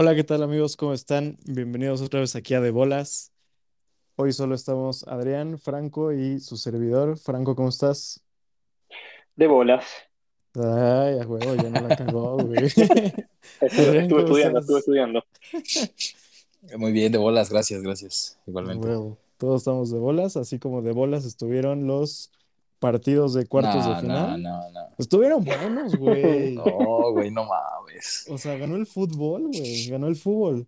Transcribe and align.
Hola, 0.00 0.14
¿qué 0.14 0.22
tal 0.22 0.44
amigos? 0.44 0.76
¿Cómo 0.76 0.92
están? 0.92 1.38
Bienvenidos 1.44 2.00
otra 2.02 2.20
vez 2.20 2.36
aquí 2.36 2.54
a 2.54 2.60
De 2.60 2.70
Bolas. 2.70 3.32
Hoy 4.14 4.32
solo 4.32 4.54
estamos 4.54 5.02
Adrián, 5.08 5.58
Franco 5.58 6.12
y 6.12 6.38
su 6.38 6.56
servidor. 6.56 7.18
Franco, 7.18 7.56
¿cómo 7.56 7.68
estás? 7.68 8.22
De 9.34 9.48
bolas. 9.48 9.84
Ay, 10.54 11.18
a 11.18 11.26
huevo, 11.26 11.56
ya 11.56 11.68
no 11.68 11.88
la 11.88 11.96
cagó, 11.96 12.36
güey. 12.44 12.66
Estuve, 12.66 12.86
Adrián, 13.60 14.04
estuve 14.04 14.08
¿cómo 14.08 14.20
estudiando, 14.20 14.60
estuve 14.60 14.78
estudiando. 14.78 15.24
Muy 16.78 16.92
bien, 16.92 17.10
de 17.10 17.18
bolas, 17.18 17.50
gracias, 17.50 17.82
gracias, 17.82 18.38
igualmente. 18.46 18.86
huevo. 18.86 19.18
Todos 19.36 19.62
estamos 19.62 19.90
de 19.90 19.98
bolas, 19.98 20.36
así 20.36 20.60
como 20.60 20.80
de 20.80 20.92
bolas 20.92 21.24
estuvieron 21.24 21.88
los 21.88 22.30
partidos 22.78 23.34
de 23.34 23.46
cuartos 23.46 23.84
de 23.84 23.90
No, 23.90 23.94
no, 23.94 24.00
final. 24.00 24.42
no, 24.42 24.70
no. 24.70 24.80
Estuvieron 24.98 25.44
buenos, 25.44 25.96
güey. 25.96 26.54
No, 26.54 27.12
güey, 27.12 27.30
no 27.30 27.44
mames. 27.44 28.26
O 28.28 28.38
sea, 28.38 28.56
ganó 28.56 28.76
el 28.76 28.86
fútbol, 28.86 29.48
güey. 29.48 29.86
Ganó 29.88 30.06
el 30.08 30.16
fútbol. 30.16 30.66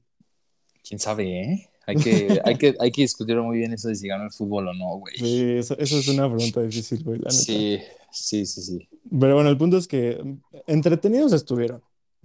¿Quién 0.87 0.99
sabe, 0.99 1.43
eh? 1.43 1.67
Hay 1.87 1.97
que, 1.97 2.41
hay 2.45 2.57
que, 2.57 2.75
hay 2.79 2.91
que 2.93 3.03
discutir 3.03 3.37
muy 3.37 3.59
bien 3.59 3.73
eso 3.73 3.89
de 3.89 3.95
si 3.97 4.07
ganó 4.07 4.25
el 4.25 4.31
fútbol 4.31 4.69
o 4.69 4.75
no, 4.75 4.99
güey. 4.99 5.17
Sí, 5.17 5.43
eso, 5.59 5.77
eso 5.79 5.99
es 5.99 6.07
una 6.09 6.29
pregunta 6.33 6.61
difícil, 6.63 7.03
güey, 7.03 7.19
la 7.19 7.31
neta. 7.31 7.33
Sí, 7.43 7.81
sí, 8.13 8.47
sí, 8.47 8.63
sí. 8.63 8.89
Pero 9.19 9.35
bueno, 9.35 9.51
el 9.51 9.57
punto 9.59 9.77
es 9.77 9.89
que 9.89 10.23
entretenidos 10.67 11.33
estuvieron, 11.33 11.83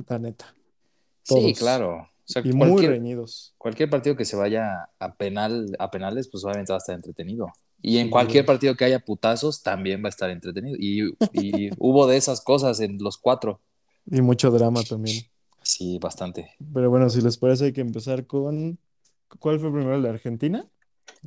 la 0.08 0.20
neta. 0.20 0.53
Sí, 1.23 1.53
claro. 1.58 1.97
O 1.97 2.27
sea, 2.27 2.41
Y 2.45 2.52
muy 2.53 2.86
reñidos. 2.86 3.53
cualquier 3.58 3.89
partido 3.89 4.16
que 4.16 4.25
se 4.25 4.36
vaya 4.36 4.89
a 4.99 5.16
penal, 5.16 5.75
a 5.80 5.89
penales, 5.89 6.27
pues 6.27 6.44
obviamente 6.44 6.72
va 6.72 6.77
a 6.77 6.80
estar 6.80 6.95
entretenido. 6.95 7.47
Y 7.81 7.97
en 7.99 8.05
Sí, 8.07 8.11
cualquier 8.11 8.45
partido 8.45 8.75
que 8.75 8.85
haya 8.85 8.99
putazos, 8.99 9.61
también 9.61 10.03
va 10.03 10.07
a 10.07 10.09
estar 10.09 10.29
entretenido. 10.29 10.75
Y, 10.79 11.16
y 11.33 11.70
hubo 11.77 12.07
de 12.07 12.17
esas 12.17 12.41
cosas 12.41 12.79
en 12.79 12.97
los 12.99 13.17
cuatro. 13.17 13.61
Y 14.09 14.21
mucho 14.21 14.52
drama 14.52 14.81
también. 14.83 15.23
Sí, 15.61 15.97
bastante. 15.99 16.52
Pero 16.73 16.89
bueno, 16.89 17.09
si 17.09 17.21
les 17.21 17.38
parece, 17.38 17.66
hay 17.66 17.73
que 17.73 17.81
empezar 17.81 18.25
con. 18.27 18.77
¿Cuál 19.39 19.59
fue 19.59 19.72
primero? 19.72 19.95
¿El 19.95 20.03
de 20.03 20.09
Argentina? 20.09 20.67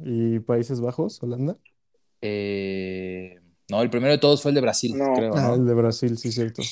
¿Y 0.05 0.39
Países 0.41 0.81
Bajos? 0.81 1.23
¿Holanda? 1.23 1.59
Eh, 2.21 3.39
no, 3.69 3.83
el 3.83 3.91
primero 3.91 4.13
de 4.13 4.19
todos 4.19 4.43
fue 4.43 4.51
el 4.51 4.55
de 4.57 4.61
Brasil, 4.61 4.97
No. 4.97 5.13
creo, 5.15 5.35
Ah, 5.37 5.55
el 5.55 5.67
de 5.67 5.75
Brasil, 5.75 6.17
sí, 6.19 6.33
cierto. 6.33 6.63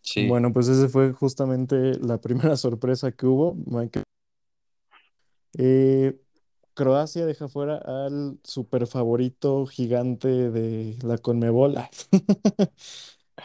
Sí. 0.00 0.26
Bueno, 0.26 0.52
pues 0.52 0.68
ese 0.68 0.88
fue 0.88 1.12
justamente 1.12 1.94
la 2.00 2.20
primera 2.20 2.56
sorpresa 2.56 3.12
que 3.12 3.26
hubo. 3.26 3.54
Michael. 3.66 4.04
Eh, 5.56 6.16
Croacia 6.74 7.24
deja 7.24 7.48
fuera 7.48 7.76
al 7.78 8.38
super 8.42 8.86
favorito 8.86 9.66
gigante 9.66 10.28
de 10.50 10.96
la 11.02 11.18
Conmebol. 11.18 11.76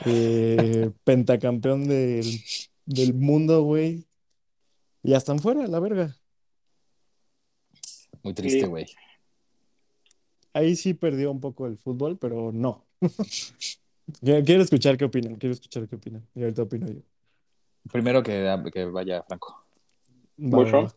Eh, 0.06 0.92
pentacampeón 1.04 1.88
del, 1.88 2.24
del 2.86 3.14
mundo, 3.16 3.64
güey. 3.64 4.06
Y 5.04 5.10
ya 5.10 5.18
están 5.18 5.40
fuera, 5.40 5.66
la 5.68 5.80
verga. 5.80 6.16
Muy 8.24 8.34
triste, 8.34 8.68
güey. 8.68 8.86
Ahí 10.54 10.76
sí 10.76 10.94
perdió 10.94 11.32
un 11.32 11.40
poco 11.40 11.66
el 11.66 11.78
fútbol, 11.78 12.18
pero 12.18 12.52
no. 12.54 12.86
Quiero 14.22 14.62
escuchar 14.62 14.98
qué 14.98 15.06
opinan, 15.06 15.36
quiero 15.36 15.54
escuchar 15.54 15.88
qué 15.88 15.96
opinan. 15.96 16.26
Y 16.34 16.42
ahorita 16.42 16.64
opino 16.64 16.88
yo. 16.88 17.02
Primero 17.92 18.24
que, 18.24 18.56
que 18.74 18.86
vaya 18.86 19.24
Franco. 19.24 19.64
Va. 20.38 20.94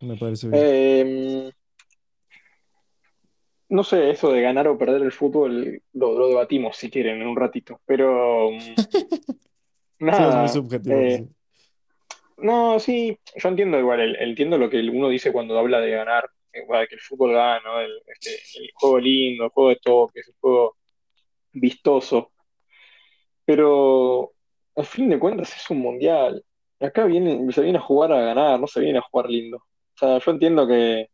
Me 0.00 0.16
parece 0.16 0.48
bien. 0.48 0.62
Eh, 0.64 1.52
no 3.72 3.84
sé, 3.84 4.10
eso 4.10 4.30
de 4.30 4.42
ganar 4.42 4.68
o 4.68 4.76
perder 4.78 5.02
el 5.02 5.12
fútbol 5.12 5.80
lo, 5.94 6.18
lo 6.18 6.28
debatimos 6.28 6.76
si 6.76 6.90
quieren 6.90 7.20
en 7.22 7.26
un 7.28 7.36
ratito. 7.36 7.80
Pero 7.86 8.50
mm, 8.50 8.58
Sí, 8.76 8.76
es 9.98 10.00
muy 10.00 10.08
nada. 10.10 10.48
subjetivo. 10.48 10.96
eh, 10.96 11.16
sí. 11.18 11.28
no, 12.38 12.78
sí, 12.80 13.18
yo 13.36 13.48
entiendo 13.48 13.78
igual, 13.78 14.00
el- 14.00 14.16
entiendo 14.16 14.58
lo 14.58 14.68
que 14.68 14.80
uno 14.80 15.08
dice 15.08 15.32
cuando 15.32 15.58
habla 15.58 15.80
de 15.80 15.90
ganar, 15.90 16.28
igual, 16.52 16.86
que 16.88 16.96
el 16.96 17.00
fútbol 17.00 17.32
gana, 17.32 17.60
¿no? 17.64 17.80
El, 17.80 17.92
este, 18.06 18.34
el 18.60 18.70
juego 18.74 18.98
lindo, 18.98 19.44
el 19.44 19.50
juego 19.50 19.70
de 19.70 19.76
toques, 19.82 20.28
el 20.28 20.34
juego 20.40 20.76
vistoso. 21.52 22.32
Pero 23.44 24.32
al 24.76 24.84
fin 24.86 25.08
de 25.08 25.18
cuentas 25.18 25.54
es 25.56 25.70
un 25.70 25.78
mundial. 25.78 26.44
Acá 26.80 27.04
viene, 27.04 27.50
se 27.52 27.62
viene 27.62 27.78
a 27.78 27.82
jugar 27.82 28.12
a 28.12 28.20
ganar, 28.20 28.58
no 28.60 28.66
se 28.66 28.80
viene 28.80 28.98
a 28.98 29.02
jugar 29.10 29.28
lindo. 29.30 29.58
O 29.58 29.98
sea, 29.98 30.18
yo 30.18 30.30
entiendo 30.30 30.66
que, 30.66 31.08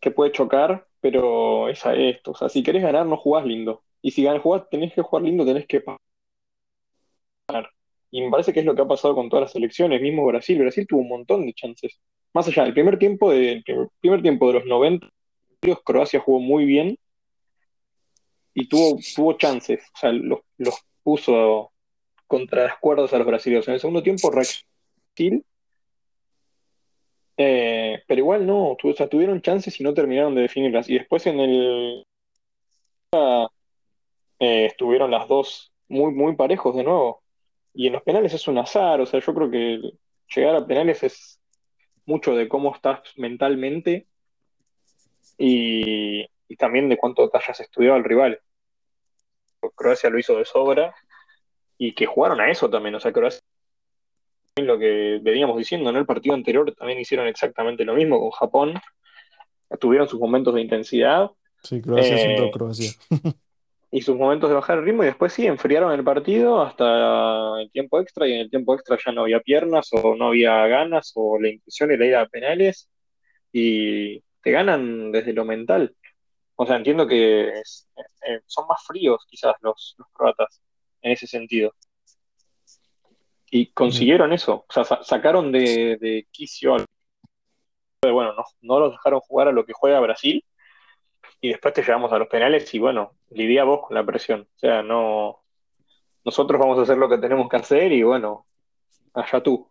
que 0.00 0.10
puede 0.10 0.32
chocar, 0.32 0.86
pero 1.00 1.68
es 1.68 1.84
a 1.86 1.94
esto. 1.94 2.32
O 2.32 2.34
sea, 2.34 2.48
si 2.48 2.62
querés 2.62 2.82
ganar, 2.82 3.06
no 3.06 3.16
jugás 3.16 3.44
lindo. 3.46 3.82
Y 4.02 4.10
si 4.12 4.22
gan- 4.24 4.40
jugás, 4.40 4.68
tenés 4.70 4.92
que 4.94 5.02
jugar 5.02 5.24
lindo, 5.24 5.44
tenés 5.44 5.66
que 5.66 5.82
ganar. 7.48 7.70
Y 8.10 8.22
me 8.22 8.30
parece 8.30 8.52
que 8.52 8.60
es 8.60 8.66
lo 8.66 8.74
que 8.74 8.82
ha 8.82 8.88
pasado 8.88 9.14
con 9.14 9.28
todas 9.28 9.42
las 9.44 9.52
selecciones, 9.52 10.00
mismo 10.00 10.24
Brasil. 10.26 10.58
Brasil 10.58 10.86
tuvo 10.88 11.00
un 11.00 11.08
montón 11.08 11.46
de 11.46 11.52
chances. 11.52 12.00
Más 12.32 12.46
allá 12.48 12.64
del 12.64 12.74
primer 12.74 12.98
tiempo 12.98 13.30
de, 13.30 13.52
el 13.52 13.62
primer, 13.62 13.88
primer 14.00 14.22
tiempo 14.22 14.48
de 14.48 14.54
los 14.54 14.66
90, 14.66 15.08
Croacia 15.84 16.20
jugó 16.20 16.40
muy 16.40 16.64
bien 16.64 16.96
y 18.54 18.68
tuvo, 18.68 18.98
tuvo 19.14 19.32
chances. 19.34 19.82
O 19.94 19.98
sea, 19.98 20.12
los, 20.12 20.40
los 20.56 20.74
puso 21.02 21.72
contra 22.26 22.64
las 22.64 22.78
cuerdas 22.78 23.12
a 23.12 23.18
los 23.18 23.26
brasileños. 23.26 23.68
En 23.68 23.74
el 23.74 23.80
segundo 23.80 24.02
tiempo, 24.02 24.30
Brasil, 24.30 25.44
eh, 27.40 28.02
pero 28.08 28.18
igual 28.18 28.46
no, 28.46 28.72
o 28.82 28.92
sea, 28.96 29.08
tuvieron 29.08 29.40
chances 29.40 29.78
y 29.80 29.84
no 29.84 29.94
terminaron 29.94 30.34
de 30.34 30.42
definirlas. 30.42 30.90
Y 30.90 30.98
después 30.98 31.24
en 31.26 31.38
el 31.38 32.06
eh, 34.40 34.66
estuvieron 34.66 35.10
las 35.12 35.28
dos 35.28 35.72
muy, 35.88 36.12
muy 36.12 36.34
parejos 36.34 36.74
de 36.76 36.82
nuevo. 36.82 37.22
Y 37.72 37.86
en 37.86 37.92
los 37.92 38.02
penales 38.02 38.34
es 38.34 38.48
un 38.48 38.58
azar, 38.58 39.00
o 39.00 39.06
sea, 39.06 39.20
yo 39.20 39.34
creo 39.34 39.50
que 39.50 39.80
llegar 40.34 40.56
a 40.56 40.66
penales 40.66 41.02
es 41.04 41.40
mucho 42.06 42.34
de 42.34 42.48
cómo 42.48 42.74
estás 42.74 43.00
mentalmente 43.16 44.08
y, 45.38 46.26
y 46.48 46.56
también 46.56 46.88
de 46.88 46.96
cuánto 46.96 47.30
te 47.30 47.38
hayas 47.38 47.60
estudiado 47.60 47.94
al 47.96 48.04
rival. 48.04 48.40
Croacia 49.76 50.10
lo 50.10 50.18
hizo 50.18 50.36
de 50.36 50.44
sobra 50.44 50.94
y 51.78 51.94
que 51.94 52.06
jugaron 52.06 52.40
a 52.40 52.50
eso 52.50 52.68
también, 52.68 52.96
o 52.96 53.00
sea, 53.00 53.12
Croacia 53.12 53.40
lo 54.66 54.78
que 54.78 55.18
veníamos 55.22 55.56
diciendo, 55.58 55.90
en 55.90 55.96
el 55.96 56.06
partido 56.06 56.34
anterior 56.34 56.72
también 56.74 56.98
hicieron 57.00 57.26
exactamente 57.26 57.84
lo 57.84 57.94
mismo 57.94 58.18
con 58.20 58.30
Japón, 58.30 58.74
tuvieron 59.80 60.08
sus 60.08 60.20
momentos 60.20 60.54
de 60.54 60.62
intensidad 60.62 61.30
Sí, 61.62 61.80
Croacia 61.82 62.18
siendo 62.18 62.44
eh, 62.44 62.50
Croacia. 62.50 62.90
y 63.90 64.02
sus 64.02 64.16
momentos 64.16 64.48
de 64.50 64.54
bajar 64.56 64.78
el 64.78 64.84
ritmo 64.84 65.02
y 65.02 65.06
después 65.06 65.32
sí, 65.32 65.46
enfriaron 65.46 65.92
el 65.92 66.04
partido 66.04 66.60
hasta 66.62 67.60
el 67.60 67.70
tiempo 67.70 68.00
extra 68.00 68.26
y 68.28 68.34
en 68.34 68.40
el 68.40 68.50
tiempo 68.50 68.74
extra 68.74 68.98
ya 69.04 69.12
no 69.12 69.22
había 69.22 69.40
piernas 69.40 69.88
o 69.92 70.14
no 70.14 70.28
había 70.28 70.66
ganas 70.66 71.12
o 71.14 71.38
la 71.40 71.48
intención 71.48 71.90
era 71.90 72.06
ir 72.06 72.16
a 72.16 72.26
penales 72.26 72.88
y 73.52 74.20
te 74.42 74.50
ganan 74.50 75.12
desde 75.12 75.32
lo 75.32 75.44
mental. 75.44 75.94
O 76.56 76.66
sea, 76.66 76.76
entiendo 76.76 77.06
que 77.06 77.48
es- 77.60 77.88
eh, 78.28 78.40
son 78.46 78.66
más 78.68 78.82
fríos 78.86 79.24
quizás 79.28 79.54
los, 79.62 79.94
los 79.98 80.08
croatas 80.12 80.60
en 81.02 81.12
ese 81.12 81.26
sentido. 81.26 81.72
Y 83.50 83.72
consiguieron 83.72 84.32
eso, 84.32 84.66
o 84.68 84.72
sea, 84.72 84.84
sa- 84.84 85.02
sacaron 85.02 85.50
de, 85.52 85.96
de 86.00 86.26
quicio, 86.30 86.74
al- 86.74 86.84
bueno, 88.02 88.32
no, 88.34 88.44
no 88.62 88.80
los 88.80 88.92
dejaron 88.92 89.20
jugar 89.20 89.48
a 89.48 89.52
lo 89.52 89.64
que 89.64 89.72
juega 89.72 90.00
Brasil 90.00 90.44
y 91.40 91.48
después 91.48 91.72
te 91.74 91.82
llevamos 91.82 92.12
a 92.12 92.18
los 92.18 92.28
penales 92.28 92.72
y 92.74 92.78
bueno, 92.78 93.12
lidia 93.30 93.64
vos 93.64 93.86
con 93.86 93.94
la 93.94 94.04
presión. 94.04 94.42
O 94.56 94.58
sea, 94.58 94.82
no, 94.82 95.40
nosotros 96.24 96.60
vamos 96.60 96.78
a 96.78 96.82
hacer 96.82 96.96
lo 96.98 97.08
que 97.08 97.18
tenemos 97.18 97.48
que 97.48 97.56
hacer 97.56 97.92
y 97.92 98.02
bueno, 98.02 98.46
allá 99.14 99.42
tú. 99.42 99.68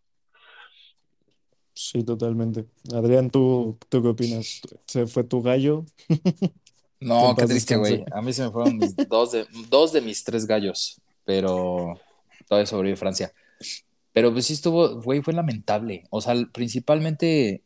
Sí, 1.74 2.04
totalmente. 2.04 2.66
Adrián, 2.94 3.30
¿tú, 3.30 3.78
tú 3.90 4.02
qué 4.02 4.08
opinas? 4.10 4.62
¿Se 4.88 5.06
fue 5.06 5.24
tu 5.24 5.44
gallo? 5.44 5.86
No, 7.00 7.36
qué 7.38 7.46
triste, 7.46 7.76
güey. 7.78 8.04
A 8.12 8.22
mí 8.22 8.34
se 8.34 8.44
me 8.44 8.52
fueron 8.52 8.78
mis 8.78 8.96
dos 9.08 9.32
de, 9.34 9.46
dos 9.70 9.94
de 9.94 10.02
mis 10.02 10.24
tres 10.24 10.48
gallos, 10.48 11.00
pero 11.24 12.00
todavía 12.48 12.66
sobrevive 12.66 12.98
Francia. 12.98 13.32
Pero 14.14 14.34
pues 14.34 14.48
sí 14.48 14.54
estuvo, 14.54 15.02
güey, 15.02 15.22
fue 15.22 15.34
lamentable. 15.34 16.06
O 16.10 16.22
sea, 16.22 16.34
principalmente 16.52 17.64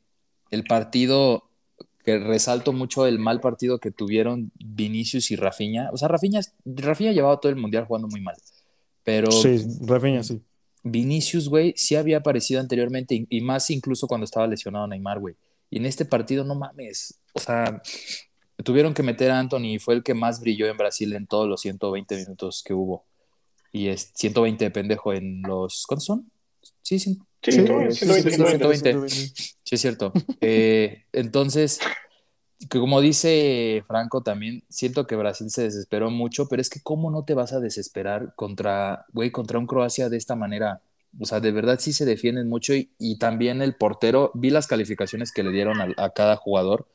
el 0.50 0.64
partido 0.64 1.50
que 2.04 2.20
resalto 2.20 2.74
mucho 2.74 3.06
el 3.06 3.20
mal 3.20 3.40
partido 3.40 3.80
que 3.80 3.92
tuvieron 3.92 4.52
Vinicius 4.56 5.32
y 5.32 5.36
Rafinha. 5.36 5.90
O 5.92 5.98
sea, 5.98 6.08
Rafinha, 6.08 6.42
Rafinha 6.66 7.12
llevaba 7.12 7.40
todo 7.40 7.52
el 7.52 7.58
mundial 7.58 7.86
jugando 7.86 8.08
muy 8.08 8.22
mal, 8.22 8.36
pero 9.04 9.32
Sí, 9.32 9.60
Rafinha, 9.82 10.24
sí. 10.24 10.42
Vinicius, 10.84 11.48
güey, 11.48 11.74
sí 11.78 11.96
había 11.96 12.18
aparecido 12.18 12.60
anteriormente 12.60 13.26
y, 13.30 13.42
más 13.42 13.70
incluso 13.70 14.08
cuando 14.08 14.26
estaba 14.26 14.48
lesionado 14.48 14.88
Neymar, 14.88 15.20
güey. 15.20 15.36
Y 15.70 15.78
en 15.78 15.86
este 15.86 16.06
partido, 16.06 16.44
no 16.44 16.56
mames. 16.56 17.20
O 17.34 17.40
sea, 17.40 17.82
tuvieron 18.64 18.94
que 18.94 19.04
meter 19.04 19.32
a 19.32 19.40
Anthony 19.40 19.76
y 19.76 19.80
fue 19.80 19.94
el 19.94 20.04
que 20.04 20.14
más 20.14 20.42
brilló 20.42 20.68
en 20.68 20.78
Brasil 20.78 21.14
en 21.14 21.28
todos 21.28 21.48
los 21.48 21.62
120 21.62 22.18
minutos 22.18 22.64
que 22.66 22.74
hubo. 22.74 23.06
Y 23.72 23.88
es 23.88 24.12
120 24.16 24.66
de 24.66 24.72
pendejo 24.72 25.14
en 25.14 25.42
los. 25.44 25.86
¿Cuántos 25.88 26.06
son? 26.06 26.32
Sí, 26.82 27.00
sí, 27.00 27.20
Sí, 27.44 27.52
Sí, 27.54 27.66
todo 27.66 27.80
bien, 27.80 27.92
sí, 27.94 28.06
120, 28.06 28.30
sí, 28.30 28.36
120. 28.38 28.92
120. 28.92 29.10
Sí, 29.64 29.76
es 29.76 29.82
cierto. 29.82 30.14
Eh, 30.42 31.06
entonces, 31.14 31.80
que 32.70 32.80
como 32.80 33.02
dice 33.02 33.84
Franco 33.88 34.22
también, 34.22 34.64
siento 34.70 35.08
que 35.08 35.16
Brasil 35.16 35.50
se 35.50 35.64
desesperó 35.64 36.12
mucho, 36.12 36.48
pero 36.48 36.62
es 36.62 36.70
que 36.70 36.82
¿cómo 36.82 37.10
no 37.10 37.24
te 37.26 37.34
vas 37.34 37.54
a 37.54 37.60
desesperar 37.60 38.34
contra, 38.36 39.06
güey, 39.14 39.32
contra 39.32 39.58
un 39.58 39.66
Croacia 39.68 40.10
de 40.10 40.18
esta 40.18 40.36
manera? 40.36 40.82
O 41.20 41.26
sea, 41.26 41.40
de 41.40 41.52
verdad 41.52 41.80
sí 41.80 41.94
se 41.94 42.06
defienden 42.06 42.48
mucho 42.48 42.74
y, 42.76 42.92
y 43.00 43.18
también 43.18 43.62
el 43.62 43.76
portero, 43.76 44.32
vi 44.36 44.50
las 44.52 44.68
calificaciones 44.68 45.32
que 45.32 45.44
le 45.44 45.52
dieron 45.52 45.82
a, 45.82 45.88
a 45.98 46.12
cada 46.12 46.36
jugador. 46.36 46.88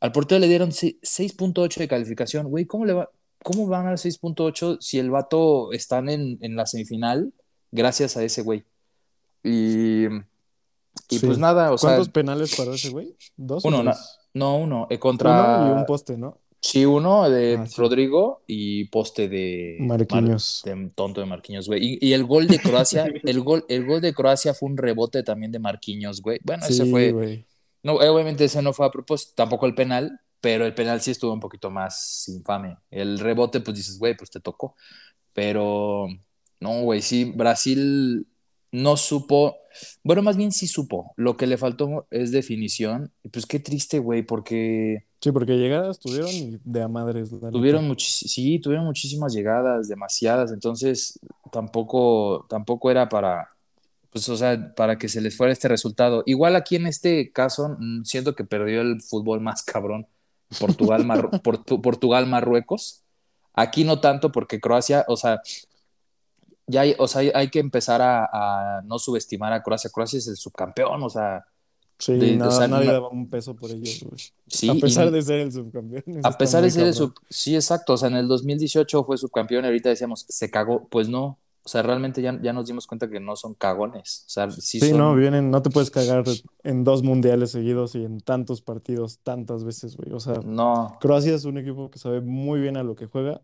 Al 0.00 0.12
portero 0.12 0.38
le 0.40 0.48
dieron 0.48 0.72
se- 0.72 0.96
6.8 1.02 1.80
de 1.80 1.88
calificación. 1.88 2.48
Güey, 2.48 2.64
¿cómo, 2.64 2.84
le 2.86 2.94
va, 2.94 3.10
¿cómo 3.42 3.66
van 3.66 3.86
a 3.86 3.92
6.8 3.96 4.78
si 4.80 4.98
el 4.98 5.10
vato 5.10 5.72
están 5.72 6.08
en, 6.08 6.38
en 6.40 6.56
la 6.56 6.66
semifinal 6.66 7.32
gracias 7.70 8.16
a 8.16 8.24
ese 8.24 8.42
güey? 8.42 8.64
Y, 9.42 10.06
y 10.06 10.08
Sí. 11.08 11.26
pues 11.26 11.38
nada, 11.38 11.72
o 11.72 11.78
sea, 11.78 11.90
¿Cuántos 11.90 12.08
penales 12.10 12.54
paró 12.56 12.74
ese 12.74 12.90
güey? 12.90 13.16
¿Dos 13.36 13.64
o 13.64 13.68
uno, 13.68 13.82
tres? 13.82 14.18
no, 14.34 14.56
uno, 14.56 14.62
eh, 14.62 14.86
Uno 14.86 14.86
y 14.90 14.98
contra, 14.98 15.74
un 15.74 15.84
poste, 15.86 16.16
¿no? 16.16 16.38
sí, 16.60 16.84
uno 16.86 17.28
de 17.28 17.56
Ah, 17.56 17.66
sí. 17.66 17.74
Rodrigo 17.76 18.42
y 18.46 18.84
poste 18.84 19.28
de, 19.28 19.76
Mar- 19.80 19.98
Marquinhos. 19.98 20.62
de 20.64 20.90
tonto 20.94 21.20
de 21.20 21.26
Marquinhos, 21.26 21.66
güey. 21.66 21.98
Y, 22.00 22.08
y 22.08 22.12
el 22.12 22.24
gol 22.24 22.46
de 22.46 22.58
Croacia, 22.60 23.06
el 23.24 23.40
gol, 23.40 23.64
el 23.68 23.84
gol 23.84 24.00
de 24.00 24.14
Croacia 24.14 24.54
fue 24.54 24.68
un 24.68 24.76
rebote 24.76 25.22
también 25.24 25.50
de 25.50 25.58
Marquinhos, 25.58 26.22
güey. 26.22 26.38
Bueno, 26.44 26.64
ese 26.66 26.86
fue, 26.86 27.10
güey. 27.12 27.44
no, 27.82 27.94
obviamente 27.94 28.44
ese 28.44 28.62
no 28.62 28.72
fue 28.72 28.86
a 28.86 28.90
propósito, 28.90 29.32
tampoco 29.34 29.66
el 29.66 29.74
penal, 29.74 30.20
pero 30.42 30.66
el 30.66 30.74
penal 30.74 31.00
sí 31.00 31.10
estuvo 31.12 31.32
un 31.32 31.40
poquito 31.40 31.70
más 31.70 32.28
infame. 32.28 32.76
El 32.90 33.18
rebote, 33.18 33.60
pues 33.60 33.76
dices, 33.78 33.98
güey, 33.98 34.14
pues 34.14 34.30
te 34.30 34.40
tocó. 34.40 34.74
Pero 35.32 36.08
no, 36.60 36.82
güey, 36.82 37.00
sí, 37.00 37.24
Brasil 37.24 38.26
no 38.70 38.96
supo, 38.96 39.56
bueno, 40.02 40.22
más 40.22 40.36
bien 40.36 40.52
sí 40.52 40.66
supo. 40.66 41.12
Lo 41.16 41.36
que 41.36 41.46
le 41.46 41.56
faltó 41.58 42.06
es 42.10 42.32
definición. 42.32 43.10
Y 43.22 43.28
pues 43.30 43.46
qué 43.46 43.60
triste, 43.60 43.98
güey, 43.98 44.22
porque 44.22 45.06
Sí, 45.20 45.30
porque 45.30 45.56
llegadas 45.56 46.00
tuvieron 46.00 46.60
de 46.64 46.82
a 46.82 46.88
madres, 46.88 47.30
tuvieron 47.30 47.88
muchis- 47.88 48.26
sí, 48.28 48.58
tuvieron 48.58 48.84
muchísimas 48.86 49.32
llegadas, 49.32 49.86
demasiadas, 49.88 50.50
entonces 50.50 51.20
tampoco, 51.52 52.44
tampoco 52.48 52.90
era 52.90 53.08
para, 53.08 53.48
pues, 54.10 54.28
o 54.28 54.36
sea, 54.36 54.74
para 54.74 54.98
que 54.98 55.08
se 55.08 55.20
les 55.20 55.36
fuera 55.36 55.52
este 55.52 55.68
resultado. 55.68 56.24
Igual 56.26 56.56
aquí 56.56 56.74
en 56.76 56.86
este 56.88 57.30
caso, 57.30 57.76
mm, 57.78 58.02
siento 58.04 58.34
que 58.34 58.44
perdió 58.44 58.80
el 58.80 59.00
fútbol 59.00 59.40
más 59.40 59.62
cabrón, 59.62 60.06
Portugal, 60.58 61.04
Marru- 61.04 61.30
Portu- 61.42 61.80
Portugal, 61.80 62.26
Marruecos. 62.26 63.02
Aquí 63.54 63.84
no 63.84 64.00
tanto 64.00 64.32
porque 64.32 64.60
Croacia, 64.60 65.04
o 65.08 65.16
sea, 65.16 65.40
ya 66.66 66.82
hay, 66.82 66.94
o 66.98 67.08
sea, 67.08 67.22
hay, 67.34 67.48
que 67.48 67.58
empezar 67.58 68.00
a, 68.00 68.24
a 68.78 68.82
no 68.82 68.98
subestimar 68.98 69.52
a 69.52 69.62
Croacia. 69.62 69.90
Croacia 69.90 70.18
es 70.18 70.28
el 70.28 70.36
subcampeón, 70.36 71.02
o 71.02 71.10
sea, 71.10 71.44
Sí, 71.98 72.14
de- 72.14 72.36
nada, 72.36 72.50
o 72.50 72.52
sea, 72.58 72.66
nadie 72.66 72.86
na- 72.86 72.92
daba 72.94 73.08
un 73.10 73.28
peso 73.30 73.54
por 73.54 73.70
ellos, 73.70 74.04
sí, 74.48 74.68
A 74.68 74.74
y- 74.74 74.80
pesar 74.80 75.10
de 75.10 75.22
ser 75.22 75.40
el 75.40 75.52
subcampeón. 75.52 76.02
A 76.24 76.32
pesar 76.36 76.62
de 76.62 76.70
ser 76.70 76.86
el 76.86 76.94
sub... 76.94 77.14
Sí, 77.30 77.54
exacto. 77.54 77.92
O 77.92 77.96
sea, 77.96 78.08
en 78.08 78.16
el 78.16 78.26
2018 78.26 79.04
fue 79.04 79.16
subcampeón 79.18 79.64
y 79.64 79.66
ahorita 79.68 79.88
decíamos, 79.90 80.24
se 80.28 80.50
cagó. 80.50 80.88
Pues 80.88 81.08
no. 81.08 81.38
O 81.64 81.68
sea, 81.68 81.82
realmente 81.82 82.22
ya, 82.22 82.38
ya 82.42 82.52
nos 82.52 82.66
dimos 82.66 82.86
cuenta 82.86 83.08
que 83.08 83.20
no 83.20 83.36
son 83.36 83.54
cagones. 83.54 84.24
O 84.26 84.30
sea, 84.30 84.50
sí 84.50 84.80
Sí, 84.80 84.88
son... 84.90 84.98
no, 84.98 85.14
vienen, 85.14 85.50
no 85.50 85.62
te 85.62 85.70
puedes 85.70 85.90
cagar 85.90 86.24
en 86.64 86.84
dos 86.84 87.02
mundiales 87.02 87.50
seguidos 87.52 87.94
y 87.94 88.04
en 88.04 88.20
tantos 88.20 88.62
partidos, 88.62 89.20
tantas 89.20 89.64
veces, 89.64 89.96
güey. 89.96 90.12
O 90.12 90.20
sea, 90.20 90.40
No, 90.44 90.98
Croacia 91.00 91.34
es 91.34 91.44
un 91.44 91.58
equipo 91.58 91.90
que 91.90 91.98
sabe 91.98 92.20
muy 92.20 92.60
bien 92.60 92.76
a 92.76 92.82
lo 92.82 92.96
que 92.96 93.06
juega, 93.06 93.42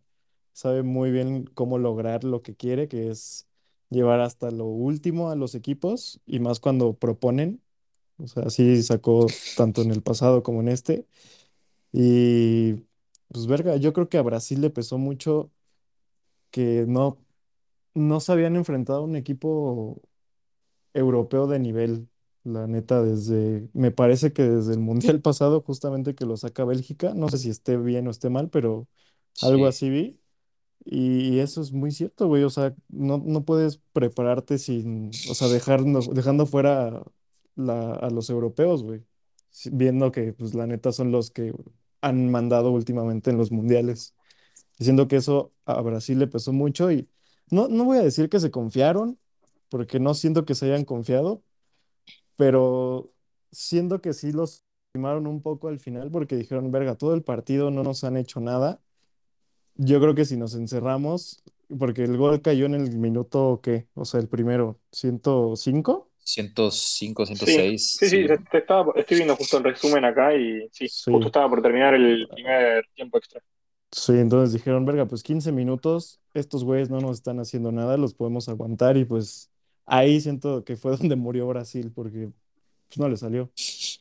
sabe 0.52 0.82
muy 0.82 1.10
bien 1.12 1.44
cómo 1.54 1.78
lograr 1.78 2.24
lo 2.24 2.42
que 2.42 2.56
quiere, 2.56 2.88
que 2.88 3.10
es 3.10 3.46
llevar 3.90 4.20
hasta 4.20 4.50
lo 4.50 4.66
último 4.66 5.30
a 5.30 5.36
los 5.36 5.54
equipos 5.54 6.20
y 6.26 6.40
más 6.40 6.60
cuando 6.60 6.94
proponen. 6.94 7.62
O 8.18 8.28
sea, 8.28 8.50
sí 8.50 8.82
sacó 8.82 9.26
tanto 9.56 9.82
en 9.82 9.90
el 9.92 10.02
pasado 10.02 10.42
como 10.42 10.60
en 10.60 10.68
este. 10.68 11.06
Y 11.92 12.74
pues 13.28 13.46
verga, 13.46 13.76
yo 13.76 13.92
creo 13.92 14.08
que 14.08 14.18
a 14.18 14.22
Brasil 14.22 14.60
le 14.60 14.70
pesó 14.70 14.98
mucho 14.98 15.50
que 16.50 16.84
no, 16.88 17.18
no 17.98 18.20
se 18.20 18.32
habían 18.32 18.56
enfrentado 18.56 19.00
a 19.00 19.02
un 19.04 19.16
equipo 19.16 20.02
europeo 20.94 21.46
de 21.46 21.58
nivel, 21.58 22.08
la 22.44 22.66
neta, 22.66 23.02
desde, 23.02 23.68
me 23.74 23.90
parece 23.90 24.32
que 24.32 24.42
desde 24.44 24.72
el 24.74 24.80
Mundial 24.80 25.20
pasado, 25.22 25.62
justamente 25.62 26.14
que 26.14 26.26
lo 26.26 26.36
saca 26.36 26.64
Bélgica, 26.64 27.14
no 27.14 27.28
sé 27.28 27.38
si 27.38 27.50
esté 27.50 27.76
bien 27.76 28.08
o 28.08 28.10
esté 28.10 28.30
mal, 28.30 28.50
pero 28.50 28.88
algo 29.40 29.66
sí. 29.66 29.68
así 29.68 29.90
vi. 29.90 30.20
Y 30.84 31.40
eso 31.40 31.60
es 31.60 31.72
muy 31.72 31.90
cierto, 31.92 32.28
güey, 32.28 32.44
o 32.44 32.50
sea, 32.50 32.74
no, 32.88 33.18
no 33.24 33.44
puedes 33.44 33.78
prepararte 33.92 34.58
sin, 34.58 35.10
o 35.30 35.34
sea, 35.34 35.48
dejando, 35.48 36.00
dejando 36.00 36.46
fuera 36.46 37.02
la- 37.56 37.92
a 37.94 38.10
los 38.10 38.30
europeos, 38.30 38.82
güey, 38.82 39.04
si- 39.50 39.70
viendo 39.70 40.12
que, 40.12 40.32
pues, 40.32 40.54
la 40.54 40.66
neta 40.66 40.92
son 40.92 41.12
los 41.12 41.30
que 41.30 41.52
han 42.00 42.30
mandado 42.30 42.70
últimamente 42.72 43.30
en 43.30 43.38
los 43.38 43.52
mundiales. 43.52 44.14
Diciendo 44.78 45.08
que 45.08 45.16
eso 45.16 45.52
a 45.66 45.80
Brasil 45.82 46.18
le 46.18 46.26
pesó 46.28 46.52
mucho 46.52 46.90
y 46.92 47.08
no, 47.50 47.68
no 47.68 47.84
voy 47.84 47.98
a 47.98 48.02
decir 48.02 48.28
que 48.28 48.40
se 48.40 48.50
confiaron, 48.50 49.18
porque 49.68 50.00
no 50.00 50.14
siento 50.14 50.44
que 50.44 50.54
se 50.54 50.66
hayan 50.66 50.84
confiado, 50.84 51.42
pero 52.36 53.10
siento 53.50 54.00
que 54.00 54.12
sí 54.12 54.32
los 54.32 54.64
estimaron 54.88 55.26
un 55.26 55.42
poco 55.42 55.68
al 55.68 55.78
final 55.78 56.10
porque 56.10 56.36
dijeron, 56.36 56.70
verga, 56.70 56.94
todo 56.96 57.14
el 57.14 57.22
partido 57.22 57.70
no 57.70 57.82
nos 57.82 58.04
han 58.04 58.16
hecho 58.16 58.40
nada. 58.40 58.80
Yo 59.74 60.00
creo 60.00 60.14
que 60.14 60.24
si 60.24 60.36
nos 60.36 60.54
encerramos, 60.54 61.42
porque 61.78 62.04
el 62.04 62.16
gol 62.16 62.40
cayó 62.42 62.66
en 62.66 62.74
el 62.74 62.96
minuto, 62.96 63.60
¿qué? 63.62 63.86
O 63.94 64.04
sea, 64.04 64.20
el 64.20 64.28
primero, 64.28 64.78
¿105? 64.92 66.08
105, 66.18 67.24
Sí, 67.26 67.36
106, 67.36 67.90
sí, 67.92 68.08
sí, 68.08 68.22
sí. 68.22 68.26
te- 68.26 68.38
te 68.38 68.58
estaba- 68.58 68.92
estoy 68.96 69.16
viendo 69.18 69.36
justo 69.36 69.58
el 69.58 69.64
resumen 69.64 70.04
acá 70.04 70.34
y 70.34 70.68
sí, 70.72 70.88
Sí. 70.88 71.10
justo 71.12 71.28
estaba 71.28 71.48
por 71.48 71.62
terminar 71.62 71.94
el 71.94 72.28
primer 72.34 72.84
tiempo 72.94 73.18
extra. 73.18 73.40
Sí, 73.90 74.12
entonces 74.12 74.52
dijeron, 74.52 74.84
verga, 74.84 75.06
pues 75.06 75.22
15 75.22 75.50
minutos, 75.50 76.20
estos 76.34 76.62
güeyes 76.64 76.90
no 76.90 77.00
nos 77.00 77.16
están 77.18 77.40
haciendo 77.40 77.72
nada, 77.72 77.96
los 77.96 78.12
podemos 78.14 78.48
aguantar 78.48 78.96
y 78.98 79.04
pues 79.06 79.50
ahí 79.86 80.20
siento 80.20 80.62
que 80.64 80.76
fue 80.76 80.92
donde 80.96 81.16
murió 81.16 81.46
Brasil 81.48 81.90
porque 81.94 82.28
pues, 82.88 82.98
no 82.98 83.08
le 83.08 83.16
salió. 83.16 83.50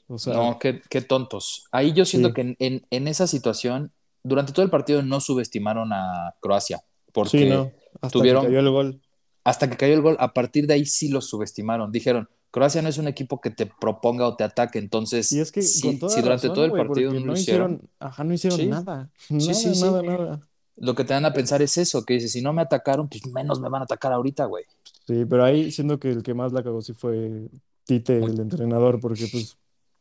O 0.07 0.18
sea, 0.18 0.34
No, 0.34 0.60
qué, 0.60 0.81
qué 0.89 1.01
tontos. 1.01 1.66
Ahí 1.72 1.94
yo 1.94 2.06
siento 2.06 2.30
Sí. 2.30 2.34
que 2.34 2.42
en, 2.42 2.56
en- 2.60 2.86
en 2.89 3.07
esa 3.07 3.28
situación, 3.28 3.92
durante 4.24 4.51
todo 4.51 4.63
el 4.66 4.72
partido 4.72 5.01
no 5.04 5.22
subestimaron 5.22 5.94
a 5.94 6.36
Croacia, 6.42 6.80
sí, 6.80 7.12
porque 7.13 7.45
no, 7.50 7.72
hasta 8.01 8.07
que 8.10 8.12
tuvieron, 8.12 8.45
cayó 8.45 8.60
el 8.60 8.69
gol. 8.69 9.01
hasta 9.45 9.69
que 9.69 9.78
cayó 9.78 9.94
el 9.94 10.01
gol, 10.01 10.18
a 10.19 10.34
partir 10.34 10.68
de 10.68 10.74
ahí 10.74 10.86
sí 10.86 11.07
los 11.10 11.30
subestimaron. 11.30 11.92
Dijeron, 11.94 12.30
Croacia 12.57 12.81
no 12.81 12.89
es 12.89 12.98
un 12.98 13.07
equipo 13.07 13.39
que 13.39 13.51
te 13.51 13.68
proponga 13.68 14.27
o 14.27 14.36
te 14.36 14.44
ataque, 14.44 14.80
entonces 14.80 15.31
Y 15.31 15.39
es 15.39 15.51
que 15.51 15.62
si, 15.62 15.98
durante 15.98 16.21
razón, 16.21 16.54
todo 16.56 16.65
el 16.65 16.71
partido 16.71 17.13
no 17.13 17.33
hicieron, 17.33 17.36
hicieron, 17.38 17.81
ajá, 18.00 18.24
no 18.24 18.33
hicieron 18.33 18.59
sí, 18.59 18.65
nada, 18.65 19.12
sí, 19.15 19.33
nada, 19.36 19.54
sí, 19.54 19.75
sí. 19.75 19.81
nada, 19.81 20.01
nada. 20.01 20.50
Lo 20.75 20.95
que 20.95 21.04
te 21.04 21.13
van 21.13 21.25
a 21.25 21.33
pensar 21.33 21.62
es 21.62 21.77
eso, 21.77 22.04
que 22.04 22.15
dices, 22.15 22.31
si 22.31 22.42
no 22.42 22.54
me 22.54 22.63
atacaron, 22.63 23.07
pues 23.09 23.27
menos 23.27 23.59
me 23.59 23.69
van 23.69 23.81
a 23.81 23.86
atacar 23.86 24.12
ahorita, 24.12 24.45
güey. 24.45 24.63
Sí, 25.06 25.25
pero 25.30 25.44
ahí 25.44 25.71
siento 25.71 26.00
que 26.00 26.09
el 26.09 26.24
que 26.24 26.33
más 26.33 26.51
la 26.51 26.63
cagó 26.63 26.81
sí 26.81 26.94
fue 26.94 27.48
Tite, 27.86 28.21
Muy- 28.21 28.31
el 28.31 28.39
entrenador, 28.39 29.00
porque 29.00 29.27
pues, 29.31 29.55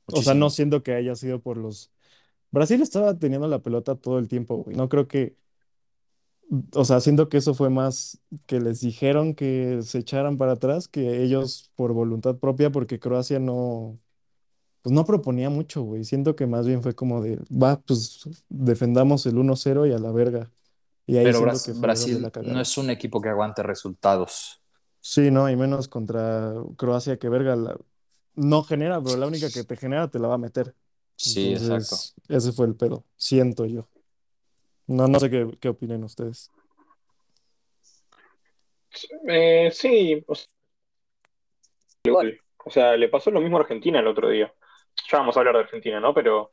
o 0.07 0.23
sea, 0.23 0.33
no 0.33 0.49
siento 0.49 0.83
que 0.83 0.95
haya 0.95 1.15
sido 1.15 1.41
por 1.41 1.59
los... 1.59 1.91
Brasil 2.51 2.81
estaba 2.81 3.19
teniendo 3.19 3.49
la 3.49 3.59
pelota 3.59 3.97
todo 3.97 4.19
el 4.19 4.29
tiempo, 4.29 4.57
güey. 4.57 4.75
No 4.75 4.89
creo 4.89 5.07
que, 5.09 5.37
o 6.75 6.85
sea, 6.85 7.01
siento 7.01 7.29
que 7.29 7.39
eso 7.39 7.55
fue 7.55 7.71
más 7.71 8.21
que 8.47 8.61
les 8.61 8.81
dijeron 8.81 9.35
que 9.35 9.81
se 9.83 9.99
echaran 9.99 10.37
para 10.39 10.53
atrás 10.53 10.89
que 10.89 11.23
ellos 11.23 11.71
por 11.77 11.93
voluntad 11.93 12.37
propia, 12.39 12.71
porque 12.71 12.99
Croacia 13.01 13.39
no, 13.41 13.99
pues 14.83 14.95
no 14.95 15.05
proponía 15.05 15.51
mucho, 15.51 15.83
güey. 15.83 16.05
Siento 16.05 16.37
que 16.37 16.47
más 16.47 16.67
bien 16.67 16.83
fue 16.83 16.95
como 16.95 17.23
de, 17.23 17.39
va, 17.51 17.81
pues 17.83 18.29
defendamos 18.49 19.27
el 19.27 19.39
1-0 19.39 19.87
y 19.87 19.93
a 19.93 19.99
la 19.99 20.13
verga. 20.13 20.51
Y 21.07 21.17
ahí 21.19 21.25
Pero 21.25 21.39
siento 21.39 21.57
Bras- 21.57 21.67
que 21.67 21.73
fue 21.75 21.75
donde 21.75 21.87
Brasil 21.87 22.23
no 22.23 22.31
cagaron. 22.31 22.63
es 22.63 22.79
un 22.79 22.91
equipo 22.91 23.21
que 23.21 23.29
aguante 23.29 23.63
resultados. 23.63 24.61
Sí, 25.01 25.31
no, 25.31 25.49
y 25.49 25.57
menos 25.57 25.89
contra 25.89 26.53
Croacia 26.77 27.19
que 27.19 27.29
verga 27.29 27.57
la- 27.57 27.79
no 28.35 28.63
genera, 28.65 29.01
pero 29.03 29.17
la 29.17 29.27
única 29.27 29.51
que 29.51 29.65
te 29.65 29.77
genera 29.77 30.09
te 30.11 30.19
la 30.19 30.29
va 30.29 30.35
a 30.35 30.39
meter. 30.39 30.75
Sí, 31.17 31.53
exacto. 31.53 31.97
Entonces, 31.97 32.15
ese 32.29 32.53
fue 32.53 32.67
el 32.67 32.75
pedo, 32.77 33.05
siento 33.17 33.65
yo. 33.67 33.89
No, 34.89 35.07
no 35.09 35.19
sé 35.19 35.31
qué, 35.31 35.49
qué 35.61 35.69
opinen 35.69 36.05
ustedes. 36.05 36.51
Eh, 39.29 39.71
sí, 39.73 40.25
o 40.27 40.35
sea, 40.35 40.47
igual. 42.05 42.41
O 42.65 42.71
sea, 42.71 42.97
le 42.97 43.09
pasó 43.09 43.31
lo 43.31 43.41
mismo 43.41 43.59
a 43.59 43.61
Argentina 43.61 44.01
el 44.01 44.07
otro 44.07 44.29
día. 44.29 44.53
Ya 45.11 45.19
vamos 45.19 45.37
a 45.37 45.41
hablar 45.41 45.55
de 45.57 45.61
Argentina, 45.63 46.01
¿no? 46.01 46.15
Pero 46.15 46.51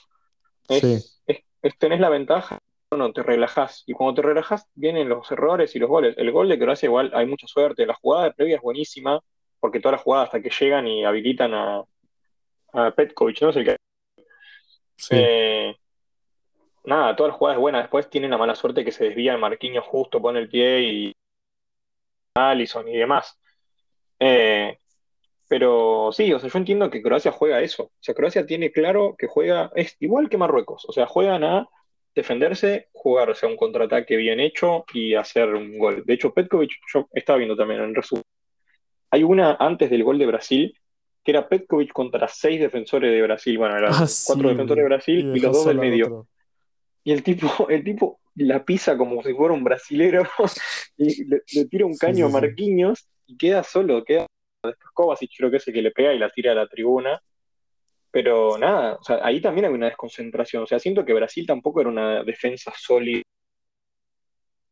Sí, 0.70 0.94
es, 0.94 1.22
es, 1.28 1.40
es- 1.62 1.78
tenés 1.78 2.00
la 2.00 2.10
ventaja, 2.10 2.60
no 2.92 3.12
te 3.13 3.24
relajás. 3.24 3.84
Y 3.88 3.94
cuando 3.94 4.22
te 4.22 4.28
relajás, 4.28 4.68
vienen 4.75 5.10
los 5.10 5.32
errores 5.32 5.75
y 5.75 5.80
los 5.80 5.90
goles. 5.90 6.16
El 6.18 6.32
gol 6.32 6.50
de 6.50 6.60
Croacia 6.60 6.88
igual 6.88 7.12
hay 7.13 7.25
mucha 7.25 7.48
suerte. 7.48 7.86
La 7.86 7.96
jugada 7.96 8.25
de 8.25 8.34
previa 8.34 8.58
es 8.58 8.62
buenísima, 8.62 9.20
porque 9.60 9.80
todas 9.80 9.94
las 9.94 10.04
jugadas 10.04 10.28
hasta 10.28 10.42
que 10.42 10.50
llegan 10.50 10.88
y 10.88 11.06
habilitan 11.06 11.54
a, 11.54 11.84
a 12.74 12.92
Petkovic, 12.92 13.42
¿no? 13.42 13.50
Es 13.50 13.56
el 13.56 13.66
que 13.66 13.75
sí, 14.98 15.16
Eh, 15.16 15.75
nada, 16.86 17.16
todas 17.16 17.32
las 17.32 17.38
jugadas 17.38 17.60
buenas. 17.60 17.84
Después 17.84 18.10
tienen 18.10 18.32
la 18.32 18.38
mala 18.38 18.56
suerte 18.56 18.84
que 18.86 18.92
se 18.92 19.06
desvía 19.06 19.34
el 19.34 19.40
Marquinhos 19.40 19.86
justo, 19.86 20.22
pone 20.22 20.40
el 20.40 20.50
pie 20.50 20.82
y 20.82 21.13
Alisson 22.36 22.88
y 22.88 22.98
demás. 22.98 23.40
Eh, 24.20 24.78
pero 25.48 26.10
sí, 26.12 26.32
o 26.34 26.40
sea, 26.40 26.50
yo 26.50 26.58
entiendo 26.58 26.90
que 26.90 27.02
Croacia 27.02 27.32
juega 27.32 27.62
eso. 27.62 27.84
O 27.84 27.92
sea, 28.00 28.16
Croacia 28.16 28.46
tiene 28.46 28.72
claro 28.72 29.16
que 29.18 29.28
juega, 29.28 29.72
es 29.75 29.96
igual 30.00 30.30
que 30.30 30.38
Marruecos. 30.38 30.86
O 30.88 30.92
sea, 30.94 31.06
juegan 31.06 31.44
a 31.44 31.68
defenderse, 32.16 32.90
jugarse 32.94 33.46
a 33.46 33.50
un 33.50 33.58
contraataque 33.58 34.16
bien 34.18 34.40
hecho 34.40 34.86
y 34.94 35.16
hacer 35.16 35.50
un 35.54 35.78
gol. 35.78 36.04
De 36.06 36.13
hecho, 36.13 36.34
Petkovic, 36.34 36.72
yo 36.94 37.08
estaba 37.13 37.38
viendo 37.38 37.56
también 37.56 37.82
en 37.82 37.96
resumen, 37.96 38.24
hay 39.12 39.24
una 39.24 39.56
antes 39.60 39.90
del 39.90 40.04
gol 40.04 40.18
de 40.18 40.25
Brasil, 40.25 40.80
que 41.24 41.32
era 41.32 41.48
Petkovic 41.48 41.92
contra 41.94 42.28
seis 42.28 42.60
defensores 42.60 43.12
de 43.12 43.22
Brasil. 43.22 43.58
Bueno, 43.58 43.78
eran 43.78 43.94
Ah, 43.94 44.06
cuatro 44.25 44.50
sí, 44.50 44.50
defensores 44.50 44.84
de 44.84 44.90
Brasil 44.90 45.32
y 45.36 45.40
los 45.40 45.52
dos 45.54 45.66
del 45.66 45.78
medio. 45.78 46.06
otro. 46.06 46.28
Y 47.03 47.12
el 47.12 47.24
tipo, 47.24 47.48
el 47.69 47.83
tipo 47.83 48.19
la 48.36 48.63
pisa 48.65 48.98
como 48.98 49.22
si 49.22 49.33
fuera 49.33 49.53
un 49.53 49.63
brasilero 49.63 50.24
y 50.98 51.25
le, 51.25 51.41
le 51.53 51.65
tira 51.65 51.86
un 51.86 51.98
caño 51.98 52.25
a 52.25 52.29
sí. 52.29 52.33
Marquinhos 52.33 53.07
y 53.27 53.38
queda 53.38 53.63
solo, 53.63 54.03
queda 54.03 54.25
después 54.69 54.89
Kovacic 54.93 55.31
creo 55.38 55.51
que 55.51 55.57
es 55.57 55.67
el 55.67 55.74
que 55.74 55.81
le 55.81 55.91
pega 55.91 56.13
y 56.13 56.19
la 56.19 56.29
tira 56.29 56.51
a 56.51 56.55
la 56.55 56.67
tribuna. 56.67 57.22
Pero 58.12 58.57
nada, 58.60 58.95
o 58.95 59.03
sea, 59.03 59.19
ahí 59.24 59.41
también 59.41 59.65
hay 59.65 59.74
una 59.74 59.88
desconcentración. 59.88 60.63
O 60.63 60.67
sea, 60.67 60.77
siento 60.77 61.03
que 61.03 61.13
Brasil 61.13 61.48
tampoco 61.48 61.81
era 61.81 61.89
una 61.89 62.24
defensa 62.24 62.72
sólida. 62.77 63.24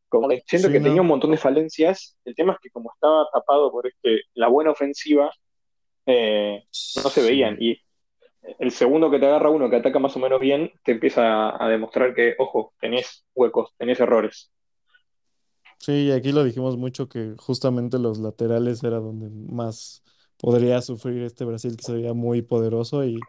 Como 0.08 0.30
siento 0.30 0.68
Sí, 0.68 0.74
que 0.74 0.80
tenía 0.80 1.02
un 1.02 1.08
montón 1.08 1.32
de 1.32 1.38
falencias. 1.38 2.18
El 2.24 2.36
tema 2.36 2.54
es 2.54 2.60
que 2.62 2.70
como 2.70 2.92
estaba 2.94 3.28
tapado 3.34 3.72
por 3.72 3.88
este, 3.88 4.22
la 4.36 4.48
buena 4.48 4.72
ofensiva, 4.72 5.32
eh, 6.06 6.64
no 7.04 7.10
se 7.10 7.22
veían. 7.24 7.58
Y 7.60 7.82
el 8.60 8.72
segundo 8.72 9.12
que 9.12 9.20
te 9.20 9.26
agarra 9.28 9.50
uno 9.50 9.70
que 9.70 9.78
ataca 9.78 10.00
más 10.00 10.16
o 10.16 10.20
menos 10.20 10.40
bien, 10.40 10.72
te 10.84 10.94
empieza 10.94 11.50
a, 11.50 11.66
a 11.66 11.70
demostrar 11.70 12.14
que, 12.16 12.36
ojo, 12.40 12.74
tenés 12.80 13.26
huecos, 13.36 13.74
tenés 13.78 14.00
errores. 14.00 14.52
Sí, 15.80 15.92
y 16.08 16.12
aquí 16.12 16.32
lo 16.32 16.44
dijimos 16.44 16.78
mucho 16.78 17.10
que 17.10 17.36
justamente 17.40 17.98
los 17.98 18.20
laterales 18.20 18.84
era 18.84 19.00
donde 19.00 19.30
más 19.52 20.04
podría 20.38 20.80
sufrir 20.82 21.24
este 21.24 21.44
Brasil 21.44 21.76
que 21.76 21.84
se 21.84 21.94
veía 21.94 22.14
muy 22.14 22.42
poderoso 22.44 23.04
y 23.04 23.28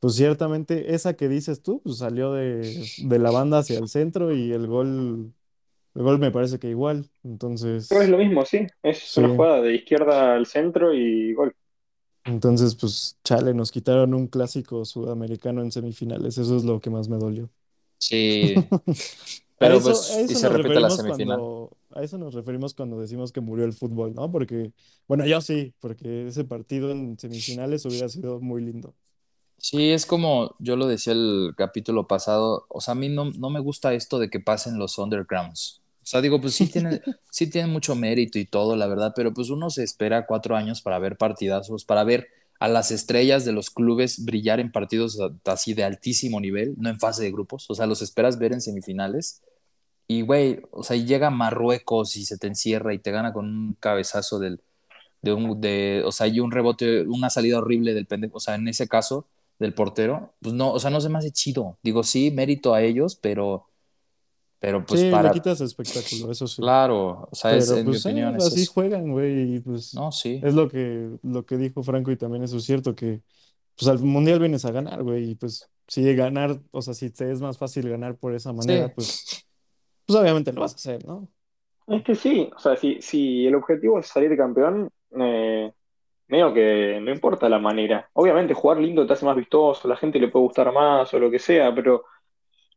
pues 0.00 0.16
ciertamente 0.16 0.94
esa 0.94 1.14
que 1.16 1.28
dices 1.28 1.62
tú 1.62 1.82
pues 1.82 1.98
salió 1.98 2.32
de, 2.32 2.90
de 2.96 3.18
la 3.20 3.30
banda 3.32 3.58
hacia 3.60 3.78
el 3.78 3.88
centro 3.88 4.32
y 4.34 4.52
el 4.52 4.66
gol, 4.68 5.34
el 5.94 6.02
gol 6.02 6.18
me 6.20 6.32
parece 6.32 6.58
que 6.60 6.68
igual, 6.70 7.10
Pero 7.88 8.02
es 8.02 8.08
entonces 8.08 8.08
lo 8.08 8.18
mismo, 8.18 8.44
sí. 8.44 8.66
Es 8.82 9.12
sí, 9.12 9.20
una 9.20 9.28
jugada 9.28 9.60
de 9.60 9.74
izquierda 9.74 10.34
al 10.34 10.46
centro 10.46 10.92
y 10.94 11.34
gol. 11.34 11.54
Entonces 12.24 12.74
pues 12.76 13.18
chale, 13.24 13.54
nos 13.54 13.70
quitaron 13.72 14.14
un 14.14 14.28
clásico 14.28 14.84
sudamericano 14.84 15.62
en 15.62 15.72
semifinales, 15.72 16.38
eso 16.38 16.56
es 16.56 16.64
lo 16.64 16.80
que 16.80 16.90
más 16.90 17.08
me 17.08 17.16
dolió. 17.18 17.50
Sí, 17.98 18.54
A 19.60 19.68
pero 19.68 19.78
eso, 19.78 20.08
pues, 20.08 20.10
a 20.10 20.20
y 20.28 20.34
se 20.36 20.48
nos 20.48 20.50
repite 20.50 20.80
la 20.80 20.90
referimos 20.90 20.96
semifinal. 20.96 21.46
cuando, 21.46 21.78
a 21.90 22.02
eso 22.02 22.18
nos 22.18 22.34
referimos 22.34 22.74
cuando 22.74 23.00
decimos 23.00 23.32
que 23.32 23.40
murió 23.40 23.64
el 23.64 23.72
fútbol, 23.72 24.12
¿no? 24.14 24.30
Porque, 24.30 24.72
bueno, 25.06 25.24
yo 25.26 25.40
sí, 25.40 25.74
porque 25.80 26.26
ese 26.26 26.44
partido 26.44 26.90
en 26.90 27.18
semifinales 27.18 27.84
hubiera 27.86 28.08
sido 28.08 28.40
muy 28.40 28.62
lindo. 28.62 28.96
Sí, 29.58 29.90
es 29.92 30.06
como 30.06 30.56
yo 30.58 30.76
lo 30.76 30.86
decía 30.88 31.12
el 31.12 31.54
capítulo 31.56 32.06
pasado, 32.08 32.66
o 32.68 32.80
sea, 32.80 32.92
a 32.92 32.94
mí 32.96 33.08
no, 33.08 33.26
no 33.30 33.48
me 33.50 33.60
gusta 33.60 33.94
esto 33.94 34.18
de 34.18 34.28
que 34.28 34.40
pasen 34.40 34.78
los 34.78 34.98
undergrounds. 34.98 35.81
O 36.02 36.06
sea, 36.06 36.20
digo, 36.20 36.40
pues 36.40 36.54
sí 36.54 36.66
tienen, 36.72 37.00
sí 37.30 37.48
tienen 37.48 37.70
mucho 37.70 37.94
mérito 37.94 38.38
y 38.38 38.44
todo, 38.44 38.76
la 38.76 38.86
verdad, 38.86 39.12
pero 39.14 39.32
pues 39.32 39.50
uno 39.50 39.70
se 39.70 39.82
espera 39.84 40.26
cuatro 40.26 40.56
años 40.56 40.82
para 40.82 40.98
ver 40.98 41.16
partidazos, 41.16 41.84
para 41.84 42.04
ver 42.04 42.28
a 42.60 42.68
las 42.68 42.90
estrellas 42.90 43.44
de 43.44 43.52
los 43.52 43.70
clubes 43.70 44.24
brillar 44.24 44.60
en 44.60 44.70
partidos 44.70 45.18
así 45.44 45.74
de 45.74 45.84
altísimo 45.84 46.40
nivel, 46.40 46.74
no 46.78 46.90
en 46.90 47.00
fase 47.00 47.24
de 47.24 47.32
grupos, 47.32 47.68
o 47.68 47.74
sea, 47.74 47.86
los 47.86 48.02
esperas 48.02 48.38
ver 48.38 48.52
en 48.52 48.60
semifinales. 48.60 49.42
Y, 50.06 50.22
güey, 50.22 50.60
o 50.70 50.82
sea, 50.84 50.96
llega 50.96 51.30
Marruecos 51.30 52.16
y 52.16 52.24
se 52.24 52.38
te 52.38 52.46
encierra 52.46 52.94
y 52.94 52.98
te 52.98 53.10
gana 53.10 53.32
con 53.32 53.46
un 53.46 53.76
cabezazo 53.80 54.38
del, 54.38 54.60
de 55.22 55.32
un, 55.32 55.60
de, 55.60 56.02
o 56.04 56.12
sea, 56.12 56.26
y 56.26 56.40
un 56.40 56.50
rebote, 56.52 57.02
una 57.02 57.30
salida 57.30 57.58
horrible 57.58 57.94
del 57.94 58.06
pendejo, 58.06 58.36
o 58.36 58.40
sea, 58.40 58.56
en 58.56 58.68
ese 58.68 58.88
caso, 58.88 59.26
del 59.62 59.74
portero, 59.74 60.34
pues 60.40 60.54
no, 60.54 60.72
o 60.72 60.80
sea, 60.80 60.90
no 60.90 61.00
se 61.00 61.08
me 61.08 61.18
hace 61.18 61.30
chido. 61.30 61.78
Digo, 61.82 62.02
sí, 62.02 62.30
mérito 62.30 62.74
a 62.74 62.82
ellos, 62.82 63.16
pero, 63.16 63.66
pero 64.62 64.86
pues 64.86 65.00
Sí, 65.00 65.18
le 65.18 65.30
para, 65.30 65.32
quitas 65.32 65.60
espectáculo, 65.60 66.30
eso 66.32 66.46
sí. 66.46 66.62
claro, 66.62 67.28
o 67.30 67.34
sea, 67.34 67.56
es, 67.56 67.66
Pero 67.66 67.78
en 67.78 67.90
mi 67.90 67.96
pues 67.96 68.06
eh, 68.06 68.10
opinión 68.10 68.36
es 68.36 68.52
así 68.52 68.66
eso. 68.66 68.66
juegan, 68.66 69.12
güey, 69.12 69.56
y 69.56 69.60
pues 69.60 70.00
No, 70.00 70.10
sí, 70.12 70.34
es 70.40 70.54
lo 70.54 70.68
que, 70.68 71.18
lo 71.22 71.46
que 71.46 71.56
dijo 71.58 71.82
Franco 71.82 72.10
y 72.12 72.16
también 72.18 72.44
eso 72.44 72.58
es 72.58 72.64
cierto, 72.64 72.94
que 72.94 73.22
pues 73.76 73.88
al 73.88 74.00
mundial 74.00 74.40
vienes 74.40 74.64
a 74.66 74.72
ganar, 74.72 75.02
güey, 75.04 75.30
y 75.32 75.36
pues 75.36 75.70
si 75.88 76.14
ganar, 76.16 76.60
o 76.72 76.82
sea, 76.82 76.94
si 76.94 77.10
te 77.10 77.30
es 77.32 77.40
más 77.42 77.58
fácil 77.58 77.88
ganar 77.90 78.18
por 78.18 78.34
esa 78.34 78.52
manera, 78.54 78.88
sí, 78.88 78.94
pues, 78.94 79.28
pues 80.06 80.18
obviamente 80.20 80.52
lo 80.52 80.62
vas 80.62 80.72
a 80.74 80.76
hacer, 80.76 81.06
¿no? 81.06 81.28
Es 81.86 82.02
que 82.04 82.14
sí, 82.14 82.50
o 82.54 82.58
sea, 82.58 82.76
si, 82.76 83.02
si 83.02 83.46
el 83.46 83.54
objetivo 83.56 83.98
es 83.98 84.06
salir 84.06 84.36
campeón, 84.36 84.88
eh, 85.18 85.72
medio 86.28 86.54
que 86.54 87.00
no 87.02 87.12
importa 87.12 87.48
la 87.48 87.58
manera. 87.58 88.08
Obviamente 88.14 88.54
jugar 88.54 88.78
lindo 88.78 89.06
te 89.06 89.14
hace 89.14 89.26
más 89.26 89.36
vistoso, 89.36 89.88
la 89.88 89.96
gente 89.96 90.18
le 90.20 90.28
puede 90.28 90.44
gustar 90.46 90.72
más 90.72 91.12
o 91.14 91.18
lo 91.18 91.30
que 91.30 91.38
sea, 91.38 91.74
pero 91.74 92.04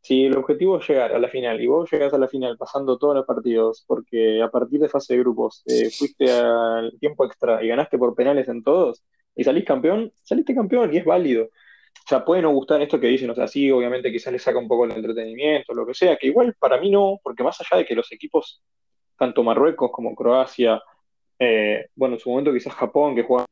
si 0.06 0.24
el 0.24 0.36
objetivo 0.36 0.78
es 0.78 0.88
llegar 0.88 1.12
a 1.12 1.18
la 1.18 1.26
final 1.26 1.60
y 1.60 1.66
vos 1.66 1.90
llegás 1.90 2.14
a 2.14 2.18
la 2.18 2.28
final 2.28 2.56
pasando 2.56 2.96
todos 2.96 3.16
los 3.16 3.26
partidos, 3.26 3.84
porque 3.88 4.40
a 4.40 4.48
partir 4.48 4.78
de 4.78 4.88
fase 4.88 5.14
de 5.14 5.20
grupos 5.20 5.64
eh, 5.66 5.90
fuiste 5.90 6.30
al 6.30 6.96
tiempo 7.00 7.24
extra 7.24 7.60
y 7.64 7.66
ganaste 7.66 7.98
por 7.98 8.14
penales 8.14 8.46
en 8.46 8.62
todos, 8.62 9.02
y 9.34 9.42
salís 9.42 9.64
campeón, 9.64 10.12
saliste 10.22 10.54
campeón 10.54 10.94
y 10.94 10.98
es 10.98 11.04
válido. 11.04 11.46
O 11.46 12.08
sea, 12.08 12.24
puede 12.24 12.40
no 12.40 12.52
gustar 12.52 12.80
esto 12.82 13.00
que 13.00 13.08
dicen, 13.08 13.30
o 13.30 13.34
sea, 13.34 13.48
sí, 13.48 13.68
obviamente 13.72 14.12
quizás 14.12 14.32
le 14.32 14.38
saca 14.38 14.60
un 14.60 14.68
poco 14.68 14.84
el 14.84 14.92
entretenimiento, 14.92 15.74
lo 15.74 15.84
que 15.84 15.94
sea, 15.94 16.16
que 16.16 16.28
igual 16.28 16.54
para 16.56 16.80
mí 16.80 16.88
no, 16.88 17.18
porque 17.20 17.42
más 17.42 17.60
allá 17.60 17.78
de 17.78 17.84
que 17.84 17.96
los 17.96 18.12
equipos, 18.12 18.62
tanto 19.18 19.42
Marruecos 19.42 19.90
como 19.90 20.14
Croacia, 20.14 20.80
eh, 21.36 21.86
bueno, 21.96 22.14
en 22.14 22.20
su 22.20 22.30
momento 22.30 22.52
quizás 22.52 22.74
Japón, 22.74 23.16
que 23.16 23.24
jugaban 23.24 23.46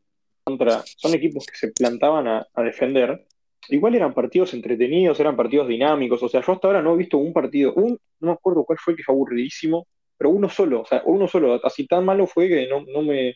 contra, 0.45 0.85
son 0.87 1.15
equipos 1.15 1.47
que 1.47 1.57
se 1.57 1.73
plantaban 1.73 2.29
a 2.29 2.63
defender, 2.63 3.27
igual 3.69 3.95
eran 3.95 4.15
partidos 4.15 4.55
entretenidos, 4.55 5.19
eran 5.21 5.37
partidos 5.37 5.69
dinámicos, 5.69 6.23
o 6.23 6.29
sea, 6.29 6.43
yo 6.43 6.53
hasta 6.53 6.67
ahora 6.69 6.83
no 6.83 6.95
he 6.95 6.97
visto 6.99 7.19
un 7.19 7.33
partido, 7.33 7.73
un, 7.75 7.99
no 8.21 8.29
me 8.29 8.33
acuerdo 8.33 8.65
cuál 8.65 8.79
fue 8.79 8.93
el 8.93 8.97
que 8.99 9.03
fue 9.05 9.15
aburridísimo, 9.15 9.87
pero 10.17 10.31
uno 10.31 10.49
solo, 10.49 10.83
o 10.83 10.87
sea, 10.87 11.03
uno 11.07 11.29
solo, 11.29 11.61
así 11.65 11.87
tan 11.87 12.05
malo 12.05 12.27
fue 12.27 12.49
que 12.49 12.69
no, 12.69 12.85
no 12.87 13.03
me, 13.03 13.35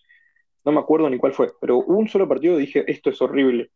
no 0.64 0.73
me 0.73 0.80
acuerdo 0.80 1.11
ni 1.11 1.18
cuál 1.18 1.35
fue, 1.35 1.49
pero 1.61 1.78
un 1.78 2.08
solo 2.08 2.28
partido 2.28 2.56
dije, 2.58 2.85
esto 2.90 3.11
es 3.11 3.23
horrible. 3.23 3.70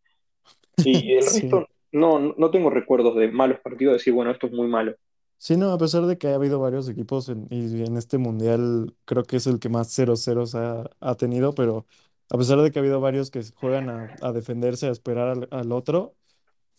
Y 0.83 1.15
el 1.15 1.27
Sí. 1.27 1.33
resto, 1.33 1.69
no, 1.93 2.19
no 2.37 2.51
tengo 2.51 2.71
recuerdos 2.71 3.17
de 3.17 3.29
malos 3.31 3.61
partidos, 3.61 3.93
de 3.95 3.99
decir, 3.99 4.13
bueno, 4.15 4.31
esto 4.33 4.47
es 4.49 4.53
muy 4.53 4.69
malo. 4.69 4.95
Sí, 5.39 5.57
no, 5.57 5.73
a 5.73 5.79
pesar 5.79 6.07
de 6.07 6.19
que 6.19 6.29
ha 6.29 6.35
habido 6.37 6.61
varios 6.61 6.89
equipos 6.89 7.29
en, 7.29 7.49
y 7.51 7.83
en 7.85 7.97
este 7.97 8.17
mundial, 8.17 8.95
creo 9.05 9.25
que 9.25 9.37
es 9.37 9.47
el 9.49 9.59
que 9.59 9.69
más 9.69 9.89
0-0 9.91 10.45
ha, 10.55 10.85
ha 11.01 11.15
tenido, 11.17 11.53
pero 11.53 11.85
a 12.31 12.39
pesar 12.39 12.61
de 12.61 12.71
que 12.71 12.79
ha 12.79 12.83
habido 12.83 13.01
varios 13.01 13.31
que 13.33 13.43
juegan 13.55 13.89
a, 13.89 14.09
a 14.21 14.33
defenderse, 14.33 14.87
a 14.87 14.93
esperar 14.93 15.29
al, 15.29 15.49
al 15.51 15.73
otro, 15.73 16.15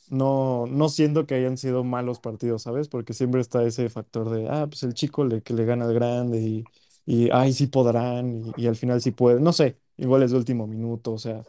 no, 0.10 0.66
no 0.68 0.90
siento 0.90 1.26
que 1.26 1.36
hayan 1.36 1.58
sido 1.58 1.84
malos 1.84 2.20
partidos, 2.20 2.64
¿sabes? 2.64 2.88
Porque 2.90 3.14
siempre 3.14 3.42
está 3.42 3.64
ese 3.64 3.90
factor 3.90 4.30
de, 4.30 4.48
ah, 4.50 4.68
pues 4.68 4.84
el 4.84 4.94
chico 4.94 5.26
le, 5.26 5.42
que 5.42 5.54
le 5.54 5.66
gana 5.66 5.86
al 5.86 5.94
grande 5.94 6.40
y, 6.42 6.64
y 7.06 7.30
ay, 7.32 7.54
sí 7.54 7.68
podrán, 7.68 8.54
y, 8.58 8.64
y 8.64 8.68
al 8.68 8.76
final 8.76 9.02
sí 9.02 9.12
pueden, 9.12 9.44
no 9.44 9.54
sé, 9.54 9.80
igual 9.98 10.24
es 10.24 10.32
de 10.32 10.38
último 10.38 10.68
minuto, 10.68 11.14
o 11.14 11.18
sea, 11.18 11.44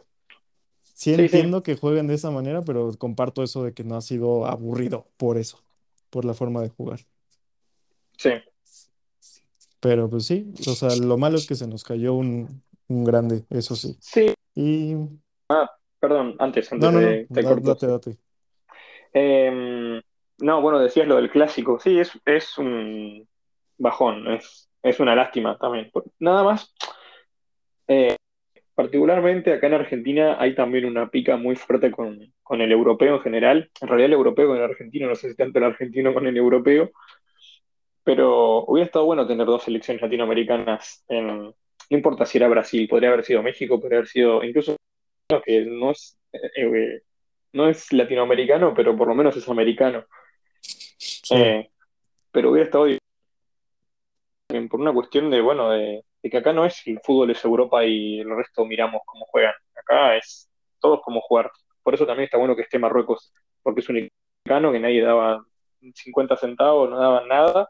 sí 0.93 1.15
Sí, 1.15 1.29
sí, 1.29 1.37
entiendo 1.37 1.63
que 1.63 1.75
jueguen 1.75 2.07
de 2.07 2.15
esa 2.15 2.31
manera, 2.31 2.61
pero 2.61 2.91
comparto 2.97 3.43
eso 3.43 3.63
de 3.63 3.73
que 3.73 3.83
no 3.83 3.95
ha 3.95 4.01
sido 4.01 4.45
aburrido 4.45 5.07
por 5.17 5.37
eso, 5.37 5.59
por 6.09 6.25
la 6.25 6.33
forma 6.33 6.61
de 6.61 6.69
jugar. 6.69 7.01
sí. 8.17 8.31
Pero 9.79 10.09
pues 10.09 10.25
sí, 10.25 10.51
o 10.67 10.73
sea, 10.73 10.95
lo 10.95 11.17
malo 11.17 11.37
es 11.37 11.45
que 11.45 11.55
se 11.55 11.67
nos 11.67 11.83
cayó 11.83 12.13
un, 12.15 12.63
un 12.87 13.03
grande, 13.03 13.45
eso 13.49 13.75
sí. 13.75 13.95
Sí, 13.99 14.33
Y 14.55 14.95
perdón, 15.99 16.35
antes, 16.39 16.71
antes 16.71 16.91
no, 16.91 16.99
no, 16.99 16.99
de, 16.99 17.27
te 17.31 17.41
date, 17.43 17.87
date. 17.87 18.17
Eh, 19.15 20.01
no, 20.39 20.61
bueno, 20.61 20.79
decías 20.79 21.07
lo 21.07 21.15
del 21.15 21.31
clásico. 21.31 21.79
Sí, 21.79 21.97
es, 21.99 22.11
es 22.25 22.57
un 22.57 23.27
bajón, 23.77 24.27
es, 24.33 24.69
es 24.83 24.99
una 24.99 25.15
lástima 25.15 25.57
también. 25.57 25.89
Nada 26.19 26.43
más, 26.43 26.75
eh, 27.87 28.17
particularmente 28.75 29.53
acá 29.53 29.67
en 29.67 29.75
Argentina 29.75 30.35
hay 30.39 30.53
también 30.53 30.85
una 30.85 31.09
pica 31.09 31.37
muy 31.37 31.55
fuerte 31.55 31.91
con, 31.91 32.19
con 32.43 32.61
el 32.61 32.71
europeo 32.71 33.15
en 33.15 33.21
general. 33.21 33.71
En 33.81 33.87
realidad 33.87 34.07
el 34.07 34.13
europeo 34.13 34.47
con 34.47 34.57
el 34.57 34.63
argentino, 34.63 35.07
no 35.07 35.15
sé 35.15 35.29
si 35.29 35.35
tanto 35.37 35.59
el 35.59 35.65
argentino 35.65 36.13
con 36.13 36.27
el 36.27 36.35
europeo, 36.37 36.91
pero 38.03 38.65
hubiera 38.65 38.85
estado 38.85 39.05
bueno 39.05 39.25
tener 39.25 39.45
dos 39.45 39.63
selecciones 39.63 40.01
latinoamericanas 40.01 41.03
en, 41.07 41.27
no 41.37 41.53
importa 41.89 42.25
si 42.25 42.37
era 42.37 42.47
Brasil, 42.49 42.87
podría 42.89 43.09
haber 43.09 43.23
sido 43.23 43.41
México, 43.43 43.79
podría 43.79 43.99
haber 43.99 44.09
sido 44.09 44.43
incluso 44.43 44.75
que 45.45 45.65
no 45.65 45.91
es, 45.91 46.17
eh, 46.33 46.51
eh, 46.57 47.01
no 47.55 47.69
es 47.69 47.91
latinoamericano, 47.93 48.73
pero 48.75 48.95
por 48.95 49.07
lo 49.07 49.15
menos 49.15 49.35
es 49.37 49.47
americano. 49.49 50.05
Sí, 50.97 51.35
Eh, 51.35 51.69
pero 52.31 52.51
hubiera 52.51 52.65
estado 52.65 52.85
bien 54.49 54.69
por 54.69 54.79
una 54.81 54.93
cuestión 54.93 55.29
de, 55.31 55.41
bueno, 55.41 55.69
de, 55.71 56.03
de 56.21 56.29
que 56.29 56.37
acá 56.37 56.53
no 56.53 56.65
es 56.65 56.85
el 56.85 56.99
fútbol 57.03 57.31
es 57.31 57.43
Europa 57.43 57.85
y 57.85 58.19
el 58.19 58.35
resto 58.35 58.65
miramos 58.65 59.01
cómo 59.05 59.25
juegan. 59.25 59.53
Acá 59.75 60.17
es 60.17 60.49
todos 60.79 60.99
cómo 61.03 61.21
jugar. 61.21 61.51
Por 61.81 61.93
eso 61.93 62.05
también 62.05 62.25
está 62.25 62.37
bueno 62.37 62.55
que 62.55 62.63
esté 62.63 62.77
Marruecos, 62.77 63.31
porque 63.63 63.79
es 63.81 63.89
un 63.89 64.09
mexicano 64.45 64.71
que 64.71 64.79
nadie 64.79 65.01
daba 65.01 65.45
50 65.93 66.35
centavos, 66.37 66.89
no 66.89 66.99
daban 66.99 67.27
nada, 67.27 67.69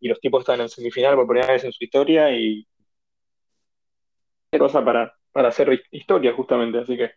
y 0.00 0.08
los 0.08 0.20
tipos 0.20 0.40
estaban 0.40 0.60
en 0.60 0.68
semifinal 0.68 1.16
por 1.16 1.26
primera 1.26 1.52
vez 1.52 1.64
en 1.64 1.72
su 1.72 1.82
historia 1.84 2.30
y 2.30 2.66
cosa 4.58 4.84
para, 4.84 5.12
para 5.32 5.48
hacer 5.48 5.82
historia 5.90 6.32
justamente, 6.34 6.78
así 6.78 6.96
que 6.96 7.10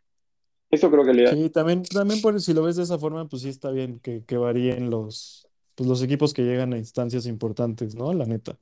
eso 0.72 0.92
creo 0.92 1.06
que 1.06 1.14
le 1.14 1.24
da. 1.24 1.36
sí, 1.36 1.50
también, 1.50 1.84
también 1.84 2.22
por, 2.22 2.40
si 2.42 2.54
lo 2.54 2.64
ves 2.64 2.76
de 2.78 2.84
esa 2.84 2.98
forma, 3.00 3.28
pues 3.28 3.42
sí 3.44 3.50
está 3.50 3.72
bien 3.72 4.00
que, 4.00 4.24
que 4.26 4.38
varíen 4.38 4.90
los, 4.90 5.48
pues 5.76 5.90
los 5.90 6.02
equipos 6.02 6.34
que 6.34 6.44
llegan 6.44 6.74
a 6.74 6.78
instancias 6.78 7.26
importantes, 7.26 7.96
¿no? 7.96 8.14
La 8.14 8.26
neta. 8.26 8.58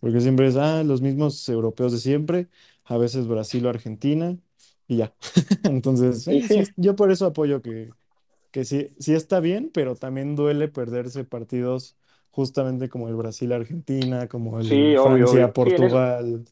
Porque 0.00 0.20
siempre 0.20 0.48
es, 0.48 0.56
ah, 0.56 0.84
los 0.84 1.02
mismos 1.02 1.48
europeos 1.48 1.92
de 1.92 1.98
siempre. 1.98 2.48
a 2.84 2.98
veces 2.98 3.26
Brasil 3.28 3.66
o 3.66 3.70
Argentina 3.70 4.36
y 4.86 4.98
ya. 4.98 5.14
Entonces, 5.64 6.26
eh, 6.28 6.42
sí, 6.46 6.64
yo 6.76 6.96
por 6.96 7.10
eso 7.12 7.26
apoyo 7.26 7.62
que, 7.62 7.94
que 8.50 8.64
sí, 8.64 8.90
sí 8.98 9.14
está 9.14 9.40
bien, 9.40 9.70
pero 9.72 9.96
también 9.96 10.36
duele 10.36 10.68
perderse 10.68 11.24
partidos 11.24 11.96
justamente 12.30 12.88
como 12.88 13.08
el 13.08 13.16
Brasil-Argentina, 13.16 14.28
como 14.28 14.60
el 14.60 14.66
sí, 14.66 14.96
obvio, 14.96 15.32
obvio. 15.32 15.52
Francia-Portugal, 15.54 16.44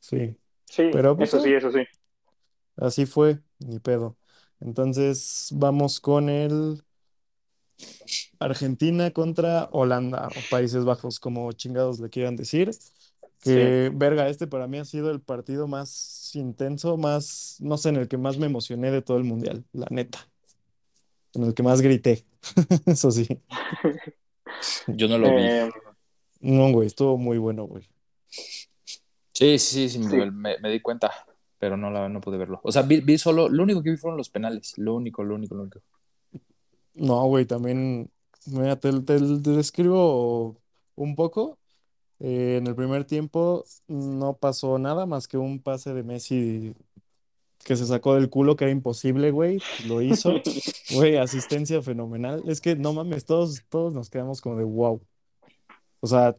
sí. 0.00 0.36
sí, 0.66 0.90
Pero 0.90 1.16
pues 1.16 1.34
eso 1.34 1.38
eh, 1.38 1.40
sí, 1.40 1.54
eso 1.54 1.70
sí. 1.72 1.80
así 2.76 3.06
fue, 3.06 3.40
ni 3.58 3.78
pedo. 3.80 4.16
Entonces, 4.60 5.48
vamos 5.52 6.00
con 6.00 6.28
el 6.28 6.82
Argentina 8.38 9.10
contra 9.10 9.68
Holanda 9.72 10.28
o 10.28 10.50
Países 10.50 10.84
Bajos, 10.84 11.20
como 11.20 11.50
chingados 11.52 12.00
le 12.00 12.10
quieran 12.10 12.36
decir. 12.36 12.72
Sí. 12.72 12.90
Que, 13.40 13.90
verga, 13.94 14.28
este 14.28 14.46
para 14.46 14.66
mí 14.66 14.78
ha 14.78 14.84
sido 14.84 15.10
el 15.10 15.20
partido 15.20 15.68
más 15.68 16.30
intenso, 16.34 16.96
más, 16.96 17.56
no 17.60 17.76
sé, 17.76 17.90
en 17.90 17.96
el 17.96 18.08
que 18.08 18.18
más 18.18 18.38
me 18.38 18.46
emocioné 18.46 18.90
de 18.90 19.02
todo 19.02 19.18
el 19.18 19.24
mundial, 19.24 19.64
la 19.72 19.86
neta. 19.90 20.28
En 21.34 21.44
el 21.44 21.54
que 21.54 21.62
más 21.62 21.80
grité, 21.82 22.24
eso 22.86 23.10
sí. 23.10 23.28
Yo 24.86 25.06
no 25.08 25.18
lo 25.18 25.34
vi. 25.34 25.42
Eh, 25.42 25.70
No, 26.40 26.72
güey, 26.72 26.86
estuvo 26.86 27.16
muy 27.18 27.38
bueno, 27.38 27.64
güey. 27.64 27.88
Sí, 29.32 29.58
sí, 29.58 29.88
sí, 29.88 30.02
sí, 30.02 30.08
sí. 30.08 30.16
me, 30.16 30.58
me 30.58 30.70
di 30.70 30.80
cuenta, 30.80 31.12
pero 31.58 31.76
no, 31.76 31.90
la, 31.90 32.08
no 32.08 32.20
pude 32.20 32.38
verlo. 32.38 32.60
O 32.62 32.72
sea, 32.72 32.82
vi, 32.82 33.00
vi 33.00 33.18
solo, 33.18 33.48
lo 33.48 33.62
único 33.62 33.82
que 33.82 33.90
vi 33.90 33.96
fueron 33.96 34.16
los 34.18 34.28
penales, 34.30 34.74
lo 34.76 34.94
único, 34.94 35.22
lo 35.24 35.34
único, 35.34 35.54
lo 35.54 35.62
único. 35.62 35.80
No, 36.94 37.24
güey, 37.26 37.44
también, 37.44 38.10
mira, 38.46 38.76
te, 38.76 38.90
te- 39.02 39.18
te 39.20 39.50
describo 39.50 40.56
un 40.94 41.14
poco. 41.14 41.58
Eh, 42.18 42.56
en 42.58 42.66
el 42.66 42.74
primer 42.74 43.04
tiempo 43.04 43.64
no 43.88 44.34
pasó 44.38 44.78
nada 44.78 45.04
más 45.04 45.28
que 45.28 45.36
un 45.36 45.60
pase 45.60 45.92
de 45.92 46.02
Messi 46.02 46.74
que 47.62 47.76
se 47.76 47.84
sacó 47.84 48.14
del 48.14 48.30
culo, 48.30 48.56
que 48.56 48.64
era 48.64 48.70
imposible, 48.72 49.30
güey, 49.30 49.58
lo 49.88 50.00
hizo. 50.02 50.32
Güey, 50.94 51.16
asistencia 51.16 51.82
fenomenal. 51.82 52.44
Es 52.46 52.60
que 52.60 52.76
no 52.76 52.92
mames, 52.92 53.24
todos, 53.24 53.64
todos 53.68 53.92
nos 53.92 54.08
quedamos 54.08 54.40
como 54.40 54.56
de 54.56 54.62
wow. 54.62 55.00
O 55.98 56.06
sea, 56.06 56.36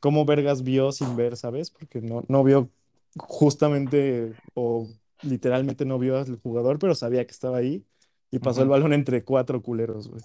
¿cómo 0.00 0.24
Vergas 0.24 0.62
vio 0.62 0.92
sin 0.92 1.14
ver, 1.14 1.36
sabes? 1.36 1.70
Porque 1.70 2.00
no, 2.00 2.24
no 2.26 2.42
vio 2.42 2.70
justamente 3.16 4.34
o 4.54 4.88
literalmente 5.22 5.84
no 5.84 5.98
vio 5.98 6.18
al 6.18 6.36
jugador, 6.40 6.78
pero 6.78 6.94
sabía 6.94 7.24
que 7.26 7.32
estaba 7.32 7.58
ahí 7.58 7.84
y 8.30 8.38
pasó 8.38 8.62
el 8.62 8.68
balón 8.68 8.92
entre 8.92 9.24
cuatro 9.24 9.62
culeros, 9.62 10.08
güey. 10.08 10.22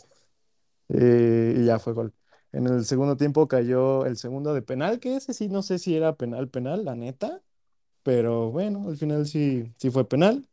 Eh, 0.89 1.55
y 1.59 1.65
ya 1.65 1.79
fue 1.79 1.93
gol. 1.93 2.13
En 2.51 2.65
el 2.67 2.85
segundo 2.85 3.17
tiempo 3.17 3.47
cayó 3.47 4.05
el 4.05 4.17
segundo 4.17 4.53
de 4.53 4.61
penal, 4.61 4.99
que 4.99 5.17
ese 5.17 5.33
sí 5.33 5.49
no 5.49 5.61
sé 5.61 5.79
si 5.79 5.95
era 5.95 6.15
penal, 6.15 6.49
penal, 6.49 6.85
la 6.85 6.95
neta, 6.95 7.41
pero 8.03 8.51
bueno, 8.51 8.87
al 8.87 8.97
final 8.97 9.25
sí, 9.27 9.73
sí 9.77 9.89
fue 9.91 10.07
penal, 10.07 10.47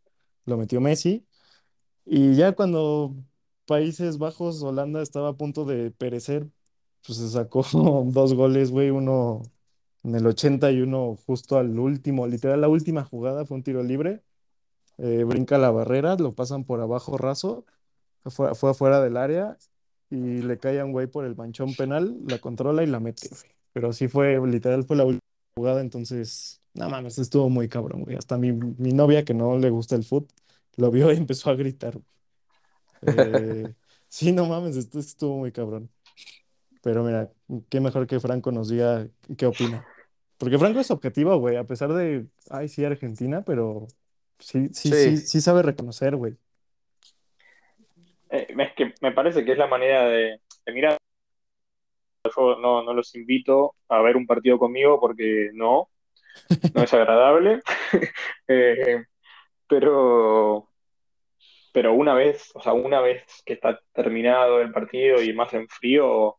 lo 0.44 0.56
metió 0.56 0.80
Messi. 0.80 1.26
Y 2.04 2.34
ya 2.36 2.52
cuando 2.52 3.14
Países 3.66 4.18
Bajos, 4.18 4.62
Holanda 4.62 5.02
estaba 5.02 5.30
a 5.30 5.36
punto 5.36 5.64
de 5.64 5.90
perecer, 5.92 6.50
pues 7.06 7.18
se 7.18 7.28
sacó 7.30 7.64
dos 8.06 8.34
goles, 8.34 8.70
güey, 8.72 8.90
uno 8.90 9.42
en 10.04 10.14
el 10.14 10.26
80 10.26 10.70
y 10.70 10.82
uno 10.82 11.16
justo 11.26 11.58
al 11.58 11.78
último, 11.78 12.26
literal, 12.26 12.60
la 12.60 12.68
última 12.68 13.04
jugada 13.04 13.46
fue 13.46 13.56
un 13.56 13.62
tiro 13.62 13.82
libre, 13.82 14.22
eh, 14.98 15.24
brinca 15.24 15.58
la 15.58 15.70
barrera, 15.70 16.16
lo 16.16 16.34
pasan 16.34 16.64
por 16.64 16.80
abajo 16.80 17.16
raso, 17.16 17.64
fue, 18.24 18.54
fue 18.54 18.70
afuera 18.70 19.00
del 19.00 19.16
área 19.16 19.56
y 20.10 20.42
le 20.42 20.58
cae 20.58 20.78
a 20.80 20.84
un 20.84 20.92
güey 20.92 21.06
por 21.06 21.24
el 21.24 21.34
manchón 21.36 21.74
penal, 21.74 22.16
la 22.28 22.38
controla 22.38 22.82
y 22.82 22.86
la 22.86 23.00
mete, 23.00 23.28
güey. 23.28 23.52
Pero 23.72 23.92
sí 23.92 24.06
fue, 24.08 24.40
literal, 24.46 24.84
fue 24.84 24.96
la 24.96 25.04
última 25.04 25.20
jugada, 25.56 25.80
entonces, 25.80 26.60
no 26.74 26.88
mames, 26.88 27.18
estuvo 27.18 27.48
muy 27.48 27.68
cabrón, 27.68 28.04
güey. 28.04 28.16
Hasta 28.16 28.38
mi, 28.38 28.52
mi 28.52 28.92
novia, 28.92 29.24
que 29.24 29.34
no 29.34 29.58
le 29.58 29.70
gusta 29.70 29.96
el 29.96 30.04
fútbol, 30.04 30.28
lo 30.76 30.90
vio 30.90 31.12
y 31.12 31.16
empezó 31.16 31.50
a 31.50 31.54
gritar. 31.54 31.98
Eh, 33.02 33.72
sí, 34.08 34.32
no 34.32 34.46
mames, 34.46 34.76
esto 34.76 34.98
estuvo 34.98 35.38
muy 35.38 35.50
cabrón. 35.50 35.90
Pero 36.82 37.02
mira, 37.02 37.32
qué 37.70 37.80
mejor 37.80 38.06
que 38.06 38.20
Franco 38.20 38.52
nos 38.52 38.68
diga 38.68 39.08
qué 39.38 39.46
opina. 39.46 39.84
Porque 40.44 40.58
Franco 40.58 40.80
es 40.80 40.90
objetivo, 40.90 41.38
güey, 41.38 41.56
a 41.56 41.64
pesar 41.64 41.94
de, 41.94 42.26
ay, 42.50 42.68
sí, 42.68 42.84
Argentina, 42.84 43.42
pero 43.46 43.86
sí, 44.38 44.68
sí, 44.74 44.90
sí, 44.90 45.16
Sí, 45.16 45.16
sí 45.16 45.40
sabe 45.40 45.62
reconocer, 45.62 46.16
güey. 46.16 46.36
Eh, 48.28 48.46
es 48.58 48.72
que 48.74 48.92
me 49.00 49.12
parece 49.12 49.42
que 49.42 49.52
es 49.52 49.58
la 49.58 49.66
manera 49.66 50.04
de, 50.04 50.38
de 50.66 50.72
mirar. 50.74 50.98
Yo 52.36 52.58
no, 52.58 52.82
no 52.82 52.92
los 52.92 53.14
invito 53.14 53.74
a 53.88 54.02
ver 54.02 54.18
un 54.18 54.26
partido 54.26 54.58
conmigo 54.58 55.00
porque 55.00 55.48
no, 55.54 55.88
no 56.74 56.82
es 56.82 56.92
agradable. 56.92 57.62
Eh, 58.46 59.02
pero, 59.66 60.68
pero 61.72 61.94
una 61.94 62.12
vez, 62.12 62.50
o 62.54 62.60
sea, 62.60 62.74
una 62.74 63.00
vez 63.00 63.24
que 63.46 63.54
está 63.54 63.80
terminado 63.94 64.60
el 64.60 64.70
partido 64.70 65.22
y 65.22 65.32
más 65.32 65.54
en 65.54 65.66
frío, 65.68 66.36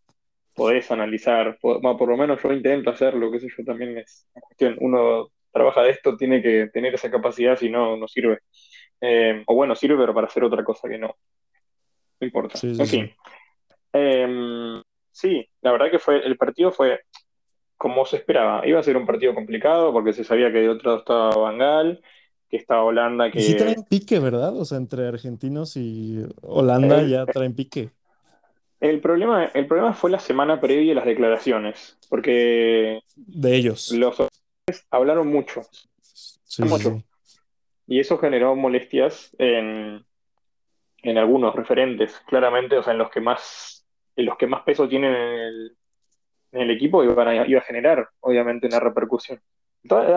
podés 0.55 0.89
analizar. 0.91 1.57
Po- 1.61 1.79
bueno, 1.81 1.97
por 1.97 2.09
lo 2.09 2.17
menos 2.17 2.41
yo 2.41 2.51
intento 2.53 2.89
hacerlo, 2.89 3.31
qué 3.31 3.39
sé 3.39 3.47
yo, 3.55 3.63
también 3.63 3.97
es 3.97 4.27
una 4.33 4.41
cuestión. 4.41 4.77
Uno 4.81 5.29
trabaja 5.51 5.83
de 5.83 5.91
esto, 5.91 6.17
tiene 6.17 6.41
que 6.41 6.67
tener 6.73 6.93
esa 6.95 7.11
capacidad, 7.11 7.57
si 7.57 7.69
no, 7.69 7.97
no 7.97 8.07
sirve. 8.07 8.39
Eh, 9.01 9.43
o 9.47 9.55
bueno, 9.55 9.75
sirve, 9.75 9.97
pero 9.97 10.13
para 10.13 10.27
hacer 10.27 10.43
otra 10.43 10.63
cosa 10.63 10.87
que 10.89 10.97
no, 10.97 11.07
no 12.19 12.27
importa. 12.27 12.57
Sí, 12.57 12.73
sí, 12.75 12.81
En 12.81 12.87
fin. 12.87 13.05
sí. 13.07 13.13
Eh, 13.93 14.81
sí, 15.11 15.47
la 15.61 15.71
verdad 15.71 15.91
que 15.91 15.99
fue, 15.99 16.25
el 16.25 16.37
partido 16.37 16.71
fue 16.71 17.01
como 17.77 18.05
se 18.05 18.17
esperaba. 18.17 18.65
Iba 18.67 18.79
a 18.79 18.83
ser 18.83 18.97
un 18.97 19.05
partido 19.05 19.35
complicado 19.35 19.91
porque 19.93 20.13
se 20.13 20.23
sabía 20.23 20.51
que 20.51 20.59
de 20.59 20.69
otro 20.69 20.89
lado 20.91 20.99
estaba 20.99 21.29
Bangal, 21.35 22.01
que 22.49 22.57
estaba 22.57 22.83
Holanda, 22.83 23.27
Y 23.27 23.31
sí 23.41 23.53
que 23.53 23.55
traen 23.55 23.83
pique, 23.83 24.19
¿verdad? 24.19 24.55
O 24.57 24.65
sea, 24.65 24.77
entre 24.77 25.07
argentinos 25.07 25.75
y 25.77 26.23
Holanda 26.41 27.03
ya 27.03 27.25
traen 27.25 27.55
pique 27.55 27.89
el 28.79 28.99
problema, 29.01 29.45
el 29.45 29.67
problema 29.67 29.93
fue 29.93 30.11
la 30.11 30.19
semana 30.19 30.59
previa 30.61 30.91
a 30.93 30.95
las 30.95 31.05
declaraciones, 31.05 31.97
porque 32.09 33.01
de 33.15 33.55
ellos. 33.55 33.91
los 33.91 34.17
hablaron 34.91 35.27
mucho, 35.27 35.61
Sí, 36.01 36.63
mucho, 36.63 36.89
sí. 36.97 37.05
y 37.87 37.99
eso 37.99 38.17
generó 38.17 38.55
molestias 38.55 39.35
en, 39.37 40.05
en 41.03 41.17
algunos 41.17 41.55
referentes, 41.55 42.19
claramente, 42.27 42.77
o 42.77 42.83
sea, 42.83 42.93
en 42.93 42.99
los 42.99 43.09
que 43.11 43.21
más, 43.21 43.85
en 44.15 44.25
los 44.25 44.37
que 44.37 44.47
más 44.47 44.63
peso 44.63 44.87
tienen 44.87 45.13
en 45.13 45.39
el, 45.39 45.77
en 46.51 46.61
el 46.61 46.71
equipo 46.71 47.03
iban 47.03 47.27
a- 47.27 47.45
iba 47.47 47.59
a 47.59 47.63
generar, 47.63 48.07
obviamente, 48.21 48.67
una 48.67 48.79
repercusión. 48.79 49.41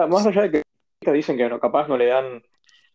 Más 0.09 0.25
allá 0.25 0.43
de 0.47 0.63
que 1.01 1.11
dicen 1.11 1.37
que 1.37 1.47
no, 1.47 1.59
capaz 1.59 1.87
no 1.87 1.97
le 1.97 2.07
dan 2.07 2.41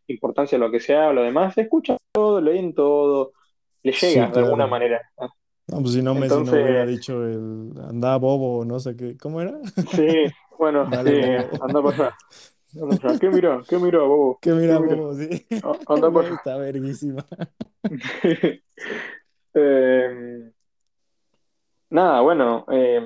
importancia 0.07 0.57
a 0.57 0.59
lo 0.61 0.71
que 0.71 0.81
se 0.81 0.95
habla, 0.95 1.21
lo 1.21 1.23
demás, 1.23 1.57
escuchan 1.57 1.97
todo, 2.13 2.41
leen 2.41 2.75
todo, 2.75 3.33
le 3.83 3.93
llega 3.93 4.27
Sí, 4.27 4.33
de 4.33 4.39
alguna 4.39 4.67
manera. 4.67 5.01
¿no? 5.19 5.29
No, 5.67 5.81
pues 5.81 5.95
si 5.95 6.03
no, 6.03 6.15
Messi 6.15 6.35
no 6.35 6.53
hubiera 6.53 6.83
Entonces, 6.83 6.99
dicho 6.99 7.25
el 7.25 7.73
anda 7.89 8.17
bobo 8.17 8.59
o 8.59 8.65
no 8.65 8.79
sé 8.81 8.97
qué. 8.97 9.17
¿Cómo 9.17 9.41
era? 9.41 9.59
sí, 9.93 10.27
bueno, 10.59 10.85
sí, 11.05 11.21
bobo. 11.21 11.65
anda 11.65 11.83
para 11.83 12.09
allá. 12.09 13.19
¿Qué 13.21 13.29
mira? 13.31 13.63
¿Qué 13.69 13.79
mira, 13.79 13.99
bobo? 14.01 14.39
¿Qué 14.41 14.53
mira, 14.53 14.79
mira? 14.79 14.97
bobo, 14.97 15.15
sí. 15.15 15.47
Ah, 15.63 15.79
Anda 15.89 16.11
para 16.13 16.29
está 16.35 16.57
verguísima. 16.57 17.25
Eh, 19.57 20.51
nada, 21.91 22.21
bueno, 22.23 22.67
eh, 22.73 23.01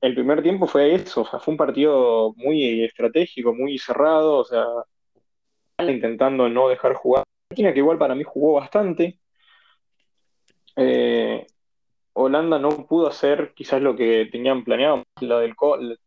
el 0.00 0.14
primer 0.14 0.42
tiempo 0.42 0.66
fue 0.66 0.94
eso, 0.94 1.20
o 1.20 1.26
sea, 1.26 1.40
fue 1.40 1.52
un 1.52 1.58
partido 1.58 2.32
muy 2.36 2.82
estratégico, 2.84 3.52
muy 3.52 3.76
cerrado, 3.76 4.38
o 4.38 4.44
sea, 4.46 4.64
intentando 5.86 6.48
no 6.48 6.70
dejar 6.70 6.94
jugar. 6.94 7.24
Argentina, 7.50 7.72
que 7.74 7.80
igual 7.80 7.98
para 7.98 8.14
mí 8.14 8.24
jugó 8.24 8.54
bastante. 8.54 9.20
Eh, 10.76 11.46
Holanda 12.28 12.58
no 12.58 12.86
pudo 12.86 13.08
hacer 13.08 13.52
quizás 13.54 13.82
lo 13.82 13.96
que 13.96 14.28
tenían 14.30 14.64
planeado, 14.64 15.04
la 15.20 15.40
del 15.40 15.54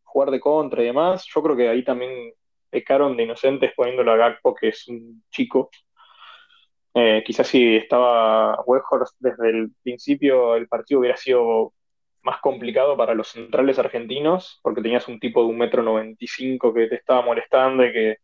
jugar 0.03 0.31
de 0.31 0.39
contra 0.39 0.81
y 0.81 0.85
demás. 0.85 1.25
Yo 1.33 1.41
creo 1.43 1.55
que 1.55 1.69
ahí 1.69 1.83
también 1.83 2.33
pecaron 2.69 3.17
de 3.17 3.23
inocentes 3.23 3.73
poniéndolo 3.75 4.11
a 4.11 4.17
Gakpo, 4.17 4.55
que 4.55 4.69
es 4.69 4.87
un 4.87 5.23
chico. 5.29 5.69
Eh, 6.93 7.23
quizás 7.25 7.47
si 7.47 7.75
estaba 7.75 8.61
Weghorst 8.65 9.15
desde 9.19 9.49
el 9.49 9.71
principio, 9.81 10.55
el 10.55 10.67
partido 10.67 10.99
hubiera 10.99 11.17
sido 11.17 11.73
más 12.23 12.39
complicado 12.39 12.95
para 12.95 13.15
los 13.15 13.29
centrales 13.29 13.79
argentinos, 13.79 14.59
porque 14.61 14.81
tenías 14.81 15.07
un 15.07 15.19
tipo 15.19 15.41
de 15.41 15.49
un 15.49 15.57
metro 15.57 15.81
noventa 15.81 16.23
y 16.23 16.27
cinco 16.27 16.73
que 16.73 16.87
te 16.87 16.95
estaba 16.95 17.21
molestando 17.23 17.85
y 17.85 17.91
que, 17.91 18.17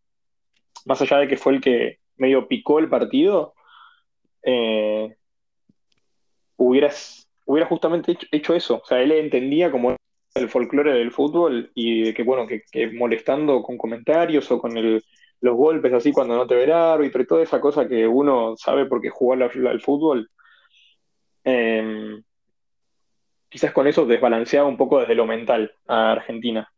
más 0.85 1.01
allá 1.01 1.17
de 1.17 1.27
que 1.27 1.37
fue 1.37 1.53
el 1.53 1.61
que 1.61 1.99
medio 2.17 2.47
picó 2.47 2.79
el 2.79 2.89
partido, 2.89 3.53
eh, 4.43 5.15
hubieras, 6.57 7.26
hubiera 7.47 7.67
justamente 7.67 8.17
hecho, 8.31 8.53
eso. 8.53 8.81
O 8.83 8.85
sea, 8.85 9.01
él 9.01 9.11
entendía 9.11 9.71
como 9.71 9.95
el 10.35 10.49
folclore 10.49 10.93
del 10.93 11.11
fútbol 11.11 11.71
y 11.73 12.13
que, 12.13 12.23
bueno, 12.23 12.45
que, 12.45 12.87
molestando 12.91 13.63
con 13.63 13.77
comentarios 13.77 14.51
o 14.51 14.59
con 14.59 14.75
los 14.75 15.55
golpes 15.55 15.93
así 15.93 16.11
cuando 16.11 16.35
no 16.35 16.45
te 16.45 16.55
ve 16.55 16.65
el 16.65 16.71
árbitro 16.71 17.21
y 17.21 17.27
toda 17.27 17.43
esa 17.43 17.59
cosa 17.59 17.87
que 17.87 18.07
uno 18.07 18.55
sabe 18.57 18.85
porque 18.85 19.09
jugó 19.09 19.33
al, 19.33 19.81
fútbol, 19.81 20.29
eh, 21.43 22.21
quizás 23.49 23.71
con 23.71 23.87
eso 23.87 24.05
desbalanceaba 24.05 24.67
un 24.67 24.77
poco 24.77 24.99
desde 24.99 25.15
lo 25.15 25.25
mental 25.25 25.73
a 25.87 26.11
Argentina. 26.11 26.69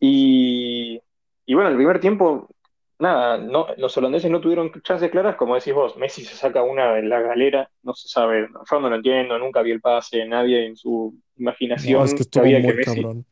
Y, 0.00 1.00
y 1.46 1.54
bueno, 1.54 1.70
el 1.70 1.76
primer 1.76 2.00
tiempo, 2.00 2.48
nada, 2.98 3.38
no, 3.38 3.66
los 3.76 3.96
holandeses 3.96 4.30
no 4.30 4.40
tuvieron 4.40 4.72
chances 4.82 5.10
claras, 5.10 5.36
como 5.36 5.54
decís 5.54 5.74
vos, 5.74 5.96
Messi 5.96 6.24
se 6.24 6.34
saca 6.34 6.62
una 6.62 6.94
de 6.94 7.02
la 7.02 7.20
galera, 7.20 7.70
no 7.82 7.94
se 7.94 8.08
sabe, 8.08 8.48
yo 8.70 8.80
no 8.80 8.90
lo 8.90 8.96
entiendo, 8.96 9.38
nunca 9.38 9.62
vi 9.62 9.70
el 9.70 9.80
pase, 9.80 10.26
nadie 10.26 10.66
en 10.66 10.76
su 10.76 11.14
imaginación 11.36 12.00
No, 12.00 12.04
es 12.04 12.14
que 12.14 12.22
estuvo 12.22 12.42
sabía 12.42 12.60
que 12.60 12.74
Messi... 12.74 13.02
cabrón. 13.02 13.24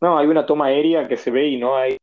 No, 0.00 0.18
hay 0.18 0.26
una 0.26 0.44
toma 0.44 0.66
aérea 0.66 1.08
que 1.08 1.16
se 1.16 1.30
ve 1.30 1.48
y 1.48 1.56
no 1.58 1.76
hay 1.76 1.96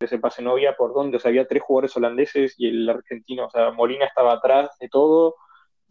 ese 0.00 0.18
pase, 0.18 0.42
no 0.42 0.52
había 0.52 0.74
por 0.74 0.94
dónde, 0.94 1.16
o 1.16 1.20
sea, 1.20 1.30
había 1.30 1.48
tres 1.48 1.62
jugadores 1.62 1.96
holandeses 1.96 2.54
y 2.56 2.68
el 2.68 2.88
argentino, 2.88 3.46
o 3.46 3.50
sea, 3.50 3.72
Molina 3.72 4.04
estaba 4.04 4.34
atrás 4.34 4.70
de 4.78 4.88
todo, 4.88 5.34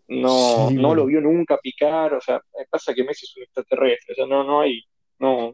no, 0.08 0.70
Sí, 0.70 0.76
no 0.76 0.96
lo 0.96 1.06
vio 1.06 1.20
nunca 1.20 1.58
picar, 1.58 2.13
o 2.13 2.22
sea, 2.22 2.39
pasa 2.70 2.93
que 2.93 3.04
Messi 3.04 3.26
es 3.26 3.36
un 3.36 3.43
extraterrestre, 3.43 4.13
o 4.13 4.15
sea, 4.15 4.26
no, 4.26 4.46
no 4.46 4.62
hay, 4.62 4.82
no, 5.20 5.52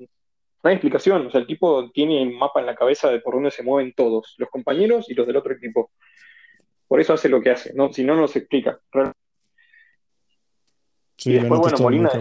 no 0.63 0.69
hay 0.69 0.75
explicación, 0.75 1.27
o 1.27 1.29
sea, 1.29 1.41
el 1.41 1.47
tipo 1.47 1.91
tiene 1.91 2.21
un 2.23 2.37
mapa 2.37 2.61
en 2.61 2.65
la 2.65 2.75
cabeza 2.75 3.09
de 3.11 3.19
por 3.19 3.33
dónde 3.33 3.51
se 3.51 3.63
mueven 3.63 3.93
todos, 3.93 4.35
los 4.37 4.49
compañeros 4.49 5.09
y 5.09 5.13
los 5.13 5.27
del 5.27 5.35
otro 5.35 5.53
equipo. 5.53 5.91
Por 6.87 7.01
eso 7.01 7.13
hace 7.13 7.27
lo 7.27 7.41
que 7.41 7.51
hace, 7.51 7.73
¿no? 7.73 7.91
Si 7.91 8.03
no, 8.03 8.15
no 8.15 8.27
se 8.27 8.39
explica. 8.39 8.79
Sí, 11.17 11.31
Y 11.31 11.33
después, 11.33 11.59
bueno, 11.59 11.77
Molina. 11.79 12.11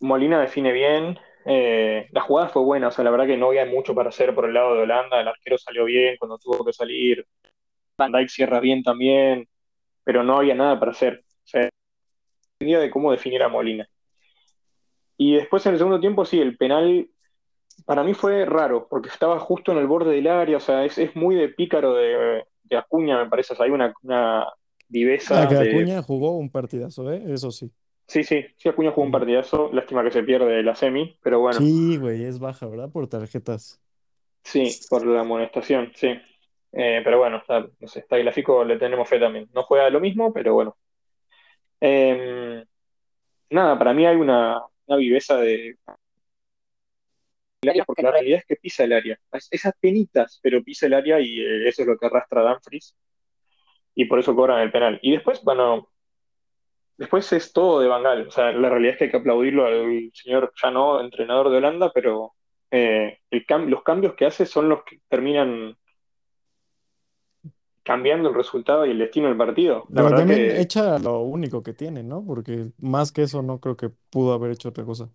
Molina 0.00 0.40
define 0.40 0.72
bien. 0.72 1.18
eh, 1.44 2.08
la 2.12 2.22
jugada 2.22 2.48
fue 2.48 2.62
buena, 2.62 2.88
o 2.88 2.90
sea, 2.90 3.04
la 3.04 3.10
verdad 3.10 3.26
que 3.26 3.36
no 3.36 3.48
había 3.48 3.66
mucho 3.66 3.94
para 3.94 4.08
hacer 4.08 4.34
por 4.34 4.46
el 4.46 4.54
lado 4.54 4.74
de 4.74 4.82
Holanda. 4.82 5.20
El 5.20 5.28
arquero 5.28 5.58
salió 5.58 5.84
bien 5.84 6.16
cuando 6.18 6.38
tuvo 6.38 6.64
que 6.64 6.72
salir. 6.72 7.26
Van 7.98 8.12
Dijk 8.12 8.28
cierra 8.28 8.60
bien 8.60 8.82
también, 8.82 9.48
pero 10.02 10.22
no 10.22 10.38
había 10.38 10.54
nada 10.54 10.78
para 10.78 10.92
hacer. 10.92 11.22
O 11.22 11.46
sea, 11.46 11.68
dependía 12.58 12.80
de 12.80 12.90
cómo 12.90 13.12
definir 13.12 13.42
a 13.42 13.48
Molina. 13.48 13.86
Y 15.16 15.34
después 15.34 15.64
en 15.66 15.72
el 15.72 15.78
segundo 15.78 16.00
tiempo, 16.00 16.24
sí, 16.24 16.40
el 16.40 16.56
penal 16.56 17.08
para 17.84 18.02
mí 18.04 18.14
fue 18.14 18.44
raro, 18.44 18.86
porque 18.88 19.08
estaba 19.08 19.38
justo 19.40 19.72
en 19.72 19.78
el 19.78 19.86
borde 19.86 20.12
del 20.14 20.26
área, 20.28 20.56
o 20.58 20.60
sea, 20.60 20.84
es, 20.84 20.98
es 20.98 21.14
muy 21.16 21.34
de 21.34 21.48
pícaro 21.48 21.94
de, 21.94 22.44
de 22.64 22.76
Acuña, 22.76 23.22
me 23.22 23.30
parece. 23.30 23.52
O 23.54 23.56
sea, 23.56 23.66
hay 23.66 23.72
una, 23.72 23.92
una 24.02 24.42
Ah, 24.42 24.52
viveza 24.88 25.48
que 25.48 25.54
de. 25.54 25.70
Acuña 25.70 26.02
jugó 26.02 26.36
un 26.36 26.50
partidazo, 26.50 27.10
¿eh? 27.12 27.22
Eso 27.28 27.50
sí. 27.50 27.70
Sí, 28.06 28.22
sí, 28.22 28.44
sí, 28.56 28.68
Acuña 28.68 28.90
jugó 28.90 29.06
un 29.06 29.12
partidazo. 29.12 29.70
Lástima 29.72 30.04
que 30.04 30.10
se 30.10 30.22
pierde 30.22 30.62
la 30.62 30.74
semi, 30.74 31.18
pero 31.22 31.40
bueno. 31.40 31.58
Sí, 31.58 31.96
güey, 31.96 32.24
es 32.24 32.38
baja, 32.38 32.66
¿verdad? 32.66 32.90
Por 32.90 33.08
tarjetas. 33.08 33.80
Sí, 34.42 34.70
por 34.90 35.06
la 35.06 35.20
amonestación, 35.20 35.90
sí. 35.94 36.08
Eh, 36.72 37.00
pero 37.04 37.18
bueno, 37.18 37.38
está, 37.38 37.66
no 37.80 37.88
sé, 37.88 38.02
Tagliafico 38.02 38.64
le 38.64 38.78
tenemos 38.78 39.08
fe 39.08 39.18
también. 39.18 39.48
No 39.54 39.62
juega 39.62 39.88
lo 39.90 40.00
mismo, 40.00 40.32
pero 40.32 40.54
bueno. 40.54 40.76
Eh, 41.80 42.64
nada, 43.50 43.78
para 43.78 43.92
mí 43.94 44.06
hay 44.06 44.16
una, 44.16 44.60
una 44.86 44.96
viveza 44.98 45.36
de 45.36 45.76
el 47.64 47.70
área, 47.70 47.84
porque 47.86 48.02
la 48.04 48.12
realidad 48.12 48.40
es 48.40 48.46
que 48.46 48.56
pisa 48.56 48.84
el 48.84 48.94
área. 48.94 49.18
Es, 49.32 49.48
es 49.52 49.62
penitas, 49.80 50.40
pero 50.42 50.62
pisa 50.64 50.86
el 50.86 50.94
área 50.94 51.20
y 51.20 51.40
eh, 51.40 51.68
eso 51.68 51.82
es 51.82 51.88
lo 51.88 51.98
que 51.98 52.06
arrastra 52.06 52.42
a 52.42 52.54
Dumfries 52.54 52.96
y 53.94 54.04
por 54.06 54.18
eso 54.18 54.34
cobran 54.34 54.60
el 54.62 54.72
penal. 54.72 54.98
Y 55.02 55.12
después, 55.12 55.42
bueno, 55.42 55.88
después 56.96 57.32
es 57.32 57.52
todo 57.52 57.80
de 57.80 57.88
Bangal. 57.88 58.28
O 58.28 58.30
sea, 58.30 58.52
la 58.52 58.68
realidad 58.70 58.92
es 58.94 58.98
que 58.98 59.04
hay 59.04 59.10
que 59.10 59.16
aplaudirlo 59.18 59.66
al 59.66 60.10
señor, 60.14 60.52
ya 60.62 60.70
no 60.70 61.00
entrenador 61.00 61.50
de 61.50 61.58
Holanda, 61.58 61.90
pero 61.94 62.34
eh, 62.70 63.18
el 63.30 63.46
cam- 63.46 63.68
los 63.68 63.82
cambios 63.82 64.14
que 64.14 64.26
hace 64.26 64.46
son 64.46 64.68
los 64.68 64.84
que 64.84 65.00
terminan 65.08 65.76
cambiando 67.82 68.28
el 68.30 68.34
resultado 68.34 68.86
y 68.86 68.90
el 68.90 68.98
destino 68.98 69.28
del 69.28 69.36
partido. 69.36 69.88
La 69.88 70.02
Pero 70.02 70.08
verdad 70.08 70.24
también 70.24 70.50
que 70.50 70.60
echa 70.60 70.98
lo 70.98 71.20
único 71.22 71.62
que 71.62 71.74
tiene, 71.74 72.02
¿no? 72.02 72.24
Porque 72.24 72.72
más 72.78 73.12
que 73.12 73.22
eso 73.22 73.42
no 73.42 73.60
creo 73.60 73.76
que 73.76 73.90
pudo 74.10 74.32
haber 74.32 74.52
hecho 74.52 74.70
otra 74.70 74.84
cosa. 74.84 75.10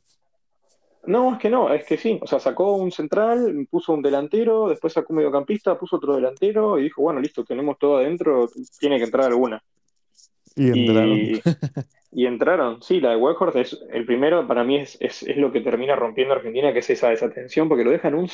No, 1.05 1.33
es 1.33 1.39
que 1.39 1.49
no, 1.49 1.73
es 1.73 1.85
que 1.85 1.97
sí. 1.97 2.19
O 2.21 2.27
sea, 2.27 2.39
sacó 2.39 2.75
un 2.75 2.91
central, 2.91 3.67
puso 3.69 3.93
un 3.93 4.01
delantero, 4.01 4.67
después 4.69 4.93
sacó 4.93 5.13
un 5.13 5.17
mediocampista, 5.17 5.77
puso 5.77 5.97
otro 5.97 6.15
delantero 6.15 6.77
y 6.77 6.83
dijo, 6.83 7.01
bueno, 7.01 7.19
listo, 7.19 7.43
tenemos 7.43 7.77
todo 7.77 7.97
adentro, 7.97 8.49
tiene 8.79 8.97
que 8.97 9.05
entrar 9.05 9.25
alguna. 9.25 9.63
Y 10.55 10.67
entraron. 10.67 11.17
Y, 11.17 11.41
y 12.12 12.25
entraron, 12.25 12.81
sí, 12.81 12.99
la 12.99 13.12
de 13.12 13.17
Weghorst 13.17 13.55
es 13.57 13.79
el 13.91 14.05
primero, 14.05 14.47
para 14.47 14.63
mí 14.63 14.77
es, 14.77 14.97
es, 14.99 15.23
es 15.23 15.38
lo 15.38 15.51
que 15.51 15.62
termina 15.62 15.95
rompiendo 15.95 16.33
a 16.33 16.38
Argentina, 16.38 16.73
que 16.73 16.79
es 16.79 16.89
esa 16.89 17.09
desatención, 17.09 17.69
porque 17.69 17.83
lo 17.83 17.91
dejan 17.91 18.15
un 18.15 18.27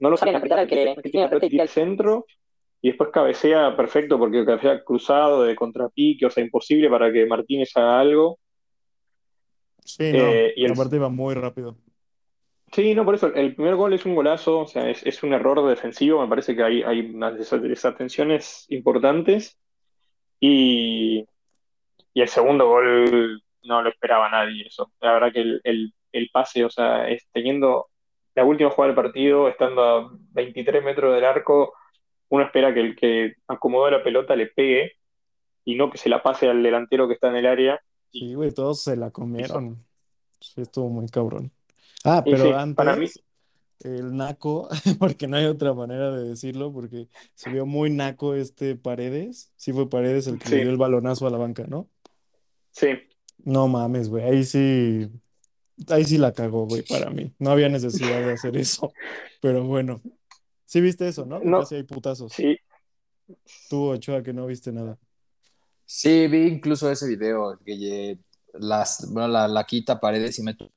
no 0.00 0.10
lo 0.10 0.16
saben 0.16 0.36
apretar 0.36 0.58
al 0.58 0.68
que, 0.68 0.88
al 0.88 1.02
que 1.02 1.10
tiene 1.10 1.24
la 1.24 1.30
pelota 1.30 1.46
y 1.46 1.50
tira 1.50 1.62
el 1.62 1.68
centro, 1.70 2.26
y 2.82 2.88
después 2.88 3.08
cabecea 3.10 3.74
perfecto, 3.74 4.18
porque 4.18 4.44
cabecea 4.44 4.84
cruzado 4.84 5.44
de 5.44 5.56
contrapique, 5.56 6.26
o 6.26 6.30
sea, 6.30 6.44
imposible 6.44 6.90
para 6.90 7.10
que 7.10 7.24
Martínez 7.24 7.74
haga 7.76 8.00
algo. 8.00 8.38
Sí, 9.84 10.12
no. 10.14 10.30
Eh, 10.30 10.52
y 10.56 10.64
el, 10.64 10.72
Aparte 10.72 10.96
iba 10.96 11.08
muy 11.08 11.34
rápido. 11.34 11.76
sí, 12.72 12.94
no, 12.94 13.04
por 13.04 13.14
eso, 13.14 13.28
el 13.34 13.54
primer 13.54 13.76
gol 13.76 13.92
es 13.94 14.04
un 14.06 14.14
golazo, 14.14 14.60
o 14.60 14.66
sea, 14.66 14.88
es, 14.90 15.04
es 15.06 15.22
un 15.22 15.32
error 15.32 15.66
defensivo, 15.68 16.20
me 16.22 16.28
parece 16.28 16.56
que 16.56 16.62
hay, 16.62 16.82
hay 16.82 17.00
unas 17.14 17.34
desa- 17.34 17.60
desatenciones 17.60 18.66
importantes, 18.70 19.58
y, 20.40 21.26
y 22.14 22.22
el 22.22 22.28
segundo 22.28 22.68
gol 22.68 23.42
no 23.64 23.82
lo 23.82 23.90
esperaba 23.90 24.30
nadie 24.30 24.66
eso. 24.68 24.92
La 25.00 25.12
verdad 25.14 25.32
que 25.32 25.40
el, 25.40 25.60
el, 25.64 25.94
el 26.12 26.30
pase, 26.32 26.64
o 26.64 26.70
sea, 26.70 27.08
es 27.10 27.26
teniendo 27.32 27.88
la 28.34 28.44
última 28.44 28.70
jugada 28.70 28.94
del 28.94 29.04
partido, 29.04 29.48
estando 29.48 29.82
a 29.84 30.10
23 30.32 30.84
metros 30.84 31.14
del 31.14 31.24
arco, 31.24 31.74
uno 32.30 32.44
espera 32.44 32.74
que 32.74 32.80
el 32.80 32.96
que 32.96 33.34
acomodó 33.48 33.90
la 33.90 34.02
pelota 34.04 34.36
le 34.36 34.48
pegue 34.48 34.92
y 35.64 35.76
no 35.76 35.90
que 35.90 35.98
se 35.98 36.08
la 36.08 36.22
pase 36.22 36.48
al 36.48 36.62
delantero 36.62 37.08
que 37.08 37.14
está 37.14 37.28
en 37.30 37.36
el 37.36 37.46
área. 37.46 37.80
Sí, 38.14 38.34
güey, 38.34 38.52
todos 38.52 38.80
se 38.80 38.94
la 38.94 39.10
comieron. 39.10 39.84
Sí, 40.40 40.60
estuvo 40.60 40.88
muy 40.88 41.08
cabrón. 41.08 41.50
Ah, 42.04 42.22
pero 42.24 42.44
sí, 42.44 42.74
para 42.76 42.94
mí, 42.94 43.06
antes, 43.06 43.24
el 43.80 44.16
naco, 44.16 44.68
porque 45.00 45.26
no 45.26 45.36
hay 45.36 45.46
otra 45.46 45.74
manera 45.74 46.12
de 46.12 46.28
decirlo, 46.28 46.72
porque 46.72 47.08
se 47.34 47.50
vio 47.50 47.66
muy 47.66 47.90
naco 47.90 48.36
este 48.36 48.76
Paredes. 48.76 49.50
Sí 49.56 49.72
fue 49.72 49.90
Paredes 49.90 50.28
el 50.28 50.38
que 50.38 50.48
le 50.48 50.56
dio 50.58 50.66
sí, 50.66 50.70
el 50.70 50.76
balonazo 50.76 51.26
a 51.26 51.30
la 51.30 51.38
banca, 51.38 51.64
¿no? 51.66 51.88
sí. 52.70 52.88
No 53.38 53.66
mames, 53.66 54.08
güey, 54.08 54.24
ahí 54.24 54.44
sí, 54.44 55.10
ahí 55.88 56.04
sí 56.04 56.18
la 56.18 56.32
cagó, 56.32 56.66
güey, 56.66 56.82
para 56.82 57.10
mí. 57.10 57.34
No 57.40 57.50
había 57.50 57.68
necesidad 57.68 58.24
de 58.24 58.32
hacer 58.32 58.56
eso, 58.56 58.92
pero 59.42 59.64
bueno. 59.64 60.00
Sí 60.66 60.80
viste 60.80 61.08
eso, 61.08 61.26
¿no? 61.26 61.40
No, 61.40 61.60
casi 61.60 61.74
hay 61.74 61.82
putazos. 61.82 62.32
sí, 62.32 62.56
Tú, 63.68 63.88
Ochoa, 63.88 64.22
que 64.22 64.32
no 64.32 64.46
viste 64.46 64.72
nada. 64.72 64.98
Sí, 65.86 66.26
vi 66.28 66.46
incluso 66.46 66.90
ese 66.90 67.06
video 67.08 67.58
que 67.64 68.18
las, 68.54 69.10
bueno, 69.12 69.28
la, 69.28 69.48
la 69.48 69.64
quita 69.64 70.00
paredes 70.00 70.38
y 70.38 70.42
mete 70.42 70.64
un 70.64 70.70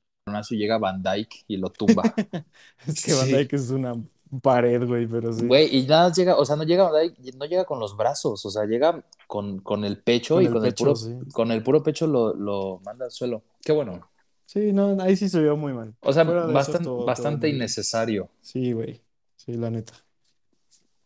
y 0.50 0.56
llega 0.56 0.78
Van 0.78 1.02
Dyke 1.02 1.44
y 1.46 1.56
lo 1.56 1.70
tumba. 1.70 2.02
Es 2.86 3.04
que 3.04 3.14
Van 3.14 3.26
Sí. 3.26 3.32
Dijk 3.32 3.52
es 3.54 3.70
una 3.70 3.94
pared, 4.42 4.86
güey, 4.86 5.06
pero 5.06 5.32
sí. 5.32 5.46
Güey, 5.46 5.74
y 5.74 5.86
nada 5.86 6.12
llega, 6.12 6.36
o 6.36 6.44
sea, 6.44 6.56
no 6.56 6.64
llega 6.64 6.90
Van 6.90 7.14
no 7.38 7.46
llega 7.46 7.64
con 7.64 7.80
los 7.80 7.96
brazos, 7.96 8.44
o 8.44 8.50
sea, 8.50 8.64
llega 8.66 9.02
con, 9.26 9.60
con 9.60 9.84
el 9.84 10.02
pecho 10.02 10.34
Con 10.34 10.42
y 10.42 10.46
el 10.46 10.52
con 10.52 10.64
el 10.66 10.74
puro, 10.74 10.96
sí. 10.96 11.16
con 11.32 11.50
el 11.50 11.62
puro 11.62 11.82
pecho 11.82 12.06
lo, 12.06 12.34
lo 12.34 12.80
manda 12.84 13.06
al 13.06 13.10
suelo. 13.10 13.42
Qué 13.64 13.72
bueno. 13.72 14.10
Sí, 14.44 14.72
no, 14.72 14.96
ahí 15.00 15.16
sí 15.16 15.28
se 15.28 15.40
vio 15.42 15.56
muy 15.56 15.72
mal. 15.72 15.94
O 16.00 16.12
sea, 16.12 16.24
bastan- 16.24 16.82
todo, 16.82 17.04
bastante 17.04 17.48
innecesario. 17.48 18.28
Sí, 18.40 18.72
güey. 18.72 19.02
Sí, 19.36 19.52
la 19.54 19.70
neta. 19.70 19.92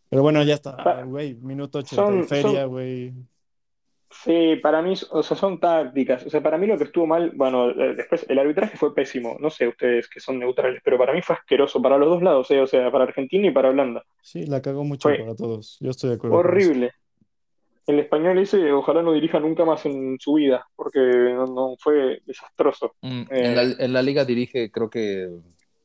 Pero 0.08 0.22
bueno, 0.22 0.42
ya 0.42 0.54
está, 0.54 1.02
güey. 1.04 1.34
Minuto 1.34 1.78
80 1.78 1.94
y 1.94 1.96
son, 2.18 2.28
feria, 2.28 2.62
son, 2.62 2.70
güey. 2.70 3.12
Sí, 4.12 4.56
para 4.62 4.82
mí, 4.82 4.94
o 5.10 5.22
sea, 5.22 5.36
son 5.36 5.58
tácticas. 5.58 6.24
O 6.26 6.30
sea, 6.30 6.42
para 6.42 6.58
mí 6.58 6.66
lo 6.66 6.78
que 6.78 6.84
estuvo 6.84 7.06
mal, 7.06 7.32
bueno, 7.34 7.70
eh, 7.70 7.94
después 7.96 8.24
el 8.28 8.38
arbitraje 8.38 8.76
fue 8.76 8.94
pésimo. 8.94 9.36
No 9.40 9.50
sé 9.50 9.66
ustedes 9.68 10.08
que 10.08 10.20
son 10.20 10.38
neutrales, 10.38 10.80
pero 10.84 10.98
para 10.98 11.12
mí 11.12 11.22
fue 11.22 11.36
asqueroso 11.36 11.80
para 11.82 11.98
los 11.98 12.08
dos 12.08 12.22
lados, 12.22 12.50
eh, 12.50 12.60
o 12.60 12.66
sea, 12.66 12.90
para 12.90 13.04
Argentina 13.04 13.48
y 13.48 13.50
para 13.50 13.70
Holanda. 13.70 14.04
Sí, 14.20 14.46
la 14.46 14.62
cagó 14.62 14.84
mucho 14.84 15.08
Fue 15.08 15.18
para 15.18 15.34
todos. 15.34 15.78
Yo 15.80 15.90
estoy 15.90 16.10
de 16.10 16.16
acuerdo 16.16 16.36
con 16.42 16.58
eso. 16.58 16.70
horrible. 16.70 16.92
El 17.86 17.98
español 17.98 18.38
ese, 18.38 18.70
ojalá 18.72 19.02
no 19.02 19.12
dirija 19.12 19.40
nunca 19.40 19.64
más 19.64 19.84
en 19.86 20.16
su 20.20 20.34
vida, 20.34 20.64
porque 20.76 21.00
no, 21.00 21.46
no, 21.46 21.74
fue 21.80 22.20
desastroso. 22.24 22.94
Mm, 23.00 23.22
En 23.30 23.54
la, 23.56 23.62
Eh, 23.64 23.76
en 23.80 23.92
la 23.92 24.02
liga 24.02 24.24
dirige, 24.24 24.70
creo 24.70 24.88
que 24.88 25.28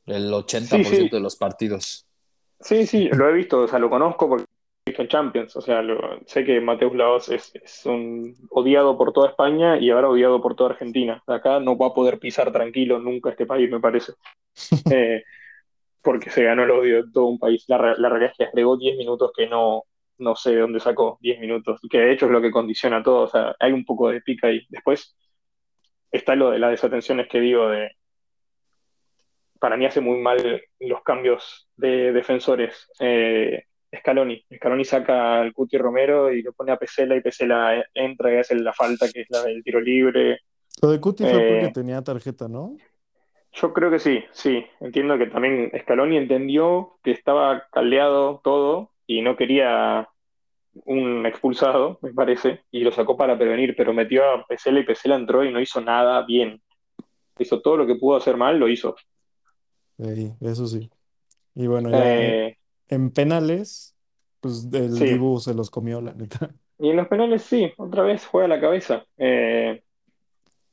el 0.06 0.32
80% 0.32 0.84
sí, 0.84 0.96
sí, 0.96 1.08
de 1.08 1.20
los 1.20 1.34
partidos. 1.36 2.06
sí, 2.60 2.86
sí, 2.86 3.08
lo 3.08 3.28
he 3.28 3.32
visto, 3.32 3.60
o 3.62 3.68
sea, 3.68 3.78
lo 3.80 3.90
conozco 3.90 4.28
porque 4.28 4.44
en 4.98 5.08
Champions, 5.08 5.56
o 5.56 5.60
sea, 5.60 5.82
lo- 5.82 6.20
sé 6.26 6.44
que 6.44 6.60
Mateus 6.60 6.94
Laos 6.94 7.28
es, 7.28 7.54
es 7.56 7.84
un 7.86 8.34
odiado 8.50 8.96
por 8.98 9.12
toda 9.12 9.28
España 9.30 9.78
y 9.78 9.90
ahora 9.90 10.08
odiado 10.10 10.40
por 10.40 10.54
toda 10.56 10.70
Argentina. 10.70 11.22
Acá 11.26 11.60
no 11.60 11.76
va 11.78 11.88
a 11.88 11.94
poder 11.94 12.18
pisar 12.18 12.52
tranquilo 12.52 12.98
nunca 12.98 13.30
este 13.30 13.46
país, 13.46 13.70
me 13.70 13.80
parece, 13.80 14.12
Eh, 14.92 15.22
porque 16.02 16.30
se 16.30 16.44
ganó 16.44 16.64
el 16.64 16.70
odio 16.70 17.04
de 17.04 17.12
todo 17.12 17.26
un 17.26 17.38
país. 17.38 17.64
La 17.68 17.78
realidad 17.78 18.30
es 18.32 18.36
que 18.38 18.44
agregó 18.44 18.76
10 18.76 18.96
minutos 18.96 19.32
que 19.36 19.46
no, 19.48 19.84
no 20.18 20.36
sé 20.36 20.52
de 20.54 20.60
dónde 20.60 20.80
sacó 20.80 21.18
10 21.20 21.38
minutos, 21.40 21.80
que 21.90 21.98
de 21.98 22.12
hecho 22.12 22.26
es 22.26 22.32
lo 22.32 22.40
que 22.40 22.50
condiciona 22.50 23.02
todo, 23.02 23.22
o 23.24 23.28
sea, 23.28 23.54
hay 23.60 23.72
un 23.72 23.84
poco 23.84 24.08
de 24.10 24.20
pica 24.22 24.48
ahí. 24.48 24.66
Después 24.70 25.16
está 26.10 26.34
lo 26.36 26.50
de 26.50 26.58
las 26.58 26.70
desatenciones 26.70 27.28
que 27.28 27.40
digo 27.40 27.68
de 27.68 27.90
para 29.60 29.76
mí 29.76 29.86
hace 29.86 30.00
muy 30.00 30.18
mal 30.20 30.62
los 30.80 31.02
cambios 31.02 31.68
de 31.76 32.12
defensores. 32.12 32.90
Eh, 33.00 33.64
Scaloni. 33.96 34.44
Scaloni 34.56 34.84
saca 34.84 35.40
al 35.40 35.52
Cuti 35.52 35.78
Romero 35.78 36.32
y 36.32 36.42
lo 36.42 36.52
pone 36.52 36.72
a 36.72 36.76
Pesela 36.76 37.16
y 37.16 37.20
Pesela 37.20 37.84
entra 37.94 38.32
y 38.32 38.38
hace 38.38 38.54
la 38.56 38.72
falta 38.72 39.08
que 39.10 39.22
es 39.22 39.30
la 39.30 39.42
del 39.44 39.62
tiro 39.62 39.80
libre. 39.80 40.40
Lo 40.82 40.90
de 40.90 41.00
Cuti 41.00 41.24
fue 41.24 41.32
porque 41.32 41.64
Eh, 41.66 41.72
tenía 41.72 42.02
tarjeta, 42.02 42.48
¿no? 42.48 42.76
Yo 43.52 43.72
creo 43.72 43.90
que 43.90 43.98
sí, 43.98 44.22
sí. 44.32 44.64
Entiendo 44.80 45.18
que 45.18 45.26
también 45.26 45.72
Scaloni 45.80 46.16
entendió 46.16 46.98
que 47.02 47.10
estaba 47.10 47.66
caldeado 47.72 48.40
todo 48.44 48.92
y 49.06 49.22
no 49.22 49.36
quería 49.36 50.08
un 50.84 51.26
expulsado, 51.26 51.98
me 52.02 52.12
parece, 52.12 52.62
y 52.70 52.80
lo 52.80 52.92
sacó 52.92 53.16
para 53.16 53.36
prevenir, 53.36 53.74
pero 53.76 53.92
metió 53.92 54.22
a 54.24 54.46
Pesela 54.46 54.78
y 54.78 54.84
Pesela 54.84 55.16
entró 55.16 55.44
y 55.44 55.50
no 55.52 55.60
hizo 55.60 55.80
nada 55.80 56.24
bien. 56.24 56.62
Hizo 57.38 57.60
todo 57.60 57.78
lo 57.78 57.86
que 57.86 57.96
pudo 57.96 58.16
hacer 58.16 58.36
mal, 58.36 58.58
lo 58.58 58.68
hizo. 58.68 58.94
Ey, 59.98 60.34
eso 60.40 60.66
sí. 60.66 60.88
Y 61.54 61.66
bueno, 61.66 61.90
ya 61.90 61.98
Eh, 61.98 62.58
en 62.88 63.10
penales, 63.10 63.96
pues 64.40 64.66
el 64.72 64.98
sí, 64.98 65.06
Dibu 65.06 65.40
se 65.40 65.54
los 65.54 65.70
comió, 65.70 66.00
la 66.00 66.14
neta. 66.14 66.54
y 66.78 66.90
en 66.90 66.96
los 66.96 67.08
penales 67.08 67.42
sí, 67.42 67.72
otra 67.76 68.02
vez 68.02 68.26
juega 68.26 68.48
la 68.48 68.60
cabeza. 68.60 69.04
Eh, 69.16 69.82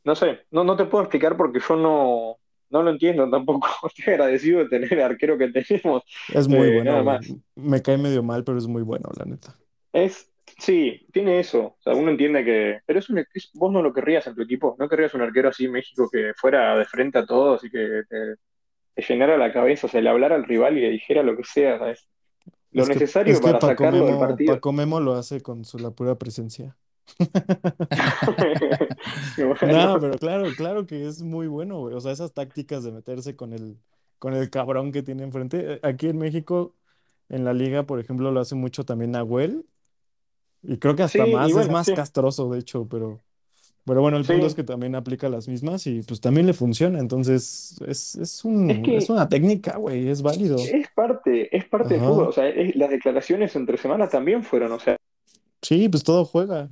no 0.03 0.15
sé, 0.15 0.45
no, 0.51 0.63
no 0.63 0.75
te 0.77 0.85
puedo 0.85 1.03
explicar 1.05 1.37
porque 1.37 1.59
yo 1.67 1.75
no, 1.77 2.37
no 2.69 2.83
lo 2.83 2.91
entiendo 2.91 3.29
tampoco. 3.29 3.67
Estoy 3.87 4.13
agradecido 4.15 4.59
de 4.61 4.69
tener 4.69 4.93
el 4.93 5.01
arquero 5.03 5.37
que 5.37 5.49
tenemos, 5.51 6.03
Es 6.27 6.47
muy 6.47 6.69
eh, 6.85 7.01
bueno, 7.01 7.03
más. 7.03 7.37
Me 7.55 7.81
cae 7.81 7.97
medio 7.97 8.21
mal, 8.23 8.43
pero 8.43 8.57
es 8.57 8.67
muy 8.67 8.83
bueno, 8.83 9.09
la 9.17 9.25
neta. 9.25 9.57
Es, 9.93 10.31
sí, 10.59 11.07
tiene 11.11 11.39
eso. 11.39 11.59
O 11.67 11.77
sea, 11.81 11.93
uno 11.95 12.11
entiende 12.11 12.43
que. 12.43 12.79
Pero 12.85 12.99
es 12.99 13.09
un, 13.09 13.19
es- 13.33 13.51
vos 13.53 13.71
no 13.71 13.81
lo 13.81 13.93
querrías 13.93 14.27
en 14.27 14.35
tu 14.35 14.41
equipo. 14.43 14.75
No 14.79 14.89
querrías 14.89 15.13
un 15.13 15.21
arquero 15.21 15.49
así 15.49 15.65
en 15.65 15.71
México 15.71 16.09
que 16.11 16.33
fuera 16.35 16.77
de 16.77 16.85
frente 16.85 17.19
a 17.19 17.25
todos 17.25 17.63
y 17.63 17.69
que 17.71 18.03
te, 18.09 18.35
llenara 18.95 19.37
la 19.37 19.51
cabeza, 19.51 19.87
o 19.87 19.89
sea, 19.89 20.01
le 20.01 20.09
hablara 20.09 20.35
al 20.35 20.45
rival 20.45 20.77
y 20.77 20.81
le 20.81 20.89
dijera 20.89 21.23
lo 21.23 21.35
que 21.35 21.43
sea, 21.43 21.79
¿sabes? 21.79 22.07
Lo 22.71 22.83
Es 22.83 22.89
que, 22.89 22.93
es 22.93 23.01
necesario 23.01 23.35
que 23.35 23.41
para 23.41 23.59
Paco 23.59 23.83
sacarlo 23.83 24.05
del 24.05 24.17
partido. 24.17 24.53
Paco 24.53 24.71
Memo 24.73 24.99
lo 24.99 25.13
hace 25.13 25.41
con 25.41 25.63
su, 25.65 25.79
la 25.79 25.91
pura 25.91 26.15
presencia. 26.15 26.75
No, 29.37 29.99
pero 29.99 30.17
claro, 30.17 30.45
claro 30.57 30.85
que 30.85 31.07
es 31.07 31.21
muy 31.21 31.47
bueno, 31.47 31.79
güey. 31.79 31.95
O 31.95 32.01
sea, 32.01 32.11
esas 32.11 32.33
tácticas 32.33 32.83
de 32.83 32.91
meterse 32.91 33.35
con 33.35 33.53
el, 33.53 33.77
con 34.17 34.33
el 34.33 34.49
cabrón 34.49 34.91
que 34.91 35.03
tiene 35.03 35.23
enfrente. 35.23 35.73
Eh, 35.73 35.79
Aquí 35.83 36.07
en 36.07 36.17
México, 36.17 36.73
en 37.29 37.45
la 37.45 37.53
liga, 37.53 37.83
por 37.83 37.99
ejemplo, 37.99 38.31
lo 38.31 38.39
hace 38.39 38.55
mucho 38.55 38.85
también 38.85 39.11
Nahuel. 39.11 39.65
Y 40.63 40.77
creo 40.77 40.95
que 40.95 41.03
hasta 41.03 41.25
más, 41.27 41.51
es 41.51 41.69
más 41.69 41.85
sí, 41.85 41.93
castroso, 41.93 42.49
de 42.49 42.59
hecho, 42.59 42.87
pero, 42.89 43.21
pero 43.85 44.01
bueno, 44.01 44.17
el 44.17 44.25
punto 44.25 44.45
es 44.47 44.55
que 44.55 44.63
también 44.63 44.95
aplica 44.95 45.29
las 45.29 45.47
mismas 45.47 45.85
y 45.87 46.01
pues 46.01 46.19
también 46.19 46.47
le 46.47 46.53
funciona. 46.53 46.99
Entonces, 46.99 47.75
es, 47.87 48.15
es 48.15 48.15
Es 48.15 48.45
un, 48.45 48.69
es 48.71 49.05
que 49.07 49.11
una 49.11 49.29
técnica, 49.29 49.77
güey, 49.77 50.09
es 50.09 50.21
válido. 50.21 50.57
es 50.57 50.87
parte, 50.95 51.55
es 51.55 51.65
parte 51.65 51.93
del 51.95 52.01
fútbol. 52.03 52.21
Ajá. 52.23 52.29
O 52.29 52.33
sea, 52.33 52.49
es- 52.49 52.75
las 52.75 52.89
declaraciones 52.89 53.55
entre 53.55 53.77
semanas 53.77 54.09
también 54.09 54.43
fueron, 54.43 54.71
o 54.71 54.79
sea, 54.79 54.95
Sí, 55.61 55.87
pues 55.89 56.03
todo 56.03 56.25
juega. 56.25 56.69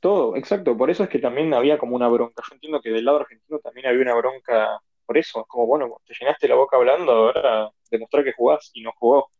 todo, 0.00 0.36
exacto. 0.36 0.76
Por 0.76 0.90
eso 0.90 1.02
es 1.04 1.08
que 1.08 1.18
también 1.18 1.52
había 1.54 1.78
como 1.78 1.96
una 1.96 2.08
bronca. 2.08 2.42
Yo 2.48 2.54
entiendo 2.54 2.80
que 2.80 2.90
del 2.90 3.04
lado 3.04 3.18
argentino 3.20 3.58
también 3.58 3.86
había 3.86 4.02
una 4.02 4.14
bronca 4.14 4.80
por 5.06 5.18
eso. 5.18 5.44
Como, 5.48 5.66
bueno, 5.66 5.96
te 6.06 6.14
llenaste 6.18 6.46
la 6.48 6.54
boca 6.54 6.76
hablando, 6.76 7.10
ahora 7.12 7.70
demostrar 7.90 8.22
que 8.24 8.32
jugás 8.32 8.70
y 8.74 8.82
no 8.82 8.92
jugó. 8.98 9.30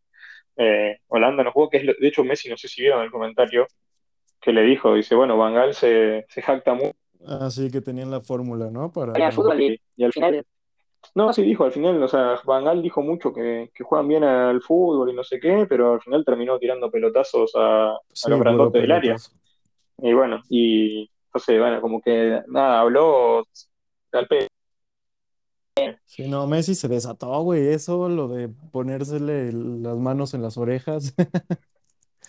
Eh, 0.57 0.99
Holanda 1.07 1.45
no 1.45 1.53
jugó, 1.53 1.71
que 1.71 1.77
es 1.77 1.85
lo- 1.85 1.93
de 1.99 2.09
hecho 2.09 2.25
Messi, 2.25 2.49
no 2.49 2.57
sé 2.57 2.67
si 2.69 2.83
vieron 2.83 3.03
el 3.05 3.11
comentario 3.13 3.67
que 4.41 4.53
le 4.53 4.63
dijo, 4.63 4.95
dice, 4.95 5.15
bueno, 5.15 5.37
Van 5.37 5.55
Gaal 5.55 5.75
se, 5.75 6.27
se 6.29 6.43
jacta 6.43 6.75
mucho 6.75 6.97
Así 7.27 7.71
que 7.71 7.81
tenían 7.81 8.11
la 8.11 8.21
fórmula, 8.21 8.71
¿no? 8.71 8.93
Para... 8.93 9.13
al 9.13 9.33
fútbol 9.33 9.61
y, 9.61 9.81
y 9.97 10.05
al 10.05 10.13
final, 10.13 10.47
no, 11.15 11.33
sí 11.33 11.43
dijo, 11.43 11.65
al 11.65 11.73
final, 11.73 12.03
o 12.03 12.09
sea, 12.09 12.41
Van 12.45 12.65
Gaal 12.65 12.83
dijo 12.83 13.03
mucho 13.03 13.33
que, 13.33 13.71
que 13.75 13.85
juegan 13.85 14.09
bien 14.09 14.25
al 14.25 14.61
fútbol 14.63 15.11
y 15.11 15.15
no 15.15 15.25
sé 15.25 15.41
qué, 15.41 15.67
pero 15.69 15.95
al 15.95 16.01
final 16.01 16.25
terminó 16.25 16.59
tirando 16.59 16.91
pelotazos 16.91 17.53
a, 17.57 17.93
a 17.93 18.29
los 18.29 18.41
grandotes 18.41 18.83
del 18.83 18.93
área. 18.93 19.17
Y 20.01 20.13
bueno, 20.13 20.43
y 20.49 21.11
entonces, 21.27 21.59
bueno, 21.59 21.81
como 21.81 22.01
que 22.01 22.43
nada, 22.49 22.81
habló 22.81 23.45
al 24.13 24.27
pedo. 24.27 24.47
Sí, 26.07 26.29
no, 26.29 26.47
Messi 26.47 26.75
se 26.75 26.89
desató, 26.89 27.41
güey. 27.43 27.69
Eso, 27.69 28.09
lo 28.09 28.27
de 28.29 28.49
ponérsele 28.49 29.53
las 29.53 29.97
manos 29.97 30.35
en 30.35 30.43
las 30.43 30.57
orejas. 30.57 31.15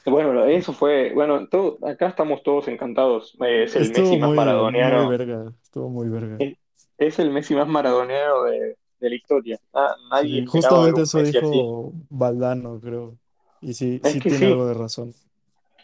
Bueno, 0.09 0.45
eso 0.45 0.73
fue, 0.73 1.13
bueno, 1.13 1.47
todo, 1.47 1.77
acá 1.87 2.07
estamos 2.09 2.43
todos 2.43 2.67
encantados. 2.67 3.35
Eh, 3.41 3.63
es 3.63 3.75
el 3.75 3.85
Estuvo 3.85 3.89
Messi 3.89 4.17
más 4.17 4.31
muy, 4.31 4.75
muy 4.75 5.05
maradoniano, 5.05 5.07
verga. 5.07 5.53
Estuvo 5.63 5.89
muy 5.89 6.07
verga. 6.09 6.37
es, 6.37 6.57
es 6.97 7.19
el 7.19 7.31
Messi 7.31 7.55
más 7.55 7.67
maradoniano 7.67 8.43
de, 8.43 8.77
de 8.99 9.09
la 9.09 9.15
historia. 9.15 9.59
Na- 9.73 9.95
nadie 10.09 10.39
Sí, 10.39 10.45
esperaba 10.45 10.81
ver 10.81 10.95
justamente 10.95 11.01
un 11.01 11.03
eso 11.03 11.21
Messi 11.21 11.37
así. 11.37 11.63
dijo 11.63 11.93
Valdano, 12.09 12.79
creo. 12.81 13.17
Y 13.61 13.73
sí, 13.73 13.99
Es 14.03 14.17
sí 14.17 14.21
que 14.21 14.29
tiene 14.29 14.45
sí, 14.45 14.47
algo 14.47 14.67
de 14.67 14.73
razón. 14.73 15.13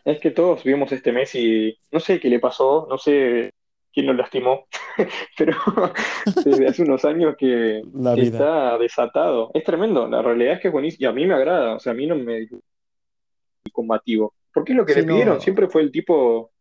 es 0.03 0.19
que 0.19 0.31
todos 0.31 0.63
vimos 0.63 0.91
este 0.91 1.11
Messi, 1.11 1.77
no 1.91 1.99
sé 1.99 2.19
qué 2.19 2.29
le 2.29 2.39
pasó, 2.39 2.85
no 2.89 2.97
sé 2.97 3.51
quién 3.93 4.07
lo 4.07 4.13
lastimó, 4.13 4.67
pero 5.37 5.53
desde 6.43 6.67
hace 6.67 6.83
unos 6.83 7.05
años 7.05 7.35
que, 7.37 7.83
La 8.07 8.13
que 8.13 8.21
vida. 8.23 8.51
está 8.61 8.77
desatado. 8.77 9.51
Es 9.53 9.63
tremendo, 9.63 10.07
la 10.07 10.21
realidad 10.21 10.53
es 10.55 10.61
que 10.61 10.67
es 10.69 10.73
buenísimo 10.73 11.03
y 11.03 11.05
a 11.09 11.13
mí 11.13 11.25
me 11.25 11.33
agrada, 11.35 11.75
o 11.75 11.79
sea, 11.79 11.93
a 11.93 11.95
mí 11.95 12.05
no 12.07 12.15
me 12.15 12.47
combativo. 13.75 14.35
Porque 14.53 14.73
es 14.73 14.77
lo 14.77 14.87
que 14.87 14.95
le 14.95 15.03
pidieron, 15.03 15.35
no. 15.35 15.41
siempre 15.41 15.69
fue 15.69 15.83
el 15.83 15.91
tipo, 15.91 16.51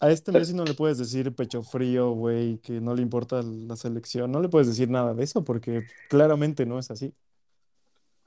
A 0.00 0.10
este 0.10 0.32
Messi 0.32 0.54
no 0.54 0.64
le 0.66 0.74
puedes 0.74 0.98
decir 0.98 1.34
pecho 1.34 1.62
frío, 1.62 2.10
güey, 2.12 2.58
que 2.58 2.80
no 2.80 2.94
le 2.94 3.02
importa 3.02 3.42
la 3.42 3.76
selección. 3.76 4.30
No 4.30 4.40
le 4.40 4.48
puedes 4.48 4.68
decir 4.68 4.90
nada 4.90 5.14
de 5.14 5.24
eso 5.24 5.44
porque 5.44 5.88
claramente 6.08 6.66
no 6.66 6.78
es 6.78 6.90
así. 6.90 7.12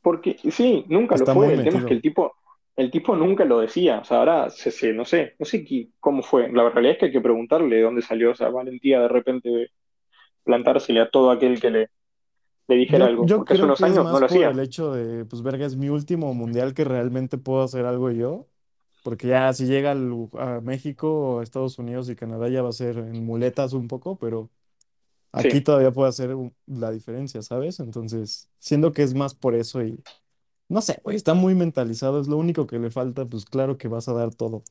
porque 0.01 0.37
sí, 0.51 0.85
nunca 0.87 1.17
lo 1.17 1.23
Está 1.23 1.33
fue, 1.33 1.53
el 1.53 1.63
tema 1.63 1.79
es 1.79 1.85
que 1.85 1.93
el 1.93 2.01
tipo, 2.01 2.33
el 2.75 2.91
tipo 2.91 3.15
nunca 3.15 3.45
lo 3.45 3.59
decía, 3.59 3.99
o 3.99 4.05
sea, 4.05 4.19
ahora 4.19 4.49
se, 4.49 4.71
se- 4.71 4.93
no 4.93 5.05
sé, 5.05 5.35
no 5.39 5.45
sé 5.45 5.65
qué- 5.65 5.89
cómo 5.99 6.23
fue, 6.23 6.49
la 6.51 6.69
realidad 6.69 6.93
es 6.93 6.99
que 6.99 7.05
hay 7.07 7.11
que 7.11 7.21
preguntarle 7.21 7.75
de 7.77 7.81
dónde 7.83 8.01
salió 8.01 8.31
esa 8.31 8.49
valentía 8.49 9.01
de 9.01 9.07
repente 9.09 9.71
plantársele 10.43 11.01
a 11.01 11.09
todo 11.09 11.31
aquel 11.31 11.59
que 11.61 11.71
le, 11.71 11.89
le 12.67 12.75
dijera 12.75 13.05
Yo, 13.05 13.07
algo, 13.07 13.29
yo 13.29 13.43
porque 13.43 13.53
hace 13.53 13.63
creo 13.63 13.65
unos 13.65 13.83
que 13.83 13.89
es 13.89 13.97
años 13.97 14.07
no 14.09 14.19
más 14.19 14.21
lo 14.21 14.25
por 14.25 14.47
el 14.47 14.59
hacía. 14.59 14.59
hecho 14.59 14.93
de, 14.93 15.25
pues, 15.25 15.41
verga, 15.43 15.65
es 15.65 15.75
mi 15.75 15.89
último 15.89 16.33
mundial 16.33 16.73
que 16.73 16.85
realmente 16.85 17.37
puedo 17.37 17.61
hacer 17.63 17.85
algo 17.85 18.11
yo. 18.11 18.47
Porque 19.03 19.27
ya 19.29 19.53
si 19.53 19.65
llega 19.67 19.91
al- 19.91 20.29
a 20.37 20.61
México, 20.61 21.41
Estados 21.41 21.79
Unidos 21.79 22.09
y 22.09 22.15
Canadá 22.17 22.49
ya 22.49 22.61
va 22.63 22.69
a 22.69 22.71
ser 22.73 22.97
en 22.99 23.25
muletas 23.25 23.73
un 23.73 23.87
poco, 23.87 24.17
pero 24.19 24.51
aquí 25.33 25.61
Sí, 25.61 25.61
todavía 25.61 25.91
puede 25.91 26.09
hacer 26.09 26.35
un- 26.35 26.55
la 26.67 26.91
diferencia, 26.91 27.41
¿sabes? 27.43 27.79
Entonces, 27.81 28.49
siendo 28.59 28.93
que 28.93 29.03
es 29.03 29.13
más 29.15 29.35
por 29.35 29.55
eso 29.55 29.83
y 29.83 30.03
no 30.69 30.81
sé, 30.81 31.01
güey, 31.03 31.17
está 31.17 31.33
muy 31.35 31.55
mentalizado, 31.55 32.21
es 32.21 32.27
lo 32.29 32.37
único 32.37 32.67
que 32.67 32.79
le 32.79 32.91
falta, 32.91 33.25
pues 33.27 33.45
claro 33.45 33.77
que 33.77 33.87
vas 33.89 34.07
a 34.09 34.13
dar 34.13 34.33
todo. 34.35 34.63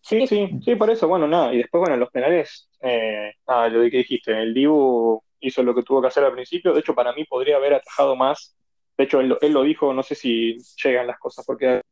sí, 0.00 0.26
sí, 0.26 0.48
sí, 0.64 0.76
por 0.76 0.90
eso, 0.90 1.08
bueno, 1.08 1.26
nada, 1.28 1.52
y 1.54 1.58
después, 1.58 1.80
bueno, 1.80 1.94
en 1.94 2.00
los 2.00 2.10
penales, 2.10 2.68
eh, 2.80 3.32
nada, 3.46 3.68
lo 3.68 3.80
que 3.90 3.98
dijiste, 3.98 4.32
el 4.42 4.54
Dibu 4.54 5.22
hizo 5.40 5.62
lo 5.62 5.74
que 5.74 5.82
tuvo 5.82 6.00
que 6.02 6.08
hacer 6.08 6.24
al 6.24 6.32
principio, 6.34 6.72
de 6.74 6.80
hecho, 6.80 6.94
para 6.94 7.12
mí 7.12 7.24
podría 7.24 7.56
haber 7.56 7.74
atajado 7.74 8.16
más, 8.16 8.56
de 8.96 9.04
hecho, 9.04 9.20
él, 9.20 9.28
lo- 9.28 9.62
dijo, 9.62 9.92
no 9.94 10.02
sé 10.02 10.14
si 10.14 10.56
llegan 10.82 11.06
las 11.06 11.18
cosas, 11.18 11.44
porque 11.46 11.82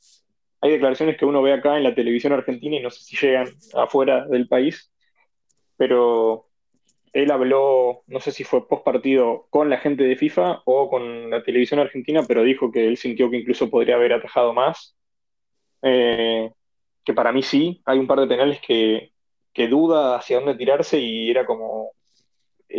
hay 0.61 0.71
declaraciones 0.73 1.17
que 1.19 1.25
uno 1.27 1.43
ve 1.43 1.53
acá 1.55 1.77
en 1.77 1.85
la 1.85 1.95
televisión 1.95 2.33
argentina 2.33 2.77
y 2.77 2.81
no 2.83 2.91
sé 2.91 3.05
si 3.05 3.17
llegan 3.17 3.49
afuera 3.75 4.27
del 4.27 4.49
país, 4.49 4.93
pero 5.77 6.49
él 7.13 7.31
habló, 7.33 8.05
no 8.09 8.21
sé 8.21 8.33
si 8.33 8.45
fue 8.45 8.69
post 8.69 8.85
partido 8.85 9.47
con 9.51 9.71
la 9.71 9.79
gente 9.79 10.05
de 10.05 10.17
FIFA 10.17 10.63
o 10.67 10.91
con 10.91 11.31
la 11.31 11.43
televisión 11.45 11.81
argentina, 11.81 12.23
pero 12.29 12.43
dijo 12.45 12.73
que 12.73 12.89
él 12.89 12.97
sintió 12.99 13.31
que 13.31 13.39
incluso 13.39 13.71
podría 13.71 13.97
haber 13.97 14.13
atajado 14.15 14.53
más, 14.55 14.97
eh, 15.83 16.53
que 17.05 17.15
para 17.15 17.33
mí 17.33 17.43
sí, 17.43 17.83
hay 17.87 17.99
un 17.99 18.07
par 18.07 18.21
de 18.21 18.27
penales 18.29 18.61
que, 18.67 19.13
que 19.53 19.69
duda 19.69 20.17
hacia 20.17 20.39
dónde 20.39 20.57
tirarse 20.57 20.99
y 21.01 21.31
era 21.31 21.47
como, 21.47 21.93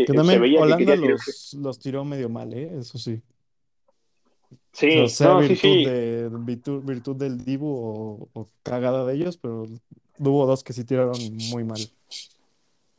Que 0.04 0.14
eh, 0.14 0.24
se 0.24 0.40
también 0.40 0.40
veía 0.40 0.60
que 0.64 0.64
Holanda 0.64 0.96
los, 0.96 1.54
los 1.54 1.80
tiró 1.80 2.04
medio 2.06 2.30
mal, 2.30 2.54
¿eh? 2.54 2.72
Eso 2.80 2.98
sí. 2.98 3.22
O 4.86 4.90
sea, 4.92 5.08
Sí, 5.08 5.10
sea 5.10 5.34
no, 5.34 5.42
sí, 5.44 5.56
virtud 5.56 5.58
sí, 5.58 5.84
de 5.84 6.30
virtud, 6.32 6.82
virtud 6.84 7.16
del 7.18 7.44
Dibu 7.44 7.68
o, 7.68 8.30
o 8.34 8.50
cagada 8.64 9.06
de 9.06 9.16
ellos, 9.16 9.38
pero 9.38 9.66
hubo 10.20 10.46
dos 10.46 10.64
que 10.64 10.74
sí 10.74 10.86
tiraron 10.86 11.20
muy 11.36 11.64
mal. 11.66 11.92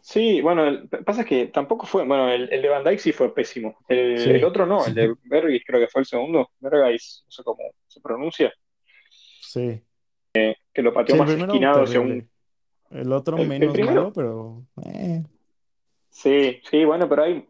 sí, 0.00 0.40
bueno, 0.40 0.66
el- 0.66 0.88
pasa 0.88 1.24
que 1.24 1.46
tampoco 1.46 1.86
fue, 1.86 2.04
bueno, 2.06 2.30
el, 2.30 2.52
el 2.52 2.62
de 2.62 2.68
Van 2.68 2.84
Dijk 2.84 2.98
sí 2.98 3.12
fue 3.12 3.34
pésimo, 3.34 3.76
el, 3.88 3.98
el 4.36 4.44
Sí, 4.44 4.44
otro 4.44 4.66
no, 4.66 4.86
el 4.86 4.94
de 4.94 5.14
Bergis 5.24 5.62
creo 5.66 5.80
que 5.80 5.88
fue 5.88 6.02
el 6.02 6.06
segundo, 6.06 6.50
Bergais, 6.60 7.22
no 7.26 7.30
sé 7.32 7.42
cómo 7.44 7.62
se 7.86 8.00
pronuncia, 8.00 8.52
sí. 9.40 9.82
que 10.72 10.82
lo 10.82 10.92
pateó 10.92 11.14
Sí, 11.14 11.18
más 11.18 11.34
esquinado 11.34 11.80
terrible. 11.84 12.28
El 12.90 13.12
otro 13.12 13.38
menos 13.38 13.78
malo, 13.80 14.12
pero 14.12 14.66
eh. 14.84 15.24
Sí, 16.10 16.60
sí, 16.70 16.84
bueno, 16.84 17.08
pero 17.08 17.24
hay 17.24 17.46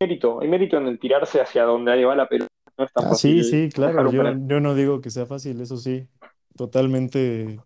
mérito, 0.00 0.40
hay 0.40 0.48
mérito 0.48 0.76
en 0.78 0.86
el 0.88 0.98
tirarse 0.98 1.40
hacia 1.40 1.64
donde 1.64 2.04
va 2.04 2.16
la 2.16 2.28
pelota, 2.28 2.48
no 2.76 2.84
es 2.84 2.92
tan 2.92 3.04
Ah, 3.04 3.14
sí, 3.14 3.44
fácil 3.44 3.44
sí, 3.44 3.68
claro. 3.72 3.94
dejar 3.94 4.06
un 4.06 4.14
Yo, 4.14 4.16
penal. 4.16 4.42
yo 4.48 4.60
no 4.60 4.74
digo 4.74 5.00
que 5.00 5.10
sea 5.10 5.26
fácil, 5.26 5.60
eso 5.60 5.76
sí. 5.76 6.08
Totalmente 6.56 7.64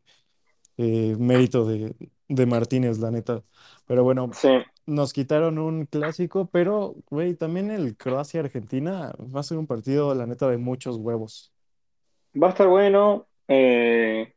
eh, 0.78 1.16
mérito 1.18 1.66
de, 1.66 1.96
de 2.28 2.46
Martínez, 2.46 2.98
la 2.98 3.10
neta. 3.10 3.44
Pero 3.86 4.04
bueno, 4.04 4.38
Sí, 4.40 4.48
nos 4.86 5.12
quitaron 5.14 5.58
un 5.58 5.86
clásico, 5.86 6.50
pero, 6.50 6.96
güey, 7.10 7.36
también 7.36 7.70
el 7.70 7.96
Croacia-Argentina 7.96 9.12
va 9.34 9.40
a 9.40 9.42
ser 9.44 9.58
un 9.58 9.66
partido, 9.68 10.14
la 10.14 10.26
neta, 10.26 10.48
de 10.50 10.58
muchos 10.58 10.96
huevos. 10.98 11.52
va 12.42 12.48
a 12.48 12.50
estar 12.50 12.66
bueno, 12.68 13.28
eh, 13.48 14.34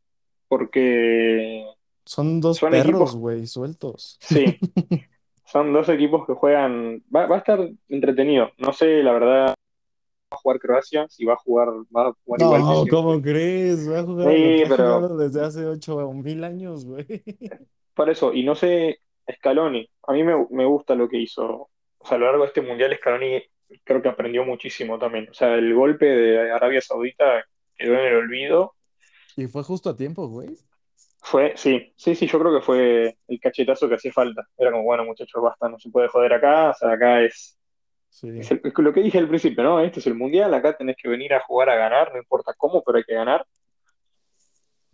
porque 0.48 1.66
Son 2.06 2.40
dos 2.42 2.62
son 2.62 2.70
perros, 2.70 3.12
equipos, 3.14 3.16
güey, 3.16 3.48
sueltos. 3.48 4.20
sí, 4.20 4.60
son 5.46 5.74
dos 5.74 5.90
equipos 5.90 6.26
que 6.26 6.34
juegan. 6.34 7.04
Va, 7.16 7.28
va 7.28 7.36
a 7.36 7.40
estar 7.40 7.60
entretenido. 7.90 8.52
No 8.58 8.74
sé, 8.74 9.04
la 9.04 9.14
verdad, 9.14 9.46
va 9.48 9.54
a 10.32 10.38
jugar 10.38 10.60
Croacia, 10.60 11.08
si 11.10 11.26
va 11.26 11.34
a 11.34 11.38
jugar, 11.38 11.70
va 11.96 12.10
a 12.10 12.14
jugar 12.26 12.42
igual 12.42 12.62
que 12.62 12.92
No. 12.92 12.98
¿cómo 12.98 13.22
crees? 13.22 13.90
Va 13.90 14.00
a 14.00 14.04
jugar 14.04 14.34
Sí, 14.34 14.64
pero 14.68 15.18
desde 15.18 15.42
hace 15.46 15.66
ocho 15.66 16.12
mil 16.12 16.44
años, 16.44 16.86
güey. 16.86 17.06
por 17.94 18.10
eso, 18.10 18.34
y 18.34 18.44
no 18.44 18.56
sé, 18.56 19.00
Scaloni, 19.32 19.88
a 20.08 20.14
mí 20.14 20.24
me, 20.24 20.46
me 20.50 20.66
gusta 20.66 20.96
lo 20.96 21.08
que 21.08 21.18
hizo. 21.18 21.70
O 21.98 22.06
sea, 22.08 22.18
a 22.18 22.20
lo 22.20 22.26
largo 22.28 22.42
de 22.44 22.48
este 22.48 22.62
mundial, 22.62 22.96
Scaloni 22.98 23.42
creo 23.84 24.02
que 24.02 24.10
aprendió 24.10 24.46
muchísimo 24.46 25.00
también. 25.00 25.28
O 25.30 25.34
sea, 25.34 25.56
el 25.56 25.74
golpe 25.74 26.06
de 26.06 26.52
Arabia 26.52 26.82
Saudita 26.82 27.44
quedó 27.78 27.94
en 27.94 28.06
el 28.06 28.16
olvido. 28.16 28.74
Y 29.38 29.48
fue 29.48 29.64
justo 29.64 29.90
a 29.90 29.96
tiempo, 29.96 30.28
güey. 30.28 30.50
Fue, 31.28 31.54
sí, 31.58 31.92
sí, 31.98 32.14
sí, 32.16 32.28
yo 32.28 32.40
creo 32.40 32.54
que 32.60 32.64
fue 32.66 33.18
el 33.28 33.40
cachetazo 33.40 33.90
que 33.90 33.96
hacía 33.96 34.14
falta. 34.14 34.48
Era 34.58 34.72
como, 34.72 34.84
bueno, 34.84 35.06
muchachos, 35.06 35.42
basta, 35.42 35.68
no 35.68 35.80
se 35.80 35.90
puede 35.90 36.08
joder 36.08 36.34
acá, 36.34 36.70
o 36.70 36.74
sea, 36.76 36.92
acá 36.92 37.22
es, 37.24 37.58
Sí, 38.10 38.30
es 38.36 38.52
el- 38.52 38.62
es 38.64 38.74
lo 38.78 38.94
que 38.94 39.02
dije 39.02 39.18
al 39.20 39.28
principio, 39.30 39.64
¿no? 39.64 39.80
Este 39.82 40.00
es 40.02 40.08
el 40.08 40.16
mundial, 40.16 40.54
acá 40.54 40.78
tenés 40.78 40.98
que 41.02 41.10
venir 41.10 41.34
a 41.34 41.42
jugar 41.42 41.70
a 41.70 41.76
ganar, 41.76 42.12
no 42.14 42.20
importa 42.20 42.54
cómo, 42.58 42.84
pero 42.84 43.00
hay 43.00 43.06
que 43.06 43.16
ganar. 43.16 43.46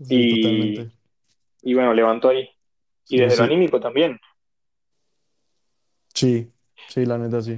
sí, 0.02 0.16
Y, 0.16 0.28
totalmente. 0.28 0.92
y 1.64 1.74
bueno, 1.74 1.94
levantó 1.94 2.30
ahí. 2.30 2.50
Y 3.10 3.18
Sí, 3.18 3.24
desde 3.24 3.38
lo 3.38 3.44
anímico 3.44 3.80
también. 3.80 4.20
sí, 6.14 6.52
sí, 6.88 7.06
la 7.06 7.18
neta 7.18 7.42
sí. 7.42 7.58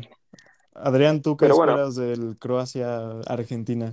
Adrián, 0.73 1.21
¿tú 1.21 1.37
qué 1.37 1.45
Pero 1.45 1.55
bueno, 1.57 1.73
esperas 1.73 1.95
del 1.95 2.37
Croacia-Argentina? 2.39 3.91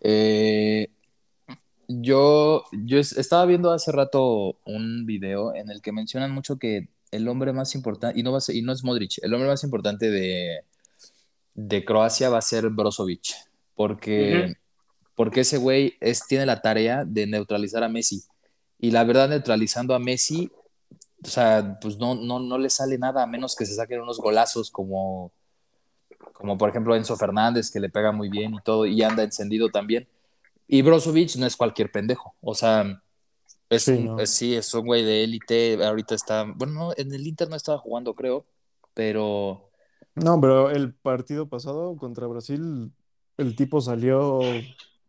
Eh, 0.00 0.88
yo, 2.00 2.64
yo 2.72 2.98
es- 2.98 3.16
estaba 3.16 3.46
viendo 3.46 3.72
hace 3.72 3.92
rato 3.92 4.56
un 4.64 5.06
video 5.06 5.54
en 5.54 5.70
el 5.70 5.82
que 5.82 5.92
mencionan 5.92 6.30
mucho 6.32 6.58
que 6.58 6.88
el 7.10 7.28
hombre 7.28 7.52
más 7.52 7.74
importante, 7.74 8.18
y 8.18 8.22
no 8.22 8.32
va 8.32 8.38
a 8.38 8.40
ser- 8.40 8.56
y 8.56 8.62
no 8.62 8.72
es 8.72 8.82
Modric, 8.84 9.18
el 9.22 9.32
hombre 9.34 9.48
más 9.48 9.62
importante 9.64 10.10
de, 10.10 10.64
de 11.54 11.84
Croacia 11.84 12.28
va 12.28 12.38
a 12.38 12.42
ser 12.42 12.68
Brozovic, 12.70 13.34
porque, 13.76 14.54
porque 15.14 15.40
ese 15.40 15.58
güey 15.58 15.94
es, 16.00 16.26
tiene 16.26 16.46
la 16.46 16.60
tarea 16.60 17.04
de 17.04 17.26
neutralizar 17.26 17.84
a 17.84 17.88
Messi. 17.88 18.24
Y 18.78 18.90
la 18.90 19.04
verdad, 19.04 19.28
neutralizando 19.28 19.94
a 19.94 19.98
Messi, 19.98 20.50
o 21.22 21.28
sea, 21.28 21.78
pues 21.80 21.96
no, 21.96 22.14
no, 22.14 22.38
no 22.40 22.58
le 22.58 22.68
sale 22.68 22.98
nada 22.98 23.22
a 23.22 23.26
menos 23.26 23.54
que 23.56 23.64
se 23.64 23.74
saquen 23.74 24.02
unos 24.02 24.18
golazos 24.18 24.70
como, 24.70 25.32
como 26.32 26.58
por 26.58 26.68
ejemplo 26.68 26.94
Enzo 26.96 27.16
Fernández, 27.16 27.70
que 27.70 27.80
le 27.80 27.88
pega 27.88 28.12
muy 28.12 28.28
bien 28.28 28.54
y 28.54 28.60
todo, 28.60 28.84
y 28.86 29.02
anda 29.02 29.22
encendido 29.22 29.68
también. 29.70 30.06
Y 30.76 30.82
Brozovic 30.82 31.36
no 31.36 31.46
es 31.46 31.56
cualquier 31.56 31.90
pendejo, 31.92 32.34
o 32.40 32.54
sea, 32.54 33.02
es 33.70 33.86
Sí, 33.86 33.92
un, 33.92 34.06
no. 34.06 34.18
es- 34.18 34.30
sí, 34.30 34.54
es 34.56 34.74
un 34.74 34.86
güey 34.86 35.04
de 35.04 35.24
élite, 35.24 35.84
ahorita 35.84 36.14
está, 36.16 36.44
bueno, 36.56 36.74
no, 36.74 36.92
en 36.96 37.14
el 37.14 37.26
Inter 37.26 37.48
no 37.50 37.56
estaba 37.56 37.78
jugando, 37.78 38.14
creo, 38.14 38.46
pero 38.94 39.70
No, 40.14 40.40
pero 40.40 40.70
el 40.70 40.94
partido 40.94 41.48
pasado 41.48 41.96
contra 41.96 42.26
Brasil, 42.26 42.92
el 43.36 43.56
tipo 43.56 43.80
salió 43.80 44.40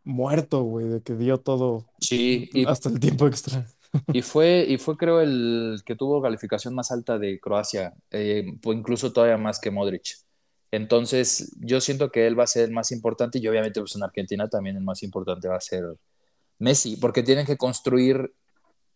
muerto, 0.04 0.64
güey, 0.64 0.88
de 0.88 1.02
que 1.04 1.16
dio 1.16 1.38
todo 1.40 1.86
sí, 2.00 2.50
y, 2.54 2.66
hasta 2.66 2.90
el 2.90 3.00
tiempo 3.00 3.28
extra. 3.28 3.66
y 4.12 4.22
fue, 4.22 4.66
y 4.68 4.78
fue 4.78 4.98
creo 4.98 5.22
el 5.22 5.82
que 5.86 5.96
tuvo 5.96 6.22
calificación 6.22 6.74
más 6.76 6.92
alta 6.92 7.18
de 7.20 7.40
Croacia, 7.40 7.94
eh, 8.12 8.46
incluso 8.66 9.12
todavía 9.14 9.38
más 9.38 9.60
que 9.60 9.72
Modric. 9.72 10.04
Entonces, 10.76 11.56
yo 11.62 11.80
siento 11.80 12.12
que 12.12 12.28
él 12.28 12.38
va 12.38 12.44
a 12.44 12.48
ser 12.48 12.66
el 12.66 12.72
más 12.72 12.92
importante 12.92 13.40
y 13.40 13.48
obviamente 13.48 13.80
pues 13.80 13.96
en 13.96 14.04
Argentina 14.04 14.50
también 14.50 14.76
el 14.76 14.84
más 14.84 15.04
importante 15.04 15.48
va 15.48 15.56
a 15.56 15.62
ser 15.62 15.86
Messi, 16.60 16.98
porque 16.98 17.24
tienen 17.24 17.46
que 17.46 17.56
construir 17.58 18.34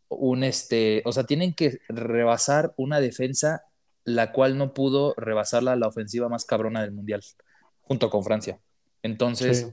un 0.09 0.43
este, 0.43 1.01
o 1.05 1.11
sea, 1.13 1.23
tienen 1.23 1.53
que 1.53 1.79
rebasar 1.87 2.73
una 2.75 2.99
defensa 2.99 3.63
la 4.03 4.31
cual 4.33 4.57
no 4.57 4.73
pudo 4.73 5.13
rebasarla 5.15 5.75
la 5.77 5.87
ofensiva 5.87 6.27
más 6.27 6.43
cabrona 6.43 6.81
del 6.81 6.91
mundial, 6.91 7.23
junto 7.81 8.09
con 8.09 8.23
Francia. 8.23 8.55
Sí, 8.55 8.99
Entonces, 9.03 9.67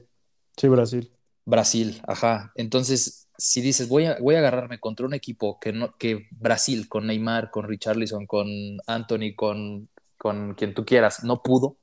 sí, 0.55 0.67
Brasil. 0.69 1.11
Brasil, 1.43 2.01
ajá. 2.07 2.53
Entonces, 2.55 3.27
si 3.37 3.61
dices, 3.61 3.89
voy 3.89 4.05
a, 4.05 4.17
voy 4.19 4.35
a 4.35 4.39
agarrarme 4.39 4.79
contra 4.79 5.05
un 5.05 5.13
equipo 5.13 5.59
que 5.59 5.73
no, 5.73 5.93
que 5.97 6.27
Brasil, 6.31 6.87
con 6.87 7.07
Neymar, 7.07 7.51
con 7.51 7.67
Richarlison, 7.67 8.27
con 8.27 8.47
Anthony, 8.85 9.35
con, 9.35 9.89
con 10.17 10.53
quien 10.53 10.73
tú 10.73 10.85
quieras, 10.85 11.23
no 11.23 11.41
pudo, 11.41 11.77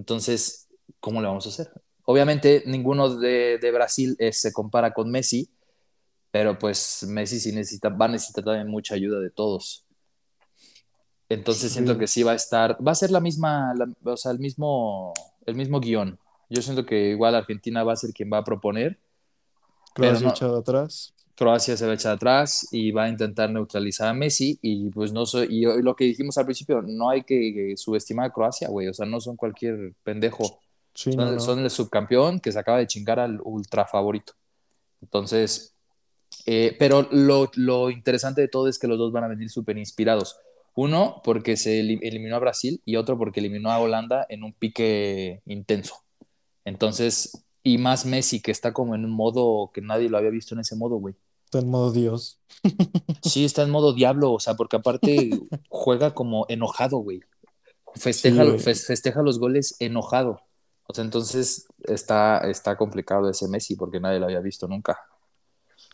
entonces, 0.00 0.66
¿cómo 0.98 1.20
le 1.20 1.28
vamos 1.28 1.44
a 1.44 1.50
hacer? 1.50 1.70
Obviamente, 2.06 2.62
ninguno 2.64 3.16
de, 3.16 3.58
de 3.58 3.70
Brasil 3.70 4.16
eh, 4.18 4.32
se 4.32 4.50
compara 4.50 4.94
con 4.94 5.10
Messi, 5.10 5.50
pero 6.30 6.58
pues 6.58 7.04
Messi 7.06 7.38
sí 7.38 7.52
necesita, 7.52 7.90
va 7.90 8.06
a 8.06 8.08
necesitar 8.08 8.44
también 8.44 8.68
mucha 8.68 8.94
ayuda 8.94 9.20
de 9.20 9.28
todos. 9.30 9.84
Entonces 11.28 11.70
siento 11.70 11.98
que 11.98 12.06
sí 12.06 12.22
va 12.22 12.32
a 12.32 12.36
estar, 12.36 12.78
va 12.84 12.92
a 12.92 12.94
ser 12.94 13.10
la 13.10 13.20
misma, 13.20 13.74
la- 13.76 13.92
o 14.10 14.16
sea, 14.16 14.32
el 14.32 14.38
mismo, 14.38 15.12
el 15.44 15.54
mismo 15.54 15.78
guion. 15.78 16.18
Yo 16.48 16.62
siento 16.62 16.86
que 16.86 17.10
igual 17.10 17.34
Argentina 17.34 17.84
va 17.84 17.92
a 17.92 17.96
ser 17.96 18.10
quien 18.14 18.30
va 18.32 18.38
a 18.38 18.44
proponer, 18.44 18.98
pero 19.94 20.18
no, 20.18 20.30
echado 20.30 20.56
atrás. 20.58 21.12
Croacia 21.40 21.74
se 21.74 21.86
va 21.86 21.92
a 21.92 21.94
echar 21.94 22.12
atrás 22.16 22.68
y 22.70 22.90
va 22.92 23.04
a 23.04 23.08
intentar 23.08 23.48
neutralizar 23.50 24.08
a 24.08 24.12
Messi 24.12 24.58
y 24.60 24.90
pues 24.90 25.10
no 25.10 25.24
soy, 25.24 25.46
y 25.50 25.62
lo 25.82 25.96
que 25.96 26.04
dijimos 26.04 26.36
al 26.36 26.44
principio, 26.44 26.82
no 26.82 27.08
hay 27.08 27.22
que 27.22 27.72
subestimar 27.78 28.26
a 28.26 28.30
Croacia, 28.30 28.68
güey, 28.68 28.88
o 28.88 28.92
sea, 28.92 29.06
no 29.06 29.20
son 29.22 29.36
cualquier 29.36 29.94
pendejo, 30.04 30.60
Sí, 30.94 31.12
son, 31.12 31.34
no. 31.34 31.40
son 31.40 31.60
el 31.60 31.70
subcampeón 31.70 32.40
que 32.40 32.52
se 32.52 32.58
acaba 32.58 32.76
de 32.76 32.86
chingar 32.86 33.18
al 33.18 33.40
ultra 33.42 33.86
favorito. 33.86 34.34
Entonces, 35.00 35.74
eh, 36.44 36.76
pero 36.78 37.08
lo, 37.10 37.50
lo 37.54 37.88
interesante 37.88 38.42
de 38.42 38.48
todo 38.48 38.68
es 38.68 38.78
que 38.78 38.86
los 38.86 38.98
dos 38.98 39.10
van 39.10 39.24
a 39.24 39.28
venir 39.28 39.48
súper 39.48 39.78
inspirados. 39.78 40.36
Uno 40.74 41.22
porque 41.24 41.56
se 41.56 41.80
eli- 41.80 42.00
eliminó 42.02 42.36
a 42.36 42.40
Brasil 42.40 42.82
y 42.84 42.96
otro 42.96 43.16
porque 43.16 43.40
eliminó 43.40 43.70
a 43.70 43.78
Holanda 43.78 44.26
en 44.28 44.44
un 44.44 44.52
pique 44.52 45.40
intenso. 45.46 45.94
Entonces, 46.66 47.46
y 47.62 47.78
más 47.78 48.04
Messi 48.04 48.40
que 48.40 48.50
está 48.50 48.72
como 48.72 48.94
en 48.94 49.04
un 49.06 49.10
modo 49.10 49.70
que 49.72 49.80
nadie 49.80 50.10
lo 50.10 50.18
había 50.18 50.30
visto 50.30 50.54
en 50.54 50.60
ese 50.60 50.76
modo, 50.76 50.96
güey. 50.96 51.14
Está 51.50 51.58
en 51.58 51.68
modo 51.68 51.90
Dios. 51.90 52.38
Sí, 53.22 53.44
está 53.44 53.62
en 53.62 53.70
modo 53.70 53.92
diablo, 53.94 54.32
o 54.32 54.38
sea, 54.38 54.54
porque 54.54 54.76
aparte 54.76 55.30
juega 55.68 56.14
como 56.14 56.46
enojado, 56.48 56.98
güey. 56.98 57.22
Festeja, 57.96 58.44
Sí, 58.56 58.74
festeja 58.74 59.20
los 59.20 59.40
goles 59.40 59.74
enojado. 59.80 60.42
O 60.84 60.94
sea, 60.94 61.02
entonces 61.02 61.66
está, 61.82 62.48
está 62.48 62.76
complicado 62.76 63.28
ese 63.28 63.48
Messi 63.48 63.74
porque 63.74 63.98
nadie 63.98 64.20
lo 64.20 64.26
había 64.26 64.38
visto 64.38 64.68
nunca. 64.68 64.96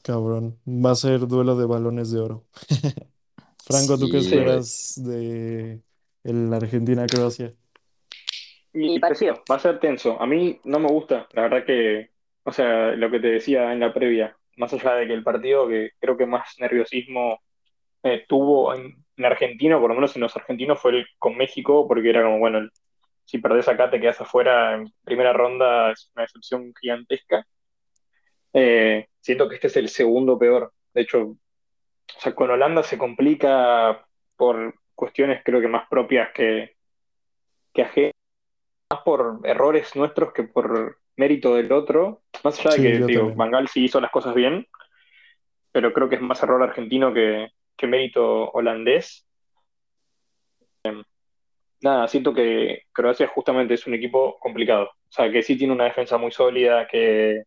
Cabrón. 0.02 0.58
Va 0.66 0.90
a 0.90 0.94
ser 0.94 1.26
duelo 1.26 1.56
de 1.56 1.64
balones 1.64 2.10
de 2.10 2.20
oro. 2.20 2.44
Franco, 3.64 3.96
¿tú 3.96 4.10
qué 4.10 4.18
esperas 4.18 4.92
de 5.02 5.80
el 6.22 6.52
Argentina-Croacia? 6.52 7.54
Y 8.74 8.98
parecido, 8.98 9.42
va 9.50 9.56
a 9.56 9.60
ser 9.60 9.80
tenso. 9.80 10.20
A 10.20 10.26
mí 10.26 10.60
no 10.64 10.78
me 10.80 10.88
gusta, 10.88 11.26
la 11.32 11.42
verdad 11.42 11.64
que, 11.64 12.10
o 12.44 12.52
sea, 12.52 12.90
lo 12.90 13.10
que 13.10 13.20
te 13.20 13.28
decía 13.28 13.72
en 13.72 13.80
la 13.80 13.94
previa, 13.94 14.35
más 14.56 14.72
allá 14.72 14.94
de 14.94 15.06
que 15.06 15.14
el 15.14 15.22
partido 15.22 15.68
que 15.68 15.90
creo 15.98 16.16
que 16.16 16.26
más 16.26 16.54
nerviosismo 16.58 17.40
eh, 18.02 18.24
tuvo 18.28 18.74
en, 18.74 19.04
en 19.16 19.24
Argentina, 19.24 19.78
por 19.78 19.90
lo 19.90 19.94
menos 19.94 20.14
en 20.16 20.22
los 20.22 20.36
argentinos, 20.36 20.80
fue 20.80 20.92
el 20.92 21.06
con 21.18 21.36
México, 21.36 21.86
porque 21.88 22.10
era 22.10 22.22
como, 22.22 22.38
bueno, 22.38 22.68
si 23.24 23.38
perdés 23.38 23.68
acá 23.68 23.90
te 23.90 24.00
quedas 24.00 24.20
afuera 24.20 24.74
en 24.74 24.92
primera 25.04 25.32
ronda, 25.32 25.90
es 25.92 26.10
una 26.14 26.22
decepción 26.22 26.72
gigantesca. 26.80 27.46
Eh, 28.52 29.08
siento 29.20 29.48
que 29.48 29.56
este 29.56 29.66
es 29.66 29.76
el 29.76 29.88
segundo 29.88 30.38
peor. 30.38 30.72
De 30.94 31.02
hecho, 31.02 31.22
o 31.22 32.20
sea, 32.20 32.34
con 32.34 32.50
Holanda 32.50 32.82
se 32.82 32.98
complica 32.98 34.06
por 34.36 34.74
cuestiones 34.94 35.42
creo 35.44 35.60
que 35.60 35.68
más 35.68 35.88
propias 35.88 36.32
que, 36.32 36.76
que 37.72 37.82
ajenas 37.82 38.12
más 38.90 39.02
por 39.02 39.40
errores 39.44 39.94
nuestros 39.96 40.32
que 40.32 40.44
por 40.44 40.98
mérito 41.16 41.54
del 41.54 41.72
otro. 41.72 42.22
Más 42.44 42.58
allá 42.60 42.70
de 42.70 42.76
Sí, 42.76 42.82
que, 42.82 43.12
digo, 43.12 43.34
Gaal 43.34 43.68
sí 43.68 43.84
hizo 43.84 44.00
las 44.00 44.10
cosas 44.10 44.34
bien, 44.34 44.66
pero 45.72 45.92
creo 45.92 46.08
que 46.08 46.16
es 46.16 46.22
más 46.22 46.42
error 46.42 46.62
argentino 46.62 47.12
que, 47.12 47.48
que 47.76 47.86
mérito 47.86 48.50
holandés. 48.50 49.26
Nada, 51.82 52.08
siento 52.08 52.32
que 52.32 52.84
Croacia 52.92 53.28
justamente 53.28 53.74
es 53.74 53.86
un 53.86 53.94
equipo 53.94 54.38
complicado. 54.38 54.84
O 54.86 55.12
sea, 55.12 55.30
que 55.30 55.42
sí 55.42 55.56
tiene 55.58 55.72
una 55.72 55.84
defensa 55.84 56.16
muy 56.16 56.32
sólida, 56.32 56.86
que, 56.88 57.44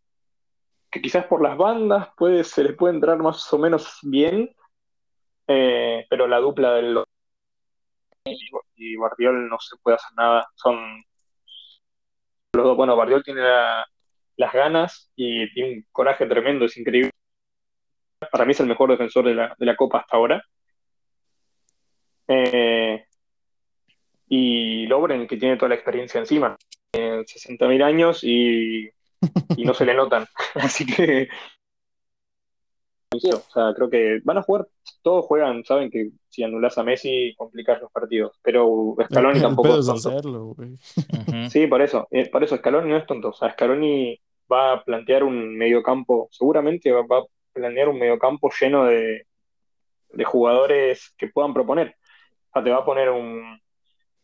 que 0.91 1.01
quizás 1.01 1.25
por 1.25 1.41
las 1.41 1.57
bandas 1.57 2.09
puede, 2.15 2.43
se 2.43 2.63
les 2.63 2.75
puede 2.75 2.93
entrar 2.93 3.17
más 3.17 3.51
o 3.51 3.57
menos 3.57 3.99
bien, 4.03 4.49
eh, 5.47 6.05
pero 6.09 6.27
la 6.27 6.37
dupla 6.37 6.75
del 6.75 7.03
y 8.75 8.95
Guardiol 8.95 9.49
no 9.49 9.57
se 9.59 9.75
puede 9.81 9.95
hacer 9.95 10.11
nada. 10.15 10.47
Son 10.55 11.03
los 12.59 12.67
dos. 12.67 12.77
Bueno, 12.77 12.95
Guardiol 12.95 13.23
tiene 13.23 13.41
la- 13.41 13.85
las 14.37 14.53
ganas 14.53 15.11
y 15.15 15.51
tiene 15.53 15.73
un 15.75 15.85
coraje 15.91 16.25
tremendo, 16.25 16.65
es 16.65 16.77
increíble. 16.77 17.11
Para 18.31 18.45
mí 18.45 18.51
es 18.51 18.59
el 18.59 18.67
mejor 18.67 18.89
defensor 18.91 19.25
de 19.25 19.33
la, 19.35 19.55
de 19.57 19.65
la 19.65 19.75
Copa 19.75 19.99
hasta 19.99 20.15
ahora. 20.17 20.43
Eh, 22.27 23.03
y 24.27 24.85
Lobren, 24.87 25.27
que 25.27 25.37
tiene 25.37 25.57
toda 25.57 25.69
la 25.69 25.75
experiencia 25.75 26.19
encima, 26.19 26.55
eh, 26.93 27.23
60.000 27.25 27.81
años 27.81 28.23
y, 28.23 28.87
y 29.57 29.65
no 29.65 29.73
se 29.73 29.85
le 29.85 29.93
notan. 29.93 30.25
Así 30.55 30.85
que 30.85 31.27
O 33.11 33.19
sea, 33.19 33.73
creo 33.75 33.89
que 33.89 34.19
van 34.23 34.37
a 34.37 34.43
jugar, 34.43 34.67
todos 35.01 35.25
juegan, 35.25 35.63
saben 35.63 35.89
que 35.89 36.11
si 36.27 36.43
anulas 36.43 36.77
a 36.77 36.83
Messi 36.83 37.33
complicas 37.35 37.81
los 37.81 37.91
partidos, 37.91 38.37
pero 38.43 38.95
Scaloni 39.03 39.39
tampoco 39.41 39.79
es 39.79 39.85
tonto. 39.87 40.09
hacerlo. 40.09 40.55
Sí, 41.49 41.65
por 41.65 41.81
eso, 41.81 42.07
eh, 42.11 42.29
por 42.29 42.43
eso 42.43 42.55
Scaloni 42.55 42.87
no 42.89 42.97
es 42.97 43.07
tonto. 43.07 43.29
O 43.29 43.33
sea, 43.33 43.51
Scaloni 43.51 44.19
va 44.51 44.73
a 44.73 44.83
plantear 44.83 45.23
un 45.23 45.57
mediocampo, 45.57 46.29
seguramente 46.31 46.91
va, 46.91 47.01
va 47.01 47.19
a 47.19 47.25
planear 47.51 47.89
un 47.89 47.97
mediocampo 47.97 48.51
lleno 48.59 48.85
de, 48.85 49.25
de 50.09 50.23
jugadores 50.23 51.13
que 51.17 51.29
puedan 51.29 51.53
proponer. 51.53 51.95
O 52.49 52.53
sea, 52.53 52.63
te 52.63 52.69
va 52.69 52.77
a 52.77 52.85
poner 52.85 53.09
un, 53.09 53.59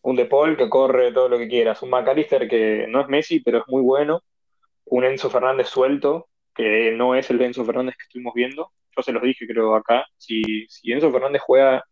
un 0.01 0.15
De 0.15 0.25
Paul 0.25 0.57
que 0.57 0.69
corre 0.69 1.11
todo 1.11 1.27
lo 1.27 1.39
que 1.39 1.47
quieras, 1.47 1.81
un 1.81 1.89
McAllister 1.89 2.47
que 2.47 2.85
no 2.87 3.01
es 3.01 3.07
Messi, 3.07 3.39
pero 3.39 3.59
es 3.59 3.63
muy 3.67 3.81
bueno, 3.81 4.21
un 4.85 5.05
Enzo 5.05 5.31
Fernández 5.31 5.69
suelto, 5.69 6.27
que 6.55 6.91
no 6.93 7.15
es 7.15 7.29
el 7.29 7.41
Enzo 7.41 7.65
Fernández 7.65 7.95
que 7.97 8.03
estuvimos 8.03 8.33
viendo. 8.33 8.71
Yo 8.95 9.03
se 9.03 9.11
los 9.11 9.21
dije, 9.23 9.45
creo, 9.47 9.75
acá. 9.75 10.05
Si, 10.17 10.65
si 10.69 10.91
Enzo 10.91 11.11
Fernández 11.11 11.41
juega 11.45 11.83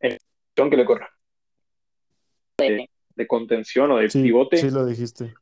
en 0.00 0.16
posición 0.54 0.70
que 0.70 0.76
le 0.78 0.84
corre 0.86 1.06
de, 2.58 2.88
de 3.14 3.26
contención 3.26 3.90
o 3.90 3.98
de 3.98 4.08
Sí, 4.10 4.22
pivote, 4.22 4.56
sí 4.56 4.70
lo 4.70 4.86
dijiste. 4.86 5.34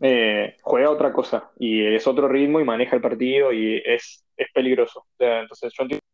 eh, 0.00 0.56
juega 0.62 0.90
otra 0.90 1.12
cosa 1.12 1.50
y 1.58 1.84
es 1.94 2.06
otro 2.06 2.28
ritmo 2.28 2.60
y 2.60 2.64
maneja 2.64 2.96
el 2.96 3.02
partido 3.02 3.52
y 3.52 3.82
es, 3.84 4.24
es 4.36 4.48
peligroso. 4.52 5.00
O 5.00 5.16
sea, 5.18 5.40
entonces 5.40 5.72
yo 5.76 5.82
entiendo, 5.84 6.04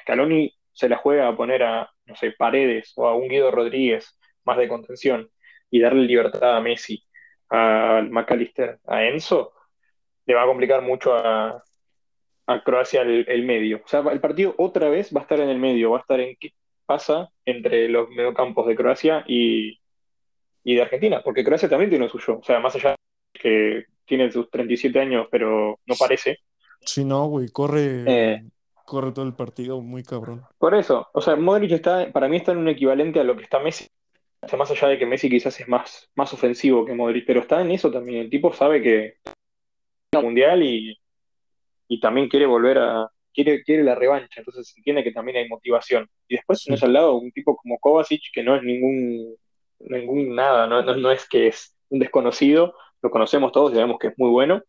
Scaloni 0.00 0.52
se 0.72 0.88
la 0.88 0.96
juega 0.96 1.28
a 1.28 1.36
poner 1.36 1.62
a, 1.62 1.90
no 2.06 2.16
sé, 2.16 2.32
Paredes 2.32 2.92
o 2.96 3.06
a 3.06 3.14
un 3.16 3.28
Guido 3.28 3.50
Rodríguez 3.50 4.18
más 4.44 4.58
de 4.58 4.68
contención 4.68 5.28
y 5.70 5.80
darle 5.80 6.02
libertad 6.04 6.56
a 6.56 6.60
Messi, 6.60 7.02
a 7.50 8.02
McAllister, 8.08 8.78
a 8.86 9.04
Enzo, 9.04 9.52
le 10.26 10.34
va 10.34 10.42
a 10.42 10.46
complicar 10.46 10.82
mucho 10.82 11.14
a, 11.14 11.62
a 12.46 12.62
Croacia 12.62 13.02
el, 13.02 13.24
el 13.28 13.44
medio. 13.44 13.80
O 13.84 13.88
sea, 13.88 14.00
el 14.12 14.20
partido 14.20 14.54
otra 14.58 14.88
vez 14.88 15.14
va 15.14 15.20
a 15.20 15.22
estar 15.22 15.40
en 15.40 15.48
el 15.48 15.58
medio, 15.58 15.90
va 15.90 15.98
a 15.98 16.00
estar 16.00 16.20
en 16.20 16.36
qué 16.38 16.52
pasa 16.86 17.30
entre 17.44 17.88
los 17.88 18.08
mediocampos 18.10 18.66
de 18.66 18.76
Croacia 18.76 19.24
y, 19.26 19.80
y 20.62 20.74
de 20.74 20.82
Argentina, 20.82 21.22
porque 21.24 21.44
Croacia 21.44 21.68
también 21.68 21.90
tiene 21.90 22.06
lo 22.06 22.10
suyo. 22.10 22.38
O 22.38 22.42
sea, 22.44 22.60
más 22.60 22.74
allá 22.74 22.90
de 22.90 23.40
que 23.40 23.84
tiene 24.04 24.30
sus 24.30 24.50
37 24.50 24.98
años, 25.00 25.28
pero 25.30 25.78
no 25.86 25.94
parece. 25.98 26.38
Sí, 26.80 27.04
no, 27.04 27.26
güey, 27.26 27.48
corre, 27.48 28.04
Eh, 28.06 28.42
corre 28.84 29.12
todo 29.12 29.24
el 29.24 29.34
partido 29.34 29.80
muy 29.80 30.02
cabrón. 30.02 30.42
por 30.58 30.74
eso, 30.74 31.08
o 31.14 31.20
sea, 31.22 31.36
Modric 31.36 31.72
está, 31.72 32.12
para 32.12 32.28
mí 32.28 32.36
está 32.36 32.52
en 32.52 32.58
un 32.58 32.68
equivalente 32.68 33.20
a 33.20 33.24
lo 33.24 33.34
que 33.36 33.44
está 33.44 33.58
Messi. 33.60 33.86
O 34.42 34.48
sea, 34.48 34.58
más 34.58 34.70
allá 34.70 34.88
de 34.88 34.98
que 34.98 35.06
Messi 35.06 35.30
quizás 35.30 35.58
es 35.58 35.66
más, 35.68 36.10
más 36.14 36.34
ofensivo 36.34 36.84
que 36.84 36.92
Modric, 36.92 37.24
pero 37.26 37.40
está 37.40 37.62
en 37.62 37.70
eso 37.70 37.90
también. 37.90 38.20
El 38.20 38.28
tipo 38.30 38.52
sabe 38.52 38.82
que 38.82 39.14
mundial 40.20 40.62
y, 40.62 40.98
y 41.88 42.00
también 42.00 42.28
quiere 42.28 42.46
volver 42.46 42.78
a, 42.78 43.08
quiere, 43.32 43.62
quiere 43.64 43.82
la 43.82 43.94
revancha, 43.94 44.40
entonces 44.40 44.68
se 44.68 44.80
entiende 44.80 45.02
que 45.04 45.12
también 45.12 45.36
hay 45.38 45.48
motivación. 45.48 46.08
Y 46.28 46.36
después 46.36 46.60
Sí. 46.60 46.66
tenés 46.66 46.82
al 46.82 46.92
lado 46.92 47.16
un 47.16 47.32
tipo 47.32 47.56
como 47.56 47.78
Kovacic, 47.78 48.22
que 48.32 48.42
no 48.42 48.56
es 48.56 48.62
ningún, 48.62 49.34
ningún 49.80 50.34
nada, 50.34 50.66
no, 50.66 50.82
no, 50.82 50.96
no 50.96 51.10
es 51.10 51.28
que 51.28 51.48
es 51.48 51.76
un 51.88 51.98
desconocido, 51.98 52.74
lo 53.02 53.10
conocemos 53.10 53.52
todos 53.52 53.72
y 53.72 53.74
sabemos 53.74 53.98
que 53.98 54.08
es 54.08 54.14
muy 54.18 54.30
bueno. 54.30 54.62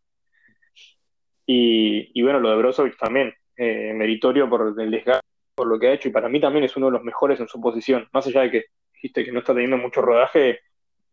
Y, 1.45 2.09
y 2.19 2.23
bueno, 2.23 2.39
lo 2.39 2.49
de 2.49 2.57
Brozovic 2.57 2.97
también, 2.97 3.33
eh, 3.57 3.93
meritorio 3.93 4.49
por 4.49 4.73
el 4.77 4.91
desgaste, 4.91 5.25
por 5.55 5.67
lo 5.67 5.79
que 5.79 5.87
ha 5.87 5.93
hecho, 5.93 6.09
y 6.09 6.11
para 6.11 6.27
mí 6.27 6.41
también 6.41 6.65
es 6.65 6.75
uno 6.75 6.87
de 6.87 6.93
los 6.93 7.03
mejores 7.03 7.39
en 7.39 7.47
su 7.47 7.61
posición, 7.61 8.07
más 8.11 8.27
allá 8.27 8.41
de 8.41 8.51
que 8.51 8.65
dijiste 8.93 9.23
que 9.23 9.31
no 9.31 9.39
está 9.39 9.53
teniendo 9.53 9.77
mucho 9.77 10.01
rodaje, 10.01 10.59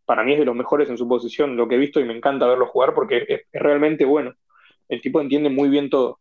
para 0.04 0.24
mí 0.24 0.32
es 0.32 0.38
de 0.38 0.44
los 0.44 0.54
mejores 0.54 0.88
en 0.88 0.98
su 0.98 1.08
posición, 1.08 1.56
lo 1.56 1.68
que 1.68 1.76
he 1.76 1.78
visto 1.78 2.00
y 2.00 2.04
me 2.04 2.16
encanta 2.16 2.46
verlo 2.46 2.66
jugar 2.66 2.94
porque 2.94 3.24
es, 3.28 3.42
realmente 3.52 4.04
bueno. 4.04 4.34
El 4.88 5.00
tipo 5.00 5.20
entiende 5.20 5.48
muy 5.48 5.68
bien 5.68 5.88
todo. 5.88 6.20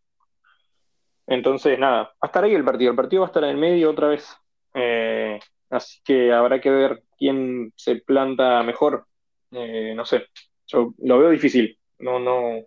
Entonces, 1.27 1.77
nada, 1.79 2.03
va 2.03 2.13
a 2.21 2.27
estar 2.27 2.43
ahí 2.43 2.53
el 2.53 2.63
partido. 2.63 2.91
El 2.91 2.95
partido 2.95 3.21
va 3.21 3.27
a 3.27 3.29
estar 3.29 3.43
en 3.43 3.51
el 3.51 3.57
medio 3.57 3.89
otra 3.89 4.07
vez. 4.07 4.35
Eh, 4.73 5.39
así 5.69 5.99
que 6.03 6.31
habrá 6.31 6.61
que 6.61 6.69
ver 6.69 7.03
quién 7.17 7.73
se 7.75 7.95
planta 7.97 8.63
mejor. 8.63 9.07
Eh, 9.51 9.93
no 9.95 10.05
sé, 10.05 10.27
yo 10.67 10.93
lo 10.99 11.19
veo 11.19 11.29
difícil. 11.29 11.77
No, 11.99 12.19
no, 12.19 12.65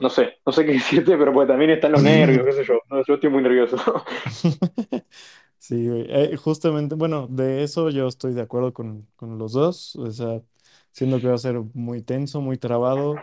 no 0.00 0.08
sé, 0.08 0.38
no 0.44 0.52
sé 0.52 0.64
qué 0.64 0.72
decirte, 0.74 1.16
pero 1.16 1.32
pues 1.32 1.46
también 1.46 1.70
están 1.70 1.92
los 1.92 2.02
nervios, 2.02 2.44
qué 2.44 2.52
sé 2.52 2.64
yo. 2.64 2.80
No, 2.88 3.04
yo 3.04 3.14
estoy 3.14 3.30
muy 3.30 3.42
nervioso. 3.42 3.76
Sí, 5.60 5.86
güey. 5.86 6.06
Eh, 6.08 6.36
justamente, 6.36 6.94
bueno, 6.94 7.26
de 7.28 7.62
eso 7.62 7.90
yo 7.90 8.08
estoy 8.08 8.32
de 8.32 8.40
acuerdo 8.40 8.72
con, 8.72 9.06
con 9.16 9.36
los 9.38 9.52
dos. 9.52 9.94
O 9.96 10.10
sea, 10.10 10.40
siendo 10.90 11.20
que 11.20 11.28
va 11.28 11.34
a 11.34 11.38
ser 11.38 11.60
muy 11.74 12.00
tenso, 12.02 12.40
muy 12.40 12.56
trabado, 12.56 13.14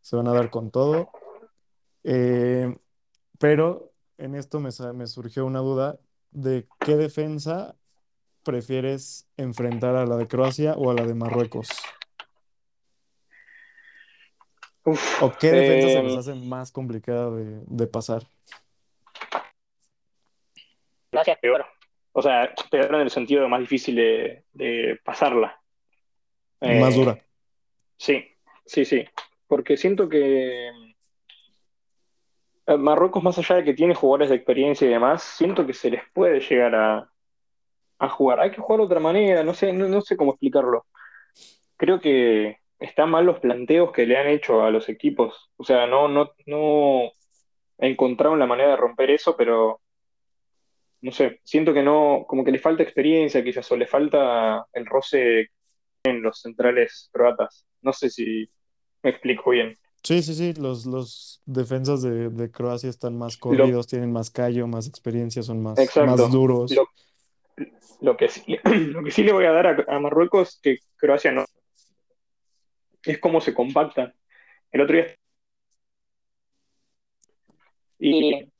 se 0.00 0.14
van 0.14 0.28
a 0.28 0.32
dar 0.32 0.50
con 0.50 0.70
todo. 0.70 1.10
Eh, 2.04 2.78
pero 3.38 3.92
en 4.18 4.36
esto 4.36 4.60
me, 4.60 4.70
sa- 4.70 4.92
me 4.92 5.08
surgió 5.08 5.44
una 5.46 5.58
duda 5.58 5.98
de 6.30 6.68
qué 6.78 6.96
defensa 6.96 7.74
prefieres 8.44 9.26
enfrentar 9.36 9.96
a 9.96 10.06
la 10.06 10.16
de 10.16 10.28
Croacia 10.28 10.74
o 10.74 10.90
a 10.90 10.94
la 10.94 11.04
de 11.04 11.14
Marruecos. 11.14 11.68
Uf, 14.84 15.22
¿O 15.22 15.32
qué 15.32 15.50
defensa 15.50 15.88
se 15.88 16.02
les 16.02 16.12
eh, 16.14 16.18
hace 16.18 16.34
más 16.34 16.70
complicada 16.70 17.30
de, 17.30 17.62
de 17.66 17.86
pasar? 17.88 18.28
Gracias, 21.14 21.38
peor. 21.38 21.64
O 22.12 22.22
sea, 22.22 22.52
peor 22.70 22.94
en 22.94 23.00
el 23.02 23.10
sentido 23.10 23.42
de 23.42 23.48
más 23.48 23.60
difícil 23.60 23.96
de, 23.96 24.44
de 24.52 25.00
pasarla. 25.04 25.60
Más 26.60 26.94
Eh, 26.94 26.98
dura. 26.98 27.18
sí, 27.96 28.24
sí, 28.64 28.84
sí. 28.84 29.04
Porque 29.46 29.76
siento 29.76 30.08
que 30.08 30.68
eh, 32.66 32.76
Marruecos, 32.78 33.22
más 33.22 33.38
allá 33.38 33.56
de 33.56 33.64
que 33.64 33.74
tiene 33.74 33.94
jugadores 33.94 34.30
de 34.30 34.36
experiencia 34.36 34.86
y 34.86 34.90
demás, 34.90 35.22
siento 35.22 35.66
que 35.66 35.74
se 35.74 35.90
les 35.90 36.02
puede 36.12 36.40
llegar 36.40 36.74
a, 36.74 37.10
a 37.98 38.08
jugar. 38.08 38.40
Hay 38.40 38.50
que 38.50 38.60
jugar 38.60 38.80
de 38.80 38.86
otra 38.86 39.00
manera, 39.00 39.42
no 39.44 39.54
sé, 39.54 39.72
no, 39.72 39.86
no 39.88 40.00
sé 40.00 40.16
cómo 40.16 40.32
explicarlo. 40.32 40.86
Creo 41.76 42.00
que 42.00 42.58
están 42.78 43.10
mal 43.10 43.26
los 43.26 43.40
planteos 43.40 43.92
que 43.92 44.06
le 44.06 44.16
han 44.16 44.28
hecho 44.28 44.62
a 44.62 44.70
los 44.70 44.88
equipos. 44.88 45.50
O 45.56 45.64
sea, 45.64 45.86
no, 45.86 46.08
no, 46.08 46.30
no 46.46 47.12
encontraron 47.78 48.38
la 48.38 48.46
manera 48.46 48.70
de 48.70 48.76
romper 48.76 49.10
eso, 49.10 49.36
pero 49.36 49.80
no 51.04 51.12
sé, 51.12 51.38
siento 51.44 51.74
que 51.74 51.82
no, 51.82 52.24
como 52.26 52.44
que 52.44 52.50
le 52.50 52.58
falta 52.58 52.82
experiencia 52.82 53.44
quizás, 53.44 53.70
o 53.70 53.76
le 53.76 53.86
falta 53.86 54.66
el 54.72 54.86
roce 54.86 55.50
en 56.02 56.22
los 56.22 56.40
centrales 56.40 57.10
croatas. 57.12 57.66
No 57.82 57.92
sé 57.92 58.08
si 58.08 58.46
me 59.02 59.10
explico 59.10 59.50
bien. 59.50 59.76
Sí, 60.02 60.22
sí, 60.22 60.34
sí, 60.34 60.54
los, 60.54 60.86
los 60.86 61.42
defensas 61.44 62.00
de, 62.00 62.30
de 62.30 62.50
Croacia 62.50 62.88
están 62.88 63.18
más 63.18 63.34
Lo, 63.34 63.40
corridos, 63.40 63.86
tienen 63.86 64.12
más 64.12 64.30
callo, 64.30 64.66
más 64.66 64.88
experiencia, 64.88 65.42
son 65.42 65.62
más, 65.62 65.78
más 65.94 66.32
duros. 66.32 66.72
Lo, 66.72 66.88
lo 68.00 68.16
que 68.16 68.28
sí, 68.28 68.56
lo 68.64 69.04
que 69.04 69.10
sí 69.10 69.24
le 69.24 69.34
voy 69.34 69.44
a 69.44 69.52
dar 69.52 69.66
a, 69.66 69.94
a 69.94 70.00
Marruecos, 70.00 70.58
que 70.62 70.78
Croacia 70.96 71.32
no, 71.32 71.44
es 73.02 73.18
cómo 73.18 73.42
se 73.42 73.52
compacta. 73.52 74.14
El 74.72 74.80
otro 74.80 74.96
día 74.96 75.14
y 77.98 78.50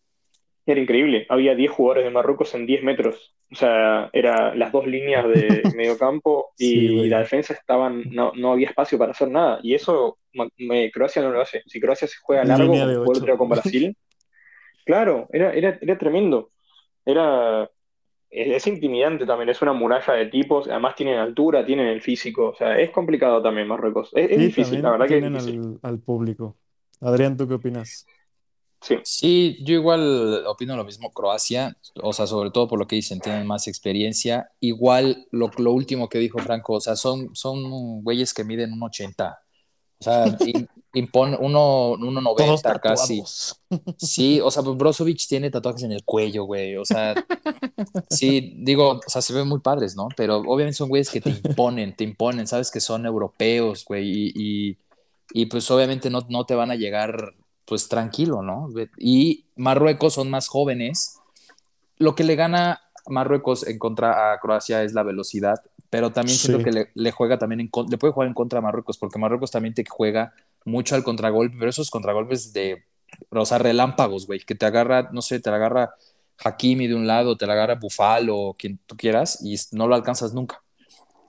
era 0.66 0.80
increíble. 0.80 1.26
Había 1.28 1.54
10 1.54 1.70
jugadores 1.70 2.04
de 2.04 2.10
Marruecos 2.10 2.54
en 2.54 2.66
10 2.66 2.82
metros. 2.82 3.34
O 3.52 3.54
sea, 3.54 4.10
era 4.12 4.54
las 4.54 4.72
dos 4.72 4.86
líneas 4.86 5.26
de 5.28 5.62
mediocampo 5.76 6.52
Sí, 6.56 6.66
y 6.66 7.08
la 7.08 7.18
defensa 7.20 7.52
estaban, 7.54 8.04
no, 8.10 8.32
no 8.34 8.52
había 8.52 8.68
espacio 8.68 8.98
para 8.98 9.12
hacer 9.12 9.28
nada. 9.28 9.60
Y 9.62 9.74
eso 9.74 10.18
me- 10.58 10.90
Croacia 10.90 11.22
no 11.22 11.30
lo 11.30 11.40
hace. 11.40 11.62
Si 11.66 11.80
Croacia 11.80 12.08
se 12.08 12.16
juega 12.22 12.44
largo, 12.44 12.72
como 13.04 13.38
con 13.38 13.48
Brasil, 13.48 13.96
claro, 14.84 15.28
era, 15.32 15.52
era, 15.52 15.78
era 15.80 15.98
tremendo. 15.98 16.50
Era, 17.04 17.64
es, 18.30 18.48
es 18.56 18.66
intimidante 18.66 19.26
también, 19.26 19.50
es 19.50 19.60
una 19.62 19.72
muralla 19.74 20.14
de 20.14 20.26
tipos. 20.26 20.68
Además 20.68 20.94
tienen 20.96 21.18
altura, 21.18 21.64
tienen 21.66 21.86
el 21.88 22.00
físico. 22.00 22.48
O 22.50 22.54
sea, 22.54 22.78
es 22.78 22.90
complicado 22.90 23.42
también 23.42 23.68
Marruecos. 23.68 24.10
Es, 24.14 24.38
difícil, 24.38 24.82
la 24.82 24.92
verdad 24.92 25.06
que 25.08 25.14
es 25.16 25.20
tienen 25.20 25.38
difícil. 25.38 25.60
al, 25.82 25.90
al 25.90 25.98
público. 26.00 26.56
Adrián, 27.00 27.36
¿tú 27.36 27.46
qué 27.46 27.54
opinas? 27.54 28.06
Sí. 28.84 28.96
Sí, 29.02 29.58
yo 29.62 29.74
igual 29.74 30.44
opino 30.46 30.76
lo 30.76 30.84
mismo, 30.84 31.10
Croacia, 31.10 31.74
o 32.02 32.12
sea, 32.12 32.26
sobre 32.26 32.50
todo 32.50 32.68
por 32.68 32.78
lo 32.78 32.86
que 32.86 32.96
dicen, 32.96 33.18
tienen 33.18 33.46
más 33.46 33.66
experiencia. 33.66 34.50
Igual 34.60 35.26
lo, 35.30 35.50
lo 35.56 35.72
último 35.72 36.10
que 36.10 36.18
dijo 36.18 36.38
Franco, 36.38 36.74
o 36.74 36.80
sea, 36.80 36.94
son, 36.94 37.34
son 37.34 38.02
güeyes 38.02 38.34
que 38.34 38.44
miden 38.44 38.74
un 38.74 38.82
80, 38.82 39.38
o 39.98 40.04
sea, 40.04 40.24
impone 40.92 41.36
uno, 41.40 41.92
uno 41.92 42.34
Todos 42.36 42.62
90 42.62 42.78
casi. 42.80 43.22
Sí, 43.96 44.40
o 44.40 44.50
sea, 44.50 44.62
pues 44.62 44.76
Brozovic 44.76 45.26
tiene 45.26 45.50
tatuajes 45.50 45.84
en 45.84 45.92
el 45.92 46.04
cuello, 46.04 46.44
güey, 46.44 46.76
o 46.76 46.84
sea, 46.84 47.14
sí, 48.10 48.54
digo, 48.58 49.00
o 49.06 49.10
sea, 49.10 49.22
se 49.22 49.32
ven 49.32 49.48
muy 49.48 49.60
padres, 49.60 49.96
¿no? 49.96 50.08
Pero 50.14 50.38
obviamente 50.38 50.76
son 50.76 50.90
güeyes 50.90 51.08
que 51.08 51.22
te 51.22 51.30
imponen, 51.30 51.96
te 51.96 52.04
imponen, 52.04 52.46
sabes 52.46 52.70
que 52.70 52.80
son 52.80 53.06
europeos, 53.06 53.84
güey, 53.86 54.10
y, 54.10 54.32
y, 54.34 54.78
y, 55.32 55.46
pues 55.46 55.70
obviamente 55.70 56.10
no, 56.10 56.20
no 56.28 56.44
te 56.44 56.54
van 56.54 56.70
a 56.70 56.76
llegar 56.76 57.34
pues 57.64 57.88
tranquilo, 57.88 58.42
¿no? 58.42 58.68
Y 58.98 59.46
Marruecos 59.56 60.14
son 60.14 60.30
más 60.30 60.48
jóvenes. 60.48 61.18
Lo 61.96 62.14
que 62.14 62.24
le 62.24 62.36
gana 62.36 62.80
Marruecos 63.08 63.66
en 63.66 63.78
contra 63.78 64.32
a 64.32 64.38
Croacia 64.40 64.82
es 64.82 64.92
la 64.94 65.02
velocidad, 65.02 65.62
pero 65.90 66.12
también 66.12 66.36
siento 66.38 66.58
Sí. 66.58 66.64
que 66.64 66.72
le, 66.72 66.90
le 66.94 67.10
juega 67.10 67.38
también 67.38 67.60
en 67.60 67.70
le 67.88 67.98
puede 67.98 68.12
jugar 68.12 68.28
en 68.28 68.34
contra 68.34 68.58
a 68.58 68.62
Marruecos, 68.62 68.98
porque 68.98 69.18
Marruecos 69.18 69.50
también 69.50 69.74
te 69.74 69.84
juega 69.88 70.32
mucho 70.64 70.94
al 70.94 71.04
contragolpe, 71.04 71.56
pero 71.58 71.70
esos 71.70 71.90
contragolpes 71.90 72.52
de 72.52 72.84
o 73.30 73.46
sea, 73.46 73.58
relámpagos, 73.58 74.26
güey, 74.26 74.40
que 74.40 74.54
te 74.54 74.66
agarra, 74.66 75.10
no 75.12 75.22
sé, 75.22 75.38
te 75.40 75.50
la 75.50 75.56
agarra 75.56 75.94
Hakimi 76.42 76.88
de 76.88 76.94
un 76.96 77.06
lado, 77.06 77.36
te 77.36 77.46
la 77.46 77.52
agarra 77.52 77.76
Bufalo, 77.76 78.56
quien 78.58 78.78
tú 78.86 78.96
quieras, 78.96 79.38
y 79.44 79.56
no 79.72 79.86
lo 79.86 79.94
alcanzas 79.94 80.34
nunca. 80.34 80.62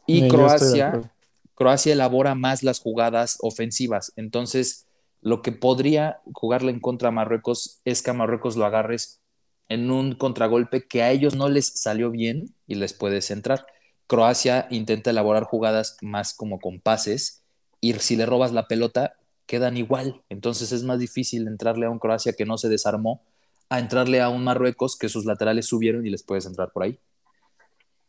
Y 0.08 0.28
Croacia. 0.28 1.12
Croacia 1.54 1.94
elabora 1.94 2.36
más 2.36 2.64
las 2.64 2.80
jugadas 2.80 3.38
ofensivas. 3.42 4.12
Entonces, 4.16 4.85
lo 5.26 5.42
que 5.42 5.52
podría 5.52 6.22
jugarle 6.34 6.72
en 6.72 6.80
contra 6.80 7.10
a 7.10 7.12
Marruecos 7.12 7.82
es 7.84 8.04
que 8.04 8.12
a 8.12 8.14
Marruecos 8.14 8.58
lo 8.58 8.64
agarres 8.64 9.22
en 9.70 9.90
un 9.90 10.14
contragolpe 10.14 10.88
que 10.88 11.02
a 11.02 11.10
ellos 11.10 11.34
no 11.36 11.50
les 11.50 11.66
salió 11.66 12.12
bien 12.12 12.54
y 12.68 12.76
les 12.76 12.94
puedes 12.94 13.32
entrar. 13.32 13.66
Croacia 14.06 14.68
intenta 14.70 15.10
elaborar 15.10 15.46
jugadas 15.46 15.98
más 16.04 16.36
como 16.36 16.60
con 16.60 16.80
pases 16.80 17.42
y 17.82 17.94
si 17.94 18.16
le 18.16 18.28
robas 18.28 18.52
la 18.52 18.68
pelota 18.68 19.16
quedan 19.48 19.78
igual. 19.78 20.22
Entonces 20.30 20.72
es 20.72 20.84
más 20.84 21.00
difícil 21.00 21.48
entrarle 21.48 21.88
a 21.88 21.90
un 21.90 21.98
Croacia 21.98 22.34
que 22.34 22.46
no 22.46 22.60
se 22.60 22.70
desarmó 22.70 23.24
a 23.70 23.80
entrarle 23.80 24.22
a 24.22 24.30
un 24.30 24.44
Marruecos 24.44 24.96
que 24.96 25.10
sus 25.10 25.26
laterales 25.26 25.66
subieron 25.66 26.06
y 26.06 26.12
les 26.12 26.22
puedes 26.22 26.46
entrar 26.46 26.72
por 26.72 26.84
ahí. 26.84 27.00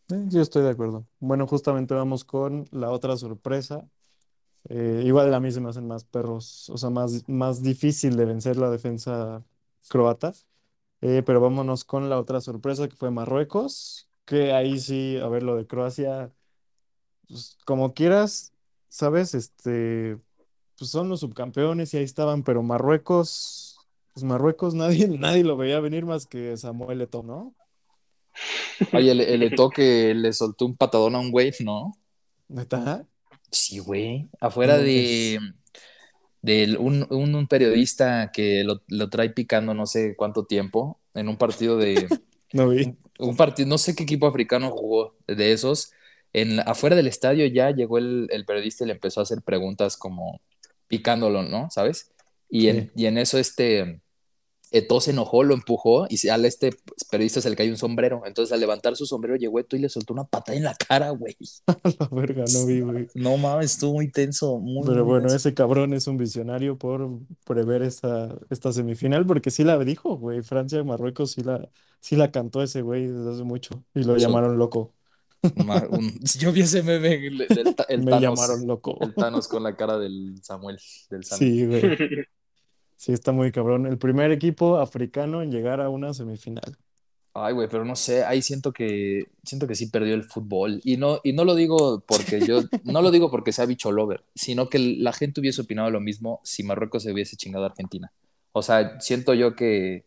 Yo 0.09 0.43
estoy 0.43 0.65
de 0.65 0.71
acuerdo. 0.71 1.07
Bueno, 1.19 1.47
justamente 1.47 1.95
vamos 1.95 2.25
con 2.25 2.67
la 2.73 2.91
otra 2.91 3.17
sorpresa. 3.17 3.89
Eh, 4.69 5.03
igual 5.05 5.33
a 5.33 5.41
mí 5.41 5.51
se 5.51 5.61
me 5.61 5.71
hacen 5.71 5.87
más 5.87 6.05
perros, 6.05 6.69
o 6.71 6.79
sea, 6.79 6.91
más, 6.91 7.29
más 7.29 7.63
difícil 7.63 8.17
de 8.17 8.25
vencer 8.25 8.57
la 8.57 8.71
defensa 8.71 9.45
croata. 9.89 10.33
Eh, 11.03 11.23
pero 11.25 11.41
vámonos 11.41 11.85
con 11.85 12.09
la 12.09 12.19
otra 12.19 12.41
sorpresa 12.41 12.89
que 12.89 12.97
fue 12.97 13.11
Marruecos, 13.11 14.09
que 14.25 14.53
ahí 14.53 14.79
sí, 14.81 15.19
a 15.19 15.29
ver, 15.29 15.43
lo 15.43 15.57
de 15.57 15.67
Croacia, 15.67 16.33
pues, 17.29 17.57
como 17.65 17.95
quieras, 17.95 18.53
¿sabes? 18.89 19.35
Este, 19.35 20.19
pues 20.79 20.91
son 20.91 21.09
los 21.09 21.21
subcampeones 21.21 21.95
y 21.95 21.99
ahí 21.99 22.05
estaban, 22.05 22.43
pero 22.43 22.63
Marruecos, 22.63 23.79
pues 24.15 24.25
Marruecos 24.25 24.75
nadie, 24.77 25.09
nadie 25.09 25.45
lo 25.45 25.57
veía 25.57 25.81
venir 25.81 26.07
más 26.07 26.27
que 26.27 26.57
Samuel 26.57 27.03
Eto'o, 27.03 27.23
¿no? 27.23 27.55
Oye, 28.93 29.11
el, 29.13 29.21
el 29.21 29.43
Eto'o 29.43 29.71
que 29.71 30.15
le 30.15 30.33
soltó 30.33 30.67
un 30.67 30.77
patadón 30.77 31.15
a 31.15 31.21
un 31.21 31.31
güey, 31.31 31.53
¿no? 31.61 31.93
¿Neta? 32.49 33.07
Sí, 33.57 33.79
güey. 33.79 34.29
Afuera 34.41 34.79
de, 34.79 35.39
de 36.43 36.77
un, 36.79 37.07
un- 37.11 37.35
un 37.35 37.49
periodista 37.49 38.31
que 38.33 38.65
lo, 38.65 38.83
lo 38.89 39.11
trae 39.11 39.31
picando 39.31 39.75
no 39.75 39.87
sé 39.87 40.15
cuánto 40.17 40.45
tiempo 40.47 41.01
en 41.15 41.29
un 41.29 41.37
partido 41.39 41.77
de 41.79 42.09
No 42.53 42.69
vi. 42.71 42.97
un 43.19 43.37
partido, 43.37 43.69
no 43.69 43.79
sé 43.79 43.95
qué 43.97 44.03
equipo 44.05 44.27
africano 44.27 44.71
jugó 44.71 45.17
de 45.27 45.53
esos. 45.53 45.93
En, 46.33 46.61
afuera 46.61 46.97
del 46.97 47.07
estadio 47.07 47.47
ya 47.47 47.71
llegó 47.71 47.99
el, 47.99 48.29
el 48.31 48.45
periodista 48.45 48.85
y 48.85 48.89
le 48.89 48.93
empezó 48.95 49.21
a 49.21 49.23
hacer 49.25 49.43
preguntas 49.43 49.97
como 49.97 50.41
picándolo, 50.89 51.43
¿no? 51.43 51.71
¿Sabes? 51.71 52.13
Y 52.51 52.69
en, 52.69 52.93
y 52.95 53.07
en 53.07 53.19
eso 53.19 53.39
este 53.39 54.01
Eto'o 54.73 55.01
se 55.01 55.13
enojó, 55.13 55.45
lo 55.45 55.55
empujó 55.55 56.07
y 56.09 56.17
se- 56.17 56.31
al 56.31 56.45
este 56.45 56.71
periodista 57.11 57.41
se 57.41 57.49
le 57.51 57.57
cayó 57.57 57.71
un 57.71 57.77
sombrero. 57.77 58.23
Entonces 58.27 58.53
al 58.53 58.61
levantar 58.61 58.97
su 58.97 59.07
sombrero 59.07 59.37
llegó 59.37 59.61
Eto'o 59.61 59.79
y 59.79 59.83
le 59.83 59.89
soltó 59.89 60.13
una 60.13 60.25
patada 60.25 60.59
en 60.59 60.65
la 60.65 60.75
cara, 60.75 61.11
güey. 61.11 61.37
La 62.01 62.09
verga, 62.11 62.45
no 62.53 62.67
vi, 62.67 62.81
güey. 62.81 63.07
No 63.15 63.37
mames, 63.37 63.73
estuvo 63.73 63.93
muy 63.95 64.11
tenso, 64.11 64.59
muy, 64.59 64.85
Pero 64.87 65.05
muy 65.05 65.13
bueno, 65.13 65.23
tenso. 65.29 65.37
ese 65.37 65.55
cabrón 65.55 65.95
es 65.95 66.07
un 66.09 66.17
visionario 66.17 66.77
por 66.79 67.09
prever 67.45 67.83
esta, 67.83 68.37
esta 68.51 68.73
semifinal, 68.73 69.25
porque 69.27 69.51
sí 69.51 69.63
la 69.65 69.79
dijo, 69.79 70.17
güey. 70.17 70.43
Francia 70.43 70.81
y 70.81 70.85
Marruecos 70.85 71.33
sí 71.33 71.43
la, 71.43 71.69
sí 72.01 72.17
la 72.17 72.31
cantó 72.33 72.63
ese 72.63 72.83
güey 72.83 73.07
desde 73.07 73.31
hace 73.31 73.45
mucho. 73.45 73.85
Y 73.95 74.01
lo 74.01 74.15
Sol- 74.15 74.19
llamaron 74.21 74.59
loco. 74.59 74.95
Un- 75.43 76.19
yo 76.41 76.51
vi 76.51 76.63
ese 76.63 76.83
meme 76.83 77.15
el, 77.27 77.37
Me 77.37 78.11
Thanos, 78.11 78.21
llamaron 78.21 78.67
loco. 78.67 78.99
el 79.01 79.15
Thanos 79.15 79.47
con 79.47 79.63
la 79.63 79.77
cara 79.77 79.97
del 79.99 80.41
Samuel, 80.43 80.79
del 81.09 81.25
Sam. 81.25 81.39
Sí, 81.39 81.67
güey. 81.67 81.83
Sí, 82.97 83.13
está 83.13 83.33
muy 83.33 83.53
cabrón. 83.53 83.87
El 83.87 83.99
primer 83.99 84.33
equipo 84.33 84.79
africano 84.79 85.43
en 85.43 85.51
llegar 85.51 85.81
a 85.81 85.91
una 85.91 86.15
semifinal. 86.15 86.77
Ay, 87.39 87.53
güey, 87.53 87.69
pero 87.69 87.85
no 87.85 87.97
sé, 87.97 88.25
ahí 88.25 88.41
siento 88.41 88.73
que 88.73 89.27
siento 89.45 89.67
que 89.67 89.75
sí 89.75 89.89
perdió 89.89 90.15
el 90.15 90.25
fútbol 90.25 90.81
y 90.85 90.97
no 90.97 91.21
y 91.23 91.35
no 91.35 91.45
lo 91.45 91.55
digo 91.55 92.01
porque 92.01 92.41
yo 92.41 92.63
no 92.85 93.03
lo 93.03 93.11
digo 93.11 93.31
porque 93.31 93.53
sea 93.53 93.67
bicho 93.67 93.93
lover, 93.93 94.25
sino 94.35 94.71
que 94.71 94.79
la 94.79 95.13
gente 95.13 95.41
hubiese 95.41 95.61
opinado 95.61 95.91
lo 95.91 96.01
mismo 96.01 96.41
si 96.45 96.63
Marruecos 96.63 97.03
se 97.03 97.13
hubiese 97.13 97.37
chingado 97.37 97.65
a 97.65 97.69
Argentina. 97.69 98.11
O 98.53 98.63
sea, 98.63 98.99
siento 99.01 99.35
yo 99.35 99.55
que 99.55 100.07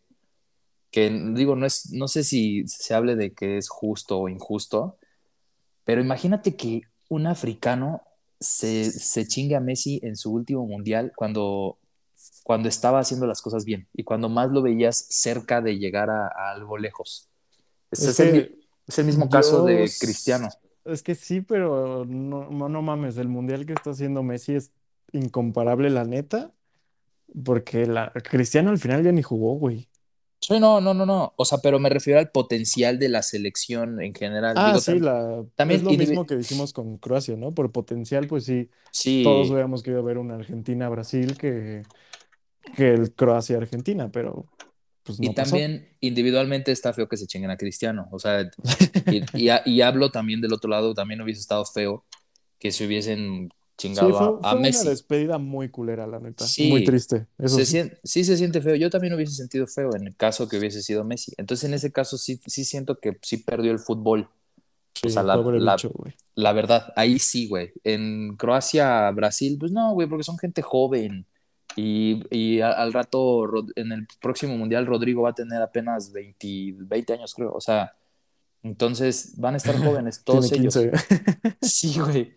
que 0.90 1.08
digo 1.34 1.54
no 1.54 1.66
es 1.66 1.92
no 1.92 2.08
sé 2.08 2.24
si 2.24 2.66
se 2.66 2.94
hable 2.94 3.14
de 3.14 3.32
que 3.32 3.58
es 3.58 3.68
justo 3.68 4.18
o 4.18 4.28
injusto, 4.28 4.98
pero 5.84 6.00
imagínate 6.00 6.56
que 6.56 6.82
un 7.08 7.28
africano 7.28 8.02
se, 8.40 8.90
se 8.90 9.28
chingue 9.28 9.54
a 9.54 9.60
Messi 9.60 10.00
en 10.02 10.16
su 10.16 10.32
último 10.32 10.66
mundial 10.66 11.12
cuando 11.14 11.78
cuando 12.50 12.68
estaba 12.68 12.98
haciendo 12.98 13.28
las 13.28 13.42
cosas 13.42 13.64
bien 13.64 13.86
y 13.94 14.02
cuando 14.02 14.28
más 14.28 14.50
lo 14.50 14.60
veías 14.60 15.06
cerca 15.08 15.60
de 15.60 15.78
llegar 15.78 16.10
a, 16.10 16.26
a 16.26 16.50
algo 16.50 16.78
lejos. 16.78 17.30
Es, 17.92 18.00
Es 18.00 18.08
es 18.08 18.18
el, 18.18 18.32
que 18.32 18.58
es 18.88 18.98
el 18.98 19.06
mismo 19.06 19.28
caso 19.28 19.64
de 19.64 19.88
Cristiano. 20.00 20.48
Es 20.84 21.04
que 21.04 21.14
sí, 21.14 21.42
pero 21.42 22.04
no, 22.04 22.50
no, 22.50 22.82
mames. 22.82 23.18
El 23.18 23.28
mundial 23.28 23.66
que 23.66 23.72
está 23.72 23.90
haciendo 23.90 24.24
Messi 24.24 24.56
es 24.56 24.72
incomparable, 25.12 25.90
la 25.90 26.02
neta. 26.02 26.50
Porque 27.44 27.86
la, 27.86 28.10
Cristiano 28.10 28.70
al 28.70 28.78
final 28.78 29.04
ya 29.04 29.12
ni 29.12 29.22
jugó, 29.22 29.54
güey. 29.54 29.88
Sí, 30.40 30.58
no, 30.58 30.80
no, 30.80 30.92
no, 30.92 31.06
no. 31.06 31.32
O 31.36 31.44
sea, 31.44 31.58
pero 31.58 31.78
me 31.78 31.88
refiero 31.88 32.18
al 32.18 32.32
potencial 32.32 32.98
de 32.98 33.10
la 33.10 33.22
selección 33.22 34.02
en 34.02 34.12
general. 34.12 34.54
Ah, 34.56 34.66
Digo, 34.70 34.80
sí, 34.80 34.98
la, 34.98 35.44
también 35.54 35.82
es 35.82 35.84
lo 35.84 35.92
mismo 35.92 36.26
que 36.26 36.34
dijimos 36.34 36.72
con 36.72 36.98
Croacia, 36.98 37.36
¿no? 37.36 37.54
Por 37.54 37.70
potencial, 37.70 38.26
pues 38.26 38.42
sí, 38.42 38.68
todos 39.22 39.46
sí, 39.46 39.52
hubiéramos 39.52 39.84
querido 39.84 40.02
ver 40.02 40.18
una 40.18 40.34
Argentina-Brasil 40.34 41.38
que, 41.38 41.84
que 42.76 42.92
el 42.94 43.14
Croacia-Argentina, 43.14 44.10
pero 44.10 44.46
pues 45.02 45.18
y 45.20 45.30
pasó. 45.34 45.56
también 45.58 45.88
individualmente 46.00 46.72
está 46.72 46.92
feo 46.92 47.08
que 47.08 47.16
se 47.16 47.26
chinguen 47.26 47.50
a 47.50 47.56
Cristiano. 47.56 48.08
O 48.12 48.18
sea, 48.18 48.50
y, 49.08 49.22
y 49.34 49.48
ha- 49.50 49.62
y 49.66 49.82
hablo 49.82 50.10
también 50.10 50.40
del 50.40 50.52
otro 50.52 50.70
lado, 50.70 50.94
también 50.94 51.20
hubiese 51.20 51.40
estado 51.40 51.64
feo 51.66 52.04
que 52.58 52.72
se 52.72 52.86
hubiesen 52.86 53.50
Sí, 53.92 53.92
chingado 53.92 54.12
fue, 54.12 54.26
a, 54.42 54.50
a 54.52 54.54
fue 54.54 54.60
una 54.60 54.68
Messi. 54.72 54.88
despedida 54.90 55.38
muy 55.38 55.68
culera, 55.70 56.06
la 56.06 56.20
neta. 56.20 56.52
Muy 56.58 56.82
Sí, 56.82 56.84
triste, 56.84 57.26
eso 57.38 57.58
se 57.58 57.64
sí. 57.64 57.72
sien- 57.72 57.98
sí 58.04 58.24
se 58.24 58.36
siente 58.36 58.60
feo. 58.62 58.76
Yo 58.76 58.90
también 58.90 59.14
hubiese 59.14 59.34
sentido 59.34 59.66
feo 59.66 59.94
en 59.96 60.06
el 60.06 60.16
caso 60.16 60.48
que 60.48 60.58
hubiese 60.58 60.82
sido 60.82 61.04
Messi. 61.04 61.32
Entonces, 61.38 61.68
en 61.68 61.74
ese 61.74 61.92
caso 61.92 62.18
sí, 62.18 62.40
sí 62.46 62.64
siento 62.64 62.98
que 63.00 63.18
sí 63.22 63.38
perdió 63.38 63.72
el 63.72 63.78
fútbol. 63.78 64.28
O 65.02 65.08
Sí, 65.08 65.10
sea, 65.10 65.22
la, 65.22 65.36
bicho, 65.54 65.92
la 66.34 66.52
verdad, 66.52 66.92
ahí 66.96 67.18
sí, 67.18 67.48
güey. 67.48 67.72
En 67.84 68.36
Croacia, 68.36 69.10
Brasil, 69.12 69.56
pues 69.58 69.72
no, 69.72 69.92
güey, 69.94 70.08
porque 70.08 70.24
son 70.24 70.38
gente 70.38 70.62
joven. 70.62 71.26
Y, 71.76 72.22
y 72.30 72.60
a- 72.60 72.72
al 72.72 72.92
rato, 72.92 73.44
en 73.76 73.92
el 73.92 74.06
próximo 74.20 74.56
mundial, 74.56 74.86
Rodrigo 74.86 75.22
va 75.22 75.30
a 75.30 75.34
tener 75.34 75.62
apenas 75.62 76.12
20, 76.12 76.74
20 76.78 77.12
años, 77.14 77.34
creo. 77.34 77.52
O 77.52 77.60
sea, 77.60 77.94
entonces 78.62 79.34
van 79.36 79.54
a 79.54 79.56
estar 79.58 79.74
jóvenes 80.04 80.22
Tiene 80.24 80.40
todos 80.40 80.52
ellos. 80.52 80.74
15. 80.76 80.92
Sí, 81.62 81.98
güey. 82.00 82.36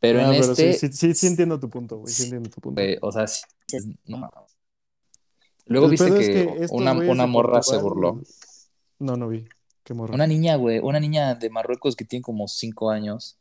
Pero 0.00 0.20
No, 0.22 0.32
en 0.32 0.40
pero 0.40 0.54
sí, 0.56 0.64
este, 0.64 0.88
sí, 0.92 0.96
sí, 0.96 1.14
sí 1.14 1.26
entiendo 1.28 1.60
tu 1.60 1.68
punto, 1.70 1.98
güey. 1.98 2.12
Sí 2.12 2.24
entiendo 2.24 2.50
tu 2.50 2.60
punto. 2.60 2.80
güey, 2.82 2.96
o 3.00 3.12
sea, 3.12 3.26
sí, 3.26 3.42
no. 4.06 4.30
Luego 5.66 5.88
viste 5.88 6.08
es 6.08 6.28
que 6.28 6.66
una, 6.70 6.92
una 6.92 7.26
morra 7.26 7.62
se 7.62 7.76
burló. 7.78 8.20
No, 8.98 9.16
no 9.16 9.28
vi. 9.28 9.44
Qué 9.84 9.94
morra. 9.94 10.14
Una 10.14 10.26
niña, 10.26 10.56
güey, 10.56 10.78
una 10.80 10.98
niña 11.00 11.34
de 11.36 11.50
Marruecos 11.50 11.94
que 11.96 12.04
tiene 12.04 12.22
como 12.22 12.48
cinco 12.48 12.90
años, 12.90 13.38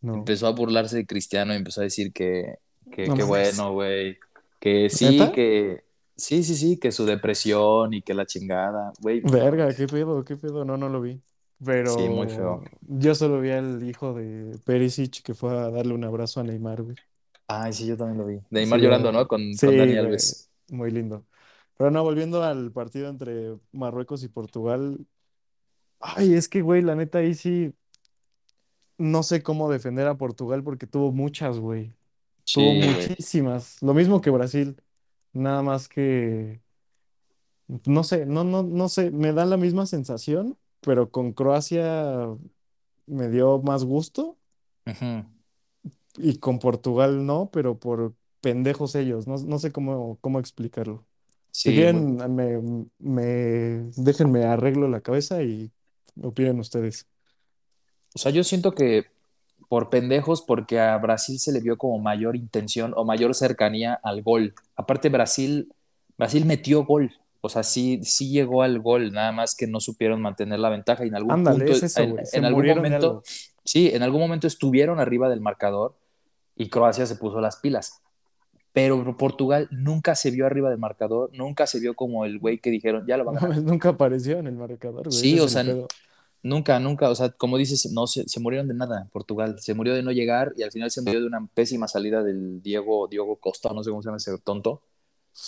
No. 0.00 0.14
empezó 0.14 0.46
a 0.46 0.50
burlarse 0.50 0.96
de 0.96 1.06
Cristiano 1.06 1.52
y 1.52 1.56
empezó 1.56 1.80
a 1.80 1.84
decir 1.84 2.12
que, 2.12 2.58
que, 2.90 3.06
No 3.06 3.14
que 3.16 3.22
bueno, 3.22 3.72
güey, 3.72 4.18
que 4.64 4.88
sí, 4.88 5.18
¿Neta? 5.18 5.32
que 5.32 5.84
sí, 6.16 6.42
sí, 6.42 6.56
sí, 6.56 6.78
que 6.78 6.90
su 6.90 7.04
depresión 7.04 7.92
y 7.92 8.00
que 8.00 8.14
la 8.14 8.24
chingada, 8.24 8.92
güey. 9.02 9.20
Verga, 9.20 9.74
qué 9.74 9.86
pedo, 9.86 10.24
qué 10.24 10.36
pedo. 10.36 10.64
No, 10.64 10.78
no 10.78 10.88
lo 10.88 11.02
vi. 11.02 11.20
Sí, 11.60 12.08
muy 12.08 12.28
feo. 12.28 12.62
Pero 12.62 12.70
yo 12.88 13.14
solo 13.14 13.40
vi 13.40 13.50
al 13.50 13.82
hijo 13.82 14.14
de 14.14 14.58
Perisic 14.64 15.22
que 15.22 15.34
fue 15.34 15.50
a 15.50 15.70
darle 15.70 15.94
un 15.94 16.04
abrazo 16.04 16.40
a 16.40 16.44
Neymar, 16.44 16.82
güey. 16.82 16.96
Ay, 17.46 17.74
sí, 17.74 17.86
yo 17.86 17.96
también 17.96 18.18
lo 18.18 18.26
vi. 18.26 18.40
Neymar 18.50 18.80
Sí, 18.80 18.84
llorando. 18.84 19.12
¿no? 19.12 19.28
Con, 19.28 19.54
Sí, 19.54 19.66
con 19.66 19.76
Dani. 19.76 19.96
Alves. 19.98 20.50
Muy 20.70 20.90
lindo. 20.90 21.24
Pero 21.76 21.90
no, 21.90 22.02
volviendo 22.02 22.42
al 22.42 22.72
partido 22.72 23.08
entre 23.10 23.56
Marruecos 23.72 24.24
y 24.24 24.28
Portugal. 24.28 24.98
Ay, 26.00 26.34
es 26.34 26.48
que, 26.48 26.62
güey, 26.62 26.80
la 26.82 26.94
neta 26.94 27.18
ahí 27.18 27.34
sí 27.34 27.74
no 28.98 29.22
sé 29.22 29.42
cómo 29.42 29.70
defender 29.70 30.06
a 30.06 30.16
Portugal 30.16 30.62
porque 30.62 30.86
tuvo 30.86 31.12
muchas, 31.12 31.58
güey. 31.58 31.92
Tuvo 32.52 32.70
Sí, 32.72 32.76
güey. 32.78 32.94
muchísimas. 32.94 33.82
Lo 33.82 33.94
mismo 33.94 34.20
que 34.20 34.30
Brasil. 34.30 34.76
Nada 35.32 35.62
más 35.62 35.88
que, 35.88 36.60
no 37.86 38.04
sé, 38.04 38.26
no, 38.26 38.44
no, 38.44 38.62
no 38.62 38.88
sé, 38.88 39.10
me 39.10 39.32
da 39.32 39.44
la 39.46 39.56
misma 39.56 39.86
sensación, 39.86 40.56
pero 40.80 41.10
con 41.10 41.32
Croacia 41.32 42.28
me 43.06 43.28
dio 43.28 43.60
más 43.62 43.84
gusto 43.84 44.38
Ujú. 44.86 45.24
y 46.18 46.38
con 46.38 46.58
Portugal 46.60 47.26
no, 47.26 47.50
pero 47.52 47.78
por 47.78 48.14
pendejos 48.40 48.94
ellos. 48.94 49.26
No, 49.26 49.36
no 49.38 49.58
sé 49.58 49.72
cómo, 49.72 50.18
cómo 50.20 50.38
explicarlo. 50.38 51.04
Si 51.50 51.70
Sí, 51.70 51.70
muy- 51.70 51.76
quieren, 51.76 52.34
me, 52.36 52.86
me, 52.98 53.90
déjenme 53.96 54.44
arreglo 54.44 54.88
la 54.88 55.00
cabeza 55.00 55.42
y 55.42 55.72
opinen 56.22 56.60
ustedes. 56.60 57.06
O 58.14 58.18
sea, 58.18 58.30
yo 58.30 58.44
siento 58.44 58.72
que 58.72 59.06
por 59.68 59.90
pendejos, 59.90 60.42
porque 60.42 60.80
a 60.80 60.96
Brasil 60.98 61.38
se 61.38 61.52
le 61.52 61.60
vio 61.60 61.78
como 61.78 61.98
mayor 61.98 62.36
intención 62.36 62.92
o 62.96 63.04
mayor 63.04 63.34
cercanía 63.34 63.98
al 64.02 64.22
gol. 64.22 64.54
Aparte, 64.76 65.08
Brasil 65.08 65.68
Brasil 66.16 66.44
metió 66.44 66.84
gol. 66.84 67.12
O 67.40 67.48
sea, 67.48 67.62
sí, 67.62 68.00
sí 68.02 68.30
llegó 68.30 68.62
al 68.62 68.80
gol, 68.80 69.12
nada 69.12 69.30
más 69.30 69.54
que 69.54 69.66
no 69.66 69.78
supieron 69.78 70.22
mantener 70.22 70.58
la 70.58 70.70
ventaja 70.70 71.04
y 71.04 71.08
en 71.08 71.16
algún 71.16 71.32
Ándale, 71.32 71.58
punto, 71.58 71.72
es 71.72 71.82
eso, 71.82 72.00
en, 72.00 72.44
algún 72.46 72.66
momento, 72.66 73.22
sí, 73.64 73.90
en 73.92 74.02
algún 74.02 74.22
momento 74.22 74.46
estuvieron 74.46 74.98
arriba 74.98 75.28
del 75.28 75.42
marcador 75.42 75.94
y 76.56 76.70
Croacia 76.70 77.04
se 77.04 77.16
puso 77.16 77.42
las 77.42 77.56
pilas. 77.56 78.00
Pero 78.72 79.16
Portugal 79.18 79.68
nunca 79.70 80.14
se 80.14 80.30
vio 80.30 80.46
arriba 80.46 80.70
del 80.70 80.78
marcador, 80.78 81.30
nunca 81.34 81.66
se 81.66 81.80
vio 81.80 81.94
como 81.94 82.24
el 82.24 82.38
güey 82.38 82.58
que 82.58 82.70
dijeron, 82.70 83.04
ya 83.06 83.18
lo 83.18 83.24
van 83.24 83.36
a 83.36 83.40
No, 83.40 83.48
nunca 83.60 83.90
apareció 83.90 84.38
en 84.38 84.46
el 84.46 84.56
marcador, 84.56 85.04
güey. 85.04 85.12
Sí, 85.12 85.34
ese 85.34 85.42
o 85.42 85.48
sea. 85.48 85.64
Nunca, 86.44 86.78
nunca, 86.80 87.10
o 87.10 87.14
sea, 87.16 87.30
como 87.30 87.58
dices, 87.58 87.90
no 87.92 88.06
se, 88.06 88.28
se 88.28 88.38
murieron 88.40 88.68
de 88.68 88.74
nada 88.74 89.08
Portugal, 89.12 89.56
se 89.60 89.74
murió 89.74 89.94
de 89.94 90.02
no 90.04 90.12
llegar 90.12 90.52
y 90.56 90.62
al 90.62 90.70
final 90.72 90.90
se 90.92 91.02
murió 91.02 91.20
de 91.20 91.26
una 91.26 91.46
pésima 91.54 91.88
salida 91.88 92.22
del 92.22 92.62
Diego, 92.62 93.08
Diego 93.08 93.36
Costa, 93.36 93.72
no 93.74 93.82
sé 93.82 93.90
cómo 93.90 94.02
se 94.02 94.08
llama 94.08 94.18
ese 94.18 94.38
tonto, 94.38 94.82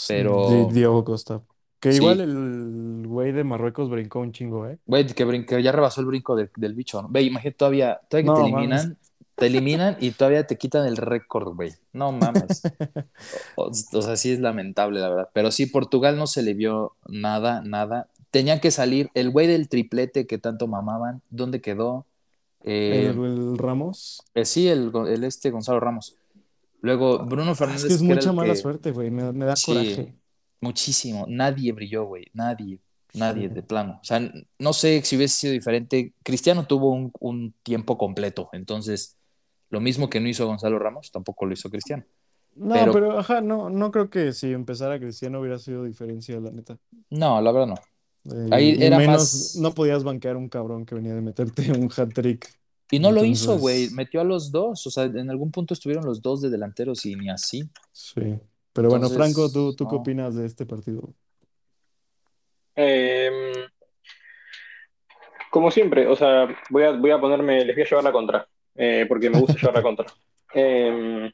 pero 0.09 0.69
Di- 0.69 0.75
Diego 0.75 1.05
Costa. 1.05 1.43
Que 1.81 1.91
sí, 1.93 1.97
igual 1.97 2.21
el 2.21 3.07
güey 3.07 3.33
de 3.33 3.45
Marruecos 3.45 3.91
brincó 3.91 4.21
un 4.21 4.33
chingo, 4.33 4.67
¿eh? 4.67 4.79
güey, 4.87 5.07
que, 5.07 5.27
brin- 5.27 5.47
que 5.47 5.63
ya 5.63 5.73
rebasó 5.73 6.01
el 6.01 6.07
brinco 6.07 6.37
del, 6.37 6.51
del 6.57 6.75
bicho, 6.75 7.03
¿no? 7.03 7.09
Ve, 7.09 7.23
imagínate 7.23 7.57
todavía, 7.59 8.01
todavía 8.09 8.31
que 8.31 8.35
te 8.35 8.41
mames. 8.41 8.51
eliminan, 8.51 8.99
te 9.37 9.47
eliminan 9.47 9.97
y 10.01 10.13
todavía 10.13 10.47
te 10.47 10.57
quitan 10.57 10.87
el 10.87 10.97
récord, 10.97 11.55
güey, 11.55 11.73
no 11.93 12.13
mames, 12.13 12.63
o, 13.57 13.71
o 13.71 14.03
sea, 14.03 14.17
sí 14.17 14.33
es 14.33 14.41
lamentable, 14.41 15.01
la 15.01 15.09
verdad, 15.11 15.29
pero 15.33 15.51
sí, 15.51 15.67
Portugal 15.67 16.17
no 16.17 16.27
se 16.27 16.43
le 16.43 16.55
vio 16.55 16.95
nada, 17.09 17.63
nada, 17.63 18.09
tenía 18.39 18.61
que 18.61 18.71
salir, 18.71 19.11
el 19.15 19.31
güey 19.31 19.47
del 19.47 19.69
triplete 19.69 20.27
que 20.27 20.39
tanto 20.39 20.67
mamaban, 20.69 21.23
¿dónde 21.31 21.61
quedó? 21.61 22.07
El, 22.61 22.73
Eh, 22.73 23.07
el 23.09 23.59
Ramos. 23.59 24.23
Eh, 24.35 24.45
sí, 24.45 24.69
el, 24.69 24.93
el 25.09 25.25
este 25.25 25.51
Gonzalo 25.51 25.81
Ramos. 25.81 26.17
Luego 26.81 27.19
Bruno 27.25 27.51
Ah, 27.51 27.53
es 27.53 27.59
que 27.59 27.65
Fernández, 27.65 27.93
es 27.93 28.03
que 28.03 28.13
era 28.13 28.15
mucha 28.15 28.33
mala 28.33 28.55
que. 28.55 28.61
suerte, 28.61 28.91
güey. 28.93 29.11
Me, 29.11 29.33
me 29.33 29.45
da 29.47 29.57
Sí, 29.57 29.73
coraje. 29.73 30.15
muchísimo. 30.61 31.25
Nadie 31.29 31.73
brilló, 31.73 32.05
güey. 32.05 32.27
Nadie. 32.33 32.81
Nadie 33.15 33.49
Sí. 33.49 33.55
de 33.55 33.63
plano. 33.63 33.99
O 34.03 34.05
sea, 34.05 34.21
no 34.59 34.73
sé 34.73 35.01
si 35.03 35.17
hubiese 35.17 35.37
sido 35.37 35.53
diferente. 35.53 36.13
Cristiano 36.23 36.67
tuvo 36.67 36.91
un, 36.93 37.11
un 37.21 37.55
tiempo 37.63 37.97
completo. 37.97 38.49
Entonces, 38.53 39.17
lo 39.71 39.81
mismo 39.81 40.11
que 40.11 40.21
no 40.21 40.29
hizo 40.29 40.47
Gonzalo 40.47 40.79
Ramos, 40.79 41.11
tampoco 41.11 41.47
lo 41.47 41.55
hizo 41.55 41.71
Cristiano. 41.71 42.05
No, 42.55 42.75
Pero 42.75 42.93
pero 42.93 43.19
ajá, 43.19 43.41
no, 43.43 43.69
no 43.71 43.91
creo 43.91 44.09
que 44.11 44.33
si 44.33 44.53
empezara 44.53 44.99
Cristiano 44.99 45.41
hubiera 45.41 45.59
sido 45.59 45.85
diferencia, 45.85 46.39
la 46.41 46.51
neta. 46.51 46.79
no, 47.11 47.41
la 47.41 47.53
verdad 47.53 47.67
no. 47.69 47.75
Eh, 48.33 48.49
Ahí 48.51 48.77
era 48.81 48.99
menos, 48.99 49.23
más. 49.23 49.57
no 49.57 49.73
podías 49.73 50.05
banquear 50.05 50.37
un 50.37 50.49
cabrón 50.49 50.85
que 50.87 50.95
venía 50.95 51.15
de 51.15 51.21
meterte 51.21 51.71
un 51.79 51.91
hat-trick. 51.95 52.49
Y 52.91 52.99
no 53.01 53.11
lo 53.11 53.25
hizo, 53.25 53.59
güey. 53.59 53.91
Metió 53.91 54.21
a 54.21 54.25
los 54.25 54.53
dos. 54.53 54.87
O 54.87 54.91
sea, 54.91 55.05
en 55.05 55.29
algún 55.31 55.51
punto 55.51 55.75
estuvieron 55.75 56.05
los 56.05 56.23
dos 56.23 56.41
de 56.41 56.51
delanteros 56.51 57.05
y 57.07 57.17
ni 57.17 57.29
así. 57.31 57.69
sí. 57.93 58.39
Pero 58.73 58.91
bueno, 58.91 59.09
Franco, 59.09 59.51
¿tú, 59.51 59.75
tú 59.75 59.89
qué 59.89 59.97
opinas 59.97 60.35
de 60.35 60.45
este 60.45 60.67
partido? 60.67 61.15
Eh, 62.75 63.31
como 65.51 65.71
siempre, 65.71 66.07
o 66.07 66.15
sea, 66.15 66.47
voy 66.69 66.83
a, 66.83 66.93
voy 66.93 67.11
a 67.11 67.19
ponerme, 67.19 67.65
les 67.65 67.75
voy 67.75 67.85
a 67.85 67.89
llevar 67.89 68.05
la 68.05 68.13
contra, 68.13 68.47
eh, 68.75 69.07
porque 69.09 69.31
me 69.31 69.41
gusta 69.41 69.55
llevar 69.55 69.75
la 69.77 69.83
contra. 69.83 70.07
Eh, 70.55 71.33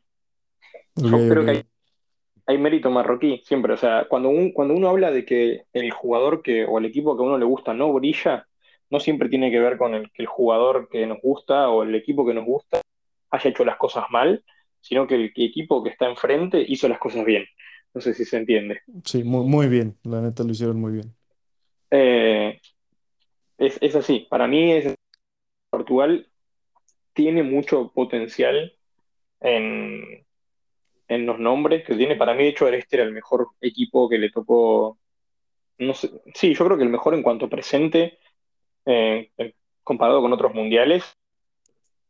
Ok, 0.94 1.04
yo 1.04 1.28
creo 1.28 1.44
que 1.44 1.50
hay. 1.50 1.64
Hay 2.52 2.58
mérito 2.58 2.90
marroquí, 2.90 3.42
siempre. 3.44 3.72
O 3.72 3.76
sea, 3.76 4.06
cuando, 4.08 4.28
un- 4.28 4.52
cuando 4.52 4.74
uno 4.74 4.88
habla 4.88 5.10
de 5.10 5.24
que 5.24 5.64
el 5.72 5.90
jugador 5.90 6.42
que, 6.42 6.64
o 6.64 6.78
el 6.78 6.84
equipo 6.84 7.16
que 7.16 7.22
a 7.22 7.26
uno 7.26 7.38
le 7.38 7.44
gusta 7.44 7.74
no 7.74 7.92
brilla, 7.92 8.46
no 8.90 9.00
siempre 9.00 9.28
tiene 9.28 9.50
que 9.50 9.58
ver 9.58 9.78
con 9.78 9.94
el, 9.94 10.10
que 10.12 10.22
el 10.22 10.28
jugador 10.28 10.88
que 10.90 11.06
nos 11.06 11.18
gusta 11.20 11.68
o 11.70 11.82
el 11.82 11.94
equipo 11.94 12.26
que 12.26 12.34
nos 12.34 12.44
gusta 12.44 12.80
haya 13.30 13.50
hecho 13.50 13.64
las 13.64 13.78
cosas 13.78 14.04
mal, 14.10 14.44
sino 14.80 15.06
que 15.06 15.14
el, 15.14 15.32
equipo 15.34 15.82
que 15.82 15.90
está 15.90 16.08
enfrente 16.08 16.62
hizo 16.66 16.88
las 16.88 16.98
cosas 16.98 17.24
bien. 17.24 17.44
No 17.94 18.00
sé 18.00 18.14
si 18.14 18.24
se 18.24 18.36
entiende. 18.36 18.80
Sí, 19.04 19.22
muy, 19.24 19.46
muy 19.46 19.68
bien. 19.68 19.96
La 20.04 20.20
neta 20.20 20.44
lo 20.44 20.50
hicieron 20.50 20.80
muy 20.80 20.92
bien. 20.92 21.14
Eh, 21.90 22.60
es, 23.58 23.78
es 23.80 23.94
así. 23.96 24.26
Para 24.30 24.46
mí, 24.46 24.72
es, 24.72 24.94
Portugal 25.70 26.26
tiene 27.14 27.42
mucho 27.42 27.92
potencial 27.94 28.72
en, 29.40 30.24
en 31.14 31.26
los 31.26 31.38
nombres 31.38 31.84
que 31.84 31.94
tiene. 31.94 32.16
Para 32.16 32.34
mí, 32.34 32.44
de 32.44 32.50
hecho, 32.50 32.68
este 32.68 32.96
era 32.96 33.04
el 33.04 33.12
mejor 33.12 33.48
equipo 33.60 34.08
que 34.08 34.18
le 34.18 34.30
tocó. 34.30 34.98
No 35.78 35.94
sé, 35.94 36.10
sí, 36.34 36.54
yo 36.54 36.64
creo 36.64 36.76
que 36.76 36.84
el 36.84 36.90
mejor 36.90 37.14
en 37.14 37.22
cuanto 37.22 37.48
presente, 37.48 38.18
eh, 38.86 39.30
comparado 39.82 40.20
con 40.22 40.32
otros 40.32 40.54
mundiales. 40.54 41.16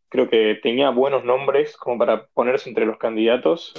Creo 0.08 0.28
que 0.28 0.60
tenía 0.62 0.90
buenos 0.90 1.24
nombres 1.24 1.76
como 1.76 1.98
para 1.98 2.26
ponerse 2.26 2.68
entre 2.68 2.86
los 2.86 2.98
candidatos. 2.98 3.74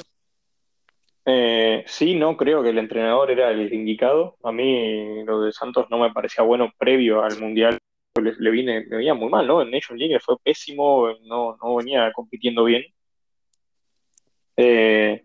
Eh, 1.26 1.84
sí, 1.88 2.16
no 2.16 2.36
creo 2.36 2.64
que 2.64 2.70
el 2.70 2.80
entrenador 2.80 3.32
era 3.32 3.52
el 3.52 3.72
indicado. 3.74 4.36
A 4.44 4.52
mí 4.52 5.24
lo 5.24 5.42
de 5.42 5.52
Santos 5.52 5.88
no 5.90 6.00
me 6.00 6.12
parecía 6.12 6.44
bueno 6.44 6.72
previo 6.78 7.24
al 7.24 7.40
mundial. 7.40 7.78
Le, 8.22 8.34
le 8.38 8.52
vine, 8.52 8.86
me 8.88 8.98
venía 8.98 9.14
muy 9.14 9.30
mal, 9.30 9.48
¿no? 9.48 9.62
En 9.62 9.72
Nations 9.72 10.00
League 10.00 10.20
fue 10.20 10.38
pésimo, 10.44 11.10
no, 11.24 11.58
no 11.62 11.76
venía 11.76 12.12
compitiendo 12.14 12.64
bien. 12.64 12.84
Eh, 14.58 15.24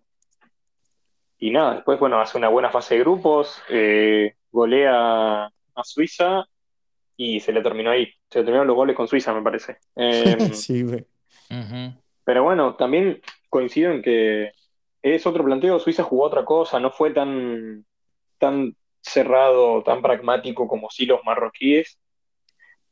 y 1.38 1.50
nada, 1.50 1.74
después, 1.76 1.98
bueno, 2.00 2.20
hace 2.20 2.36
una 2.38 2.48
buena 2.48 2.70
fase 2.70 2.94
de 2.94 3.00
grupos, 3.00 3.62
eh, 3.68 4.34
golea 4.50 5.44
a 5.46 5.84
Suiza 5.84 6.44
y 7.16 7.40
se 7.40 7.52
le 7.52 7.62
terminó 7.62 7.90
ahí. 7.90 8.06
Se 8.30 8.40
le 8.40 8.44
terminaron 8.44 8.66
los 8.66 8.76
goles 8.76 8.96
con 8.96 9.08
Suiza, 9.08 9.32
me 9.32 9.42
parece. 9.42 9.78
Eh, 9.96 10.50
Sí, 10.52 10.82
güey. 10.82 11.04
Pero 12.24 12.42
bueno, 12.44 12.74
también 12.76 13.20
coincido 13.48 13.92
en 13.92 14.02
que 14.02 14.52
es 15.02 15.26
otro 15.26 15.44
planteo. 15.44 15.78
Suiza 15.78 16.02
jugó 16.02 16.24
otra 16.24 16.44
cosa, 16.44 16.78
no 16.80 16.90
fue 16.90 17.10
tan, 17.12 17.84
tan 18.38 18.74
cerrado, 19.00 19.82
tan 19.82 20.02
pragmático 20.02 20.66
como 20.68 20.90
sí 20.90 21.06
los 21.06 21.20
marroquíes. 21.24 21.98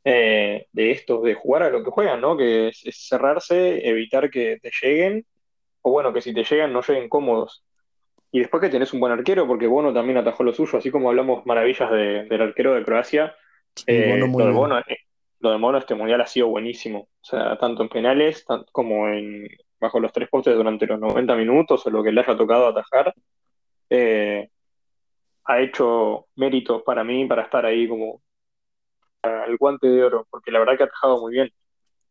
eh, 0.03 0.67
de 0.71 0.91
estos, 0.91 1.21
de 1.23 1.33
jugar 1.33 1.63
a 1.63 1.69
lo 1.69 1.83
que 1.83 1.91
juegan, 1.91 2.21
¿no? 2.21 2.37
Que 2.37 2.69
es, 2.69 2.85
es 2.85 3.07
cerrarse, 3.09 3.85
evitar 3.87 4.29
que 4.29 4.57
te 4.61 4.71
lleguen, 4.81 5.25
o 5.87 5.91
bueno, 5.91 6.11
que 6.11 6.21
si 6.21 6.33
te 6.33 6.43
llegan 6.43 6.73
no 6.73 6.81
lleguen 6.81 7.07
cómodos. 7.09 7.63
Y 8.31 8.39
después 8.39 8.61
que 8.61 8.69
tenés 8.69 8.91
un 8.93 8.99
buen 8.99 9.13
arquero, 9.13 9.47
porque 9.47 9.67
Bono 9.67 9.93
también 9.93 10.17
atajó 10.17 10.43
lo 10.43 10.51
suyo, 10.53 10.77
así 10.77 10.91
como 10.91 11.09
hablamos 11.09 11.45
maravillas 11.45 11.89
de- 11.89 12.25
del 12.25 12.41
arquero 12.41 12.73
de 12.73 12.83
Croacia, 12.83 13.35
eh, 13.85 14.09
Bono 14.09 14.25
lo 14.37 14.45
de. 14.45 14.51
Bono, 14.51 14.79
eh, 14.79 14.97
lo 15.39 15.51
de 15.51 15.57
Bono 15.57 15.77
este 15.77 15.95
mundial 15.95 16.19
ha 16.21 16.27
sido 16.27 16.47
buenísimo. 16.47 16.99
O 17.21 17.23
sea, 17.25 17.57
tanto 17.57 17.83
en 17.83 17.89
penales 17.89 18.43
tan- 18.45 18.65
como 18.71 19.07
en 19.07 19.47
bajo 19.79 19.99
los 19.99 20.11
tres 20.11 20.27
postes 20.29 20.55
durante 20.55 20.85
los 20.87 20.99
90 20.99 21.35
minutos 21.35 21.85
o 21.85 21.89
lo 21.89 22.03
que 22.03 22.11
le 22.11 22.21
haya 22.21 22.35
tocado 22.35 22.67
atajar, 22.67 23.13
eh, 23.89 24.49
ha 25.45 25.59
hecho 25.61 26.25
méritos 26.35 26.83
para 26.83 27.03
mí 27.05 27.25
para 27.25 27.43
estar 27.43 27.65
ahí 27.65 27.87
como 27.87 28.21
al 29.21 29.55
guante 29.57 29.87
de 29.87 30.03
oro, 30.03 30.27
porque 30.29 30.51
la 30.51 30.59
verdad 30.59 30.75
que 30.77 30.83
ha 30.83 30.87
atajado 30.87 31.21
muy 31.21 31.31
bien. 31.33 31.49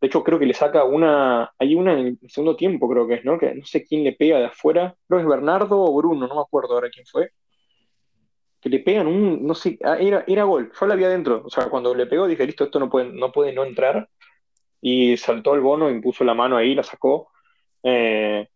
De 0.01 0.09
hecho, 0.09 0.23
creo 0.23 0.39
que 0.39 0.47
le 0.47 0.55
saca 0.55 0.85
una, 0.85 1.53
hay 1.59 1.75
una 1.75 1.99
en 1.99 2.19
el 2.21 2.31
segundo 2.31 2.57
tiempo, 2.57 2.89
creo 2.89 3.07
que 3.07 3.15
es, 3.15 3.25
¿no? 3.25 3.39
Que 3.39 3.55
no 3.55 3.65
sé 3.65 3.85
quién 3.85 4.05
le 4.05 4.13
pega 4.13 4.39
de 4.39 4.47
afuera, 4.47 4.95
creo 5.09 5.19
que 5.21 5.23
es 5.25 5.29
Bernardo 5.29 5.81
o 5.81 5.97
Bruno, 5.97 6.27
no 6.27 6.35
me 6.35 6.41
acuerdo 6.41 6.75
ahora 6.75 6.91
quién 6.91 7.07
fue, 7.07 7.31
que 8.61 8.69
le 8.69 8.81
pegan 8.81 9.07
un, 9.07 9.47
no 9.47 9.55
sé, 9.55 9.79
ah, 9.85 9.97
era, 9.99 10.25
era 10.27 10.45
gol, 10.45 10.71
yo 10.79 10.87
la 10.87 10.97
vi 10.97 11.05
adentro, 11.05 11.43
o 11.45 11.51
sea, 11.51 11.71
cuando 11.71 11.95
le 11.95 12.07
pegó 12.07 12.27
dije, 12.27 12.47
listo, 12.47 12.65
esto 12.65 12.79
no 12.79 12.91
puede, 12.91 13.13
no 13.13 13.33
puede 13.33 13.53
no 13.53 13.65
entrar, 13.65 14.09
y 14.81 15.17
saltó 15.17 15.55
el 15.55 15.61
bono, 15.61 15.91
impuso 15.91 16.25
la 16.25 16.35
mano 16.35 16.57
ahí, 16.57 16.75
la 16.75 16.83
sacó. 16.83 17.31
Eh, 17.83 18.47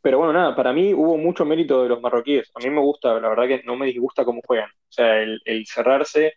pero 0.00 0.18
bueno, 0.18 0.32
nada, 0.32 0.56
para 0.56 0.72
mí 0.72 0.92
hubo 0.92 1.16
mucho 1.16 1.44
mérito 1.44 1.82
de 1.82 1.88
los 1.88 2.00
marroquíes. 2.00 2.50
A 2.54 2.58
mí 2.58 2.68
me 2.70 2.80
gusta, 2.80 3.20
la 3.20 3.28
verdad 3.28 3.46
que 3.46 3.62
no 3.64 3.76
me 3.76 3.86
disgusta 3.86 4.24
cómo 4.24 4.40
juegan. 4.44 4.68
O 4.70 4.92
sea, 4.92 5.22
el, 5.22 5.40
el 5.44 5.64
cerrarse 5.66 6.34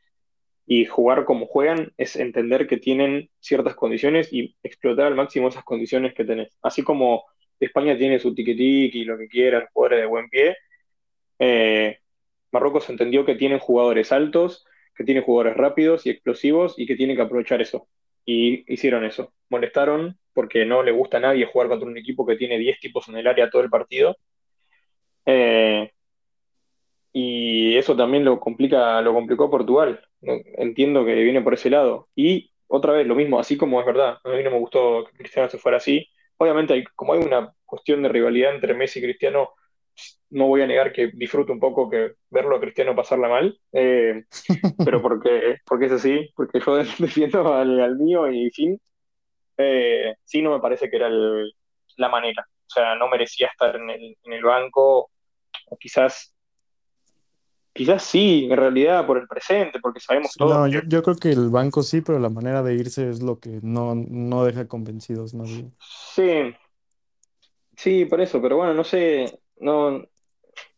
y 0.67 0.85
jugar 0.85 1.25
como 1.25 1.45
juegan 1.45 1.93
es 1.97 2.15
entender 2.15 2.67
que 2.67 2.77
tienen 2.77 3.29
ciertas 3.39 3.75
condiciones 3.75 4.31
y 4.33 4.55
explotar 4.63 5.07
al 5.07 5.15
máximo 5.15 5.47
esas 5.47 5.63
condiciones 5.63 6.13
que 6.13 6.25
tenés. 6.25 6.57
Así 6.61 6.83
como 6.83 7.25
España 7.59 7.97
tiene 7.97 8.19
su 8.19 8.33
tiquitic 8.33 8.95
y 8.95 9.05
lo 9.05 9.17
que 9.17 9.27
quiera, 9.27 9.69
jugadores 9.73 9.99
de 9.99 10.05
buen 10.07 10.29
pie, 10.29 10.57
eh, 11.39 11.99
Marruecos 12.51 12.89
entendió 12.89 13.25
que 13.25 13.35
tienen 13.35 13.59
jugadores 13.59 14.11
altos, 14.11 14.65
que 14.95 15.03
tienen 15.03 15.23
jugadores 15.23 15.57
rápidos 15.57 16.05
y 16.05 16.09
explosivos 16.09 16.75
y 16.77 16.87
que 16.87 16.95
tienen 16.95 17.15
que 17.15 17.21
aprovechar 17.23 17.61
eso. 17.61 17.87
Y 18.25 18.71
hicieron 18.73 19.05
eso. 19.05 19.33
Molestaron 19.49 20.17
porque 20.33 20.65
no 20.65 20.81
le 20.83 20.91
gusta 20.91 21.17
a 21.17 21.19
nadie 21.19 21.45
jugar 21.45 21.67
contra 21.69 21.87
un 21.87 21.97
equipo 21.97 22.25
que 22.25 22.37
tiene 22.37 22.57
10 22.57 22.79
tipos 22.79 23.07
en 23.09 23.17
el 23.17 23.27
área 23.27 23.49
todo 23.49 23.61
el 23.61 23.69
partido. 23.69 24.17
Eh, 25.25 25.91
y 27.17 27.77
eso 27.77 27.95
también 27.95 28.25
lo 28.25 28.41
complica, 28.41 29.01
lo 29.01 29.13
complicó 29.13 29.49
Portugal. 29.49 30.01
¿no? 30.21 30.33
Entiendo 30.57 31.05
que 31.05 31.15
viene 31.15 31.41
por 31.41 31.53
ese 31.53 31.69
lado. 31.69 32.09
Y 32.13 32.51
otra 32.67 32.91
vez, 32.91 33.07
lo 33.07 33.15
mismo, 33.15 33.39
así 33.39 33.55
como 33.57 33.79
es 33.79 33.85
verdad, 33.85 34.19
a 34.21 34.29
mí 34.29 34.43
no 34.43 34.51
me 34.51 34.59
gustó 34.59 35.05
que 35.05 35.17
Cristiano 35.17 35.49
se 35.49 35.57
fuera 35.57 35.77
así. 35.77 36.05
Obviamente, 36.37 36.73
hay, 36.73 36.83
como 36.95 37.13
hay 37.13 37.21
una 37.21 37.53
cuestión 37.65 38.03
de 38.03 38.09
rivalidad 38.09 38.53
entre 38.53 38.73
Messi 38.73 38.99
y 38.99 39.03
Cristiano, 39.03 39.51
no 40.31 40.47
voy 40.47 40.61
a 40.61 40.67
negar 40.67 40.91
que 40.91 41.07
disfruto 41.13 41.53
un 41.53 41.59
poco 41.61 41.89
que 41.89 42.15
verlo 42.29 42.57
a 42.57 42.59
Cristiano 42.59 42.93
pasarla 42.93 43.29
mal, 43.29 43.57
eh, 43.71 44.25
pero 44.85 45.01
porque, 45.01 45.59
porque 45.65 45.85
es 45.85 45.93
así, 45.93 46.29
porque 46.35 46.59
yo 46.59 46.75
defiendo 46.99 47.53
al, 47.53 47.79
al 47.79 47.95
mío 47.97 48.29
y 48.29 48.49
fin, 48.51 48.77
eh, 49.57 50.15
sí 50.25 50.41
no 50.41 50.51
me 50.51 50.59
parece 50.59 50.89
que 50.89 50.97
era 50.97 51.07
el- 51.07 51.53
la 51.97 52.09
manera. 52.09 52.45
O 52.67 52.69
sea, 52.69 52.95
no 52.95 53.07
merecía 53.07 53.47
estar 53.47 53.75
en 53.77 53.89
el, 53.89 54.17
en 54.23 54.33
el 54.33 54.43
banco, 54.43 55.09
o 55.69 55.77
quizás 55.79 56.34
quizás 57.75 58.03
sí, 58.03 58.47
en 58.51 58.57
realidad 58.57 59.05
por 59.07 59.19
el 59.19 59.27
presente, 59.27 59.79
porque 59.81 59.99
sabemos 60.01 60.31
Sí, 60.33 60.39
todos 60.39 60.53
no, 60.53 60.67
yo, 60.67 60.81
yo 60.87 61.01
creo 61.03 61.15
que 61.15 61.29
el 61.31 61.49
banco 61.49 61.81
sí, 61.83 62.01
pero 62.01 62.19
la 62.19 62.29
manera 62.29 62.63
de 62.63 62.73
irse 62.75 63.09
es 63.09 63.21
lo 63.21 63.39
que 63.39 63.59
no, 63.63 63.95
no 63.95 64.43
deja 64.45 64.67
convencidos 64.67 65.33
más 65.33 65.49
bien. 65.49 65.73
sí, 65.79 66.55
sí, 67.77 68.05
por 68.05 68.21
eso, 68.21 68.41
pero 68.41 68.57
bueno, 68.57 68.73
no 68.73 68.83
sé, 68.83 69.39
no, 69.57 70.03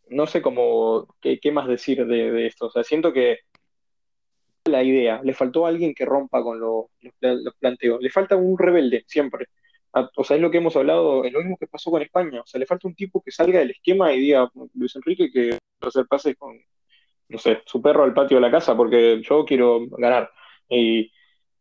no 0.10 0.28
sé 0.28 0.41
cómo, 0.41 1.16
qué, 1.22 1.39
qué 1.41 1.52
más 1.52 1.68
decir 1.68 2.06
de, 2.06 2.32
de 2.32 2.48
esto. 2.48 2.68
O 2.68 2.72
sea, 2.72 2.84
siento 2.86 3.14
que 3.14 3.39
la 4.66 4.84
idea, 4.84 5.22
le 5.24 5.34
faltó 5.34 5.66
alguien 5.66 5.93
que 5.95 6.06
rompa 6.06 6.43
con 6.43 6.60
lo- 6.60 6.89
los, 7.02 7.14
los 7.43 7.56
planteos, 7.56 8.02
le 8.02 8.10
falta 8.10 8.36
un 8.36 8.58
rebelde, 8.58 9.04
siempre. 9.08 9.48
A- 9.93 10.10
O 10.16 10.24
sea, 10.24 10.36
es 10.36 10.41
lo 10.41 10.52
que 10.52 10.58
hemos 10.58 10.76
hablado, 10.76 11.24
es 11.24 11.32
lo 11.34 11.39
mismo 11.39 11.58
que 11.58 11.68
pasó 11.68 11.89
con 11.91 12.02
España. 12.02 12.41
O 12.41 12.45
sea, 12.45 12.60
le 12.60 12.66
falta 12.66 12.88
un 12.88 12.95
tipo 12.95 13.22
que 13.22 13.32
salga 13.32 13.60
del 13.60 13.72
esquema 13.72 14.14
y 14.14 14.20
diga, 14.20 14.50
Luis 14.74 14.95
Enrique, 14.98 15.32
que 15.32 15.58
a 15.82 15.88
hacer 15.88 16.06
pases 16.08 16.36
con, 16.38 16.58
no 17.30 17.38
sé, 17.38 17.61
su 17.65 17.82
perro 17.82 18.03
al 18.03 18.13
patio 18.13 18.38
de 18.38 18.41
la 18.41 18.51
casa, 18.51 18.75
porque 18.75 19.21
yo 19.21 19.45
quiero 19.45 19.86
ganar. 19.89 20.32
Y 20.69 21.11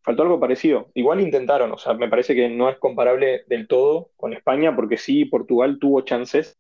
faltó 0.02 0.22
algo 0.22 0.38
parecido. 0.40 0.90
Igual 0.94 1.20
intentaron, 1.20 1.72
o 1.72 1.78
sea, 1.78 1.94
me 1.94 2.08
parece 2.08 2.34
que 2.34 2.48
no 2.48 2.68
es 2.68 2.78
comparable 2.78 3.42
del 3.48 3.66
todo 3.66 4.10
con 4.16 4.32
España, 4.32 4.74
porque 4.76 4.96
sí, 4.96 5.24
Portugal 5.24 5.78
tuvo 5.80 6.02
chances, 6.02 6.56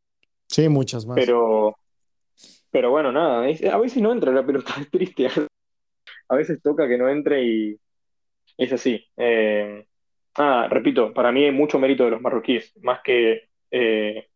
Sí, 0.48 0.68
muchas 0.68 1.04
más. 1.06 1.16
pero, 1.16 1.76
pero 2.70 2.90
bueno, 2.90 3.10
nada, 3.12 3.48
es- 3.48 3.64
a 3.64 3.78
veces 3.78 4.02
no 4.02 4.12
entra 4.12 4.32
la 4.32 4.44
pelota, 4.46 4.74
es 4.80 4.90
triste. 4.90 5.28
A 6.28 6.36
veces 6.36 6.60
toca 6.62 6.88
que 6.88 6.98
no 6.98 7.08
entre 7.08 7.42
y 7.44 7.76
es 8.58 8.72
así. 8.72 9.04
Eh, 9.16 9.84
ah, 10.36 10.66
repito, 10.70 11.12
para 11.12 11.32
mí 11.32 11.44
hay 11.44 11.52
mucho 11.52 11.78
mérito 11.78 12.04
de 12.04 12.10
los 12.12 12.20
marroquíes, 12.20 12.72
más 12.82 13.00
que 13.02 13.48
eh, 13.70 14.28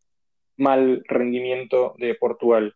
mal 0.57 1.03
rendimiento 1.07 1.95
de 1.97 2.15
Portugal. 2.15 2.75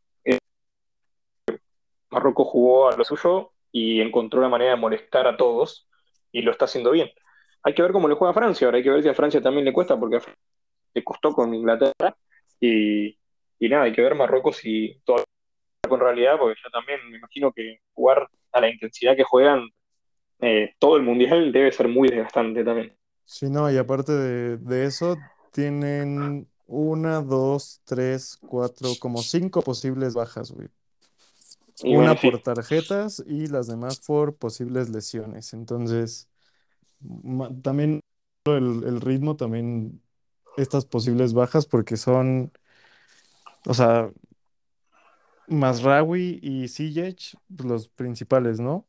Marruecos 2.16 2.47
jugó 2.47 2.89
a 2.89 2.95
lo 2.95 3.03
suyo 3.03 3.51
y 3.74 3.99
encontró 3.99 4.41
la 4.41 4.47
manera 4.47 4.72
de 4.72 4.78
molestar 4.78 5.28
a 5.28 5.36
todos 5.36 5.89
y 6.32 6.41
lo 6.43 6.51
está 6.51 6.63
haciendo 6.63 6.91
bien. 6.91 7.09
Hay 7.61 7.74
que 7.74 7.82
ver 7.82 7.91
cómo 7.91 8.07
le 8.07 8.16
juega 8.16 8.32
a 8.32 8.34
Francia, 8.34 8.66
ahora 8.66 8.78
hay 8.78 8.84
que 8.84 8.89
ver 8.89 9.03
si 9.03 9.09
a 9.09 9.13
Francia 9.13 9.41
también 9.41 9.66
le 9.66 9.74
cuesta, 9.74 9.99
porque 9.99 10.20
le 10.93 11.03
costó 11.03 11.34
con 11.34 11.53
Inglaterra 11.53 12.16
y, 12.57 13.18
y 13.59 13.70
nada, 13.70 13.84
hay 13.84 13.91
que 13.91 14.01
ver 14.01 14.16
Marruecos 14.16 14.55
si 14.55 14.97
todo 15.03 15.26
con 15.89 15.99
realidad, 15.99 16.38
porque 16.39 16.57
yo 16.63 16.70
también 16.70 16.99
me 17.11 17.18
imagino 17.18 17.51
que 17.51 17.82
jugar 17.93 18.30
a 18.53 18.61
la 18.61 18.70
intensidad 18.70 19.16
que 19.18 19.24
juegan 19.24 19.68
eh, 20.39 20.74
todo 20.80 20.95
el 20.95 21.03
mundial 21.03 21.51
debe 21.51 21.72
ser 21.74 21.89
muy 21.89 22.07
desgastante 22.07 22.63
también. 22.63 22.95
Sí, 23.26 23.49
no, 23.49 23.70
y 23.70 23.78
aparte 23.78 24.13
de, 24.13 24.57
de 24.57 24.86
eso, 24.86 25.18
tienen 25.51 26.47
una, 26.66 27.22
dos, 27.22 27.82
tres, 27.84 28.38
cuatro, 28.47 28.89
como 28.99 29.22
cinco 29.22 29.61
posibles 29.61 30.13
bajas, 30.13 30.51
güey. 30.51 30.70
Y 31.84 31.95
bueno, 31.95 32.15
Una 32.15 32.19
sí, 32.19 32.32
por 32.32 32.39
tarjetas 32.41 33.23
y 33.28 33.47
las 33.47 33.67
demás 33.67 33.99
por 34.01 34.36
posibles 34.38 34.89
lesiones. 34.89 35.53
Entonces, 35.53 36.30
ma- 37.01 37.51
también 37.61 38.01
el, 38.45 38.84
el 38.86 39.01
ritmo, 39.01 39.36
también 39.38 40.03
estas 40.57 40.86
posibles 40.86 41.34
bajas, 41.34 41.65
porque 41.67 41.97
son, 41.97 42.53
o 43.67 43.73
sea, 43.73 44.11
Mazraoui 45.47 46.39
y 46.41 46.67
Ziyech, 46.67 47.36
pues, 47.55 47.67
los 47.69 47.88
principales, 47.89 48.59
¿no? 48.59 48.88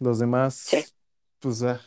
Los 0.00 0.18
sí, 0.64 0.78
demás, 0.78 0.96
pues, 1.40 1.62
ah, 1.64 1.80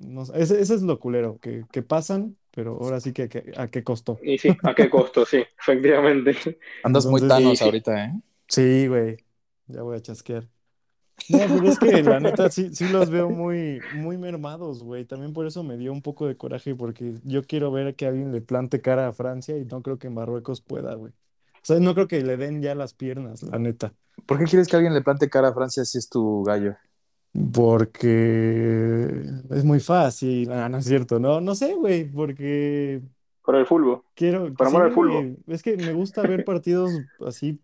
no 0.00 0.26
sé, 0.26 0.32
ese, 0.40 0.60
ese 0.62 0.74
es 0.76 0.82
lo 0.82 1.00
culero, 1.00 1.38
que, 1.40 1.66
que 1.72 1.82
pasan, 1.82 2.38
pero 2.52 2.72
ahora 2.82 3.00
sí 3.00 3.12
que, 3.12 3.28
que- 3.30 3.52
a 3.56 3.70
qué 3.70 3.84
costó. 3.84 4.22
y 4.22 4.38
sí, 4.38 4.58
¿a 4.62 4.74
qué 4.74 4.88
costo? 4.90 5.24
Sí, 5.26 5.44
efectivamente. 5.58 6.58
Andas 6.82 7.06
muy 7.06 7.20
Entonces, 7.20 7.62
sí, 7.62 7.62
ahorita, 7.62 8.04
¿eh? 8.06 8.12
sí, 8.48 8.88
güey, 8.88 9.18
ya 9.66 9.82
voy 9.82 9.96
a 9.96 10.00
chasquear. 10.02 10.48
No, 11.28 11.38
pero 11.38 11.68
es 11.68 11.78
que 11.78 12.02
la 12.02 12.18
neta 12.18 12.50
sí, 12.50 12.74
sí 12.74 12.88
los 12.88 13.08
veo 13.08 13.30
muy, 13.30 13.80
muy 13.94 14.18
mermados, 14.18 14.82
güey. 14.82 15.04
También 15.04 15.32
por 15.32 15.46
eso 15.46 15.62
me 15.62 15.76
dio 15.76 15.92
un 15.92 16.02
poco 16.02 16.26
de 16.26 16.36
coraje, 16.36 16.74
porque 16.74 17.14
yo 17.22 17.44
quiero 17.44 17.70
ver 17.70 17.94
que 17.94 18.06
alguien 18.06 18.32
le 18.32 18.40
plante 18.40 18.80
cara 18.80 19.06
a 19.06 19.12
Francia 19.12 19.56
y 19.56 19.64
no 19.64 19.80
creo 19.80 19.98
que 19.98 20.10
Marruecos 20.10 20.60
pueda, 20.60 20.94
güey. 20.94 21.12
O 21.12 21.66
sea, 21.66 21.78
no 21.78 21.94
creo 21.94 22.08
que 22.08 22.20
le 22.20 22.36
den 22.36 22.60
ya 22.60 22.74
las 22.74 22.94
piernas, 22.94 23.44
la 23.44 23.58
neta. 23.58 23.94
¿Por 24.26 24.38
qué 24.38 24.44
quieres 24.44 24.66
que 24.66 24.76
alguien 24.76 24.92
le 24.92 25.02
plante 25.02 25.30
cara 25.30 25.48
a 25.48 25.54
Francia 25.54 25.84
si 25.84 25.98
es 25.98 26.08
tu 26.08 26.42
gallo? 26.42 26.74
Porque 27.52 29.22
es 29.50 29.64
muy 29.64 29.80
fácil. 29.80 30.50
Ah, 30.52 30.68
no 30.68 30.78
es 30.78 30.84
cierto, 30.84 31.18
no, 31.18 31.40
no 31.40 31.54
sé, 31.54 31.74
güey, 31.74 32.10
porque 32.10 33.02
por 33.44 33.56
el 33.56 33.66
fútbol, 33.66 34.02
quiero, 34.14 34.54
por 34.54 34.66
amor 34.68 34.82
sí, 34.82 34.86
al 34.86 34.92
fútbol. 34.92 35.10
güey, 35.10 35.36
es 35.48 35.62
que 35.62 35.76
me 35.76 35.92
gusta 35.92 36.22
ver 36.22 36.44
partidos 36.44 36.90
así, 37.26 37.60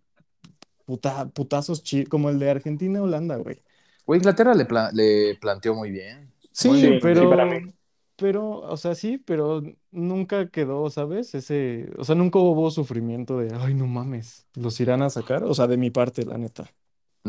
puta- 0.91 1.29
putazos 1.31 1.83
chi- 1.83 2.07
como 2.07 2.31
el 2.31 2.39
de 2.39 2.51
Argentina-Holanda, 2.51 3.37
güey. 3.37 3.63
Güey, 4.07 4.19
Inglaterra 4.19 4.55
le, 4.55 4.65
pla- 4.67 4.91
le 4.93 5.37
planteó 5.41 5.75
muy 5.75 5.91
bien. 5.91 6.33
Sí, 6.53 6.69
Sí, 6.75 6.99
bien, 7.01 7.01
muy 7.03 7.15
sí, 7.15 7.15
bien. 7.15 7.29
para 7.29 7.47
mí. 7.47 7.59
pero, 7.59 7.73
pero, 8.17 8.49
o 8.61 8.77
sea, 8.77 8.95
sí, 8.95 9.19
pero 9.19 9.63
nunca 9.91 10.51
quedó, 10.51 10.91
¿sabes? 10.91 11.35
Ese, 11.35 11.91
o 11.99 12.05
sea, 12.05 12.15
nunca 12.15 12.39
hubo 12.39 12.71
sufrimiento 12.71 13.39
de, 13.39 13.55
ay, 13.55 13.75
no 13.75 13.87
mames, 13.87 14.47
los 14.55 14.79
irán 14.81 15.03
a 15.03 15.11
sacar, 15.11 15.45
o 15.45 15.55
sea, 15.55 15.67
de 15.67 15.77
mi 15.79 15.91
parte, 15.91 16.25
la 16.27 16.37
neta. 16.39 16.71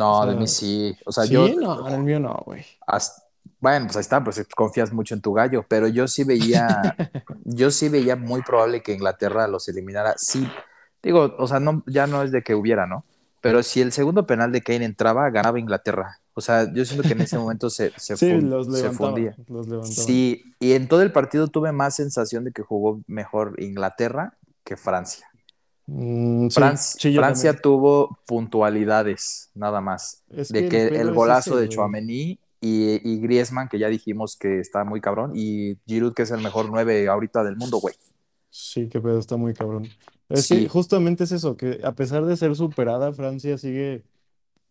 O 0.05 0.13
No, 0.15 0.25
de 0.25 0.35
mí 0.35 0.47
sí. 0.47 0.97
O 1.05 1.11
sea, 1.11 1.25
yo, 1.25 1.49
sí, 1.49 1.57
no, 1.57 1.87
en 1.87 1.93
el 1.95 2.03
mío 2.03 2.19
no, 2.19 2.33
güey. 2.45 2.65
hasta- 2.87 3.23
bueno, 3.59 3.85
pues 3.87 3.97
ahí 3.97 4.01
está, 4.01 4.23
pues 4.23 4.45
confías 4.55 4.91
mucho 4.93 5.13
en 5.15 5.21
tu 5.21 5.33
gallo, 5.33 5.65
pero 5.67 5.87
yo 5.87 6.07
sí 6.07 6.23
veía, 6.23 6.95
yo 7.43 7.71
sí 7.71 7.89
veía 7.89 8.15
muy 8.15 8.41
probable 8.43 8.81
que 8.83 8.93
Inglaterra 8.93 9.47
los 9.47 9.67
eliminara. 9.67 10.15
Sí, 10.17 10.47
digo, 11.03 11.35
o 11.37 11.47
sea, 11.47 11.59
no, 11.59 11.83
ya 11.87 12.07
no 12.07 12.23
es 12.23 12.31
de 12.31 12.43
que 12.43 12.55
hubiera, 12.55 12.87
¿no? 12.87 13.03
Pero 13.41 13.63
si 13.63 13.81
el 13.81 13.91
segundo 13.91 14.25
penal 14.27 14.51
de 14.51 14.61
Kane 14.61 14.85
entraba, 14.85 15.29
ganaba 15.31 15.59
Inglaterra. 15.59 16.19
O 16.33 16.41
sea, 16.41 16.71
yo 16.73 16.85
siento 16.85 17.05
que 17.07 17.13
en 17.13 17.21
ese 17.21 17.37
momento 17.37 17.69
se, 17.69 17.91
se, 17.97 18.15
Sí, 18.15 18.31
fun- 18.31 18.49
los 18.49 18.67
se 18.77 18.91
fundía. 18.91 19.35
los. 19.47 19.89
Sí, 19.89 20.43
y 20.59 20.73
en 20.73 20.87
todo 20.87 21.01
el 21.01 21.11
partido 21.11 21.47
tuve 21.47 21.71
más 21.71 21.95
sensación 21.95 22.43
de 22.45 22.51
que 22.51 22.61
jugó 22.61 23.01
mejor 23.07 23.55
Inglaterra 23.61 24.37
que 24.63 24.77
Francia. 24.77 25.27
Mm, 25.87 26.49
sí, 26.49 26.55
Fran- 26.59 26.77
sí, 26.77 27.11
yo 27.11 27.19
Francia 27.19 27.51
también. 27.51 27.61
tuvo 27.63 28.19
puntualidades, 28.27 29.49
nada 29.55 29.81
más. 29.81 30.23
Es 30.29 30.49
De 30.49 30.63
que 30.63 30.69
que 30.69 30.87
el 31.01 31.11
golazo 31.13 31.51
ese, 31.51 31.61
de 31.61 31.65
güey. 31.65 31.69
Tchouaméni 31.69 32.39
y, 32.61 33.11
y 33.11 33.19
Griezmann, 33.19 33.67
que 33.67 33.79
ya 33.79 33.87
dijimos 33.89 34.37
que 34.37 34.59
está 34.59 34.83
muy 34.83 35.01
cabrón, 35.01 35.31
y 35.35 35.77
Giroud, 35.87 36.13
que 36.13 36.21
es 36.23 36.31
el 36.31 36.41
mejor 36.41 36.69
nueve 36.69 37.07
ahorita 37.07 37.43
del 37.43 37.57
mundo, 37.57 37.77
güey. 37.79 37.95
Sí, 38.49 38.87
qué 38.89 38.99
pedo, 39.01 39.17
está 39.17 39.35
muy 39.37 39.53
cabrón. 39.53 39.87
Es 40.31 40.45
que 40.47 40.61
Sí, 40.61 40.67
justamente 40.67 41.25
es 41.25 41.31
eso, 41.33 41.57
que 41.57 41.79
a 41.83 41.93
pesar 41.95 42.25
de 42.25 42.37
ser 42.37 42.55
superada, 42.55 43.13
Francia 43.13 43.57
sigue, 43.57 44.03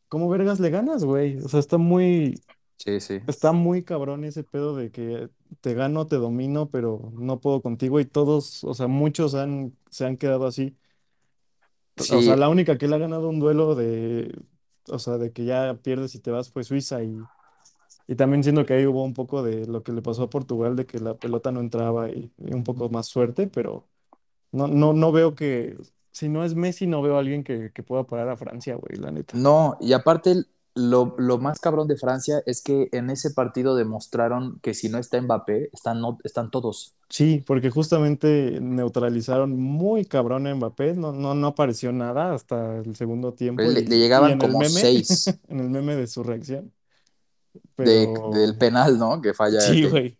¿cómo 0.09 0.29
vergas 0.31 0.61
le 0.61 0.71
ganas, 0.71 1.05
güey? 1.05 1.39
O 1.39 1.49
sea, 1.49 1.61
está 1.61 1.79
muy, 1.79 2.43
sí, 2.79 3.01
sí. 3.01 3.21
está 3.27 3.53
muy 3.53 3.85
cabrón 3.85 4.25
ese 4.25 4.45
pedo 4.45 4.77
de 4.77 4.91
que 4.93 5.31
te 5.61 5.75
gano, 5.75 6.07
te 6.09 6.17
domino, 6.17 6.71
pero 6.71 7.13
no 7.15 7.41
puedo 7.41 7.63
contigo 7.63 8.01
y 8.01 8.07
todos, 8.07 8.65
o 8.65 8.75
sea, 8.75 8.89
muchos 8.89 9.35
han, 9.35 9.77
se 9.91 10.07
han 10.07 10.17
quedado 10.19 10.47
así. 10.47 10.77
O 12.09 12.23
sea, 12.23 12.37
la 12.37 12.49
única 12.49 12.79
que 12.79 12.89
le 12.89 12.97
ha 12.97 12.99
ganado 12.99 13.29
un 13.29 13.41
duelo 13.41 13.75
de, 13.75 14.35
o 14.89 14.99
sea, 14.99 15.19
de 15.19 15.33
que 15.33 15.45
ya 15.45 15.75
pierdes 15.83 16.15
y 16.15 16.21
te 16.21 16.31
vas 16.31 16.51
fue 16.51 16.65
Suiza 16.65 17.03
y, 17.05 17.29
y 18.09 18.17
también 18.17 18.43
siento 18.45 18.67
que 18.67 18.75
ahí 18.75 18.87
hubo 18.87 19.05
un 19.05 19.15
poco 19.15 19.43
de 19.43 19.67
lo 19.67 19.83
que 19.85 19.93
le 19.93 20.03
pasó 20.03 20.25
a 20.25 20.31
Portugal, 20.31 20.77
de 20.77 20.87
que 20.87 21.01
la 21.01 21.17
pelota 21.19 21.53
no 21.53 21.61
entraba 21.61 22.11
y, 22.11 22.33
y 22.39 22.55
un 22.55 22.65
poco 22.65 22.91
más 22.91 23.07
suerte, 23.09 23.49
pero 23.49 23.89
no, 24.53 24.67
no, 24.67 24.93
no 24.93 25.13
veo 25.13 25.35
que, 25.35 25.77
si 26.13 26.29
no 26.29 26.45
es 26.45 26.55
Messi, 26.55 26.87
no 26.87 27.03
veo 27.03 27.17
a 27.17 27.21
alguien 27.21 27.45
que, 27.45 27.71
que 27.73 27.83
pueda 27.83 28.05
parar 28.05 28.29
a 28.29 28.37
Francia, 28.37 28.75
güey, 28.77 29.01
la 29.01 29.11
neta. 29.11 29.37
no, 29.37 29.77
y 29.81 29.93
aparte 29.93 30.45
lo, 30.75 31.15
lo 31.19 31.39
más 31.39 31.59
cabrón 31.59 31.89
de 31.89 31.97
Francia 31.97 32.43
es 32.47 32.63
que 32.63 32.89
en 32.93 33.11
ese 33.11 33.31
partido 33.33 33.75
demostraron 33.75 34.61
que 34.61 34.75
si 34.75 34.89
no 34.89 34.99
está 34.99 35.21
Mbappé, 35.21 35.71
están, 35.73 36.01
no, 36.01 36.19
están 36.23 36.51
todos. 36.51 36.95
Sí, 37.09 37.43
porque 37.45 37.71
justamente 37.71 38.59
neutralizaron 38.61 39.59
muy 39.59 40.05
cabrón 40.05 40.47
a 40.47 40.55
Mbappé, 40.55 40.95
no, 40.95 41.13
no, 41.13 41.35
no 41.35 41.49
apareció 41.49 41.93
nada 41.93 42.35
hasta 42.35 42.79
el 42.79 42.95
segundo 42.95 43.35
tiempo 43.35 43.63
Le, 43.63 43.81
y, 43.81 43.85
llegaban 43.85 44.39
como 44.39 44.61
meme, 44.61 44.71
seis 44.71 45.27
en 45.49 45.61
el 45.61 45.71
meme 45.71 45.97
de 45.97 46.07
su 46.07 46.23
reacción, 46.23 46.73
de, 47.77 48.09
del 48.33 48.57
penal, 48.57 48.99
¿no? 48.99 49.21
Que 49.21 49.35
falla 49.35 49.61
sí, 49.61 49.85
güey. 49.85 50.20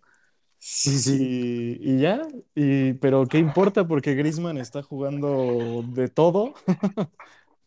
Sí, 0.63 0.99
sí. 0.99 1.79
Y, 1.81 2.01
ya, 2.01 2.21
y, 2.55 2.93
pero 2.95 3.27
¿qué 3.27 3.39
importa? 3.39 3.87
Porque 3.89 4.15
Griezmann 4.15 4.59
está 4.59 4.83
jugando 4.83 5.83
de 5.89 6.09
todo. 6.09 6.55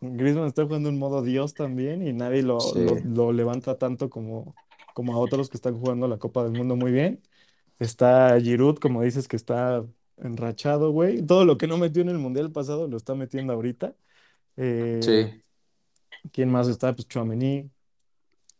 Griezmann 0.01 0.47
está 0.47 0.65
jugando 0.65 0.89
en 0.89 0.99
modo 0.99 1.23
Dios 1.23 1.55
también 1.55 2.05
y 2.07 2.13
nadie 2.13 2.43
lo, 2.43 2.59
Sí. 2.59 2.79
lo, 2.79 2.95
lo 3.03 3.33
levanta 3.33 3.77
tanto 3.79 4.09
como, 4.09 4.55
como 4.93 5.13
a 5.15 5.19
otros 5.19 5.49
que 5.49 5.57
están 5.57 5.79
jugando 5.79 6.07
la 6.07 6.19
Copa 6.19 6.43
del 6.43 6.53
Mundo 6.53 6.75
muy 6.75 6.91
bien. 6.91 7.21
Está 7.79 8.39
Giroud, 8.41 8.77
como 8.79 9.03
dices, 9.03 9.27
que 9.27 9.37
está 9.37 9.85
enrachado, 10.17 10.91
güey. 10.91 11.25
Todo 11.25 11.45
lo 11.45 11.57
que 11.57 11.67
no 11.67 11.77
metió 11.79 12.01
en 12.03 12.09
el 12.09 12.19
Mundial 12.19 12.51
pasado 12.51 12.87
lo 12.87 12.97
está 12.97 13.15
metiendo 13.15 13.53
ahorita. 13.53 13.95
Eh, 14.57 14.99
Sí. 15.01 15.43
¿quién 16.31 16.51
más 16.51 16.67
está? 16.67 16.93
Pues 16.95 17.07
Tchouaméni, 17.07 17.71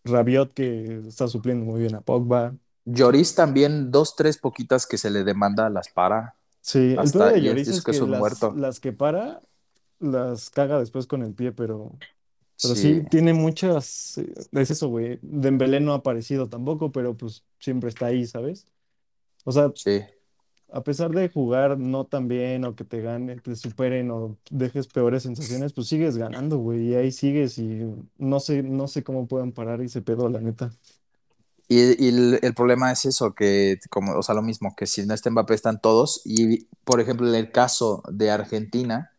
Rabiot, 0.06 0.54
que 0.54 1.00
está 1.08 1.28
supliendo 1.28 1.66
muy 1.66 1.82
bien 1.82 1.96
a 1.96 2.02
Pogba. 2.02 2.58
Lloris 2.86 3.36
también, 3.36 3.92
dos, 3.92 4.16
tres 4.16 4.38
poquitas 4.38 4.86
que 4.88 4.98
se 4.98 5.10
le 5.12 5.24
demanda, 5.24 5.70
las 5.70 5.90
para. 5.90 6.36
Sí, 6.62 6.96
el 6.98 7.00
Hasta, 7.00 7.30
de 7.30 7.40
es, 7.40 7.44
Lloris 7.44 7.70
es 7.70 7.78
es 7.78 7.84
que 7.84 7.92
es 7.92 8.02
un 8.02 8.12
las, 8.12 8.20
muerto. 8.20 8.54
las 8.54 8.80
que 8.80 8.94
para, 8.94 9.42
las 10.00 10.50
caga 10.50 10.80
después 10.80 11.08
con 11.08 11.24
el 11.24 11.34
pie, 11.34 11.52
pero, 11.52 12.02
Pero 12.62 12.76
sí, 12.76 13.02
Sí, 13.02 13.04
tiene 13.10 13.34
muchas, 13.34 14.18
eh, 14.20 14.34
es 14.54 14.72
eso, 14.72 14.90
güey. 14.90 15.20
Dembélé 15.22 15.80
no 15.82 15.94
ha 15.94 15.98
aparecido 15.98 16.50
tampoco, 16.50 16.92
pero 16.92 17.16
pues 17.18 17.46
siempre 17.60 17.90
está 17.90 18.08
ahí, 18.08 18.26
¿sabes? 18.28 18.68
O 19.46 19.52
sea, 19.52 19.74
sí. 19.76 20.02
a 20.72 20.84
pesar 20.84 21.12
de 21.12 21.30
jugar 21.30 21.78
no 21.78 22.06
tan 22.06 22.28
bien 22.28 22.66
o 22.66 22.76
que 22.76 22.84
te 22.84 23.02
gane, 23.02 23.40
te 23.40 23.56
superen 23.56 24.10
o 24.12 24.38
dejes 24.50 24.88
peores 24.88 25.24
sensaciones, 25.24 25.74
pues 25.74 25.88
sigues 25.88 26.18
ganando, 26.18 26.58
güey, 26.58 26.90
y 26.90 26.96
ahí 26.96 27.12
sigues 27.12 27.58
y 27.60 27.82
no 28.18 28.40
sé, 28.40 28.64
no 28.64 28.88
sé 28.88 29.04
cómo 29.04 29.28
puedan 29.28 29.52
parar 29.52 29.82
ese 29.82 30.02
pedo, 30.02 30.30
la 30.30 30.42
neta. 30.42 30.72
Y, 31.74 32.06
y 32.06 32.10
el, 32.10 32.40
el 32.44 32.54
problema 32.54 32.92
es 32.92 33.06
eso, 33.06 33.34
que 33.34 33.80
como, 33.90 34.14
o 34.14 34.22
sea, 34.22 34.36
lo 34.36 34.44
mismo, 34.44 34.76
que 34.76 34.86
si 34.86 35.06
no 35.06 35.14
está 35.16 35.32
Mbappé 35.32 35.56
están 35.56 35.82
todos. 35.82 36.22
Y, 36.24 36.66
por 36.84 37.02
ejemplo, 37.02 37.28
en 37.28 37.36
el 37.36 37.52
caso 37.52 38.04
de 38.12 38.30
Argentina, 38.30 39.12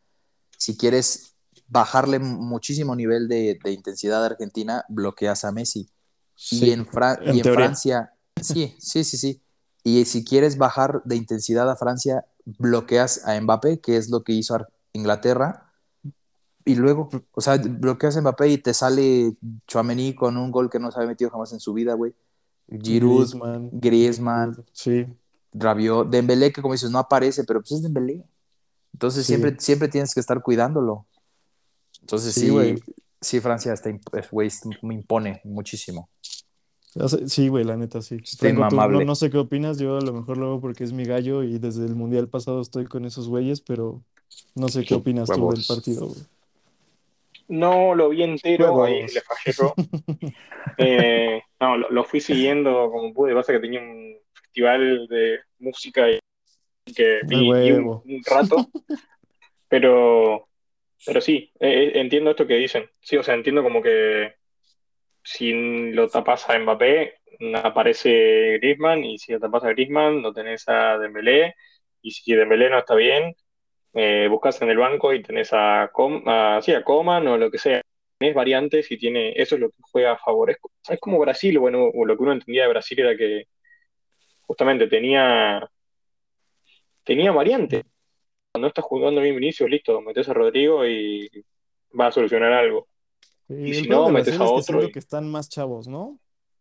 si 0.56 0.76
quieres 0.76 1.34
bajarle 1.66 2.20
muchísimo 2.20 2.94
nivel 2.94 3.26
de, 3.26 3.58
de 3.64 3.72
intensidad 3.72 4.22
a 4.22 4.26
Argentina, 4.26 4.84
bloqueas 4.88 5.44
a 5.44 5.50
Messi. 5.50 5.88
Y 6.50 6.70
en, 6.70 6.86
Fra- 6.86 7.18
y 7.24 7.40
en. 7.40 7.44
Francia, 7.44 8.12
sí, 8.40 8.76
sí, 8.78 9.02
sí, 9.02 9.16
sí. 9.16 9.40
Y 9.82 10.04
si 10.04 10.24
quieres 10.24 10.56
bajar 10.56 11.02
de 11.04 11.16
intensidad 11.16 11.68
a 11.68 11.76
Francia, 11.76 12.24
bloqueas 12.44 13.26
a 13.26 13.40
Mbappé, 13.40 13.80
que 13.80 13.96
es 13.96 14.10
lo 14.10 14.22
que 14.22 14.32
hizo 14.32 14.64
Inglaterra. 14.92 15.72
Y 16.64 16.76
luego, 16.76 17.08
o 17.32 17.40
sea, 17.40 17.56
bloqueas 17.56 18.16
a 18.16 18.20
Mbappé 18.20 18.48
y 18.48 18.58
te 18.58 18.74
sale 18.74 19.36
Tchouaméni 19.66 20.14
con 20.14 20.36
un 20.36 20.50
gol 20.50 20.70
que 20.70 20.78
no 20.78 20.90
se 20.90 20.98
había 20.98 21.08
metido 21.08 21.30
jamás 21.30 21.52
en 21.52 21.60
su 21.60 21.72
vida, 21.72 21.94
güey. 21.94 22.14
Giroud, 22.68 23.18
Griezmann, 23.18 23.70
Griezmann, 23.72 24.64
sí, 24.72 25.06
Rabiot, 25.52 26.08
Dembélé, 26.08 26.52
que 26.52 26.62
como 26.62 26.74
dices, 26.74 26.90
no 26.90 26.98
aparece, 26.98 27.44
pero 27.44 27.60
pues 27.60 27.72
es 27.72 27.82
Dembélé. 27.82 28.24
Entonces 28.92 29.26
siempre, 29.26 29.50
sí, 29.52 29.56
siempre 29.60 29.88
tienes 29.88 30.14
que 30.14 30.20
estar 30.20 30.40
cuidándolo. 30.42 31.06
Entonces 32.00 32.34
sí, 32.34 32.42
sí, 32.42 32.50
güey. 32.50 32.76
sí, 33.20 33.40
Francia 33.40 33.72
está, 33.72 33.90
es- 33.90 34.62
me 34.82 34.94
impone 34.94 35.40
muchísimo. 35.44 36.08
Sí, 37.26 37.48
güey, 37.48 37.64
la 37.64 37.76
neta, 37.76 38.02
sí. 38.02 38.18
Franco, 38.38 38.68
tú 38.68 38.76
no, 38.76 39.14
sé 39.16 39.28
qué 39.28 39.38
opinas, 39.38 39.78
yo 39.78 39.96
a 39.96 40.00
lo 40.00 40.12
mejor 40.12 40.38
luego 40.38 40.60
porque 40.60 40.84
es 40.84 40.92
mi 40.92 41.04
gallo 41.04 41.42
y 41.42 41.58
desde 41.58 41.84
el 41.84 41.96
mundial 41.96 42.28
pasado 42.28 42.60
estoy 42.60 42.84
con 42.84 43.04
esos 43.04 43.28
güeyes, 43.28 43.60
pero 43.60 44.02
no 44.54 44.68
sé 44.68 44.84
qué 44.84 44.94
opinas 44.94 45.28
tú 45.28 45.50
del 45.50 45.64
partido, 45.66 46.06
güey. 46.06 46.20
No 47.48 47.94
lo 47.94 48.08
vi 48.08 48.22
entero, 48.22 48.84
ahí 48.84 49.06
le 49.06 49.20
fallé. 49.20 49.74
Eh, 50.76 51.42
no, 51.64 51.76
lo, 51.78 51.90
lo 51.90 52.04
fui 52.04 52.20
siguiendo 52.20 52.90
como 52.90 53.14
pude. 53.14 53.34
Pasa 53.34 53.52
que 53.52 53.60
tenía 53.60 53.80
un 53.80 54.16
festival 54.32 55.06
de 55.08 55.40
música 55.58 56.10
y 56.10 56.20
que 56.94 57.20
vi, 57.26 57.72
un, 57.72 58.02
rato, 58.26 58.68
pero, 59.68 60.48
pero 61.06 61.20
sí, 61.20 61.50
eh, 61.58 61.84
eh, 61.84 61.92
entiendo 61.94 62.30
esto 62.30 62.46
que 62.46 62.56
dicen. 62.56 62.88
Sí, 63.00 63.16
o 63.16 63.22
sea, 63.22 63.34
entiendo 63.34 63.62
como 63.62 63.82
que 63.82 64.34
si 65.22 65.90
lo 65.92 66.08
tapas 66.08 66.48
a 66.50 66.58
Mbappé, 66.58 67.14
aparece 67.62 68.58
Griezmann, 68.58 69.02
y 69.04 69.18
si 69.18 69.32
lo 69.32 69.40
tapas 69.40 69.64
a 69.64 69.70
Griezmann, 69.70 70.20
lo 70.20 70.32
tenés 70.32 70.68
a 70.68 70.98
Dembélé, 70.98 71.54
y 72.02 72.10
si 72.10 72.34
Dembélé 72.34 72.68
no 72.68 72.78
está 72.78 72.94
bien, 72.94 73.34
eh, 73.94 74.26
buscas 74.28 74.60
en 74.60 74.68
el 74.68 74.76
banco 74.76 75.14
y 75.14 75.22
tenés 75.22 75.50
a, 75.52 75.90
Com- 75.92 76.22
a, 76.26 76.60
sí, 76.60 76.74
a 76.74 76.84
Coman 76.84 77.26
o 77.26 77.38
lo 77.38 77.50
que 77.50 77.58
sea. 77.58 77.80
Tenés 78.24 78.34
variantes 78.36 78.90
y 78.90 78.96
tiene, 78.96 79.32
eso 79.36 79.56
es 79.56 79.60
lo 79.60 79.68
que 79.68 79.76
juega 79.82 80.12
a 80.12 80.16
favor. 80.18 80.50
Es, 80.50 80.56
es 80.88 80.98
como 80.98 81.18
Brasil, 81.18 81.58
bueno, 81.58 81.90
o 81.92 82.06
lo 82.06 82.16
que 82.16 82.22
uno 82.22 82.32
entendía 82.32 82.62
de 82.62 82.68
Brasil 82.70 82.98
era 83.00 83.14
que 83.14 83.48
justamente 84.46 84.86
tenía, 84.86 85.68
tenía 87.04 87.32
variantes. 87.32 87.82
Cuando 88.50 88.68
estás 88.68 88.82
jugando 88.86 89.20
bien 89.20 89.36
Vinicius, 89.36 89.68
listo, 89.68 90.00
metes 90.00 90.26
a 90.30 90.32
Rodrigo 90.32 90.86
y 90.86 91.28
va 91.98 92.06
a 92.06 92.12
solucionar 92.12 92.50
algo. 92.54 92.88
Sí, 93.46 93.54
Y 93.56 93.74
si 93.74 93.88
no, 93.88 94.08
metes 94.08 94.36
a 94.36 94.38
que 94.38 94.42
otro 94.44 94.62
siento 94.62 94.84
y 94.88 94.92
que 94.92 94.98
están 95.00 95.30
más 95.30 95.50
chavos, 95.50 95.86
¿no? 95.86 96.18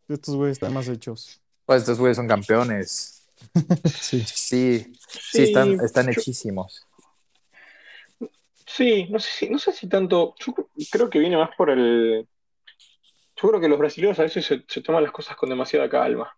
Estos 0.10 0.36
güeyes 0.36 0.58
están 0.58 0.74
más 0.74 0.90
hechos. 0.90 1.42
Pues 1.66 1.84
estos 1.84 1.98
güeyes 1.98 2.18
son 2.18 2.28
campeones. 2.28 3.22
Sí. 3.86 4.22
Sí, 4.26 4.94
sí, 5.08 5.44
están, 5.44 5.80
están 5.80 6.06
yo- 6.08 6.12
hechísimos. 6.12 6.86
Sí, 8.76 9.08
no 9.10 9.20
sé 9.20 9.30
si, 9.32 9.50
no 9.50 9.60
sé 9.60 9.72
si 9.72 9.88
tanto, 9.88 10.36
yo 10.40 10.54
creo 10.92 11.10
que 11.10 11.20
viene 11.20 11.38
más 11.38 11.56
por 11.56 11.70
el, 11.70 12.28
yo 13.36 13.50
creo 13.50 13.62
que 13.62 13.68
los 13.68 13.80
brasileños 13.80 14.20
a 14.20 14.24
veces 14.24 14.46
se, 14.46 14.64
se 14.68 14.82
toman 14.82 15.04
las 15.04 15.12
cosas 15.12 15.36
con 15.36 15.50
demasiada 15.50 15.90
calma. 15.90 16.36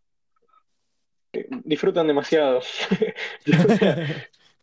disfrutan 1.63 2.07
demasiado. 2.07 2.61
Yo, 3.45 3.57
o 3.67 3.75
sea, 3.75 3.97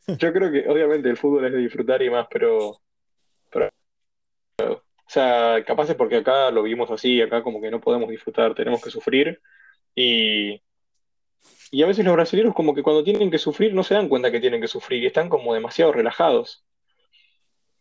yo 0.06 0.32
creo 0.32 0.50
que 0.50 0.68
obviamente 0.68 1.08
el 1.08 1.16
fútbol 1.16 1.46
es 1.46 1.52
de 1.52 1.58
disfrutar 1.58 2.02
y 2.02 2.10
más, 2.10 2.26
pero, 2.30 2.80
pero, 3.50 3.70
o 4.58 4.82
sea, 5.06 5.62
capaz 5.66 5.90
es 5.90 5.96
porque 5.96 6.16
acá 6.16 6.50
lo 6.50 6.62
vimos 6.62 6.90
así, 6.90 7.20
acá 7.20 7.42
como 7.42 7.60
que 7.60 7.70
no 7.70 7.80
podemos 7.80 8.08
disfrutar, 8.10 8.54
tenemos 8.54 8.82
que 8.82 8.90
sufrir 8.90 9.40
y, 9.94 10.60
y 11.70 11.82
a 11.82 11.86
veces 11.86 12.04
los 12.04 12.14
brasileños 12.14 12.54
como 12.54 12.74
que 12.74 12.82
cuando 12.82 13.04
tienen 13.04 13.30
que 13.30 13.38
sufrir 13.38 13.74
no 13.74 13.82
se 13.84 13.94
dan 13.94 14.08
cuenta 14.08 14.30
que 14.30 14.40
tienen 14.40 14.60
que 14.60 14.68
sufrir 14.68 15.02
y 15.02 15.06
están 15.06 15.28
como 15.28 15.54
demasiado 15.54 15.92
relajados. 15.92 16.64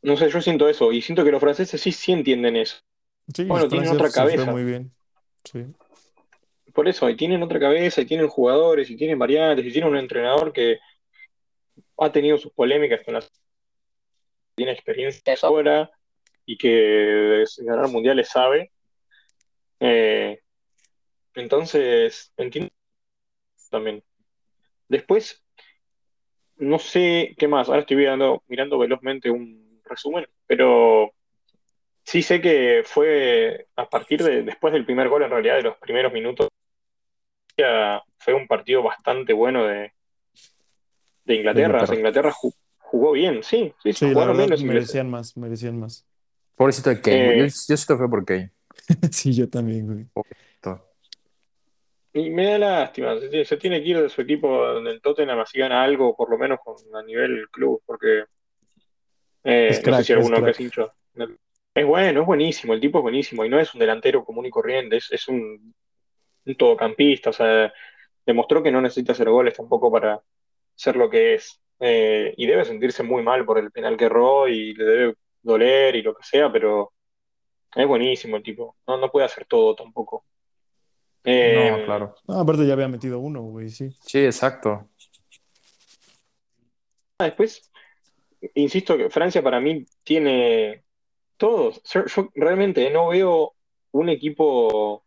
No 0.01 0.17
sé, 0.17 0.29
yo 0.29 0.41
siento 0.41 0.67
eso 0.67 0.91
y 0.91 1.01
siento 1.01 1.23
que 1.23 1.31
los 1.31 1.39
franceses 1.39 1.79
sí, 1.79 1.91
sí 1.91 2.11
entienden 2.11 2.55
eso. 2.55 2.77
Sí, 3.33 3.43
Bueno, 3.45 3.67
tienen 3.67 3.89
otra 3.89 4.11
cabeza, 4.11 4.51
muy 4.51 4.63
bien. 4.63 4.91
Sí. 5.43 5.65
por 6.73 6.87
eso, 6.87 7.09
y 7.09 7.15
tienen 7.15 7.41
otra 7.43 7.59
cabeza 7.59 8.01
y 8.01 8.05
tienen 8.05 8.27
jugadores 8.27 8.89
y 8.89 8.95
tienen 8.95 9.19
variantes 9.19 9.65
y 9.65 9.71
tienen 9.71 9.89
un 9.89 9.97
entrenador 9.97 10.53
que 10.53 10.79
ha 11.97 12.11
tenido 12.11 12.37
sus 12.37 12.51
polémicas 12.53 13.01
con 13.03 13.15
la 13.15 13.23
tiene 14.55 14.71
experiencia 14.73 15.33
ahora 15.43 15.89
y 16.45 16.57
que 16.57 16.67
de 16.67 17.45
ganar 17.59 17.87
mundiales 17.89 18.29
sabe. 18.29 18.71
Eh, 19.79 20.39
entonces, 21.35 22.31
entiendo 22.37 22.71
también. 23.69 24.03
Después, 24.87 25.43
no 26.57 26.77
sé 26.77 27.33
qué 27.37 27.47
más. 27.47 27.69
Ahora 27.69 27.81
estoy 27.81 27.97
mirando, 27.97 28.43
mirando 28.47 28.77
velozmente 28.77 29.31
un 29.31 29.70
resumen, 29.91 30.25
pero 30.47 31.11
sí 32.03 32.21
sé 32.23 32.41
que 32.41 32.81
fue 32.85 33.67
a 33.75 33.87
partir 33.89 34.23
de 34.23 34.41
después 34.43 34.73
del 34.73 34.85
primer 34.85 35.07
gol, 35.09 35.23
en 35.23 35.29
realidad, 35.29 35.57
de 35.57 35.63
los 35.63 35.77
primeros 35.77 36.11
minutos, 36.11 36.47
ya 37.57 38.01
fue 38.17 38.33
un 38.33 38.47
partido 38.47 38.81
bastante 38.83 39.33
bueno 39.33 39.65
de, 39.65 39.75
de 39.75 39.93
De 41.25 41.35
Inglaterra. 41.35 41.83
O 41.83 41.85
sea, 41.85 41.95
Inglaterra. 41.95 42.29
Inglaterra 42.29 42.31
ju- 42.33 42.55
jugó 42.79 43.11
bien, 43.11 43.43
sí, 43.43 43.73
sí, 43.83 43.93
sí, 43.93 43.93
Sí, 43.93 44.05
la 44.05 44.11
jugaron 44.13 44.37
bien 44.37 44.49
verdad 44.49 44.57
los 44.57 44.63
merecían 44.73 45.09
más, 45.09 45.37
merecían 45.37 45.79
más. 45.79 46.05
Pobrecito 46.55 46.89
de 46.89 47.01
Kane, 47.01 47.25
güey. 47.25 47.37
Yo, 47.37 47.43
Eh, 47.45 47.47
yo 47.47 47.77
siento 47.77 47.93
que 47.93 47.97
fue 47.97 48.09
por 48.09 48.25
Kane. 48.25 48.51
Sí, 49.11 49.33
yo 49.33 49.49
también, 49.49 49.85
güey. 49.87 50.05
Pobrecito. 50.13 50.87
Y 52.13 52.29
me 52.29 52.45
da 52.45 52.57
lástima, 52.57 53.17
se 53.19 53.29
tiene, 53.29 53.45
se 53.45 53.57
tiene 53.57 53.81
que 53.81 53.89
ir 53.89 54.01
de 54.01 54.09
su 54.09 54.21
equipo 54.21 54.77
en 54.77 54.85
el 54.87 55.01
Tottenham 55.01 55.39
así 55.39 55.57
gana 55.59 55.81
algo, 55.81 56.13
por 56.15 56.29
lo 56.29 56.37
menos 56.37 56.59
con, 56.63 56.75
a 56.93 57.01
nivel 57.03 57.47
club, 57.51 57.81
porque 57.85 58.25
Es 59.43 59.79
eh, 59.79 59.83
no 59.85 59.97
sé 59.97 60.03
si 60.03 60.13
es 60.13 60.17
alguno 60.17 60.43
que 60.43 60.51
es 60.51 60.59
hincha. 60.59 60.93
Es 61.73 61.85
bueno, 61.85 62.21
es 62.21 62.27
buenísimo, 62.27 62.73
el 62.73 62.81
tipo 62.81 62.99
es 62.99 63.03
buenísimo, 63.03 63.45
y 63.45 63.49
no 63.49 63.59
es 63.59 63.73
un 63.73 63.79
delantero 63.79 64.25
común 64.25 64.45
y 64.45 64.49
corriente, 64.49 64.97
es, 64.97 65.09
es 65.11 65.27
un, 65.29 65.73
un 66.45 66.55
todocampista, 66.55 67.29
o 67.29 67.33
sea, 67.33 67.71
demostró 68.25 68.61
que 68.61 68.71
no 68.71 68.81
necesita 68.81 69.13
hacer 69.13 69.29
goles 69.29 69.55
tampoco 69.55 69.91
para 69.91 70.21
ser 70.75 70.95
lo 70.95 71.09
que 71.09 71.35
es. 71.35 71.59
Eh, 71.79 72.33
y 72.37 72.45
debe 72.45 72.63
sentirse 72.65 73.01
muy 73.01 73.23
mal 73.23 73.43
por 73.45 73.57
el 73.57 73.71
penal 73.71 73.97
que 73.97 74.05
erró 74.05 74.47
y 74.47 74.73
le 74.75 74.83
debe 74.83 75.15
doler 75.41 75.95
y 75.95 76.03
lo 76.03 76.13
que 76.13 76.23
sea, 76.23 76.51
pero 76.51 76.93
es 77.73 77.87
buenísimo 77.87 78.37
el 78.37 78.43
tipo, 78.43 78.75
no, 78.85 78.97
no 78.97 79.09
puede 79.11 79.25
hacer 79.25 79.45
todo 79.45 79.73
tampoco. 79.75 80.25
No, 81.23 81.31
Eh, 81.31 81.83
claro. 81.85 82.15
Ah, 82.27 82.41
aparte 82.41 82.67
ya 82.67 82.73
había 82.73 82.87
metido 82.87 83.19
uno, 83.19 83.41
güey, 83.43 83.69
sí. 83.69 83.89
Sí, 84.01 84.25
exacto. 84.25 84.89
después, 87.19 87.70
insisto 88.55 88.97
que 88.97 89.09
Francia 89.09 89.41
para 89.43 89.59
mí 89.59 89.85
tiene 90.03 90.83
todos. 91.37 91.81
Yo, 91.83 92.29
realmente 92.35 92.89
no 92.91 93.09
veo 93.09 93.53
un 93.91 94.09
equipo 94.09 95.05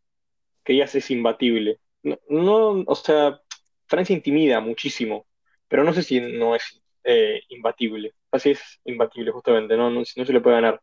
que 0.65 0.77
ya 0.77 0.85
es 0.85 1.11
imbatible. 1.11 1.81
No, 2.03 2.19
no, 2.29 2.85
o 2.87 2.95
sea, 2.95 3.41
Francia 3.87 4.15
intimida 4.15 4.61
muchísimo, 4.61 5.27
pero 5.69 5.85
no 5.85 5.93
sé 5.93 6.03
si 6.03 6.21
no 6.21 6.55
es 6.55 6.83
eh, 7.05 7.41
imbatible. 7.49 8.15
Así 8.31 8.51
es 8.51 8.81
imbatible, 8.85 9.31
justamente, 9.33 9.77
no, 9.77 9.91
no, 9.91 10.01
no 10.01 10.25
se 10.27 10.33
le 10.33 10.41
puede 10.41 10.57
ganar. 10.57 10.81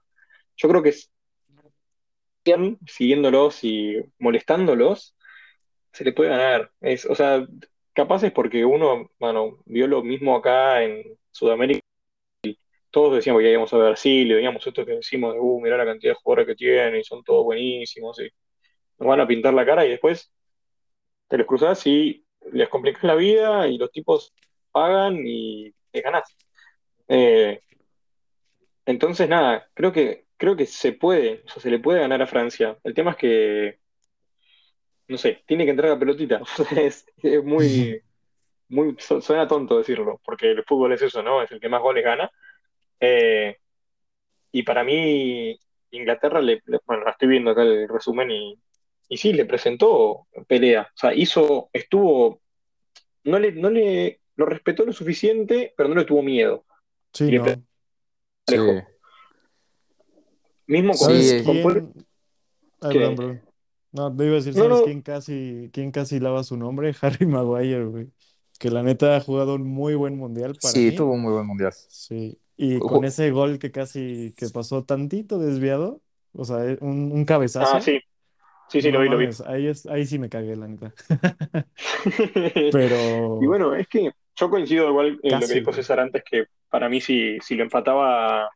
Yo 0.57 0.69
creo 0.69 0.83
que 0.83 0.93
siguiéndolos 2.87 3.63
y 3.63 3.97
molestándolos, 4.19 5.15
se 5.93 6.03
le 6.03 6.13
puede 6.13 6.29
ganar. 6.29 6.71
Es, 6.81 7.05
o 7.05 7.15
sea, 7.15 7.45
capaz 7.93 8.23
es 8.23 8.31
porque 8.31 8.65
uno, 8.65 9.11
bueno, 9.19 9.59
vio 9.65 9.87
lo 9.87 10.03
mismo 10.03 10.35
acá 10.35 10.83
en 10.83 11.17
Sudamérica. 11.31 11.81
Todos 12.91 13.15
decíamos 13.15 13.41
que 13.41 13.51
íbamos 13.51 13.73
a 13.73 13.77
Brasil 13.77 14.29
y 14.31 14.33
veíamos 14.33 14.65
esto 14.67 14.85
que 14.85 14.93
decimos 14.97 15.33
de, 15.33 15.39
uh, 15.39 15.61
mirá 15.61 15.77
la 15.77 15.85
cantidad 15.85 16.11
de 16.11 16.19
jugadores 16.21 16.47
que 16.47 16.55
tienen 16.55 16.99
y 16.99 17.03
son 17.03 17.23
todos 17.23 17.43
buenísimos 17.45 18.19
y 18.19 18.29
nos 18.99 19.07
van 19.07 19.21
a 19.21 19.27
pintar 19.27 19.53
la 19.53 19.65
cara 19.65 19.85
y 19.85 19.89
después 19.89 20.31
te 21.27 21.37
los 21.37 21.47
cruzás 21.47 21.85
y 21.87 22.25
les 22.51 22.69
complicás 22.69 23.03
la 23.03 23.15
vida 23.15 23.67
y 23.67 23.77
los 23.77 23.91
tipos 23.91 24.33
pagan 24.71 25.21
y 25.25 25.73
te 25.91 26.01
ganás. 26.01 26.35
Eh, 27.07 27.61
entonces, 28.85 29.29
nada, 29.29 29.69
creo 29.73 29.91
que, 29.93 30.25
creo 30.37 30.55
que 30.55 30.65
se 30.65 30.93
puede, 30.93 31.43
o 31.45 31.49
sea, 31.49 31.61
se 31.61 31.69
le 31.69 31.79
puede 31.79 31.99
ganar 32.01 32.21
a 32.21 32.27
Francia. 32.27 32.77
El 32.83 32.93
tema 32.93 33.11
es 33.11 33.17
que, 33.17 33.79
no 35.07 35.17
sé, 35.17 35.43
tiene 35.45 35.65
que 35.65 35.71
entrar 35.71 35.91
la 35.91 35.99
pelotita. 35.99 36.41
es, 36.75 37.05
es 37.17 37.43
muy, 37.43 38.01
muy, 38.69 38.95
su- 38.99 39.21
suena 39.21 39.47
tonto 39.47 39.77
decirlo, 39.77 40.19
porque 40.23 40.51
el 40.51 40.63
fútbol 40.63 40.93
es 40.93 41.01
eso, 41.01 41.21
¿no? 41.21 41.41
Es 41.41 41.51
el 41.51 41.59
que 41.59 41.69
más 41.69 41.81
goles 41.81 42.03
gana. 42.03 42.31
Eh, 43.01 43.57
y 44.53 44.63
para 44.63 44.83
mí, 44.83 45.59
Inglaterra, 45.91 46.39
le, 46.41 46.61
le- 46.65 46.79
bueno, 46.85 47.03
estoy 47.09 47.27
viendo 47.27 47.51
acá 47.51 47.63
el 47.63 47.89
resumen 47.89 48.31
y, 48.31 48.57
y 49.09 49.17
sí, 49.17 49.33
le 49.33 49.45
presentó 49.45 50.27
pelea. 50.47 50.83
O 50.83 50.97
sea, 50.97 51.13
hizo, 51.13 51.69
estuvo, 51.73 52.41
no 53.25 53.39
le, 53.39 53.51
no 53.53 53.69
le, 53.69 54.21
lo 54.35 54.45
respetó 54.45 54.85
lo 54.85 54.93
suficiente, 54.93 55.73
pero 55.75 55.89
no 55.89 55.95
le 55.95 56.05
tuvo 56.05 56.21
miedo. 56.21 56.63
Sí, 57.13 57.25
Y 57.25 57.31
le 57.31 57.37
no. 57.39 57.43
pre- 57.43 57.59
Sí. 58.47 58.57
Mismo 60.67 60.93
con, 60.93 61.07
¿Sabes 61.07 61.29
Sí, 61.29 61.43
con 61.43 61.61
Pol- 61.61 61.73
quién? 61.73 62.05
Ay, 62.81 62.91
¿Qué? 62.93 62.99
perdón, 62.99 63.15
perdón. 63.15 63.41
No, 63.91 64.15
te 64.15 64.23
iba 64.23 64.33
a 64.33 64.35
decir, 64.35 64.55
No, 64.55 64.63
¿sabes 64.63 64.77
no, 64.79 64.83
quién 64.85 65.01
casi, 65.01 65.69
quién 65.73 65.91
casi 65.91 66.19
lava 66.19 66.43
su 66.43 66.55
nombre? 66.57 66.93
Harry 67.01 67.25
Maguire, 67.25 67.85
güey. 67.85 68.07
Que 68.59 68.69
la 68.69 68.83
neta 68.83 69.15
ha 69.17 69.21
jugado 69.21 69.55
un 69.55 69.65
muy 69.67 69.95
buen 69.95 70.17
mundial 70.17 70.55
para 70.61 70.73
Sí, 70.73 70.89
mí. 70.91 70.95
tuvo 70.95 71.13
un 71.13 71.21
muy 71.21 71.33
buen 71.33 71.45
mundial. 71.45 71.73
Sí. 71.73 72.37
Y 72.63 72.77
con 72.77 73.03
ese 73.05 73.31
gol 73.31 73.57
que 73.57 73.71
casi, 73.71 74.35
que 74.37 74.47
pasó 74.49 74.83
tantito 74.83 75.39
desviado, 75.39 75.99
o 76.31 76.45
sea, 76.45 76.63
eh, 76.63 76.77
un, 76.81 77.11
un 77.11 77.21
ah, 77.21 77.25
cabezazo. 77.25 77.81
sí, 77.81 77.99
sí, 78.69 78.83
sí, 78.83 78.91
No 78.91 78.99
lo 78.99 79.03
vi, 79.03 79.09
lo 79.09 79.17
vi. 79.17 79.29
ahí 79.47 79.65
es, 79.65 79.87
ahí 79.87 80.05
sí 80.05 80.19
me 80.19 80.29
cagué, 80.29 80.55
la 80.55 80.67
neta. 80.67 80.93
Y 82.55 82.69
Pero 82.71 83.37
bueno, 83.37 83.73
es 83.73 83.87
que 83.87 84.11
yo 84.35 84.49
coincido 84.51 84.87
igual 84.89 85.19
en 85.23 85.39
lo 85.39 85.47
que 85.47 85.53
dijo. 85.55 85.73
César 85.73 85.99
antes, 85.99 86.23
que 86.23 86.45
para 86.69 86.87
mí 86.87 87.01
si, 87.01 87.39
si 87.39 87.55
lo 87.55 87.63
empataba 87.63 88.47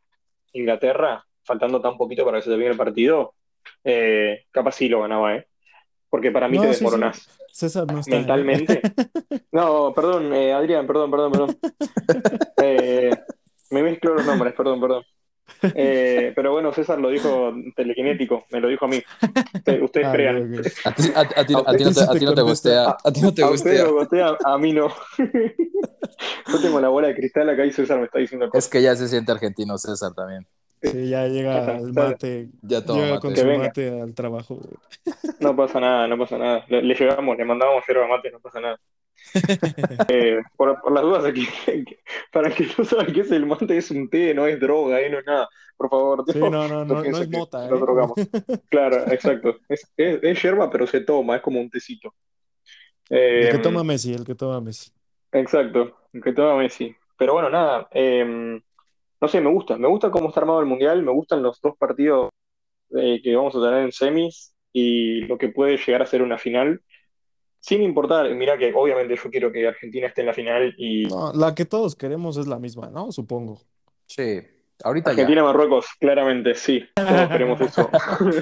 Inglaterra, 0.52 1.26
faltando 1.42 1.80
tan 1.80 1.96
poquito 1.96 2.24
para 2.24 2.38
que 2.38 2.44
se 2.44 2.50
termine 2.50 2.70
el 2.70 2.76
partido, 2.76 3.34
eh, 3.82 4.44
capaz 4.52 4.76
sí 4.76 4.88
lo 4.88 5.00
ganaba, 5.00 5.34
¿eh? 5.34 5.48
Porque 6.08 6.30
para 6.30 6.46
mí 6.46 6.58
te 6.60 6.66
No, 6.66 6.72
sí, 6.72 6.78
sí. 6.78 6.84
desmoronás 6.84 7.28
César 7.56 7.90
no 7.90 8.00
está, 8.00 8.14
¿eh? 8.14 8.18
mentalmente. 8.18 8.80
No, 9.50 9.94
perdón, 9.94 10.34
eh, 10.34 10.52
Adrián, 10.52 10.86
perdón, 10.86 11.10
perdón, 11.10 11.32
perdón. 11.32 11.58
Eh, 12.62 13.10
me 13.70 13.82
mezclo 13.82 14.14
los 14.14 14.24
nombres, 14.26 14.54
perdón, 14.54 14.80
perdón. 14.80 15.02
Eh, 15.76 16.32
pero 16.34 16.50
bueno, 16.50 16.72
César 16.72 16.98
lo 16.98 17.08
dijo 17.08 17.54
telequinético, 17.76 18.46
me 18.50 18.60
lo 18.60 18.66
dijo 18.66 18.84
a 18.84 18.88
mí. 18.88 19.00
Usted- 19.54 19.80
Ustedes 19.80 20.06
Ah, 20.08 20.12
crean. 20.12 20.52
A 20.84 20.92
ti, 20.92 21.02
a- 21.14 21.20
a 21.20 21.22
A 21.22 21.24
a 21.24 21.44
no 21.44 22.34
te, 22.34 22.40
a 22.40 22.42
gustea. 22.44 22.96
A 23.04 23.12
ti 23.12 23.20
no 23.20 23.32
te 23.32 23.42
A 23.44 23.46
gustea. 23.46 23.84
lo 23.84 23.94
gustea, 23.94 24.36
a 24.44 24.58
mí 24.58 24.72
no. 24.72 24.88
Yo 26.52 26.60
tengo 26.60 26.80
la 26.80 26.88
bola 26.88 27.08
de 27.08 27.14
cristal 27.14 27.48
acá 27.48 27.64
y 27.64 27.70
César 27.72 27.98
me 27.98 28.06
está 28.06 28.18
diciendo 28.18 28.46
Es 28.46 28.50
cosas. 28.52 28.68
que 28.68 28.82
ya 28.82 28.96
se 28.96 29.06
siente 29.08 29.30
argentino 29.32 29.78
César 29.78 30.12
también. 30.14 30.46
Sí, 30.82 31.08
ya 31.08 31.26
llega 31.26 31.76
el 31.78 31.92
mate, 31.92 32.48
Ya 32.62 32.84
toma 32.84 33.02
llega 33.04 33.20
con 33.20 33.30
mate. 33.30 33.34
Que 33.34 33.40
su 33.40 33.46
venga. 33.46 33.64
mate 33.66 34.00
al 34.00 34.14
trabajo. 34.14 34.60
No 35.40 35.56
pasa 35.56 35.80
nada, 35.80 36.06
no 36.06 36.18
pasa 36.18 36.38
nada. 36.38 36.64
Le, 36.68 36.82
le 36.82 36.94
llevamos, 36.94 37.36
le 37.36 37.44
mandamos 37.44 37.82
yerba 37.86 38.06
mate, 38.08 38.30
no 38.30 38.40
pasa 38.40 38.60
nada. 38.60 38.78
Eh, 40.08 40.40
por, 40.56 40.80
por 40.80 40.92
las 40.92 41.02
dudas 41.02 41.24
aquí, 41.24 41.46
para 42.32 42.50
que 42.54 42.66
no 42.78 42.84
sabe 42.84 43.12
qué 43.12 43.20
es 43.22 43.30
el 43.32 43.46
mate, 43.46 43.76
es 43.76 43.90
un 43.90 44.08
té, 44.08 44.34
no 44.34 44.46
es 44.46 44.58
droga, 44.60 45.00
eh, 45.00 45.10
no 45.10 45.18
es 45.18 45.26
nada. 45.26 45.48
Por 45.76 45.90
favor, 45.90 46.24
Sí, 46.24 46.48
no, 46.50 46.68
no, 46.68 46.84
no, 46.84 47.04
no 47.04 47.20
es 47.20 47.28
mota, 47.28 47.66
lo 47.68 47.78
¿eh? 47.78 47.80
drogamos. 47.80 48.28
Claro, 48.70 49.06
exacto. 49.10 49.58
Es, 49.68 49.92
es, 49.96 50.20
es 50.22 50.42
yerba, 50.42 50.70
pero 50.70 50.86
se 50.86 51.00
toma, 51.02 51.36
es 51.36 51.42
como 51.42 51.60
un 51.60 51.70
tecito. 51.70 52.14
El 53.38 53.48
que 53.48 53.58
Eh, 53.58 53.60
toma 53.60 53.82
Messi, 53.84 54.12
el 54.14 54.24
que 54.26 54.34
toma 54.34 54.60
Messi. 54.60 54.90
exacto, 55.32 55.96
el 56.12 56.22
que 56.22 56.32
toma 56.32 56.56
Messi. 56.58 56.94
Pero 57.18 57.34
bueno, 57.34 57.50
nada, 57.50 57.88
eh, 57.92 58.60
no 59.20 59.28
sé, 59.28 59.40
me 59.40 59.50
gusta. 59.50 59.76
Me 59.78 59.88
gusta 59.88 60.10
cómo 60.10 60.28
está 60.28 60.40
armado 60.40 60.60
el 60.60 60.66
Mundial, 60.66 61.02
me 61.02 61.12
gustan 61.12 61.42
los 61.42 61.60
dos 61.60 61.76
partidos 61.78 62.30
eh, 62.96 63.20
que 63.22 63.36
vamos 63.36 63.54
a 63.56 63.60
tener 63.60 63.84
en 63.84 63.92
semis 63.92 64.54
y 64.72 65.22
lo 65.22 65.38
que 65.38 65.48
puede 65.50 65.78
llegar 65.78 66.02
a 66.02 66.06
ser 66.06 66.22
una 66.22 66.38
final. 66.38 66.82
Sin 67.60 67.82
importar, 67.82 68.32
mira 68.34 68.56
que 68.56 68.72
obviamente 68.74 69.16
yo 69.16 69.30
quiero 69.30 69.50
que 69.50 69.66
Argentina 69.66 70.06
esté 70.06 70.20
en 70.20 70.26
la 70.28 70.32
final 70.34 70.74
y 70.78 71.04
No, 71.04 71.32
la 71.32 71.54
que 71.54 71.64
todos 71.64 71.96
queremos 71.96 72.36
es 72.36 72.46
la 72.46 72.58
misma, 72.58 72.88
¿no? 72.90 73.10
Supongo. 73.10 73.60
Sí, 74.06 74.40
ahorita 74.84 75.10
ya. 75.10 75.12
Argentina-Marruecos, 75.12 75.86
claramente, 75.98 76.54
sí, 76.54 76.84
todos 76.94 77.28
queremos 77.30 77.60
eso. 77.60 77.90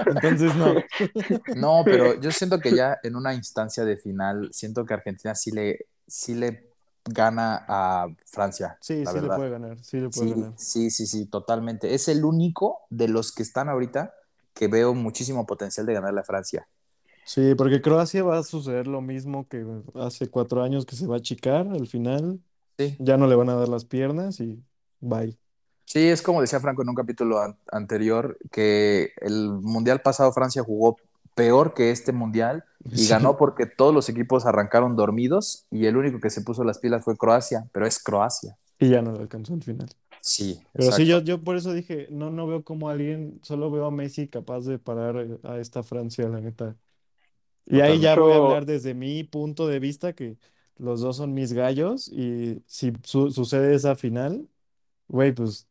Entonces, 0.06 0.54
no. 0.56 0.74
No, 1.54 1.82
pero 1.84 2.20
yo 2.20 2.30
siento 2.32 2.60
que 2.60 2.74
ya 2.74 2.98
en 3.02 3.16
una 3.16 3.32
instancia 3.34 3.84
de 3.84 3.96
final, 3.96 4.48
siento 4.52 4.84
que 4.84 4.94
Argentina 4.94 5.34
sí 5.34 5.50
le, 5.52 5.86
sí 6.06 6.34
le 6.34 6.68
gana 7.06 7.64
a 7.68 8.08
Francia, 8.26 8.76
Sí, 8.80 9.04
la 9.04 9.10
sí 9.10 9.16
le 9.16 9.22
verdad. 9.22 9.36
puede 9.36 9.50
ganar, 9.50 9.78
sí 9.82 10.00
le 10.00 10.08
puede 10.10 10.28
Sí, 10.28 10.34
ganar. 10.34 10.52
sí, 10.56 10.90
sí, 10.90 11.06
sí, 11.06 11.26
totalmente. 11.26 11.94
Es 11.94 12.08
el 12.08 12.24
único 12.24 12.80
de 12.90 13.08
los 13.08 13.32
que 13.32 13.42
están 13.42 13.68
ahorita 13.68 14.14
que 14.54 14.68
veo 14.68 14.94
muchísimo 14.94 15.46
potencial 15.46 15.86
de 15.86 15.94
ganarle 15.94 16.20
a 16.20 16.24
Francia. 16.24 16.66
Sí, 17.24 17.54
porque 17.56 17.80
Croacia 17.80 18.22
va 18.22 18.38
a 18.38 18.42
suceder 18.42 18.86
lo 18.86 19.00
mismo 19.00 19.48
que 19.48 19.64
hace 19.94 20.28
cuatro 20.28 20.62
años 20.62 20.84
que 20.86 20.96
se 20.96 21.06
va 21.06 21.14
a 21.16 21.18
achicar 21.18 21.66
al 21.68 21.86
final. 21.86 22.40
Sí. 22.78 22.96
Ya 22.98 23.16
no 23.16 23.26
le 23.26 23.34
van 23.34 23.48
a 23.48 23.54
dar 23.54 23.68
las 23.68 23.84
piernas 23.84 24.40
y 24.40 24.62
bye. 25.00 25.36
Sí, 25.86 26.08
es 26.08 26.22
como 26.22 26.40
decía 26.40 26.60
Franco 26.60 26.82
en 26.82 26.88
un 26.88 26.94
capítulo 26.94 27.40
an- 27.40 27.56
anterior, 27.70 28.38
que 28.50 29.12
el 29.20 29.50
mundial 29.50 30.00
pasado 30.00 30.32
Francia 30.32 30.62
jugó 30.62 30.96
peor 31.34 31.74
que 31.74 31.90
este 31.90 32.12
mundial 32.12 32.64
y 32.84 32.98
Sí. 32.98 33.08
ganó 33.08 33.36
porque 33.36 33.66
todos 33.66 33.94
los 33.94 34.08
equipos 34.08 34.46
arrancaron 34.46 34.96
dormidos 34.96 35.66
y 35.70 35.86
el 35.86 35.96
único 35.96 36.20
que 36.20 36.30
se 36.30 36.42
puso 36.42 36.64
las 36.64 36.78
pilas 36.78 37.04
fue 37.04 37.16
Croacia, 37.16 37.68
pero 37.72 37.86
es 37.86 38.02
Croacia. 38.02 38.56
Y 38.78 38.88
ya 38.90 39.02
no 39.02 39.12
le 39.12 39.20
alcanzó 39.20 39.54
al 39.54 39.62
final. 39.62 39.88
Sí, 40.20 40.60
Pero 40.72 40.90
sí, 40.92 41.04
yo, 41.06 41.20
yo 41.20 41.42
por 41.42 41.56
eso 41.56 41.72
dije, 41.74 42.08
no, 42.10 42.30
no 42.30 42.46
veo 42.46 42.64
como 42.64 42.88
alguien, 42.88 43.40
solo 43.42 43.70
veo 43.70 43.84
a 43.86 43.90
Messi 43.90 44.26
capaz 44.26 44.60
de 44.62 44.78
parar 44.78 45.38
a 45.42 45.58
esta 45.58 45.82
Francia, 45.82 46.28
la 46.28 46.40
neta. 46.40 46.76
Y 47.66 47.80
ahí 47.80 47.98
ya 48.00 48.14
voy 48.14 48.32
a 48.32 48.36
hablar 48.36 48.66
desde 48.66 48.94
mi 48.94 49.24
punto 49.24 49.66
de 49.66 49.78
vista, 49.78 50.12
que 50.12 50.36
los 50.76 51.00
dos 51.00 51.16
son 51.16 51.32
mis 51.34 51.52
gallos, 51.52 52.08
y 52.08 52.62
si 52.66 52.92
su- 53.04 53.30
sucede 53.30 53.74
esa 53.74 53.94
final, 53.96 54.46
güey, 55.08 55.32
pues, 55.32 55.66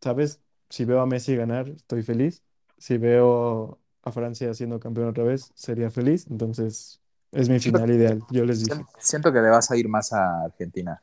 ¿sabes? 0.00 0.40
Si 0.70 0.84
veo 0.84 1.00
a 1.00 1.06
Messi 1.06 1.34
ganar, 1.36 1.68
estoy 1.68 2.02
feliz. 2.02 2.42
Si 2.78 2.98
veo 2.98 3.78
a 4.02 4.12
Francia 4.12 4.52
siendo 4.54 4.78
campeón 4.80 5.08
otra 5.08 5.24
vez, 5.24 5.50
sería 5.54 5.90
feliz. 5.90 6.26
Entonces, 6.30 7.00
es 7.32 7.48
mi 7.48 7.58
Siento- 7.58 7.78
final 7.80 7.96
ideal, 7.96 8.22
yo 8.30 8.44
les 8.44 8.60
dije. 8.60 8.74
Sien- 8.74 8.86
Siento 8.98 9.32
que 9.32 9.40
le 9.40 9.48
vas 9.48 9.70
a 9.70 9.76
ir 9.76 9.88
más 9.88 10.12
a 10.12 10.44
Argentina. 10.44 11.02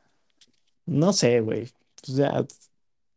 No 0.86 1.12
sé, 1.12 1.40
güey. 1.40 1.70
Ya, 2.06 2.44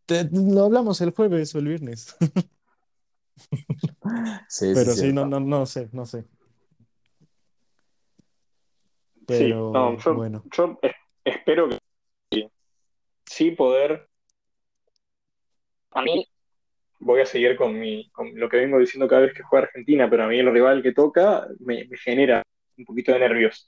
te- 0.05 0.29
lo 0.31 0.63
hablamos 0.65 1.01
el 1.01 1.11
jueves 1.11 1.53
o 1.55 1.59
el 1.59 1.67
viernes. 1.67 2.15
Sí, 4.47 4.71
Pero 4.73 4.91
sí, 4.93 4.99
sí, 5.01 5.13
no, 5.13 5.21
cierto. 5.23 5.25
no, 5.27 5.39
no 5.39 5.65
sé, 5.65 5.89
no 5.91 6.05
sé. 6.05 6.23
Sí, 9.27 9.49
no, 9.49 9.97
yo, 9.97 10.15
bueno, 10.15 10.43
yo 10.55 10.79
espero 11.23 11.69
que 11.69 12.49
sí, 13.25 13.51
poder. 13.51 14.07
A 15.91 16.01
mí 16.01 16.27
voy 16.99 17.21
a 17.21 17.25
seguir 17.25 17.55
con, 17.55 17.79
mi, 17.79 18.09
con 18.11 18.37
lo 18.37 18.49
que 18.49 18.57
vengo 18.57 18.79
diciendo 18.79 19.07
cada 19.07 19.21
vez 19.21 19.33
que 19.33 19.43
juega 19.43 19.67
Argentina, 19.67 20.09
pero 20.09 20.23
a 20.23 20.27
mí 20.27 20.39
el 20.39 20.51
rival 20.51 20.83
que 20.83 20.93
toca 20.93 21.47
me, 21.59 21.85
me 21.85 21.97
genera 21.97 22.43
un 22.77 22.85
poquito 22.85 23.13
de 23.13 23.19
nervios. 23.19 23.67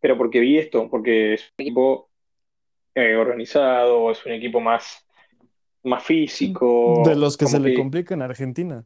Pero 0.00 0.18
porque 0.18 0.40
vi 0.40 0.58
esto, 0.58 0.88
porque 0.90 1.34
es 1.34 1.50
un 1.58 1.62
equipo 1.62 2.10
eh, 2.94 3.16
organizado, 3.16 4.10
es 4.10 4.24
un 4.26 4.32
equipo 4.32 4.60
más, 4.60 5.06
más 5.82 6.04
físico, 6.04 7.02
de 7.04 7.16
los 7.16 7.36
que 7.36 7.46
se 7.46 7.58
le 7.58 7.74
complica 7.74 8.14
en 8.14 8.22
Argentina. 8.22 8.84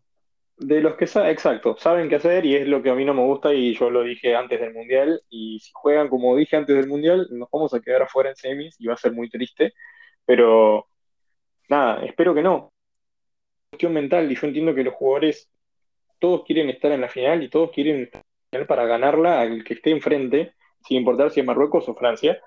De 0.58 0.80
los 0.80 0.96
que 0.96 1.06
saben, 1.06 1.30
exacto, 1.30 1.76
saben 1.78 2.08
qué 2.08 2.16
hacer 2.16 2.44
y 2.44 2.56
es 2.56 2.66
lo 2.66 2.82
que 2.82 2.90
a 2.90 2.94
mí 2.94 3.04
no 3.04 3.14
me 3.14 3.22
gusta 3.22 3.54
y 3.54 3.74
yo 3.74 3.90
lo 3.90 4.02
dije 4.02 4.34
antes 4.34 4.60
del 4.60 4.74
Mundial 4.74 5.22
y 5.30 5.60
si 5.60 5.70
juegan 5.72 6.08
como 6.08 6.34
dije 6.36 6.56
antes 6.56 6.74
del 6.74 6.88
Mundial 6.88 7.28
nos 7.30 7.48
vamos 7.52 7.72
a 7.74 7.80
quedar 7.80 8.02
afuera 8.02 8.30
en 8.30 8.36
semis 8.36 8.74
y 8.80 8.86
va 8.88 8.94
a 8.94 8.96
ser 8.96 9.12
muy 9.12 9.30
triste, 9.30 9.72
pero 10.26 10.88
nada, 11.68 12.04
espero 12.04 12.34
que 12.34 12.42
no. 12.42 12.72
Cuestión 13.70 13.92
mental 13.92 14.30
y 14.32 14.34
yo 14.34 14.46
entiendo 14.48 14.74
que 14.74 14.82
los 14.82 14.94
jugadores 14.94 15.48
todos 16.18 16.44
quieren 16.44 16.70
estar 16.70 16.90
en 16.92 17.02
la 17.02 17.08
final 17.08 17.42
y 17.42 17.50
todos 17.50 17.70
quieren 17.70 18.02
estar 18.02 18.20
en 18.20 18.24
la 18.24 18.58
final 18.58 18.66
para 18.66 18.86
ganarla 18.86 19.40
al 19.40 19.62
que 19.62 19.74
esté 19.74 19.90
enfrente, 19.90 20.54
sin 20.82 20.98
importar 20.98 21.30
si 21.30 21.40
es 21.40 21.46
Marruecos 21.46 21.88
o 21.88 21.94
Francia. 21.94 22.40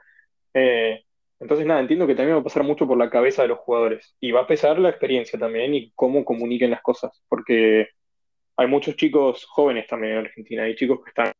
Eh, 0.53 1.05
entonces 1.39 1.65
nada, 1.65 1.79
entiendo 1.79 2.07
que 2.07 2.15
también 2.15 2.35
va 2.37 2.41
a 2.41 2.43
pasar 2.43 2.63
mucho 2.63 2.87
por 2.87 2.97
la 2.97 3.09
cabeza 3.09 3.43
de 3.43 3.47
los 3.49 3.59
jugadores 3.59 4.15
y 4.19 4.31
va 4.31 4.41
a 4.41 4.47
pesar 4.47 4.79
la 4.79 4.89
experiencia 4.89 5.39
también 5.39 5.73
y 5.73 5.91
cómo 5.95 6.25
comuniquen 6.25 6.71
las 6.71 6.81
cosas, 6.81 7.23
porque 7.29 7.87
hay 8.61 8.67
muchos 8.67 8.95
chicos 8.95 9.45
jóvenes 9.45 9.87
también 9.87 10.13
en 10.13 10.19
Argentina, 10.19 10.63
hay 10.63 10.75
chicos 10.75 10.99
que 11.03 11.09
están, 11.09 11.31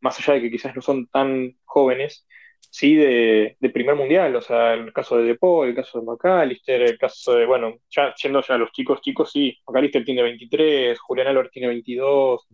más 0.00 0.18
allá 0.18 0.34
de 0.34 0.42
que 0.42 0.50
quizás 0.50 0.74
no 0.74 0.82
son 0.82 1.06
tan 1.08 1.56
jóvenes, 1.64 2.26
sí 2.70 2.94
de, 2.94 3.56
primer 3.72 3.94
mundial, 3.96 4.34
o 4.36 4.40
sea, 4.40 4.74
el 4.74 4.92
caso 4.92 5.18
de 5.18 5.24
Depol, 5.24 5.68
el 5.68 5.74
caso 5.74 6.00
de 6.00 6.06
McAllister, 6.06 6.82
el 6.82 6.98
caso 6.98 7.34
de, 7.34 7.46
bueno, 7.46 7.76
ya 7.90 8.14
yendo 8.14 8.42
ya 8.42 8.56
los 8.56 8.72
chicos, 8.72 9.00
chicos, 9.00 9.30
sí, 9.32 9.56
McAllister 9.66 10.04
tiene 10.04 10.22
23, 10.22 10.98
Julián 11.00 11.28
Álvarez 11.28 11.50
tiene 11.52 11.68
22, 11.68 12.46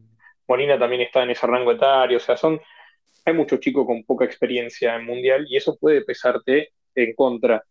Molina 0.48 0.78
también 0.78 1.02
está 1.02 1.22
en 1.22 1.30
ese 1.30 1.46
rango 1.46 1.72
etario, 1.72 2.18
o 2.18 2.20
sea, 2.20 2.36
son, 2.36 2.60
hay 3.24 3.34
muchos 3.34 3.60
chicos 3.60 3.86
con 3.86 4.04
poca 4.04 4.24
experiencia 4.24 4.96
en 4.96 5.04
mundial 5.06 5.46
y 5.48 5.56
eso 5.56 5.76
puede 5.78 6.04
pesarte 6.04 6.72
en 6.94 7.14
contra. 7.14 7.64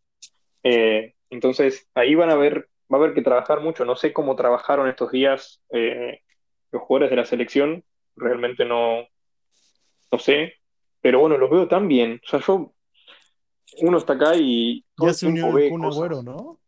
Eh, 0.64 1.14
entonces, 1.30 1.88
ahí 1.96 2.16
van 2.16 2.30
a 2.30 2.36
ver 2.36 2.68
va 2.92 2.98
a 2.98 3.02
haber 3.02 3.14
que 3.14 3.22
trabajar 3.22 3.62
mucho. 3.62 3.86
No 3.86 3.96
sé 3.96 4.14
cómo 4.14 4.36
trabajaron 4.36 4.88
estos 4.88 5.12
días 5.12 5.62
eh, 5.72 6.22
los 6.76 6.84
jugadores 6.84 7.10
de 7.10 7.16
la 7.16 7.26
selección, 7.26 7.84
realmente 8.16 8.66
no, 8.66 9.08
no 10.12 10.20
sé, 10.20 10.54
pero 11.02 11.20
bueno, 11.20 11.38
los 11.38 11.50
veo 11.50 11.68
tan 11.68 11.88
bien. 11.88 12.22
O 12.26 12.30
sea, 12.30 12.40
yo, 12.40 12.72
uno 13.82 13.98
está 13.98 14.14
acá 14.14 14.32
y 14.36 14.84
todo 14.96 15.08
Ya 15.08 15.14
se 15.14 15.28
unió 15.28 15.58
el 15.58 15.70
Kun. 15.70 15.86
Agüero, 15.86 16.22
¿no? 16.24 16.60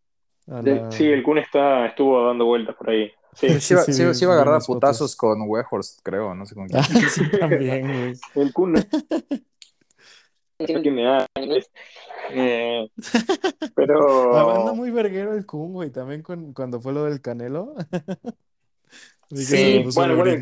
La- 0.47 0.91
Sí, 0.91 1.05
el 1.05 1.23
Kun 1.23 1.37
está, 1.37 1.85
estuvo 1.87 2.25
dando 2.25 2.45
vueltas 2.45 2.75
por 2.75 2.89
ahí. 2.89 3.11
Sí, 3.33 3.59
Se 3.59 3.73
iba, 3.73 3.83
Sí, 4.13 4.23
iba 4.23 4.31
a 4.31 4.35
agarrar 4.35 4.53
a 4.53 4.57
unas 4.57 4.65
fotos. 4.67 4.77
putazos 4.79 5.15
con 5.15 5.41
Wehorst, 5.47 5.99
creo, 6.03 6.33
no 6.33 6.45
sé 6.45 6.55
con 6.55 6.67
quién. 6.67 6.81
Sí, 7.09 7.23
también, 7.39 7.81
güey. 7.87 8.13
el 8.35 8.53
Kun 8.53 8.73
no. 8.73 8.79
Eh, 12.29 12.89
pero 13.75 14.73
muy 14.75 14.89
verguero 14.91 15.33
el 15.33 15.45
Kun, 15.45 15.73
güey. 15.73 15.91
También 15.91 16.21
con- 16.23 16.51
cuando 16.53 16.81
fue 16.81 16.93
lo 16.93 17.03
del 17.05 17.21
Canelo. 17.21 17.75
Sí, 19.33 19.81
puso 19.83 19.99
bueno, 19.99 20.15
güey. 20.17 20.41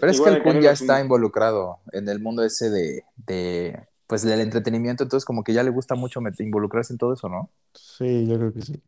Pero 0.00 0.12
es 0.12 0.20
que 0.20 0.28
el 0.30 0.42
Kun 0.42 0.60
ya 0.60 0.72
está 0.72 1.00
involucrado 1.00 1.78
en 1.92 2.08
el 2.08 2.20
mundo 2.20 2.44
ese 2.44 2.70
de, 2.70 3.04
de, 3.26 3.78
pues 4.06 4.22
del 4.22 4.40
entretenimiento, 4.40 5.02
entonces 5.02 5.24
como 5.24 5.42
que 5.42 5.52
ya 5.54 5.62
le 5.62 5.70
gusta 5.70 5.94
mucho 5.94 6.20
involucrarse 6.38 6.92
en 6.92 6.98
todo 6.98 7.14
eso, 7.14 7.28
¿no? 7.28 7.50
Sí, 7.74 8.26
yo 8.26 8.36
creo 8.38 8.52
que 8.52 8.62
sí. 8.62 8.82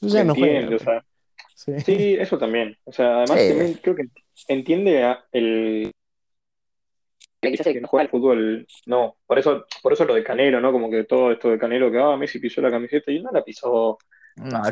Pues 0.00 0.12
ya 0.12 0.24
no 0.24 0.34
juega, 0.34 0.68
o 0.74 0.78
sea, 0.78 1.04
Sí. 1.54 1.72
sí, 1.86 2.14
eso 2.18 2.38
también. 2.38 2.76
O 2.84 2.92
sea, 2.92 3.18
además 3.18 3.40
Sí. 3.40 3.48
también 3.48 3.74
creo 3.80 3.94
que 3.94 4.08
entiende 4.48 5.04
a- 5.04 5.24
el 5.30 5.92
quizás 7.40 7.66
el 7.66 7.74
que 7.74 7.80
no 7.80 7.88
juega 7.88 8.04
al 8.04 8.10
fútbol, 8.10 8.66
no, 8.86 9.16
por 9.26 9.38
eso, 9.38 9.64
por 9.82 9.92
eso 9.92 10.04
lo 10.04 10.14
de 10.14 10.22
Canelo, 10.24 10.60
¿no? 10.60 10.70
Como 10.72 10.90
que 10.90 11.04
todo 11.04 11.32
esto 11.32 11.50
de 11.50 11.58
Canelo 11.58 11.90
que 11.90 11.98
ah, 11.98 12.16
Messi 12.16 12.38
pisó 12.38 12.60
la 12.60 12.70
camiseta 12.70 13.10
y 13.10 13.20
no 13.20 13.30
la 13.32 13.42
pisó. 13.44 13.98
No, 14.36 14.64
Sí, 14.64 14.70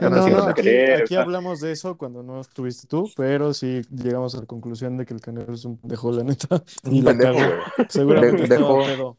aquí, 0.48 0.62
creer, 0.62 1.04
hablamos 1.18 1.60
de 1.60 1.72
eso 1.72 1.96
cuando 1.98 2.22
no 2.22 2.40
estuviste 2.40 2.86
tú, 2.86 3.10
pero 3.14 3.52
sí 3.52 3.82
llegamos 3.90 4.34
a 4.34 4.40
la 4.40 4.46
conclusión 4.46 4.96
de 4.96 5.04
que 5.04 5.12
el 5.12 5.20
Canelo 5.20 5.52
es 5.52 5.64
un 5.66 5.76
pendejo, 5.76 6.12
la 6.12 6.24
neta. 6.24 6.62
Y 6.84 6.98
un 7.00 7.04
la 7.04 7.10
pendejo. 7.10 7.38
Seguramente 7.88 8.46
dejó- 8.48 8.84
pedo. 8.84 9.16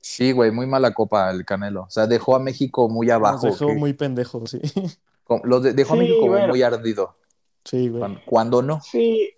Sí, 0.00 0.32
güey, 0.32 0.50
muy 0.50 0.66
mala 0.66 0.94
copa 0.94 1.30
el 1.30 1.44
Canelo. 1.44 1.82
O 1.82 1.90
sea, 1.90 2.06
dejó 2.06 2.34
a 2.36 2.38
México 2.40 2.88
muy 2.88 3.08
Nos 3.08 3.16
abajo. 3.16 3.46
dejó 3.48 3.66
que- 3.66 3.74
muy 3.74 3.92
pendejos, 3.92 4.50
sí. 4.50 4.60
como- 5.24 5.44
lo 5.44 5.60
de- 5.60 5.74
dejó 5.74 5.92
a 5.94 5.96
México 5.98 6.26
bueno. 6.26 6.48
muy 6.48 6.62
ardido. 6.62 7.14
Sí, 7.64 7.88
güey. 7.90 8.00
Cuando, 8.00 8.20
cuando 8.24 8.62
no. 8.62 8.80
Sí, 8.82 9.30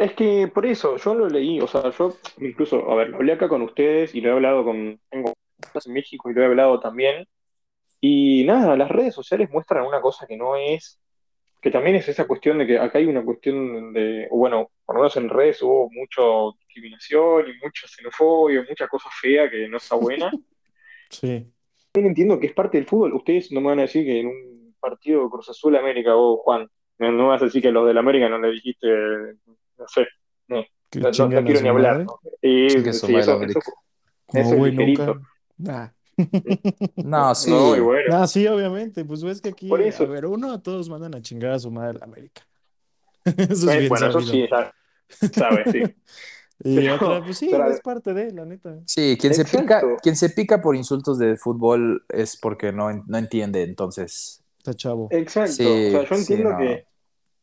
es 0.00 0.12
que 0.14 0.48
por 0.52 0.66
eso, 0.66 0.96
yo 0.96 1.14
lo 1.14 1.28
leí, 1.28 1.60
o 1.60 1.68
sea, 1.68 1.90
yo 1.96 2.16
incluso, 2.38 2.90
a 2.90 2.96
ver, 2.96 3.10
lo 3.10 3.16
hablé 3.18 3.34
acá 3.34 3.48
con 3.48 3.62
ustedes 3.62 4.12
y 4.12 4.20
lo 4.20 4.30
he 4.30 4.32
hablado 4.32 4.64
con, 4.64 4.98
tengo 5.08 5.32
en 5.86 5.92
México 5.92 6.28
y 6.28 6.34
lo 6.34 6.42
he 6.42 6.46
hablado 6.46 6.80
también. 6.80 7.26
Y 8.08 8.44
nada, 8.44 8.76
las 8.76 8.88
redes 8.88 9.14
sociales 9.14 9.50
muestran 9.50 9.84
una 9.84 10.00
cosa 10.00 10.26
que 10.28 10.36
no 10.36 10.54
es, 10.54 11.00
que 11.60 11.72
también 11.72 11.96
es 11.96 12.08
esa 12.08 12.24
cuestión 12.26 12.58
de 12.58 12.66
que 12.66 12.78
acá 12.78 12.98
hay 12.98 13.06
una 13.06 13.24
cuestión 13.24 13.92
de, 13.92 14.28
bueno, 14.30 14.70
por 14.84 14.94
lo 14.94 15.00
menos 15.02 15.16
en 15.16 15.28
redes 15.28 15.60
hubo 15.62 15.90
mucha 15.90 16.22
discriminación 16.60 17.48
y 17.48 17.64
mucha 17.64 17.88
xenofobia, 17.88 18.64
mucha 18.68 18.86
cosa 18.86 19.08
fea 19.20 19.50
que 19.50 19.68
no 19.68 19.78
está 19.78 19.96
buena. 19.96 20.30
Sí. 21.08 21.46
También 21.92 22.10
entiendo 22.10 22.40
que 22.40 22.48
es 22.48 22.52
parte 22.52 22.78
del 22.78 22.86
fútbol. 22.88 23.14
Ustedes 23.14 23.52
no 23.52 23.60
me 23.60 23.68
van 23.68 23.78
a 23.78 23.82
decir 23.82 24.04
que 24.04 24.18
en 24.18 24.26
un 24.26 24.74
partido 24.80 25.22
de 25.22 25.30
Cruz 25.30 25.48
Azul 25.48 25.76
América, 25.76 26.14
vos, 26.14 26.40
Juan, 26.42 26.68
no, 26.98 27.12
no 27.12 27.22
me 27.22 27.28
vas 27.28 27.42
a 27.42 27.44
decir 27.44 27.62
que 27.62 27.68
a 27.68 27.70
los 27.70 27.86
del 27.86 27.96
América 27.96 28.28
no 28.28 28.38
le 28.40 28.50
dijiste, 28.50 28.88
no 29.78 29.86
sé, 29.86 30.04
no, 30.48 30.64
no, 30.96 31.44
quiero 31.44 31.60
ni 31.62 31.68
hablar. 31.68 32.04
¿no? 32.04 32.18
Y, 32.42 32.70
sí, 32.70 32.78
eso, 32.88 33.06
eso- 33.06 33.40
eso 33.40 33.60
es 34.32 34.54
güey, 34.58 34.72
ligerito. 34.72 35.14
nunca. 35.14 35.28
Nah. 35.58 35.88
No, 36.96 37.34
sí. 37.34 37.50
No, 37.50 37.76
y 37.76 37.80
bueno, 37.80 38.16
Ah, 38.16 38.26
sí, 38.26 38.46
obviamente. 38.46 39.04
Pues 39.04 39.22
ves 39.22 39.40
que 39.40 39.50
aquí, 39.50 39.68
Por 39.68 39.82
eso. 39.82 40.04
a 40.04 40.06
ver, 40.06 40.26
uno, 40.26 40.60
todos 40.60 40.88
mandan 40.88 41.14
a 41.14 41.22
chingar 41.22 41.52
a 41.52 41.58
su 41.58 41.70
madre 41.70 41.98
la 41.98 42.04
América. 42.06 42.42
Eso 43.24 43.52
es 43.52 43.64
eh, 43.64 43.78
bien 43.78 43.88
bueno, 43.88 44.06
eso 44.08 44.20
sí, 44.20 44.46
sabes, 45.32 45.72
sí. 45.72 45.82
Y 46.64 46.76
Pero- 46.76 46.94
otra, 46.94 47.22
pues 47.22 47.36
sí, 47.36 47.48
pero- 47.50 47.70
es 47.70 47.80
parte 47.82 48.14
de, 48.14 48.32
la 48.32 48.46
neta. 48.46 48.78
Sí, 48.86 49.18
quien 49.20 49.34
se 49.34 49.44
pica, 49.44 49.82
quien 50.02 50.16
se 50.16 50.30
pica 50.30 50.62
por 50.62 50.74
insultos 50.74 51.18
de 51.18 51.36
fútbol 51.36 52.02
es 52.08 52.38
porque 52.38 52.72
no, 52.72 52.90
no 53.06 53.18
entiende, 53.18 53.62
entonces. 53.62 54.42
Está 54.56 54.72
chavo. 54.72 55.08
Exacto. 55.10 55.52
Sí, 55.52 55.64
o 55.64 55.90
sea, 55.90 56.02
yo 56.04 56.14
sí, 56.14 56.20
entiendo 56.32 56.52
no. 56.52 56.58
que 56.58 56.86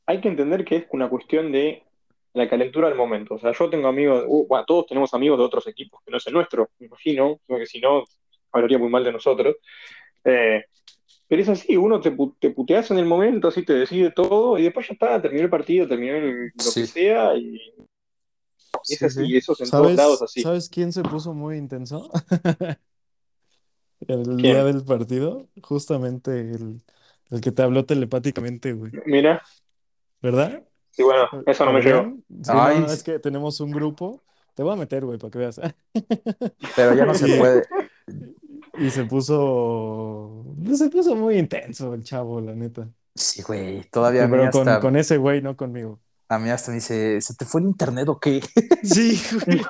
hay 0.07 0.19
que 0.19 0.29
entender 0.29 0.65
que 0.65 0.77
es 0.77 0.85
una 0.91 1.09
cuestión 1.09 1.51
de 1.51 1.83
la 2.33 2.49
calentura 2.49 2.87
del 2.87 2.97
momento. 2.97 3.35
O 3.35 3.39
sea, 3.39 3.51
yo 3.51 3.69
tengo 3.69 3.87
amigos, 3.87 4.23
uh, 4.27 4.47
bueno, 4.47 4.65
todos 4.65 4.87
tenemos 4.87 5.13
amigos 5.13 5.37
de 5.37 5.45
otros 5.45 5.67
equipos 5.67 6.01
que 6.03 6.09
no 6.09 6.17
es 6.17 6.25
el 6.25 6.33
nuestro, 6.33 6.71
me 6.79 6.87
imagino, 6.87 7.39
porque 7.45 7.67
si 7.67 7.79
no, 7.81 8.05
hablaría 8.53 8.77
muy 8.77 8.89
mal 8.89 9.03
de 9.03 9.11
nosotros. 9.11 9.55
Eh, 10.23 10.63
pero 11.27 11.41
es 11.41 11.49
así, 11.49 11.75
uno 11.77 11.99
te, 11.99 12.15
te 12.39 12.51
puteas 12.51 12.91
en 12.91 12.99
el 12.99 13.05
momento, 13.05 13.47
así 13.47 13.63
te 13.63 13.73
decide 13.73 14.11
todo, 14.11 14.57
y 14.57 14.63
después 14.63 14.87
ya 14.87 14.93
está, 14.93 15.21
terminó 15.21 15.43
el 15.43 15.49
partido, 15.49 15.87
terminó 15.87 16.15
el- 16.15 16.45
lo 16.55 16.63
Sí. 16.63 16.81
que 16.81 16.87
sea, 16.87 17.35
y 17.35 17.55
es 17.55 18.99
Sí, 18.99 19.05
así, 19.05 19.25
sí. 19.27 19.37
eso 19.37 19.53
es 19.53 19.61
en 19.61 19.69
todos 19.69 19.83
¿Sabes, 19.83 19.97
lados 19.97 20.21
así. 20.21 20.41
¿sabes 20.41 20.69
quién 20.69 20.91
se 20.91 21.01
puso 21.03 21.33
muy 21.33 21.57
intenso? 21.57 22.09
El 24.07 24.23
¿Quién? 24.23 24.37
día 24.37 24.63
del 24.65 24.83
partido, 24.83 25.47
justamente 25.61 26.37
el, 26.51 26.81
el 27.31 27.41
que 27.41 27.51
te 27.53 27.61
habló 27.61 27.85
telepáticamente, 27.85 28.73
güey. 28.73 28.91
Mira, 29.05 29.41
¿Verdad? 30.21 30.63
y 30.97 31.03
bueno, 31.03 31.27
eso 31.45 31.65
no 31.65 31.71
me 31.73 31.81
llegó. 31.81 32.13
Sí, 32.43 32.51
Ay, 32.51 32.79
no, 32.81 32.89
sí. 32.89 32.95
es 32.95 33.03
que 33.03 33.19
tenemos 33.19 33.59
un 33.61 33.71
grupo. 33.71 34.21
Te 34.55 34.61
voy 34.61 34.73
a 34.73 34.75
meter, 34.75 35.05
güey, 35.05 35.17
para 35.17 35.31
que 35.31 35.37
veas. 35.39 35.59
Pero 36.75 36.93
ya 36.95 37.05
no 37.05 37.13
se 37.15 37.27
Sí. 37.27 37.39
puede. 37.39 37.63
Y 38.77 38.89
se 38.89 39.05
puso. 39.05 40.45
pues, 40.65 40.79
Se 40.79 40.89
puso 40.89 41.15
muy 41.15 41.37
intenso 41.37 41.93
el 41.93 42.03
chavo, 42.03 42.41
la 42.41 42.53
neta. 42.55 42.87
Sí, 43.15 43.41
güey. 43.43 43.83
Todavía 43.91 44.23
a 44.23 44.27
mí 44.27 44.31
Pero 44.37 44.51
con, 44.51 44.67
hasta, 44.67 44.79
con 44.81 44.95
ese 44.95 45.17
güey, 45.17 45.41
no 45.41 45.55
conmigo. 45.55 45.99
a 46.29 46.39
mí 46.39 46.49
hasta 46.49 46.71
me 46.71 46.75
dice, 46.75 47.21
¿se 47.21 47.35
te 47.35 47.45
fue 47.45 47.61
el 47.61 47.67
internet 47.67 48.09
o 48.09 48.19
qué? 48.19 48.41
Sí, 48.81 49.21
güey. 49.45 49.61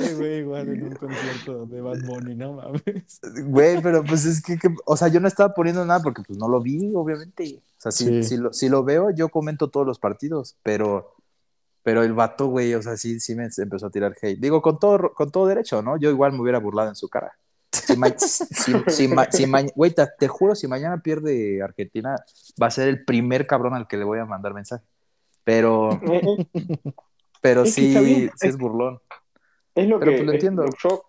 Ese 0.00 0.14
güey 0.16 0.38
igual 0.40 0.68
en 0.68 0.82
un 0.88 0.94
concierto 0.96 1.66
de 1.66 1.80
Bad 1.80 2.00
Bunny, 2.04 2.34
no 2.34 2.54
mames. 2.54 3.20
Güey, 3.44 3.80
pero 3.82 4.02
pues 4.02 4.24
es 4.24 4.42
que, 4.42 4.58
que- 4.58 4.74
o 4.84 4.96
sea, 4.96 5.06
yo 5.08 5.20
no 5.20 5.28
estaba 5.28 5.54
poniendo 5.54 5.84
nada 5.86 6.00
porque 6.02 6.22
pues 6.26 6.36
no 6.38 6.48
lo 6.48 6.60
vi, 6.60 6.92
obviamente. 6.94 7.62
O 7.78 7.80
sea, 7.80 7.92
si, 7.92 8.06
Sí. 8.06 8.22
si 8.24 8.36
lo, 8.36 8.52
si 8.52 8.68
lo 8.68 8.82
veo, 8.82 9.10
yo 9.10 9.28
comento 9.28 9.70
todos 9.70 9.86
los 9.86 10.00
partidos, 10.00 10.56
pero, 10.64 11.14
pero 11.84 12.02
el 12.02 12.14
vato, 12.14 12.48
güey, 12.48 12.74
o 12.74 12.82
sea, 12.82 12.96
sí, 12.96 13.20
sí 13.20 13.36
me 13.36 13.48
empezó 13.56 13.86
a 13.86 13.90
tirar 13.90 14.16
hate. 14.20 14.40
Digo, 14.40 14.60
con 14.60 14.80
todo, 14.80 15.12
con 15.14 15.30
todo 15.30 15.46
derecho, 15.46 15.82
¿no? 15.82 15.96
Yo 15.98 16.10
igual 16.10 16.32
me 16.32 16.40
hubiera 16.40 16.58
burlado 16.58 16.88
en 16.88 16.96
su 16.96 17.08
cara. 17.08 17.38
Si 17.94 17.96
ma- 17.96 18.08
si- 18.18 18.44
si 18.88 19.08
ma- 19.08 19.30
si 19.30 19.46
ma- 19.46 19.62
güey, 19.74 19.90
te, 19.92 20.04
te 20.18 20.28
juro, 20.28 20.54
si 20.54 20.66
mañana 20.68 21.00
pierde 21.02 21.62
Argentina, 21.62 22.16
va 22.60 22.66
a 22.66 22.70
ser 22.70 22.88
el 22.88 23.04
primer 23.04 23.46
cabrón 23.46 23.74
al 23.74 23.86
que 23.88 23.96
le 23.96 24.04
voy 24.04 24.18
a 24.18 24.24
mandar 24.26 24.52
mensaje. 24.54 24.84
Pero, 25.44 25.98
pero 27.40 27.62
Es 27.62 27.74
sí, 27.74 27.94
sí 27.94 28.24
es- 28.34 28.42
es 28.42 28.58
burlón. 28.58 29.00
Es 29.74 29.88
lo 29.88 29.98
Pero, 29.98 30.10
que 30.12 30.16
pues, 30.18 30.26
lo 30.26 30.32
es- 30.32 30.34
entiendo. 30.44 30.64
yo, 30.82 31.02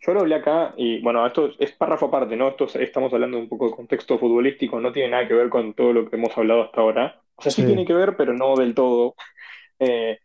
yo 0.00 0.14
lo 0.14 0.20
hablé 0.20 0.34
acá 0.36 0.72
y 0.76 1.00
bueno, 1.02 1.26
esto 1.26 1.50
es 1.58 1.72
párrafo 1.72 2.06
aparte, 2.06 2.36
¿no? 2.36 2.48
Esto 2.48 2.64
es- 2.64 2.76
estamos 2.76 3.12
hablando 3.12 3.38
un 3.38 3.48
poco 3.48 3.66
de 3.68 3.76
contexto 3.76 4.18
futbolístico, 4.18 4.80
no 4.80 4.92
tiene 4.92 5.10
nada 5.10 5.28
que 5.28 5.34
ver 5.34 5.48
con 5.48 5.74
todo 5.74 5.92
lo 5.92 6.08
que 6.08 6.16
hemos 6.16 6.36
hablado 6.36 6.62
hasta 6.64 6.80
ahora. 6.80 7.20
O 7.36 7.42
sea, 7.42 7.52
sí, 7.52 7.60
Sí. 7.62 7.66
tiene 7.66 7.84
que 7.84 7.92
ver, 7.92 8.16
pero 8.16 8.32
no 8.32 8.56
del 8.56 8.74
todo. 8.74 9.14
Eh, 9.78 10.18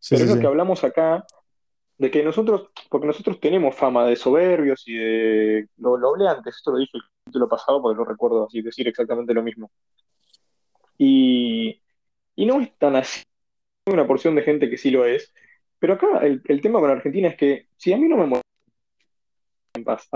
Sí, 0.00 0.14
pero 0.14 0.18
sí, 0.18 0.22
es 0.24 0.28
lo 0.28 0.34
sí. 0.36 0.40
que 0.42 0.46
hablamos 0.46 0.84
acá, 0.84 1.24
de 1.98 2.10
que 2.10 2.22
nosotros, 2.22 2.70
porque 2.88 3.08
nosotros 3.08 3.40
tenemos 3.40 3.74
fama 3.74 4.06
de 4.06 4.16
soberbios 4.16 4.82
y 4.86 4.94
de... 4.94 5.68
Lo, 5.78 5.96
lo 5.96 6.10
hablé 6.10 6.28
antes, 6.28 6.56
esto 6.56 6.70
lo 6.70 6.78
dije 6.78 6.92
el 6.96 7.02
capítulo 7.24 7.48
pasado 7.48 7.82
porque 7.82 7.98
no 7.98 8.04
recuerdo 8.04 8.46
así 8.46 8.62
decir 8.62 8.86
exactamente 8.86 9.34
lo 9.34 9.42
mismo. 9.42 9.70
Y, 10.96 11.80
y 12.36 12.46
no 12.46 12.60
es 12.60 12.76
tan 12.78 12.96
así. 12.96 13.22
Hay 13.86 13.94
una 13.94 14.06
porción 14.06 14.34
de 14.34 14.42
gente 14.42 14.70
que 14.70 14.76
sí 14.76 14.90
lo 14.90 15.04
es. 15.04 15.32
Pero 15.78 15.94
acá 15.94 16.18
el, 16.22 16.42
el 16.46 16.60
tema 16.60 16.80
con 16.80 16.90
Argentina 16.90 17.28
es 17.28 17.36
que 17.36 17.68
si 17.76 17.92
a 17.92 17.96
mí 17.96 18.08
no 18.08 18.16
me 18.16 18.26
molesta 18.26 18.48
en 19.74 19.84
paz, 19.84 20.08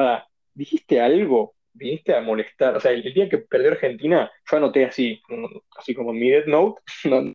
dijiste 0.55 1.01
algo, 1.01 1.55
viniste 1.73 2.15
a 2.15 2.21
molestar. 2.21 2.77
O 2.77 2.81
sea, 2.81 2.93
el, 2.93 3.07
el 3.07 3.15
día 3.15 3.29
que 3.29 3.39
perdió 3.39 3.71
Argentina, 3.73 4.31
yo 4.51 4.57
anoté 4.57 4.85
así, 4.85 5.21
como- 5.23 5.63
así 5.77 5.95
como 5.95 6.11
en 6.11 6.19
mi 6.19 6.31
Death 6.31 6.47
Note, 6.47 6.81
no, 7.05 7.33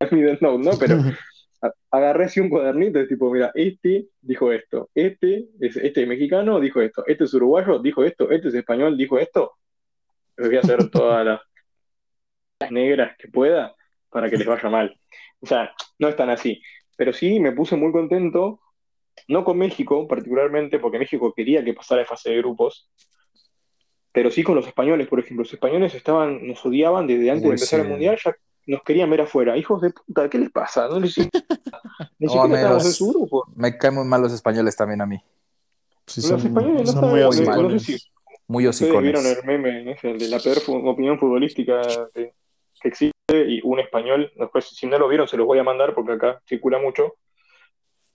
es 0.00 0.12
mi 0.12 0.20
Death 0.22 0.40
Note, 0.40 0.64
¿no? 0.64 0.78
Pero 0.78 0.96
agarré 1.90 2.24
así 2.24 2.40
un 2.40 2.48
cuadernito 2.48 2.98
de 2.98 3.06
tipo, 3.06 3.30
mira, 3.30 3.50
este 3.54 4.08
dijo 4.20 4.52
esto, 4.52 4.90
este 4.94 5.48
es 5.60 5.76
este 5.76 6.02
es 6.02 6.08
mexicano, 6.08 6.60
dijo 6.60 6.80
esto, 6.80 7.04
este 7.06 7.24
es 7.24 7.34
uruguayo, 7.34 7.78
dijo 7.78 8.04
esto, 8.04 8.30
este 8.30 8.48
es 8.48 8.54
español, 8.54 8.96
dijo 8.96 9.18
esto. 9.18 9.52
Me 10.36 10.48
voy 10.48 10.56
a 10.56 10.60
hacer 10.60 10.88
todas 10.90 11.24
las, 11.24 11.40
las 12.60 12.70
negras 12.70 13.16
que 13.18 13.28
pueda 13.28 13.74
para 14.08 14.30
que 14.30 14.36
les 14.36 14.46
vaya 14.46 14.68
mal. 14.68 14.98
O 15.40 15.46
sea, 15.46 15.72
no 15.98 16.08
es 16.08 16.16
tan 16.16 16.30
así. 16.30 16.62
Pero 16.96 17.12
sí 17.12 17.40
me 17.40 17.52
puse 17.52 17.76
muy 17.76 17.92
contento, 17.92 18.60
no 19.28 19.44
con 19.44 19.58
México 19.58 20.06
particularmente, 20.06 20.78
porque 20.78 20.98
México 20.98 21.32
quería 21.34 21.64
que 21.64 21.74
pasara 21.74 22.00
de 22.00 22.06
fase 22.06 22.30
de 22.30 22.38
grupos, 22.38 22.90
pero 24.12 24.30
sí 24.30 24.42
con 24.42 24.56
los 24.56 24.66
españoles, 24.66 25.06
por 25.08 25.20
ejemplo. 25.20 25.44
Los 25.44 25.52
españoles 25.52 25.94
estaban, 25.94 26.46
nos 26.46 26.64
odiaban 26.64 27.06
desde 27.06 27.30
antes 27.30 27.44
Uy, 27.44 27.50
de 27.50 27.54
empezar 27.54 27.80
sí. 27.80 27.84
el 27.86 27.90
mundial, 27.90 28.18
ya 28.22 28.34
nos 28.66 28.82
querían 28.82 29.10
ver 29.10 29.22
afuera. 29.22 29.56
Hijos 29.56 29.80
de 29.82 29.90
puta, 29.90 30.28
¿qué 30.28 30.38
les 30.38 30.50
pasa? 30.50 30.88
No 30.88 31.00
les 31.00 31.16
Ni 31.18 31.28
No, 32.20 32.44
en 32.56 32.80
su 32.82 33.08
grupo. 33.10 33.44
Me 33.54 33.76
caen 33.76 33.94
muy 33.94 34.04
mal 34.04 34.22
los 34.22 34.32
españoles 34.32 34.76
también 34.76 35.00
a 35.00 35.06
mí. 35.06 35.16
Sí, 36.06 36.20
Los 36.22 36.28
son, 36.30 36.46
españoles 36.46 36.82
no 36.86 37.00
son 37.00 37.10
muy 37.10 37.20
no 37.20 37.28
hocicones. 37.28 37.82
si, 37.82 37.96
muy 38.48 38.66
Ustedes 38.68 38.90
vieron 39.02 39.24
hocicones. 39.24 39.38
el 39.38 39.46
meme, 39.46 39.96
el 40.02 40.18
de 40.18 40.28
la 40.28 40.38
peor 40.38 40.58
opinión 40.84 41.18
futbolística 41.18 41.80
que, 42.14 42.32
que 42.80 42.88
existe 42.88 43.14
y 43.48 43.60
un 43.62 43.78
español. 43.80 44.32
Después, 44.36 44.66
si 44.66 44.86
no 44.86 44.98
lo 44.98 45.08
vieron, 45.08 45.28
se 45.28 45.36
los 45.36 45.46
voy 45.46 45.58
a 45.58 45.64
mandar 45.64 45.94
porque 45.94 46.12
acá 46.12 46.40
circula 46.46 46.78
mucho. 46.78 47.14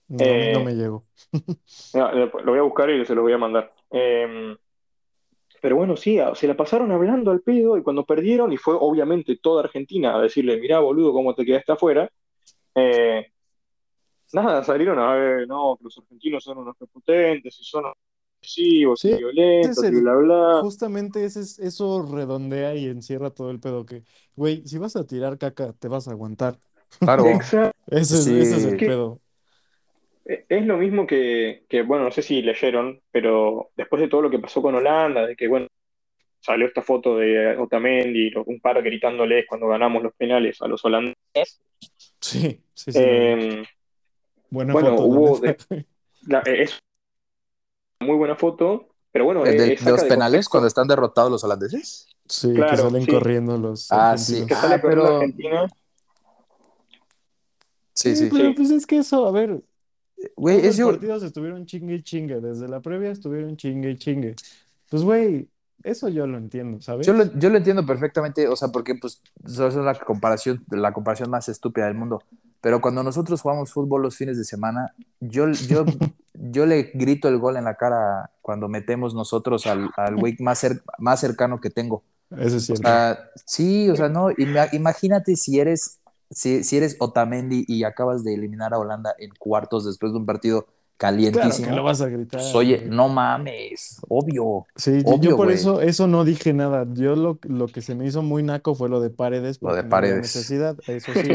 No, 0.08 0.18
no 0.18 0.24
Eh, 0.24 0.62
me 0.64 0.74
llegó. 0.74 1.04
No, 1.94 2.12
lo 2.12 2.26
lo 2.26 2.52
voy 2.52 2.58
a 2.58 2.62
buscar 2.62 2.90
y 2.90 3.04
se 3.04 3.14
los 3.14 3.22
voy 3.22 3.32
a 3.32 3.38
mandar. 3.38 3.72
Eh, 3.90 4.56
pero 5.60 5.76
bueno, 5.76 5.96
sí, 5.96 6.18
se 6.34 6.46
la 6.48 6.56
pasaron 6.56 6.92
hablando 6.92 7.30
al 7.30 7.40
pedo 7.42 7.76
y 7.78 7.82
cuando 7.82 8.04
perdieron, 8.06 8.52
y 8.52 8.56
fue 8.56 8.74
obviamente 8.78 9.36
toda 9.36 9.64
Argentina 9.64 10.16
a 10.16 10.22
decirle, 10.22 10.58
mirá, 10.58 10.80
boludo, 10.80 11.12
cómo 11.12 11.34
te 11.34 11.44
quedaste 11.44 11.72
afuera, 11.72 12.10
eh, 12.74 13.26
nada, 14.32 14.62
salieron 14.64 14.98
a 14.98 15.14
ver, 15.14 15.48
no, 15.48 15.76
que 15.76 15.84
los 15.84 15.98
argentinos 15.98 16.44
son 16.44 16.58
unos 16.58 16.76
prepotentes 16.76 17.58
y 17.60 17.64
son 17.64 17.84
agresivos 18.40 19.04
y 19.04 19.08
Sí, 19.08 19.16
violentos 19.16 19.84
es 19.84 19.92
y 19.92 20.00
bla, 20.00 20.14
bla. 20.14 20.62
justamente 20.62 21.24
ese 21.24 21.40
es, 21.40 21.58
eso 21.58 22.02
redondea 22.02 22.74
y 22.74 22.86
encierra 22.86 23.30
todo 23.30 23.50
el 23.50 23.60
pedo 23.60 23.84
que, 23.86 24.04
güey, 24.34 24.66
si 24.66 24.78
vas 24.78 24.96
a 24.96 25.06
tirar 25.06 25.38
caca, 25.38 25.72
te 25.74 25.88
vas 25.88 26.08
a 26.08 26.12
aguantar. 26.12 26.58
Claro, 26.98 27.26
Exacto. 27.26 27.76
Ese 27.88 28.18
es, 28.18 28.26
ese 28.26 28.56
es 28.56 28.64
el 28.64 28.82
pedo. 28.82 29.20
Es 30.26 30.66
lo 30.66 30.76
mismo 30.76 31.06
que, 31.06 31.64
que, 31.68 31.82
bueno, 31.82 32.04
no 32.04 32.10
sé 32.10 32.22
si 32.22 32.42
leyeron, 32.42 33.00
pero 33.10 33.70
después 33.76 34.00
de 34.02 34.08
todo 34.08 34.22
lo 34.22 34.30
que 34.30 34.38
pasó 34.38 34.60
con 34.60 34.74
Holanda, 34.74 35.26
de 35.26 35.36
que, 35.36 35.46
bueno, 35.48 35.68
salió 36.40 36.66
esta 36.66 36.82
foto 36.82 37.16
de 37.16 37.56
Otamendi, 37.56 38.32
un 38.46 38.60
par 38.60 38.82
gritándoles 38.82 39.46
cuando 39.48 39.68
ganamos 39.68 40.02
los 40.02 40.14
penales 40.14 40.60
a 40.62 40.68
los 40.68 40.84
holandeses. 40.84 41.60
Sí, 42.20 42.60
sí, 42.74 42.92
sí. 42.92 42.98
Eh, 42.98 43.64
Buena 44.50 44.72
bueno, 44.72 44.90
foto, 44.96 45.04
hubo 45.04 45.38
de- 45.38 45.56
la- 46.26 46.40
eh, 46.46 46.62
es 46.62 46.78
una 48.00 48.08
muy 48.08 48.16
buena 48.16 48.36
foto, 48.36 48.88
pero 49.12 49.24
bueno, 49.24 49.44
¿El 49.44 49.54
eh, 49.54 49.58
de, 49.58 49.72
eh, 49.74 49.78
los 49.86 50.02
de 50.02 50.08
penales 50.08 50.48
cuando 50.48 50.66
están 50.68 50.86
derrotados 50.88 51.30
los 51.30 51.44
holandeses? 51.44 52.08
Sí, 52.28 52.48
que 52.48 52.54
Claro, 52.54 52.76
salen 52.76 53.02
sí, 53.04 53.12
corriendo 53.12 53.58
los 53.58 53.90
Ah, 53.92 54.16
sí. 54.16 54.34
argentinos. 54.34 54.48
que 54.48 54.54
sale 54.54 54.74
Ah, 54.74 54.80
pero. 54.82 55.06
Argentina. 55.20 55.68
Sí, 57.92 58.10
Sí, 58.10 58.16
sí. 58.16 58.28
pero 58.30 58.48
Sí, 58.50 58.54
pues 58.56 58.70
es 58.70 58.86
que 58.86 58.98
eso, 58.98 59.26
a 59.26 59.32
ver, 59.32 59.62
Güey, 60.36 60.66
el 60.66 60.72
yo. 60.74 60.90
partido 60.90 61.20
se 61.20 61.26
estuvieron 61.26 61.66
chingue 61.66 61.94
y 61.96 62.02
chingue, 62.02 62.40
desde 62.40 62.68
la 62.68 62.80
previa 62.80 63.10
estuvieron 63.10 63.56
chingue 63.56 63.90
y 63.90 63.96
chingue. 63.96 64.34
Pues, 64.90 65.02
güey, 65.02 65.48
eso 65.82 66.08
yo 66.08 66.26
lo 66.26 66.38
entiendo, 66.38 66.78
Yo 67.02 67.12
lo, 67.12 67.24
¿sabes? 67.24 67.32
yo 67.38 67.50
lo 67.50 67.56
entiendo 67.58 67.84
perfectamente, 67.86 68.48
o 68.48 68.56
sea, 68.56 68.68
porque 68.68 68.94
pues 68.94 69.20
eso 69.44 69.68
es 69.68 69.74
la 69.76 69.94
comparación, 69.94 70.64
la 70.70 70.92
comparación 70.92 71.30
más 71.30 71.48
estúpida 71.48 71.86
del 71.86 71.94
mundo. 71.94 72.22
Pero 72.60 72.80
cuando 72.80 73.02
nosotros 73.02 73.40
jugamos 73.40 73.72
fútbol 73.72 74.02
los 74.02 74.16
fines 74.16 74.36
de 74.38 74.44
semana, 74.44 74.92
yo, 75.20 75.48
yo, 75.50 75.84
yo 76.34 76.66
le 76.66 76.90
grito 76.94 77.28
el 77.28 77.38
gol 77.38 77.56
en 77.56 77.64
la 77.64 77.76
cara 77.76 78.30
cuando 78.42 78.68
metemos 78.68 79.14
nosotros 79.14 79.66
al, 79.66 79.90
al 79.96 80.16
güey 80.16 80.36
más, 80.40 80.64
cer- 80.64 80.82
más 80.98 81.20
cercano 81.20 81.60
que 81.60 81.70
tengo. 81.70 82.02
Eso 82.30 82.56
es 82.56 82.62
O 82.64 82.74
cierto. 82.74 82.82
sea, 82.82 83.30
sí, 83.44 83.88
o 83.88 83.94
sea, 83.94 84.08
no, 84.08 84.30
ima- 84.30 84.68
imagínate 84.72 85.36
si 85.36 85.60
eres, 85.60 85.98
si, 86.30 86.64
si 86.64 86.76
eres 86.76 86.96
Otamendi 87.00 87.64
y 87.68 87.84
acabas 87.84 88.24
de 88.24 88.34
eliminar 88.34 88.74
a 88.74 88.78
Holanda 88.78 89.14
en 89.18 89.30
cuartos 89.38 89.84
después 89.86 90.12
de 90.12 90.18
un 90.18 90.26
partido 90.26 90.66
Claro 91.30 91.60
que 91.60 91.72
lo 91.72 91.82
calientísimo. 91.82 91.84
vas 91.84 92.00
a 92.00 92.08
gritar, 92.08 92.40
Pues, 92.40 92.54
oye, 92.54 92.82
no 92.86 93.08
mames, 93.08 94.00
obvio, 94.08 94.66
Sí, 94.76 95.02
yo- 95.20 95.36
por 95.36 95.50
eso, 95.50 95.80
eso 95.80 96.06
no 96.06 96.24
dije 96.24 96.52
nada. 96.52 96.86
Yo 96.92 97.16
lo, 97.16 97.38
lo 97.44 97.68
que 97.68 97.80
se 97.80 97.94
me 97.94 98.06
hizo 98.06 98.22
muy 98.22 98.42
naco 98.42 98.74
fue 98.74 98.88
lo 98.90 99.00
de 99.00 99.10
Paredes, 99.10 99.58
Lo 99.60 99.74
de 99.74 99.82
porque 99.82 99.86
no 99.86 99.90
Paredes. 99.90 100.26
necesidad, 100.26 100.76
eso 100.86 101.14
sí. 101.16 101.28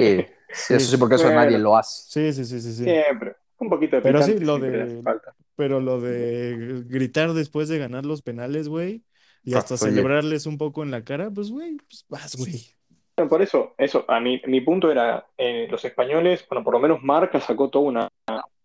Sí, 0.51 0.79
sí, 0.79 0.93
eso 0.93 0.97
Sí, 0.97 0.97
porque 0.99 1.15
eso 1.15 1.31
nadie 1.31 1.57
bueno, 1.57 1.57
lo 1.57 1.75
hace. 1.77 2.03
sí, 2.07 2.33
sí, 2.33 2.45
sí, 2.45 2.61
sí, 2.61 2.73
sí. 2.73 2.83
siempre. 2.83 3.35
Un 3.59 3.69
poquito 3.69 3.95
de 3.97 4.01
Pero 4.01 4.21
sí, 4.23 4.39
lo 4.39 4.59
de, 4.59 5.03
falta. 5.03 5.35
pero 5.55 5.79
lo 5.79 6.01
de 6.01 6.83
gritar 6.87 7.33
después 7.33 7.69
de 7.69 7.77
ganar 7.79 8.05
los 8.05 8.21
penales, 8.21 8.67
güey, 8.67 9.03
y 9.43 9.55
hasta 9.55 9.77
Pues, 9.77 9.81
oye, 9.81 9.93
celebrarles 9.93 10.45
un 10.47 10.57
poco 10.57 10.83
en 10.83 10.91
la 10.91 11.03
cara, 11.03 11.29
pues, 11.31 11.51
güey, 11.51 11.77
pues 11.77 12.05
vas, 12.09 12.35
güey. 12.35 12.75
Bueno, 13.21 13.29
por 13.29 13.43
eso, 13.43 13.75
eso, 13.77 14.03
a 14.07 14.19
mí, 14.19 14.41
mi 14.47 14.61
punto 14.61 14.91
era, 14.91 15.27
eh, 15.37 15.67
los 15.69 15.85
españoles, 15.85 16.43
bueno, 16.49 16.63
por 16.63 16.73
lo 16.73 16.79
menos 16.79 17.03
Marca 17.03 17.39
sacó 17.39 17.69
toda 17.69 17.85
una, 17.85 18.09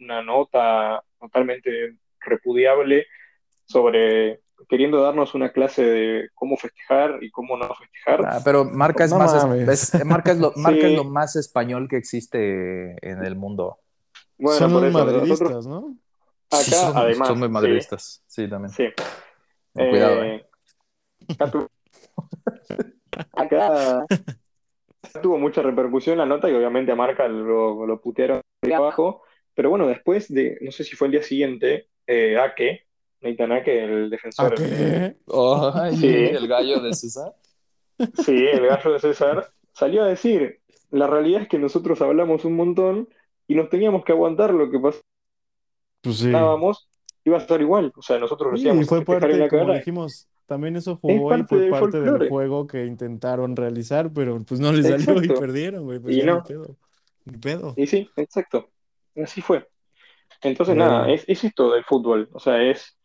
una 0.00 0.22
nota 0.22 1.02
totalmente 1.20 1.98
repudiable 2.20 3.04
sobre 3.66 4.40
queriendo 4.66 5.02
darnos 5.02 5.34
una 5.34 5.52
clase 5.52 5.84
de 5.84 6.28
cómo 6.32 6.56
festejar 6.56 7.18
y 7.20 7.30
cómo 7.30 7.58
no 7.58 7.68
festejar. 7.74 8.22
ah, 8.24 8.40
pero 8.42 8.64
Marca 8.64 9.04
es 9.04 9.12
No 9.12 9.18
más, 9.18 9.34
es- 9.68 9.94
es- 9.94 10.04
Marca 10.06 10.32
es 10.32 10.38
lo, 10.38 10.52
Marca 10.56 10.86
es 10.86 10.92
lo 10.94 11.04
Sí, 11.04 11.10
más 11.10 11.36
español 11.36 11.86
que 11.86 11.98
existe 11.98 12.96
en 13.06 13.22
el 13.22 13.36
mundo. 13.36 13.78
bueno, 14.38 14.58
Son 14.58 14.72
por 14.72 14.82
los 14.84 14.94
eso, 14.94 15.04
nosotros 15.04 15.50
madridistas, 15.52 15.66
¿no? 15.66 15.96
Sí, 16.50 16.70
acá, 16.70 16.80
son, 16.80 16.94
son 16.94 16.98
además, 17.02 17.38
muy 17.40 17.48
sí, 17.48 17.52
madridistas, 17.52 18.24
sí, 18.26 18.48
también. 18.48 18.72
sí. 18.72 18.88
Con 19.74 19.86
cuidado, 19.90 20.22
¿eh? 20.24 20.46
Eh, 21.28 21.36
acá 23.36 24.06
tuvo 25.12 25.38
mucha 25.38 25.62
repercusión 25.62 26.18
la 26.18 26.26
nota 26.26 26.48
y 26.50 26.54
obviamente 26.54 26.92
a 26.92 26.96
Marca 26.96 27.28
lo, 27.28 27.86
lo 27.86 28.00
putearon 28.00 28.40
de 28.62 28.74
abajo, 28.74 29.22
pero 29.54 29.70
bueno, 29.70 29.86
después 29.86 30.32
de, 30.32 30.58
no 30.60 30.70
sé 30.72 30.84
si 30.84 30.96
fue 30.96 31.08
el 31.08 31.12
día 31.12 31.22
siguiente, 31.22 31.88
eh, 32.06 32.38
Ake, 32.38 32.86
Nathan 33.20 33.52
Ake, 33.52 33.84
el 33.84 34.10
¿A 34.10 34.10
defensor, 34.10 34.56
sí, 35.90 36.06
el 36.08 36.48
gallo 36.48 36.80
de 36.80 36.92
César. 36.94 37.34
sí, 38.12 38.46
el 38.46 38.66
gallo 38.66 38.92
de 38.92 39.00
César, 39.00 39.52
salió 39.72 40.02
a 40.04 40.08
decir, 40.08 40.60
la 40.90 41.06
realidad 41.06 41.42
es 41.42 41.48
que 41.48 41.58
nosotros 41.58 42.00
hablamos 42.02 42.44
un 42.44 42.54
montón 42.56 43.08
y 43.46 43.54
nos 43.54 43.68
teníamos 43.70 44.04
que 44.04 44.12
aguantar 44.12 44.52
lo 44.54 44.70
que 44.70 44.78
Pues 46.02 46.18
sí. 46.18 46.32
pasábamos, 46.32 46.88
iba 47.24 47.36
a 47.36 47.40
estar 47.40 47.60
igual, 47.60 47.92
o 47.96 48.02
sea, 48.02 48.18
nosotros 48.18 48.52
lo 48.52 48.56
Sí, 48.58 48.84
fue 48.84 49.04
parte, 49.04 49.36
la 49.36 49.48
como 49.48 49.72
dijimos, 49.74 50.28
también 50.46 50.76
eso 50.76 50.92
es 50.92 50.98
y 51.14 51.18
fue 51.18 51.36
del 51.36 51.70
parte 51.70 52.00
del 52.00 52.28
juego 52.28 52.66
que 52.66 52.86
intentaron 52.86 53.56
realizar, 53.56 54.12
pero 54.12 54.42
pues 54.44 54.60
no 54.60 54.72
les 54.72 54.86
salió 54.86 55.22
y 55.22 55.28
perdieron, 55.28 55.84
güey, 55.84 55.98
pues 55.98 56.16
y 56.16 56.20
ni 56.20 56.24
no, 56.24 56.42
pedo, 56.42 56.76
ni 57.24 57.38
pedo. 57.38 57.74
y 57.76 57.86
sí, 57.86 58.08
exacto, 58.16 58.70
así 59.16 59.40
fue. 59.40 59.66
Entonces, 60.42 60.76
nada, 60.76 61.10
es, 61.10 61.24
es 61.26 61.44
esto 61.44 61.72
del 61.72 61.84
fútbol. 61.84 62.28
O 62.32 62.40
sea, 62.40 62.62
es. 62.62 62.96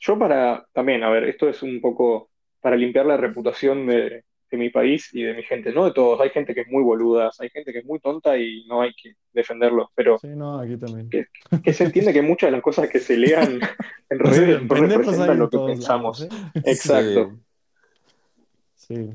Yo 0.00 0.18
para. 0.18 0.66
También, 0.72 1.02
a 1.02 1.10
ver, 1.10 1.24
esto 1.24 1.48
es 1.48 1.62
un 1.62 1.80
poco 1.80 2.30
para 2.60 2.76
limpiar 2.76 3.06
la 3.06 3.16
reputación 3.16 3.86
de, 3.86 4.24
de 4.54 4.58
mi 4.58 4.70
país 4.70 5.10
y 5.12 5.22
de 5.22 5.34
mi 5.34 5.42
gente. 5.42 5.72
No 5.72 5.84
de 5.84 5.92
todos. 5.92 6.20
Hay 6.20 6.30
gente 6.30 6.54
que 6.54 6.62
es 6.62 6.68
muy 6.68 6.82
boluda, 6.82 7.30
hay 7.38 7.50
gente 7.50 7.72
que 7.72 7.80
es 7.80 7.84
muy 7.84 7.98
tonta 8.00 8.38
y 8.38 8.64
no 8.66 8.80
hay 8.80 8.94
que 8.94 9.14
defenderlos. 9.32 9.88
Pero 9.94 10.18
sí, 10.18 10.28
no, 10.28 10.58
aquí 10.58 10.76
también. 10.76 11.10
que, 11.10 11.26
que 11.62 11.72
se 11.72 11.84
entiende 11.84 12.12
que 12.12 12.22
muchas 12.22 12.48
de 12.48 12.52
las 12.52 12.62
cosas 12.62 12.88
que 12.88 13.00
se 13.00 13.16
lean 13.16 13.60
en 14.10 14.18
redes 14.18 14.62
no 14.62 14.74
representan 14.74 15.38
lo 15.38 15.50
que 15.50 15.56
lados, 15.56 15.70
pensamos. 15.70 16.22
¿eh? 16.22 16.28
Exacto. 16.64 17.32
Sí. 18.74 18.94
Sí. 18.94 19.10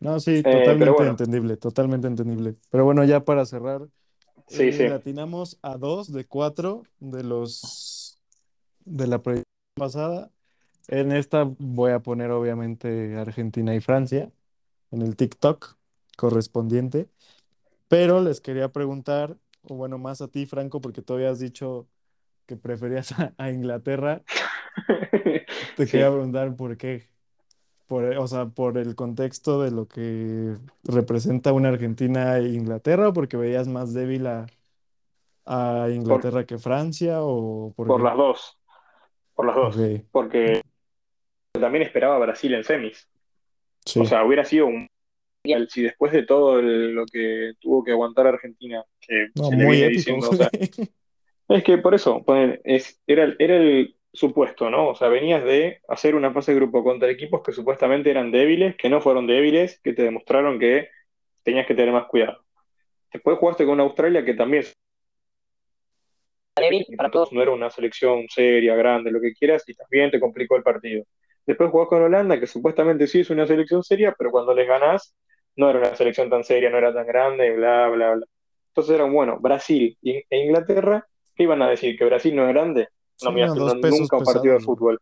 No, 0.00 0.18
sí, 0.18 0.36
Eh, 0.36 0.42
totalmente 0.42 0.90
bueno, 0.90 1.10
entendible, 1.10 1.56
totalmente 1.58 2.06
entendible. 2.06 2.54
Pero 2.70 2.84
bueno, 2.86 3.04
ya 3.04 3.24
para 3.24 3.44
cerrar, 3.44 3.86
sí, 4.46 4.68
eh, 4.68 4.72
sí. 4.72 4.88
latinamos 4.88 5.58
a 5.62 5.76
dos 5.76 6.10
de 6.10 6.24
cuatro 6.24 6.84
de 7.00 7.22
los 7.22 8.18
de 8.86 9.06
la 9.06 9.20
proyección 9.20 9.44
pasada. 9.74 10.30
En 10.88 11.12
esta 11.12 11.44
voy 11.58 11.92
a 11.92 12.00
poner 12.00 12.30
obviamente 12.30 13.16
Argentina 13.16 13.74
y 13.74 13.80
Francia 13.80 14.32
en 14.90 15.02
el 15.02 15.16
TikTok 15.16 15.76
correspondiente. 16.16 17.08
Pero 17.88 18.20
les 18.22 18.40
quería 18.40 18.70
preguntar, 18.70 19.36
o 19.62 19.74
bueno, 19.74 19.98
más 19.98 20.20
a 20.22 20.28
ti, 20.28 20.46
Franco, 20.46 20.80
porque 20.80 21.02
tú 21.02 21.14
habías 21.14 21.38
dicho 21.40 21.88
que 22.46 22.56
preferías 22.56 23.12
a, 23.18 23.34
a 23.38 23.50
Inglaterra. 23.50 24.22
Te 25.76 25.86
Sí. 25.86 25.92
quería 25.92 26.10
preguntar 26.10 26.54
por 26.56 26.76
qué. 26.76 27.08
Por, 27.86 28.04
o 28.04 28.26
sea, 28.28 28.46
por 28.46 28.78
el 28.78 28.94
contexto 28.94 29.60
de 29.62 29.72
lo 29.72 29.88
que 29.88 30.56
representa 30.84 31.52
una 31.52 31.70
Argentina 31.70 32.38
e 32.38 32.50
Inglaterra, 32.50 33.08
o 33.08 33.12
porque 33.12 33.36
veías 33.36 33.66
más 33.66 33.92
débil 33.92 34.26
a, 34.28 34.46
a 35.44 35.82
Por, 35.82 35.90
Inglaterra 35.90 36.44
que 36.46 36.58
Francia, 36.58 37.22
o 37.22 37.72
por 37.74 37.88
por 37.88 38.02
las 38.02 38.16
dos. 38.16 38.58
Por 39.34 39.46
las 39.46 39.56
dos. 39.56 39.76
Porque 40.12 40.62
también 41.52 41.82
esperaba 41.82 42.16
a 42.16 42.20
Brasil 42.20 42.54
en 42.54 42.64
semis. 42.64 43.08
O 43.96 44.04
sea, 44.04 44.24
hubiera 44.24 44.44
sido 44.44 44.66
un 44.66 44.88
si 45.68 45.82
después 45.82 46.12
de 46.12 46.24
todo 46.24 46.58
el- 46.58 46.92
lo 46.94 47.06
que 47.06 47.52
tuvo 47.60 47.82
que 47.82 47.92
aguantar 47.92 48.26
Argentina, 48.26 48.84
que 49.00 49.28
No, 49.34 49.44
se 49.44 49.56
le 49.56 49.64
muy 49.64 49.78
épico, 49.82 49.96
diciendo, 49.96 50.30
o 50.30 50.34
sea, 50.34 50.50
es 51.48 51.64
que 51.64 51.78
por 51.78 51.94
eso, 51.94 52.22
ponen, 52.24 52.60
es, 52.64 53.00
era, 53.06 53.24
el- 53.24 53.36
era 53.38 53.56
el 53.56 53.96
supuesto, 54.12 54.68
¿no? 54.70 54.88
O 54.88 54.94
sea, 54.94 55.08
venías 55.08 55.42
de 55.44 55.80
hacer 55.88 56.14
una 56.14 56.32
fase 56.32 56.52
de 56.52 56.56
grupo 56.56 56.84
contra 56.84 57.10
equipos 57.10 57.42
que 57.42 57.52
supuestamente 57.52 58.10
eran 58.10 58.30
débiles, 58.30 58.76
que 58.76 58.88
no 58.90 59.00
fueron 59.00 59.26
débiles, 59.26 59.80
que 59.82 59.92
te 59.94 60.02
demostraron 60.02 60.58
que 60.58 60.88
tenías 61.42 61.66
que 61.66 61.74
tener 61.74 61.92
más 61.92 62.06
cuidado. 62.06 62.44
Después 63.12 63.38
jugaste 63.38 63.64
con 63.64 63.80
Australia, 63.80 64.24
que 64.24 64.34
también 64.34 64.64
para 66.96 67.10
todos 67.10 67.32
no 67.32 67.40
era 67.40 67.50
una 67.52 67.70
selección 67.70 68.26
seria, 68.28 68.74
grande, 68.74 69.10
lo 69.10 69.20
que 69.20 69.32
quieras, 69.32 69.64
y 69.66 69.74
también 69.74 70.10
te 70.10 70.20
complicó 70.20 70.56
el 70.56 70.62
partido. 70.62 71.04
Después 71.50 71.70
jugás 71.72 71.88
con 71.88 72.00
Holanda, 72.00 72.38
que 72.38 72.46
supuestamente 72.46 73.08
sí 73.08 73.20
es 73.20 73.30
una 73.30 73.44
selección 73.44 73.82
seria, 73.82 74.14
pero 74.16 74.30
cuando 74.30 74.54
les 74.54 74.68
ganás, 74.68 75.16
no 75.56 75.68
era 75.68 75.80
una 75.80 75.96
selección 75.96 76.30
tan 76.30 76.44
seria, 76.44 76.70
no 76.70 76.78
era 76.78 76.94
tan 76.94 77.04
grande, 77.04 77.50
bla, 77.56 77.88
bla, 77.88 78.14
bla. 78.14 78.26
Entonces 78.68 78.94
eran, 78.94 79.12
bueno, 79.12 79.36
Brasil 79.40 79.98
e 80.00 80.24
Inglaterra, 80.30 81.04
¿qué 81.34 81.42
iban 81.42 81.60
a 81.60 81.68
decir? 81.68 81.98
¿Que 81.98 82.04
Brasil 82.04 82.36
no 82.36 82.44
es 82.46 82.50
grande? 82.54 82.86
No 83.22 83.30
Sí, 83.30 83.32
me 83.32 83.80
pesos 83.80 84.00
nunca 84.00 84.16
un 84.18 84.24
partido 84.24 84.54
de 84.54 84.60
fútbol. 84.60 85.00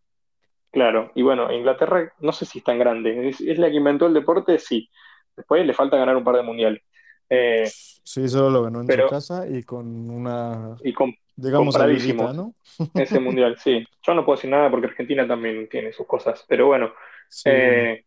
Claro, 0.70 1.12
y 1.14 1.20
bueno, 1.20 1.52
Inglaterra 1.52 2.14
no 2.20 2.32
sé 2.32 2.46
si 2.46 2.60
es 2.60 2.64
tan 2.64 2.78
grande. 2.78 3.28
¿Es, 3.28 3.42
es 3.42 3.58
la 3.58 3.68
que 3.68 3.76
inventó 3.76 4.06
el 4.06 4.14
deporte? 4.14 4.58
Sí. 4.58 4.88
Después 5.36 5.66
le 5.66 5.74
falta 5.74 5.98
ganar 5.98 6.16
un 6.16 6.24
par 6.24 6.36
de 6.36 6.42
mundiales. 6.42 6.80
Eh, 7.28 7.68
Sí, 8.02 8.26
solo 8.26 8.48
lo 8.48 8.62
ganó 8.62 8.80
en 8.80 8.86
su 8.86 8.92
pero, 8.92 9.08
casa 9.10 9.46
y 9.46 9.64
con 9.64 10.08
una, 10.08 10.76
y 10.82 10.94
com- 10.94 11.14
digamos, 11.38 11.78
ayudita, 11.78 12.26
compradísimos 12.26 12.34
¿no? 12.34 12.54
ese 12.94 13.20
mundial, 13.20 13.56
sí. 13.58 13.84
Yo 14.02 14.14
no 14.14 14.24
puedo 14.24 14.36
decir 14.36 14.50
nada 14.50 14.70
porque 14.70 14.86
Argentina 14.88 15.26
también 15.26 15.68
tiene 15.68 15.92
sus 15.92 16.06
cosas, 16.06 16.44
pero 16.48 16.66
bueno, 16.66 16.92
Sí, 17.28 17.50
eh, 17.50 18.04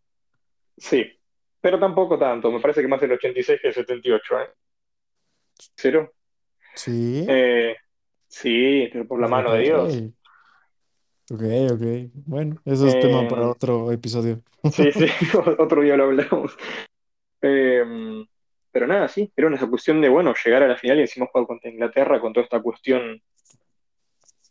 sí. 0.77 1.05
Pero 1.61 1.79
tampoco 1.79 2.17
tanto, 2.17 2.51
me 2.51 2.59
parece 2.59 2.81
que 2.81 2.87
más 2.87 3.01
el 3.03 3.11
86 3.13 3.59
que 3.61 3.67
el 3.69 3.73
78, 3.73 4.39
¿eh? 4.41 4.49
¿Cero? 5.75 6.11
Sí, 6.75 7.25
Eh, 7.29 7.75
sí, 8.27 8.89
pero 8.91 9.07
por 9.07 9.19
la 9.21 9.27
mano 9.27 9.53
de 9.53 9.61
Dios. 9.61 10.03
ok, 11.31 11.41
ok. 11.73 12.11
Bueno, 12.25 12.61
eso 12.65 12.87
es 12.87 12.99
tema 12.99 13.27
para 13.27 13.43
Eh, 13.43 13.51
otro 13.51 13.91
episodio. 13.91 14.41
sí, 14.71 14.91
sí, 14.91 15.05
otro 15.59 15.81
día 15.81 15.97
lo 15.97 16.05
hablamos. 16.05 16.57
Eh, 17.41 18.25
pero 18.72 18.88
nada, 18.88 19.07
sí, 19.07 19.31
era 19.35 19.48
una 19.48 19.57
cuestión 19.69 20.02
de, 20.02 20.10
bueno, 20.10 20.34
llegar 20.43 20.64
a 20.64 20.68
la 20.68 20.77
final 20.77 20.98
y 20.99 21.02
encima 21.02 21.27
jugar 21.27 21.48
contra 21.48 21.69
Inglaterra 21.69 22.19
con 22.22 22.34
toda 22.34 22.43
esta 22.45 22.61
cuestión, 22.61 23.22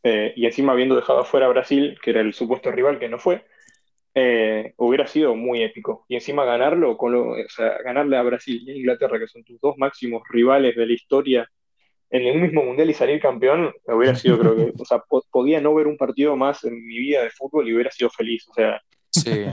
eh, 0.03 0.33
y 0.37 0.47
encima 0.47 0.73
habiendo 0.73 0.97
dejado 0.97 1.21
afuera 1.21 1.47
a 1.47 1.51
Brasil, 1.51 1.99
que 2.03 2.11
era 2.11 2.21
el 2.21 2.33
supuesto 2.33 2.71
rival 2.71 2.99
que 2.99 3.09
no 3.09 3.19
fue, 3.19 3.45
eh, 4.15 4.75
hubiera 4.79 5.07
sido 5.07 5.35
muy 5.37 5.63
épico. 5.63 6.05
Y 6.09 6.17
encima 6.17 6.45
ganarlo, 6.45 6.97
con 6.97 7.13
lo- 7.13 7.31
o 7.33 7.49
sea, 7.49 7.79
ganarle 7.85 8.17
a 8.17 8.23
Brasil 8.23 8.63
y 8.67 8.73
a 8.73 8.77
Inglaterra, 8.77 9.19
que 9.19 9.29
son 9.29 9.45
tus 9.45 9.61
dos 9.61 9.77
máximos 9.79 10.23
rivales 10.31 10.77
de 10.77 10.87
la 10.87 10.93
historia, 10.93 11.49
en 12.11 12.23
el 12.27 12.41
mismo 12.41 12.65
mundial 12.65 12.91
y 12.91 12.95
salir 12.95 13.21
campeón, 13.21 13.73
hubiera 13.87 14.15
sido, 14.17 14.39
creo 14.39 14.57
que, 14.57 14.73
o 14.79 14.85
sea, 14.85 14.99
po- 15.01 15.25
podía 15.31 15.61
no 15.61 15.75
ver 15.75 15.87
un 15.87 15.97
partido 15.97 16.37
más 16.37 16.65
en 16.65 16.75
mi 16.87 16.99
vida 16.99 17.23
de 17.23 17.31
fútbol 17.31 17.69
y 17.69 17.75
hubiera 17.75 17.91
sido 17.91 18.11
feliz, 18.11 18.47
o 18.49 18.55
sea, 18.55 18.81
Sí, 19.11 19.45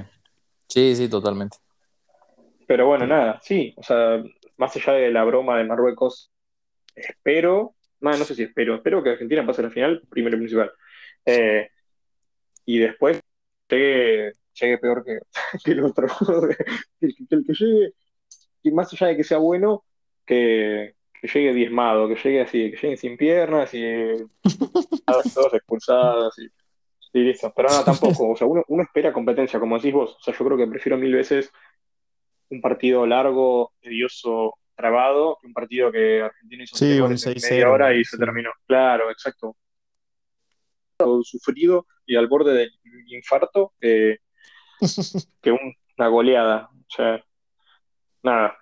sí, 0.67 0.95
sí, 0.95 1.09
totalmente. 1.09 1.57
pero 2.67 2.87
bueno, 2.87 3.07
nada, 3.07 3.39
sí, 3.43 3.73
o 3.77 3.83
sea, 3.83 4.23
más 4.57 4.75
allá 4.75 4.93
de 4.93 5.11
la 5.11 5.23
broma 5.23 5.57
de 5.57 5.63
Marruecos. 5.65 6.31
Espero, 6.95 7.75
no, 7.99 8.11
no 8.11 8.25
sé 8.25 8.35
si 8.35 8.43
espero, 8.43 8.75
espero 8.75 9.03
que 9.03 9.11
Argentina 9.11 9.45
pase 9.45 9.61
a 9.61 9.65
la 9.65 9.71
final, 9.71 10.01
primero 10.09 10.35
y 10.35 10.39
principal. 10.39 10.71
Eh, 11.25 11.69
y 12.65 12.79
después 12.79 13.21
llegue, 13.69 14.33
llegue 14.59 14.77
peor 14.77 15.03
que, 15.03 15.19
que 15.63 15.71
el 15.71 15.83
otro. 15.83 16.07
Que, 16.99 17.09
que 17.09 17.35
el 17.35 17.45
que 17.45 17.53
llegue, 17.53 17.93
y 18.63 18.71
más 18.71 18.91
allá 18.91 19.07
de 19.07 19.17
que 19.17 19.23
sea 19.23 19.37
bueno, 19.37 19.85
que, 20.25 20.95
que 21.21 21.27
llegue 21.27 21.53
diezmado, 21.53 22.07
que 22.07 22.15
llegue 22.15 22.41
así, 22.41 22.71
que 22.71 22.77
llegue 22.77 22.97
sin 22.97 23.17
piernas 23.17 23.73
y 23.73 23.83
todos 25.33 25.53
expulsados 25.53 26.37
y, 26.39 26.47
y 27.13 27.23
listo. 27.23 27.53
Pero 27.55 27.69
no, 27.69 27.83
tampoco, 27.83 28.31
o 28.31 28.35
sea, 28.35 28.47
uno, 28.47 28.63
uno 28.67 28.83
espera 28.83 29.13
competencia, 29.13 29.59
como 29.59 29.77
decís 29.77 29.93
vos. 29.93 30.17
O 30.19 30.21
sea, 30.21 30.33
yo 30.35 30.45
creo 30.45 30.57
que 30.57 30.67
prefiero 30.67 30.97
mil 30.97 31.13
veces 31.13 31.51
un 32.49 32.61
partido 32.61 33.05
largo, 33.05 33.73
tedioso, 33.81 34.55
trabado, 34.75 35.37
que 35.41 35.47
un 35.47 35.53
partido 35.53 35.91
que 35.91 36.21
Argentina 36.21 36.63
hizo 36.63 36.77
Sí, 36.77 36.93
un 36.93 36.99
goles 37.01 37.25
en 37.25 37.29
media 37.29 37.41
6-0, 37.41 37.71
hora 37.73 37.93
y 37.95 38.03
se 38.05 38.17
terminó. 38.17 38.51
Claro, 38.65 39.09
exacto. 39.11 39.55
Todo 40.97 41.23
sufrido 41.23 41.85
y 42.05 42.15
al 42.15 42.27
borde 42.27 42.53
del 42.53 42.71
infarto 43.07 43.73
eh, 43.81 44.17
que 45.41 45.51
un- 45.51 45.75
una 45.97 46.07
goleada. 46.07 46.69
O 46.71 46.85
sea, 46.95 47.23
nada, 48.23 48.57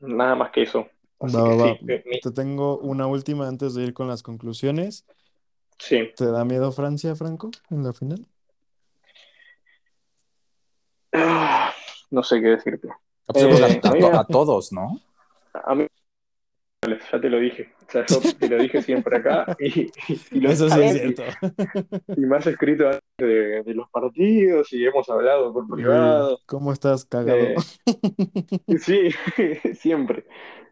nada 0.00 0.34
más 0.34 0.50
que 0.50 0.62
eso. 0.62 0.88
Así 1.20 1.36
Va, 1.36 1.44
que 1.44 1.56
va, 1.56 1.74
sí, 1.78 1.84
eh, 1.88 2.02
mi- 2.06 2.20
Te 2.20 2.30
tengo 2.30 2.78
una 2.78 3.06
última 3.06 3.48
antes 3.48 3.74
de 3.74 3.84
ir 3.84 3.94
con 3.94 4.08
las 4.08 4.22
conclusiones. 4.22 5.06
sí. 5.78 6.10
¿Te 6.16 6.26
da 6.26 6.44
miedo 6.44 6.72
Francia, 6.72 7.14
Franco, 7.14 7.50
en 7.70 7.84
la 7.84 7.92
final? 7.92 8.26
Ah, 11.12 11.72
no 12.10 12.22
sé 12.22 12.40
qué 12.40 12.48
decirte. 12.48 12.88
Pues 13.28 13.44
Eh, 13.44 13.80
a, 13.82 13.88
a 13.88 13.90
a 13.90 13.94
mí, 13.94 14.00
to- 14.00 14.10
me- 14.10 14.18
a 14.18 14.24
todos, 14.24 14.72
¿no? 14.72 14.98
a 15.52 15.74
mí, 15.74 15.86
ya 17.12 17.20
te 17.20 17.28
lo 17.28 17.38
dije. 17.38 17.72
O 17.86 17.90
sea, 17.90 18.06
yo 18.06 18.20
te 18.38 18.48
lo 18.48 18.58
dije 18.58 18.82
siempre 18.82 19.16
acá 19.18 19.56
y, 19.58 19.80
y- 19.82 19.90
y 20.32 20.40
lo 20.40 20.50
Eso 20.50 20.68
sí 20.68 20.80
es 20.80 20.94
y, 20.96 20.98
cierto. 21.14 21.22
y 22.16 22.20
me 22.20 22.36
has 22.36 22.46
escrito 22.46 22.86
antes 22.86 23.02
de, 23.18 23.62
de 23.62 23.74
los 23.74 23.88
partidos 23.90 24.72
y 24.72 24.84
hemos 24.86 25.08
hablado 25.08 25.52
por 25.52 25.68
privado. 25.68 26.38
¿cómo 26.46 26.72
estás 26.72 27.04
cagado? 27.04 27.38
Eh, 27.38 27.56
sí, 28.78 29.10
siempre. 29.74 30.26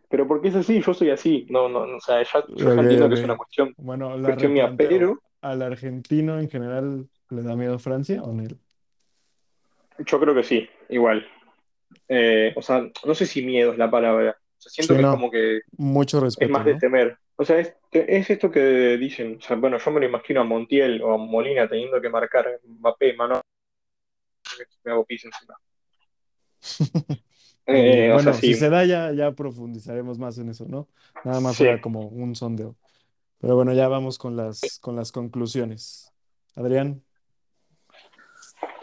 Pero 0.08 0.28
porque 0.28 0.48
es 0.48 0.54
así, 0.54 0.80
yo 0.80 0.94
soy 0.94 1.10
así. 1.10 1.46
No, 1.50 1.68
no, 1.68 1.86
no, 1.86 1.96
o 1.96 2.00
sea, 2.00 2.22
ya- 2.22 2.44
yo 2.54 2.72
entiendo 2.72 3.08
que 3.08 3.14
es 3.14 3.24
una 3.24 3.36
cuestión, 3.36 3.74
Bueno, 3.76 4.16
la 4.16 4.28
cuestión 4.28 4.52
mía, 4.52 4.72
pero 4.76 5.18
¿Al 5.42 5.62
argentino 5.62 6.38
en 6.38 6.48
general 6.48 7.08
le 7.30 7.42
da 7.42 7.54
miedo 7.56 7.78
Francia 7.78 8.22
o 8.22 8.32
no? 8.32 8.44
yo 10.06 10.20
creo 10.20 10.34
que 10.34 10.42
sí, 10.42 10.68
igual. 10.88 11.26
Eh, 12.08 12.52
o 12.56 12.62
sea, 12.62 12.90
no 13.04 13.14
sé 13.14 13.26
si 13.26 13.44
miedo 13.44 13.72
es 13.72 13.78
la 13.78 13.90
palabra. 13.90 14.36
O 14.58 14.60
sea, 14.62 14.70
siento 14.70 14.94
Sí, 14.94 14.96
que 14.96 15.02
es 15.02 15.08
no. 15.08 15.10
como 15.10 15.30
que 15.30 15.60
Mucho 15.78 16.20
es 16.38 16.48
respeto, 16.48 16.52
más 16.52 16.64
de 16.64 16.74
¿no? 16.74 16.80
temer. 16.80 17.18
O 17.36 17.44
sea, 17.44 17.58
es, 17.60 17.74
es 17.92 18.30
esto 18.30 18.50
que 18.50 18.96
dicen. 18.98 19.36
O 19.38 19.40
sea, 19.42 19.56
bueno, 19.56 19.78
yo 19.78 19.90
me 19.90 20.00
lo 20.00 20.06
imagino 20.06 20.40
a 20.40 20.44
Montiel 20.44 21.02
o 21.02 21.14
a 21.14 21.18
Molina 21.18 21.68
teniendo 21.68 22.00
que 22.00 22.08
marcar 22.10 22.60
Mbappé, 22.64 23.14
mano, 23.14 23.40
me 24.84 24.92
hago 24.92 25.04
pis 25.04 25.24
encima. 25.24 25.54
Eh, 27.68 28.12
o 28.14 28.20
sea, 28.20 28.32
Bueno, 28.32 28.32
si 28.32 28.54
sí, 28.54 28.54
se 28.54 28.68
da 28.70 28.84
ya, 28.84 29.12
ya 29.12 29.32
profundizaremos 29.32 30.18
más 30.18 30.38
en 30.38 30.50
eso, 30.50 30.66
¿no? 30.68 30.88
Nada 31.24 31.40
más 31.40 31.58
sí. 31.58 31.64
era 31.64 31.80
como 31.80 32.06
un 32.08 32.36
sondeo. 32.36 32.76
Pero 33.40 33.56
bueno, 33.56 33.74
ya 33.74 33.88
vamos 33.88 34.18
con 34.18 34.36
las, 34.36 34.78
con 34.80 34.96
las 34.96 35.12
conclusiones. 35.12 36.14
Adrián, 36.56 37.04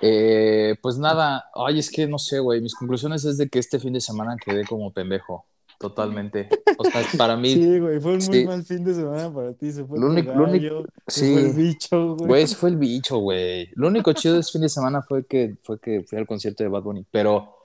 Eh, 0.01 0.75
pues 0.81 0.97
nada, 0.97 1.49
ay, 1.55 1.79
es 1.79 1.89
que 1.89 2.07
no 2.07 2.19
sé, 2.19 2.39
güey. 2.39 2.59
Mis 2.61 2.75
conclusiones 2.75 3.23
es 3.23 3.37
de 3.37 3.47
que 3.47 3.59
este 3.59 3.79
fin 3.79 3.93
de 3.93 4.01
semana 4.01 4.35
quedé 4.35 4.65
como 4.65 4.91
pendejo, 4.91 5.45
totalmente. 5.79 6.49
O 6.77 6.83
sea, 6.83 7.01
para 7.17 7.37
mí, 7.37 7.53
sí, 7.53 7.79
güey, 7.79 7.99
fue 7.99 8.11
un 8.11 8.17
muy 8.17 8.39
sí, 8.39 8.45
mal 8.45 8.63
fin 8.63 8.83
de 8.83 8.93
semana 8.95 9.33
para 9.33 9.53
ti. 9.53 9.71
Se 9.71 9.85
fue 9.85 9.99
lo 9.99 10.07
tu 10.07 10.11
único, 10.11 10.33
lo 10.33 10.43
único, 10.43 10.75
gallo, 10.75 10.85
se 11.07 11.31
fue 11.31 11.41
el 11.41 11.51
sí, 11.53 11.61
bicho, 11.61 12.15
güey. 12.15 12.27
güey, 12.27 12.47
fue 12.47 12.69
el 12.69 12.77
bicho, 12.77 13.17
güey. 13.17 13.69
Lo 13.75 13.87
único 13.87 14.11
chido 14.13 14.33
de 14.33 14.41
este 14.41 14.51
fin 14.53 14.61
de 14.61 14.69
semana 14.69 15.01
fue 15.01 15.25
que, 15.25 15.55
fue 15.61 15.79
que 15.79 16.03
fui 16.03 16.17
al 16.17 16.27
concierto 16.27 16.63
de 16.63 16.69
Bad 16.69 16.83
Bunny, 16.83 17.05
pero, 17.09 17.55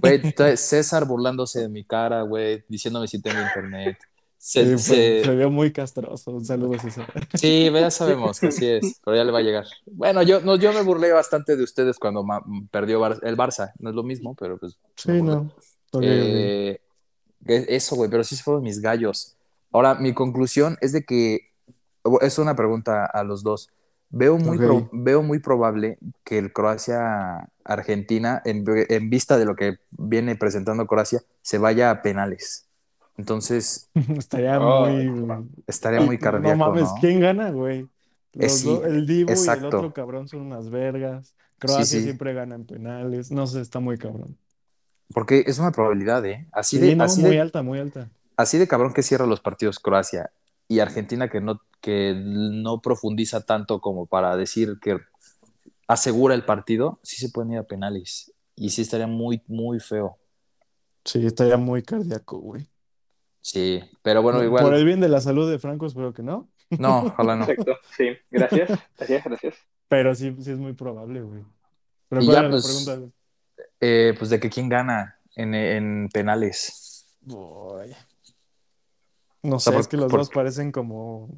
güey, 0.00 0.20
César 0.56 1.04
burlándose 1.04 1.60
de 1.60 1.68
mi 1.68 1.84
cara, 1.84 2.22
güey, 2.22 2.64
diciéndome 2.68 3.06
si 3.06 3.20
tengo 3.20 3.40
internet. 3.40 3.98
Se, 4.40 4.64
Sí, 4.64 4.70
fue, 4.84 4.96
se 4.96 5.24
se, 5.24 5.34
vio 5.34 5.50
muy 5.50 5.72
castroso. 5.72 6.30
Un 6.30 6.44
saludo, 6.44 6.78
César. 6.78 7.06
Sí, 7.34 7.70
ya 7.72 7.90
sabemos 7.90 8.38
que 8.38 8.46
así 8.46 8.66
es, 8.68 9.00
pero 9.04 9.16
ya 9.16 9.24
le 9.24 9.32
va 9.32 9.40
a 9.40 9.42
llegar. 9.42 9.66
Bueno, 9.86 10.22
yo, 10.22 10.40
no, 10.40 10.56
yo 10.56 10.72
me 10.72 10.82
burlé 10.82 11.12
bastante 11.12 11.56
de 11.56 11.64
ustedes 11.64 11.98
cuando 11.98 12.24
perdió 12.70 13.00
Bar- 13.00 13.18
el 13.22 13.36
Barça. 13.36 13.72
No 13.80 13.90
es 13.90 13.96
lo 13.96 14.04
mismo, 14.04 14.34
pero 14.34 14.56
pues 14.56 14.78
Sí, 14.96 15.20
no. 15.20 15.50
Eh, 16.00 16.80
e- 17.46 17.66
eso, 17.68 17.96
güey, 17.96 18.08
pero 18.08 18.22
sí 18.22 18.36
fueron 18.36 18.62
mis 18.62 18.80
gallos. 18.80 19.36
Ahora, 19.72 19.96
mi 19.96 20.14
conclusión 20.14 20.78
es 20.80 20.92
de 20.92 21.02
que, 21.04 21.40
es 22.20 22.38
una 22.38 22.54
pregunta 22.54 23.04
a 23.06 23.24
los 23.24 23.42
dos. 23.42 23.70
Veo 24.10 24.38
muy, 24.38 24.56
pro- 24.56 24.88
veo 24.92 25.22
muy 25.22 25.40
probable 25.40 25.98
que 26.24 26.38
el 26.38 26.52
Croacia-Argentina, 26.52 28.40
en, 28.44 28.64
en 28.66 29.10
vista 29.10 29.36
de 29.36 29.44
lo 29.44 29.56
que 29.56 29.78
viene 29.90 30.36
presentando 30.36 30.86
Croacia, 30.86 31.22
se 31.42 31.58
vaya 31.58 31.90
a 31.90 32.02
penales. 32.02 32.67
Entonces, 33.18 33.90
Estaría 34.18 34.60
Ay, 34.60 35.08
muy. 35.08 35.48
estaría 35.66 36.00
muy 36.02 36.18
No 36.36 36.54
cardíaco, 36.54 36.54
mames, 36.54 36.92
¿no? 36.92 36.94
¿quién 36.94 37.20
gana, 37.20 37.50
güey? 37.50 37.90
Es 38.38 38.52
Los 38.52 38.58
sí, 38.58 38.80
dos, 38.80 38.84
el 38.84 39.06
Dibu 39.06 39.44
y 39.44 39.52
el 39.52 39.64
otro 39.64 39.92
cabrón 39.92 40.28
son 40.28 40.42
unas 40.42 40.70
vergas. 40.70 41.34
Sí, 41.66 41.84
Croacia 41.84 42.00
sí. 42.00 42.00
siempre 42.00 42.34
gana 42.34 42.54
en 42.54 42.66
penales. 42.66 43.30
No 43.32 43.46
sé, 43.46 43.60
está 43.60 43.80
muy 43.80 43.98
cabrón. 43.98 44.38
Porque 45.12 45.44
es 45.46 45.58
una 45.58 45.72
probabilidad, 45.72 46.24
¿eh? 46.26 46.48
Así 46.52 46.78
Sí, 46.78 46.78
de, 46.78 46.94
no, 46.94 47.04
así 47.04 47.22
muy 47.22 47.36
de, 47.36 47.38
alta, 47.38 47.62
muy 47.62 47.78
alta. 47.80 48.10
así 48.36 48.58
de 48.58 48.68
cabrón 48.68 48.94
que 48.94 49.02
cierra 49.02 49.26
los 49.26 49.40
partidos 49.40 49.78
Croacia 49.80 50.32
y 50.68 50.80
Argentina 50.80 51.28
que 51.30 51.40
no, 51.40 51.62
que 51.80 52.14
no 52.16 52.80
profundiza 52.82 53.42
tanto 53.42 53.80
como 53.80 54.06
para 54.06 54.36
decir 54.36 54.78
que 54.82 54.98
asegura 55.88 56.34
el 56.34 56.44
partido, 56.46 57.00
sí 57.02 57.16
se 57.18 57.30
pueden 57.30 57.52
ir 57.52 57.58
a 57.60 57.64
penales. 57.64 58.32
Y 58.56 58.70
sí 58.70 58.82
estaría 58.82 59.06
muy, 59.08 59.42
muy 59.48 59.80
feo. 59.80 60.18
Sí, 61.04 61.24
estaría 61.26 61.56
muy 61.56 61.82
cardíaco, 61.82 62.38
güey. 62.38 62.68
Sí, 63.50 63.80
pero 64.02 64.20
bueno, 64.22 64.38
No, 64.42 64.50
por 64.50 64.60
igual, 64.60 64.74
el 64.74 64.84
bien 64.84 65.00
de 65.00 65.08
la 65.08 65.20
salud 65.20 65.50
de 65.50 65.58
Franco, 65.58 65.86
espero 65.86 66.12
que 66.12 66.22
no. 66.22 66.48
no, 66.70 66.98
ojalá 67.06 67.36
no. 67.36 67.44
exacto, 67.44 67.76
sí. 67.96 68.10
Gracias, 68.30 68.68
gracias, 68.98 69.24
gracias. 69.24 69.54
Pero 69.88 70.14
sí, 70.14 70.36
sí 70.40 70.50
es 70.50 70.58
muy 70.58 70.74
probable, 70.74 71.22
güey. 71.22 71.44
Pero 72.08 72.22
Y 72.22 72.26
¿cuál 72.26 72.34
ya, 72.34 72.38
era 72.40 72.48
la 72.48 72.54
pues, 72.54 72.84
pregunta? 72.84 73.16
eh, 73.80 74.14
pues 74.18 74.30
de 74.30 74.38
que 74.40 74.50
quién 74.50 74.68
gana 74.68 75.18
en, 75.34 75.54
en 75.54 76.08
penales. 76.12 77.06
No 79.42 79.56
O 79.56 79.58
sea, 79.60 79.72
sé, 79.72 79.78
es 79.78 79.88
que 79.88 79.96
los 79.96 80.10
por- 80.10 80.20
dos 80.20 80.28
parecen 80.30 80.72
como 80.72 81.30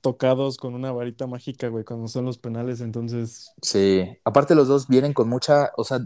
tocados 0.00 0.56
con 0.58 0.74
una 0.74 0.92
varita 0.92 1.26
mágica, 1.26 1.68
güey, 1.68 1.84
cuando 1.84 2.08
son 2.08 2.24
los 2.24 2.38
penales, 2.38 2.80
entonces, 2.80 3.52
sí. 3.62 4.06
Aparte 4.24 4.54
los 4.54 4.68
dos 4.68 4.86
vienen 4.88 5.12
con 5.12 5.28
mucha, 5.28 5.72
o 5.76 5.84
sea, 5.84 5.98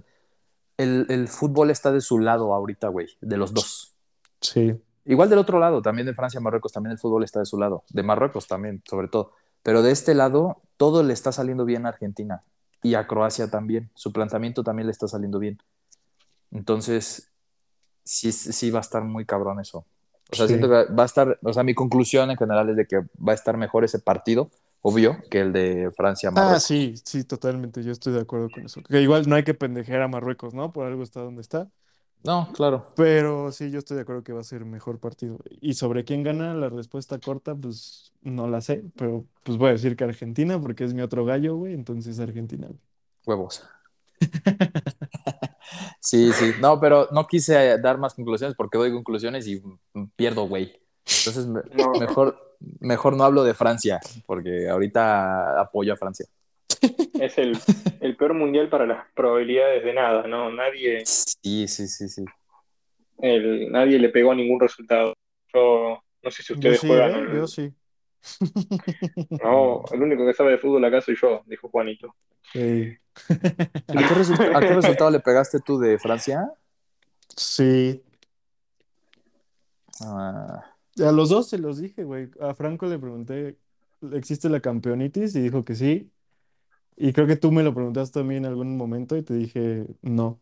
el, 0.76 1.06
el 1.08 1.28
fútbol 1.28 1.70
está 1.70 1.92
de 1.92 2.00
su 2.00 2.18
lado 2.18 2.54
ahorita, 2.54 2.88
güey, 2.88 3.08
de 3.20 3.36
los 3.36 3.52
dos. 3.54 3.94
sí. 4.40 4.74
Igual 5.04 5.28
del 5.30 5.38
otro 5.40 5.58
lado, 5.58 5.82
también 5.82 6.06
de 6.06 6.14
Francia, 6.14 6.40
Marruecos, 6.40 6.72
también 6.72 6.92
el 6.92 6.98
fútbol 6.98 7.24
está 7.24 7.40
de 7.40 7.46
su 7.46 7.58
lado. 7.58 7.82
De 7.90 8.02
Marruecos 8.02 8.46
también, 8.46 8.82
sobre 8.88 9.08
todo. 9.08 9.32
Pero 9.62 9.82
de 9.82 9.90
este 9.92 10.14
lado, 10.14 10.60
todo 10.76 11.02
le 11.02 11.12
está 11.12 11.32
saliendo 11.32 11.64
bien 11.64 11.86
a 11.86 11.90
Argentina. 11.90 12.42
y 12.84 12.94
a 12.94 13.06
Croacia 13.06 13.48
también. 13.48 13.90
Su 13.94 14.12
planteamiento 14.12 14.64
también 14.64 14.86
le 14.88 14.90
está 14.92 15.06
saliendo 15.06 15.38
bien. 15.38 15.56
Entonces, 16.50 17.30
sí, 18.04 18.32
sí 18.32 18.70
va 18.70 18.78
a 18.78 18.82
estar 18.82 19.04
muy 19.04 19.24
cabrón 19.24 19.60
eso. 19.60 19.84
O 20.32 20.34
sea, 20.34 20.46
Sí. 20.46 20.54
siento 20.54 20.68
que 20.68 20.92
va 20.92 21.02
a 21.02 21.06
estar, 21.06 21.38
o 21.42 21.52
sea, 21.52 21.62
mi 21.62 21.74
conclusión 21.74 22.30
en 22.30 22.36
general 22.36 22.70
es 22.70 22.76
de 22.76 22.86
que 22.86 22.98
va 22.98 23.32
a 23.32 23.34
estar 23.34 23.56
mejor 23.56 23.84
ese 23.84 23.98
partido, 23.98 24.50
obvio, 24.80 25.18
que 25.30 25.40
el 25.40 25.52
de 25.52 25.86
Ah, 25.86 25.90
Francia-Marruecos. 25.96 26.62
sí, 26.64 26.94
sí, 27.04 27.24
totalmente. 27.24 27.82
Yo 27.82 27.92
estoy 27.92 28.14
de 28.14 28.20
acuerdo 28.20 28.48
con 28.52 28.64
eso. 28.66 28.82
Que 28.82 29.00
igual 29.00 29.28
no 29.28 29.36
hay 29.36 29.44
que 29.44 29.54
pendejear 29.54 30.02
a 30.02 30.08
Marruecos, 30.08 30.52
¿no? 30.54 30.72
Por 30.72 30.86
algo 30.86 31.02
está 31.02 31.20
donde 31.20 31.42
está. 31.42 31.68
No, 32.24 32.48
claro. 32.54 32.86
Pero 32.96 33.50
sí, 33.50 33.70
yo 33.70 33.78
estoy 33.80 33.96
de 33.96 34.02
acuerdo 34.02 34.22
que 34.22 34.32
va 34.32 34.40
a 34.40 34.44
ser 34.44 34.64
mejor 34.64 34.98
partido. 35.00 35.38
Y 35.60 35.74
sobre 35.74 36.04
quién 36.04 36.22
gana, 36.22 36.54
la 36.54 36.68
respuesta 36.68 37.18
corta, 37.18 37.54
pues 37.54 38.12
no 38.22 38.46
la 38.48 38.60
sé. 38.60 38.84
Pero 38.96 39.24
pues 39.42 39.58
voy 39.58 39.70
a 39.70 39.72
decir 39.72 39.96
que 39.96 40.04
Argentina, 40.04 40.60
porque 40.60 40.84
es 40.84 40.94
mi 40.94 41.02
otro 41.02 41.24
gallo, 41.24 41.56
güey. 41.56 41.74
Entonces 41.74 42.20
Argentina. 42.20 42.66
güey. 42.68 42.80
Huevos. 43.26 43.64
Sí, 46.00 46.32
sí. 46.32 46.52
No, 46.60 46.78
pero 46.80 47.08
no 47.12 47.26
quise 47.26 47.78
dar 47.78 47.96
más 47.96 48.14
conclusiones 48.14 48.56
porque 48.56 48.76
doy 48.76 48.92
conclusiones 48.92 49.46
y 49.46 49.62
pierdo, 50.16 50.46
güey. 50.48 50.72
Entonces, 51.06 51.46
me- 51.46 51.62
No. 51.74 51.92
mejor, 51.98 52.36
mejor 52.80 53.16
no 53.16 53.24
hablo 53.24 53.42
de 53.44 53.54
Francia, 53.54 54.00
porque 54.26 54.68
ahorita 54.68 55.60
apoyo 55.60 55.92
a 55.92 55.96
Francia. 55.96 56.26
Es 57.20 57.38
el, 57.38 57.56
el 58.00 58.16
peor 58.16 58.34
mundial 58.34 58.68
para 58.68 58.86
las 58.86 59.06
probabilidades 59.14 59.84
de 59.84 59.94
nada, 59.94 60.26
¿no? 60.26 60.50
Nadie, 60.50 61.02
Sí, 61.06 61.68
sí, 61.68 61.86
sí, 61.88 62.08
sí. 62.08 62.24
el- 63.18 63.70
nadie 63.70 63.98
le 63.98 64.08
pegó 64.08 64.34
ningún 64.34 64.60
resultado. 64.60 65.14
Yo 65.54 66.02
no 66.22 66.30
sé 66.30 66.42
si 66.42 66.52
Yo 66.52 66.58
ustedes 66.58 66.80
sí, 66.80 66.86
juegan. 66.88 67.10
¿eh? 67.14 67.36
Yo 67.36 67.46
sí. 67.46 67.72
No, 69.42 69.84
el 69.92 70.02
único 70.02 70.24
que 70.26 70.32
sabe 70.34 70.52
de 70.52 70.58
fútbol 70.58 70.84
acá 70.84 71.00
soy 71.00 71.16
yo, 71.20 71.42
dijo 71.46 71.68
Juanito. 71.68 72.14
Sí. 72.52 72.96
¿A 73.28 73.34
qué, 73.86 74.14
resu- 74.14 74.56
a 74.56 74.60
qué 74.60 74.74
resultado 74.74 75.10
le 75.10 75.20
pegaste 75.20 75.60
tú 75.60 75.78
de 75.78 75.98
Francia? 75.98 76.50
Sí. 77.36 78.02
Ah, 80.00 80.64
A 81.04 81.12
los 81.12 81.28
dos 81.28 81.48
se 81.48 81.58
los 81.58 81.78
dije, 81.80 82.04
güey. 82.04 82.30
A 82.40 82.54
Franco 82.54 82.86
le 82.86 82.98
pregunté, 82.98 83.56
¿existe 84.12 84.48
la 84.48 84.60
campeonitis? 84.60 85.34
Y 85.36 85.40
dijo 85.40 85.64
que 85.64 85.74
sí. 85.74 86.10
Y 86.96 87.12
creo 87.12 87.26
que 87.26 87.36
tú 87.36 87.50
me 87.52 87.62
lo 87.62 87.74
preguntaste 87.74 88.20
a 88.20 88.22
mí 88.22 88.36
en 88.36 88.46
algún 88.46 88.76
momento 88.76 89.16
y 89.16 89.22
te 89.22 89.34
dije, 89.34 89.86
no, 90.02 90.40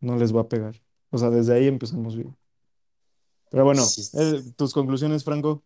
no 0.00 0.16
les 0.16 0.34
va 0.34 0.42
a 0.42 0.48
pegar. 0.48 0.74
O 1.10 1.18
sea, 1.18 1.30
desde 1.30 1.54
ahí 1.54 1.68
empezamos 1.68 2.16
bien. 2.16 2.34
Pero 3.50 3.64
bueno, 3.64 3.82
Sí. 3.82 4.02
eh, 4.18 4.40
tus 4.56 4.72
conclusiones, 4.72 5.24
Franco. 5.24 5.62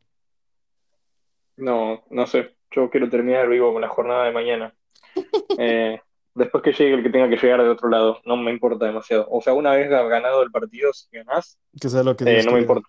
No, 1.57 2.03
no 2.11 2.27
sé. 2.27 2.55
Yo 2.73 2.91
quiero 2.91 3.09
terminar 3.09 3.49
vivo 3.49 3.73
con 3.73 3.81
la 3.83 3.89
jornada 3.89 4.25
de 4.25 4.33
mañana. 4.33 4.75
Eh, 5.59 5.99
después 6.35 6.63
que 6.63 6.73
llegue 6.73 6.95
el 6.97 7.03
que 7.03 7.09
tenga 7.09 7.31
que 7.31 7.37
llegar 7.39 7.63
de 7.63 7.69
otro 7.71 7.89
lado, 7.89 8.21
no 8.27 8.37
me 8.37 8.51
importa 8.51 8.85
demasiado. 8.85 9.27
O 9.31 9.41
sea, 9.41 9.55
una 9.55 9.73
vez 9.73 9.89
ganado 9.89 10.43
el 10.43 10.51
partido, 10.51 10.93
si 10.93 11.07
ganás, 11.11 11.59
Que 11.81 11.89
sea 11.89 12.03
lo 12.03 12.15
que 12.15 12.25
eh, 12.25 12.33
Dios 12.35 12.45
no 12.47 12.53
me 12.53 12.59
quiera. 12.59 12.63
importa. 12.63 12.89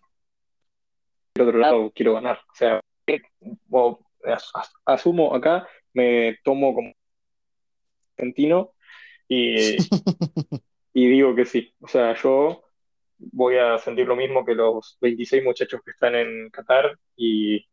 Del 1.35 1.47
otro 1.47 1.59
lado 1.59 1.91
quiero 1.95 2.13
ganar. 2.15 2.39
O 2.39 2.55
sea, 2.55 2.81
o- 3.71 3.99
as- 4.25 4.51
as- 4.53 4.73
asumo 4.85 5.33
acá, 5.33 5.65
me 5.93 6.37
tomo 6.43 6.73
como 6.75 6.91
argentino 8.17 8.73
y, 9.27 9.77
y 10.93 11.07
digo 11.07 11.35
que 11.35 11.45
sí. 11.45 11.73
O 11.81 11.87
sea, 11.87 12.15
yo 12.15 12.63
voy 13.17 13.57
a 13.57 13.77
sentir 13.77 14.07
lo 14.07 14.15
mismo 14.15 14.45
que 14.45 14.55
los 14.55 14.97
26 15.01 15.43
muchachos 15.43 15.81
que 15.83 15.91
están 15.91 16.15
en 16.15 16.49
Qatar 16.49 16.97
y 17.15 17.65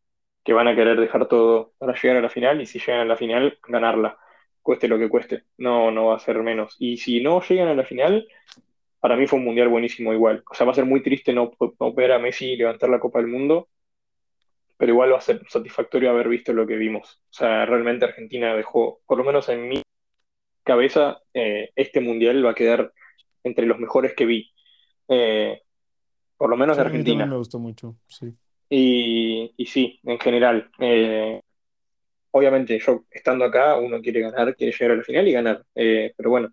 que 0.43 0.53
van 0.53 0.67
a 0.67 0.75
querer 0.75 0.99
dejar 0.99 1.27
todo 1.27 1.73
para 1.77 1.93
llegar 1.99 2.17
a 2.17 2.21
la 2.21 2.29
final 2.29 2.61
y 2.61 2.65
si 2.65 2.79
llegan 2.79 3.01
a 3.01 3.05
la 3.05 3.17
final, 3.17 3.57
ganarla, 3.67 4.17
cueste 4.61 4.87
lo 4.87 4.99
que 4.99 5.09
cueste. 5.09 5.45
No, 5.57 5.91
no 5.91 6.07
va 6.07 6.17
a 6.17 6.19
ser 6.19 6.41
menos. 6.43 6.75
Y 6.79 6.97
si 6.97 7.21
no 7.21 7.41
llegan 7.41 7.67
a 7.67 7.75
la 7.75 7.83
final, 7.83 8.27
para 8.99 9.15
mí 9.15 9.27
fue 9.27 9.39
un 9.39 9.45
mundial 9.45 9.69
buenísimo 9.69 10.13
igual. 10.13 10.43
O 10.49 10.53
sea, 10.53 10.65
va 10.65 10.71
a 10.71 10.75
ser 10.75 10.85
muy 10.85 11.01
triste 11.01 11.33
no, 11.33 11.51
no 11.79 11.93
ver 11.93 12.11
a 12.11 12.19
Messi 12.19 12.55
levantar 12.55 12.89
la 12.89 12.99
Copa 12.99 13.19
del 13.19 13.27
Mundo, 13.27 13.69
pero 14.77 14.91
igual 14.91 15.13
va 15.13 15.17
a 15.17 15.21
ser 15.21 15.41
satisfactorio 15.47 16.09
haber 16.09 16.29
visto 16.29 16.53
lo 16.53 16.67
que 16.67 16.75
vimos. 16.75 17.21
O 17.29 17.33
sea, 17.33 17.65
realmente 17.65 18.05
Argentina 18.05 18.55
dejó, 18.55 19.01
por 19.05 19.17
lo 19.17 19.23
menos 19.23 19.49
en 19.49 19.67
mi 19.67 19.81
cabeza, 20.65 21.21
eh, 21.35 21.71
este 21.77 22.01
mundial 22.01 22.45
va 22.45 22.51
a 22.51 22.55
quedar 22.55 22.93
entre 23.43 23.67
los 23.67 23.79
mejores 23.79 24.15
que 24.15 24.25
vi. 24.27 24.51
Eh, 25.09 25.61
por 26.37 26.49
lo 26.49 26.57
menos 26.57 26.75
Sí, 26.75 26.81
de 26.81 26.83
a 26.83 27.15
mí 27.15 27.23
Argentina. 27.23 27.25
me 27.25 27.37
gustó 27.37 27.57
mucho, 27.59 27.97
sí. 28.07 28.37
Y, 28.69 29.53
y 29.57 29.65
sí, 29.67 29.99
en 30.03 30.19
general. 30.19 30.69
eh, 30.79 31.41
obviamente, 32.31 32.79
yo 32.79 33.05
estando 33.11 33.45
acá, 33.45 33.77
uno 33.79 34.01
quiere 34.01 34.21
ganar, 34.21 34.55
quiere 34.55 34.73
llegar 34.73 34.91
a 34.93 34.97
la 34.97 35.03
final 35.03 35.27
y 35.27 35.33
ganar. 35.33 35.65
Pero 35.73 36.29
bueno, 36.29 36.49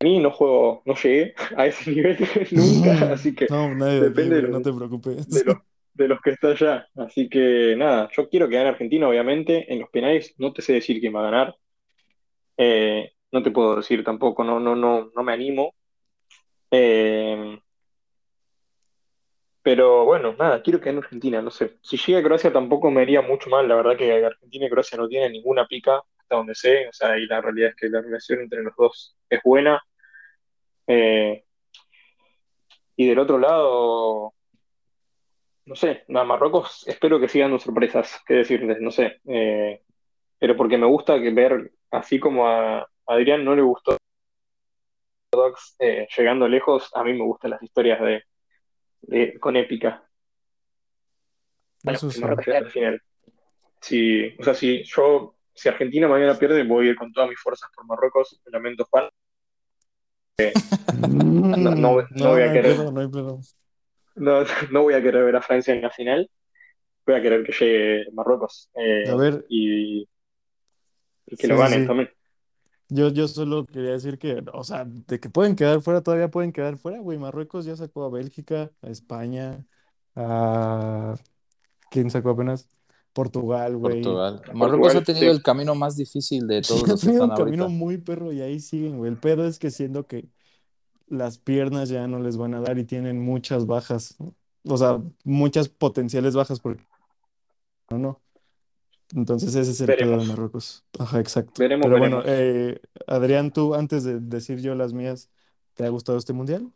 a 0.00 0.04
mí 0.04 0.18
no 0.20 0.30
juego, 0.30 0.82
no 0.86 0.94
llegué 0.94 1.34
a 1.56 1.66
ese 1.66 1.90
nivel 1.90 2.18
nunca, 2.52 2.92
así 3.12 3.34
que 3.34 3.48
No, 3.48 3.74
nadie 3.74 4.00
depende 4.00 4.42
no 4.42 4.60
los, 4.60 4.62
te 4.62 4.72
preocupes. 4.72 5.26
de 5.26 5.44
los, 5.44 5.56
de 5.94 6.08
los 6.08 6.20
que 6.20 6.30
están 6.30 6.52
allá. 6.52 6.88
Así 6.96 7.28
que 7.28 7.74
nada, 7.76 8.10
yo 8.16 8.28
quiero 8.28 8.48
que 8.48 8.56
gane 8.56 8.68
Argentina, 8.70 9.08
obviamente. 9.08 9.72
En 9.72 9.80
los 9.80 9.90
penales 9.90 10.34
no 10.38 10.52
te 10.52 10.62
sé 10.62 10.74
decir 10.74 11.00
quién 11.00 11.14
va 11.14 11.20
a 11.20 11.30
ganar. 11.30 11.56
Eh, 12.56 13.12
no 13.32 13.42
te 13.42 13.50
puedo 13.50 13.76
decir 13.76 14.04
tampoco, 14.04 14.44
no, 14.44 14.60
no, 14.60 14.74
no, 14.76 15.10
no 15.14 15.22
me 15.22 15.32
animo. 15.32 15.74
Eh, 16.70 17.58
pero 19.62 20.04
bueno, 20.04 20.34
nada, 20.38 20.62
quiero 20.62 20.78
que 20.80 20.86
gane 20.86 20.98
Argentina, 20.98 21.42
no 21.42 21.50
sé. 21.50 21.78
Si 21.82 21.96
llega 21.96 22.22
Croacia 22.22 22.52
tampoco 22.52 22.90
me 22.90 23.02
haría 23.02 23.20
mucho 23.22 23.50
mal, 23.50 23.66
la 23.68 23.74
verdad 23.74 23.96
que 23.96 24.24
Argentina 24.24 24.66
y 24.66 24.70
Croacia 24.70 24.96
no 24.98 25.08
tienen 25.08 25.32
ninguna 25.32 25.66
pica, 25.66 26.02
hasta 26.18 26.36
donde 26.36 26.54
sé, 26.54 26.88
o 26.88 26.92
sea, 26.92 27.18
y 27.18 27.26
la 27.26 27.40
realidad 27.40 27.70
es 27.70 27.76
que 27.76 27.88
la 27.88 28.00
relación 28.00 28.40
entre 28.40 28.62
los 28.62 28.74
dos 28.76 29.16
es 29.28 29.40
buena. 29.44 29.82
Eh, 30.86 31.44
y 32.96 33.06
del 33.08 33.18
otro 33.18 33.38
lado, 33.38 34.34
no 35.66 35.74
sé, 35.74 36.04
nada, 36.08 36.24
Marruecos 36.24 36.84
espero 36.86 37.18
que 37.20 37.28
sigan 37.28 37.50
dando 37.50 37.62
sorpresas, 37.64 38.22
qué 38.26 38.34
decirles, 38.34 38.80
no 38.80 38.90
sé. 38.90 39.20
Pero 40.38 40.56
porque 40.56 40.78
me 40.78 40.86
gusta 40.86 41.20
que 41.20 41.30
ver, 41.30 41.72
así 41.98 42.18
como 42.20 42.46
a 42.48 42.86
Adrián 43.06 43.44
no 43.44 43.54
le 43.54 43.62
gustó 43.62 43.96
eh, 45.78 46.06
llegando 46.16 46.48
lejos, 46.48 46.90
a 46.94 47.04
mí 47.04 47.12
me 47.12 47.24
gustan 47.24 47.50
las 47.52 47.62
historias 47.62 48.00
de, 48.00 48.22
de- 49.02 49.38
con 49.38 49.56
épica. 49.56 50.02
Eso 51.84 52.10
sí. 52.10 52.22
Al 52.22 52.70
final. 52.70 53.02
Si, 53.80 54.34
o 54.38 54.42
sea, 54.42 54.54
si 54.54 54.82
yo, 54.84 55.36
si 55.54 55.68
Argentina 55.68 56.08
mañana 56.08 56.34
pierde, 56.38 56.64
voy 56.64 56.88
a 56.88 56.90
ir 56.90 56.96
con 56.96 57.12
todas 57.12 57.28
mis 57.28 57.38
fuerzas 57.38 57.70
por 57.74 57.86
Marruecos, 57.86 58.40
lamento, 58.46 58.86
Juan. 58.90 59.08
No, 60.96 61.70
no 61.74 61.92
voy- 61.94 62.04
no 62.10 62.24
no, 62.24 62.30
voy 62.30 62.42
a 62.42 62.44
hay 62.46 62.52
querer. 62.52 62.76
pedo, 62.76 62.92
no 62.92 63.00
hay 63.00 63.08
pedo. 63.08 63.40
No, 64.16 64.44
no 64.70 64.82
voy 64.82 64.94
a 64.94 65.02
querer 65.02 65.24
ver 65.24 65.36
a 65.36 65.42
Francia 65.42 65.74
en 65.74 65.82
la 65.82 65.90
final, 65.90 66.30
voy 67.06 67.16
a 67.16 67.22
querer 67.22 67.44
que 67.44 67.52
llegue 67.52 68.04
Marruecos 68.12 68.70
eh, 68.74 69.04
A 69.10 69.16
ver, 69.16 69.44
y, 69.48 70.08
y 71.26 71.36
que 71.36 71.46
sí, 71.46 71.48
lo 71.48 71.56
sí, 71.56 71.62
ganen 71.62 71.82
sí. 71.82 71.86
también. 71.86 72.10
Yo, 72.88 73.08
yo 73.08 73.26
solo 73.28 73.66
quería 73.66 73.92
decir 73.92 74.18
que, 74.18 74.44
o 74.52 74.62
sea, 74.64 74.84
de 74.86 75.18
que 75.20 75.28
pueden 75.30 75.56
quedar 75.56 75.80
fuera, 75.82 76.02
todavía 76.02 76.30
pueden 76.30 76.52
quedar 76.52 76.78
fuera, 76.78 77.00
güey. 77.00 77.18
Marruecos 77.18 77.64
ya 77.64 77.76
sacó 77.76 78.04
a 78.04 78.10
Bélgica, 78.10 78.72
a 78.82 78.88
España, 78.90 79.66
a... 80.14 81.16
¿Quién 81.90 82.10
sacó 82.10 82.30
apenas? 82.30 82.68
Portugal, 83.12 83.76
güey. 83.76 84.02
Portugal. 84.02 84.46
Marruecos 84.52 84.94
Portugal, 84.94 84.96
ha 84.96 85.02
tenido 85.02 85.32
sí. 85.32 85.32
el 85.32 85.42
camino 85.42 85.74
más 85.74 85.96
difícil 85.96 86.46
de 86.46 86.62
Sí, 86.68 86.68
todos 86.68 86.84
ha 86.84 86.92
los 86.92 87.00
que 87.00 87.06
tenido 87.06 87.14
están 87.14 87.30
un 87.30 87.32
camino 87.32 87.64
ahorita. 87.64 87.68
muy 87.68 87.98
perro 87.98 88.32
y 88.32 88.40
ahí 88.42 88.60
siguen, 88.60 88.98
güey. 88.98 89.10
El 89.10 89.18
pedo 89.18 89.46
es 89.46 89.58
que 89.58 89.70
siento 89.70 90.06
que 90.06 90.30
las 91.08 91.38
piernas 91.38 91.88
ya 91.88 92.06
no 92.08 92.20
les 92.20 92.36
van 92.36 92.54
a 92.54 92.60
dar 92.60 92.78
y 92.78 92.84
tienen 92.84 93.20
muchas 93.20 93.66
bajas. 93.66 94.16
O 94.64 94.76
sea, 94.78 95.02
muchas 95.24 95.68
potenciales 95.68 96.34
bajas 96.34 96.60
porque 96.60 96.84
no, 97.90 97.98
no. 97.98 98.22
Entonces 99.14 99.54
ese 99.54 99.70
es 99.70 99.80
el 99.80 99.94
pedo 99.94 100.18
de 100.18 100.22
Veremos, 100.22 100.26
Marruecos. 100.26 100.84
Ajá, 100.98 101.20
exacto. 101.20 101.62
veremos, 101.62 101.80
Pero 101.80 101.96
bueno, 101.98 102.22
veremos. 102.22 102.26
eh, 102.26 102.80
Adrián, 103.06 103.52
tú 103.52 103.74
antes 103.74 104.04
de 104.04 104.20
decir 104.20 104.60
yo 104.60 104.74
las 104.74 104.92
mías, 104.92 105.30
¿te 105.74 105.84
ha 105.86 105.88
gustado 105.90 106.18
este 106.18 106.32
mundial? 106.32 106.72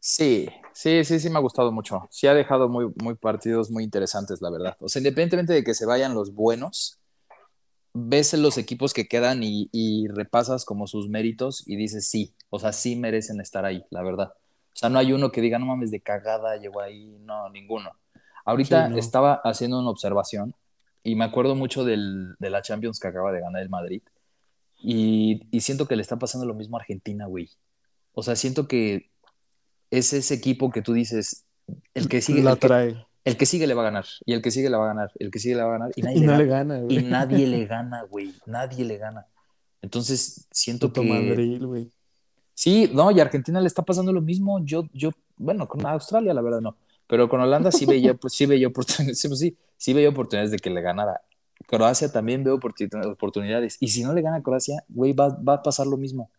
Sí, 0.00 0.48
sí, 0.72 1.04
sí, 1.04 1.18
sí 1.18 1.30
me 1.30 1.38
ha 1.38 1.40
gustado 1.40 1.72
mucho. 1.72 2.06
Sí 2.10 2.26
ha 2.26 2.34
dejado 2.34 2.68
muy, 2.68 2.92
muy 3.02 3.14
partidos 3.14 3.70
muy 3.70 3.84
interesantes, 3.84 4.42
la 4.42 4.50
verdad. 4.50 4.76
O 4.80 4.88
sea, 4.88 5.00
independientemente 5.00 5.54
de 5.54 5.64
que 5.64 5.74
se 5.74 5.86
vayan 5.86 6.14
los 6.14 6.34
buenos, 6.34 7.00
ves 7.94 8.34
los 8.34 8.58
equipos 8.58 8.92
que 8.94 9.08
quedan 9.08 9.42
y, 9.42 9.68
y 9.72 10.08
repasas 10.08 10.64
como 10.64 10.86
sus 10.86 11.08
méritos 11.08 11.64
y 11.66 11.76
dices 11.76 12.08
sí, 12.08 12.34
o 12.50 12.58
sea, 12.58 12.72
sí 12.72 12.96
merecen 12.96 13.40
estar 13.40 13.64
ahí, 13.64 13.84
la 13.90 14.02
verdad. 14.02 14.34
O 14.74 14.76
sea, 14.76 14.88
no 14.90 14.98
hay 14.98 15.12
uno 15.12 15.30
que 15.32 15.40
diga, 15.40 15.58
no 15.58 15.66
mames, 15.66 15.90
de 15.90 16.00
cagada 16.02 16.56
llegó 16.58 16.80
ahí, 16.80 17.16
no, 17.20 17.48
ninguno. 17.50 17.90
Sí, 18.60 18.64
Ahorita 18.64 18.88
no. 18.88 18.96
estaba 18.98 19.34
haciendo 19.44 19.78
una 19.80 19.90
observación 19.90 20.54
y 21.04 21.14
me 21.16 21.24
acuerdo 21.24 21.54
mucho 21.54 21.84
del, 21.84 22.34
de 22.40 22.50
la 22.50 22.62
Champions 22.62 22.98
que 22.98 23.08
acaba 23.08 23.30
de 23.32 23.40
ganar 23.40 23.62
el 23.62 23.68
Madrid 23.70 24.02
y, 24.78 25.42
y 25.50 25.60
siento 25.60 25.86
que 25.86 25.96
le 25.96 26.02
está 26.02 26.18
pasando 26.18 26.46
lo 26.46 26.54
mismo 26.54 26.76
a 26.76 26.80
Argentina, 26.80 27.26
güey. 27.26 27.50
O 28.12 28.22
sea, 28.22 28.36
siento 28.36 28.68
que 28.68 29.10
es 29.90 30.12
ese 30.12 30.34
equipo 30.34 30.70
que 30.70 30.82
tú 30.82 30.92
dices, 30.94 31.46
el 31.94 32.08
que 32.08 32.20
sigue, 32.22 32.42
La 32.42 32.52
el 32.52 32.58
que, 32.58 32.68
trae. 32.68 33.06
el 33.24 33.36
que 33.36 33.46
sigue 33.46 33.66
le 33.66 33.74
va 33.74 33.82
a 33.82 33.86
ganar, 33.86 34.06
y 34.26 34.32
el 34.34 34.42
que 34.42 34.50
sigue 34.50 34.70
le 34.70 34.76
va 34.76 34.84
a 34.84 34.88
ganar, 34.88 35.12
el 35.18 35.30
que 35.30 35.38
sigue 35.38 35.54
le 35.56 35.62
va 35.62 35.68
a 35.70 35.78
ganar, 35.78 35.92
y 35.96 36.02
nadie 36.02 36.18
Y 36.18 36.20
le 36.20 36.26
no 36.26 36.32
gana. 36.32 36.38
le 36.38 36.46
gana, 36.46 36.78
y 36.88 36.98
güey. 37.00 37.00
nadie 37.00 37.46
le 37.46 37.66
gana, 37.66 38.02
güey, 38.04 38.34
nadie 38.46 38.84
le 38.84 38.98
gana. 38.98 39.26
Entonces, 39.82 40.46
siento 40.50 40.92
Puto 40.92 41.02
que... 41.02 41.08
Madrid, 41.08 41.62
güey. 41.64 41.90
Sí, 42.54 42.90
no, 42.92 43.10
y 43.10 43.18
a 43.20 43.22
Argentina 43.24 43.60
le 43.60 43.66
está 43.66 43.82
pasando 43.82 44.12
lo 44.12 44.20
mismo. 44.22 44.64
Yo, 44.64 44.88
yo, 44.92 45.10
bueno, 45.36 45.66
con 45.68 45.84
Australia 45.86 46.32
la 46.34 46.42
verdad 46.42 46.60
no, 46.60 46.76
pero 47.06 47.28
con 47.28 47.40
Holanda 47.40 47.72
sí 47.72 47.84
veía, 47.86 48.14
pues 48.14 48.34
sí 48.34 48.46
veía 48.46 48.68
oportunidades, 48.68 49.18
sí, 49.20 49.28
pues, 49.28 49.40
sí, 49.40 49.56
sí 49.84 49.92
veía 49.92 50.08
oportunidades 50.08 50.50
de 50.50 50.56
que 50.56 50.70
le 50.70 50.80
ganara. 50.80 51.20
Croacia 51.66 52.10
también 52.10 52.42
veo 52.42 52.58
oportun- 52.58 53.04
oportunidades. 53.04 53.76
Y 53.80 53.88
si 53.88 54.02
no 54.02 54.14
le 54.14 54.22
gana 54.22 54.36
a 54.38 54.42
Croacia, 54.42 54.82
güey, 54.88 55.12
va, 55.12 55.28
va 55.28 55.56
a 55.56 55.62
pasar 55.62 55.86
lo 55.86 55.98
mismo. 55.98 56.30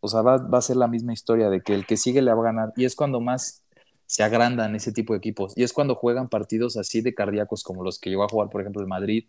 O 0.00 0.08
sea, 0.08 0.20
va, 0.22 0.38
va 0.38 0.58
a 0.58 0.62
ser 0.62 0.74
la 0.74 0.88
misma 0.88 1.12
historia 1.12 1.48
de 1.48 1.60
que 1.60 1.74
el 1.74 1.86
que 1.86 1.96
sigue 1.96 2.22
le 2.22 2.34
va 2.34 2.40
a 2.40 2.46
ganar. 2.46 2.72
Y 2.74 2.86
es 2.86 2.96
cuando 2.96 3.20
más 3.20 3.62
se 4.06 4.24
agrandan 4.24 4.74
ese 4.74 4.90
tipo 4.90 5.12
de 5.12 5.18
equipos. 5.18 5.56
Y 5.56 5.62
es 5.62 5.72
cuando 5.72 5.94
juegan 5.94 6.28
partidos 6.28 6.76
así 6.76 7.00
de 7.00 7.14
cardíacos 7.14 7.62
como 7.62 7.84
los 7.84 8.00
que 8.00 8.10
llegó 8.10 8.24
a 8.24 8.28
jugar, 8.28 8.50
por 8.50 8.62
ejemplo, 8.62 8.82
el 8.82 8.88
Madrid, 8.88 9.26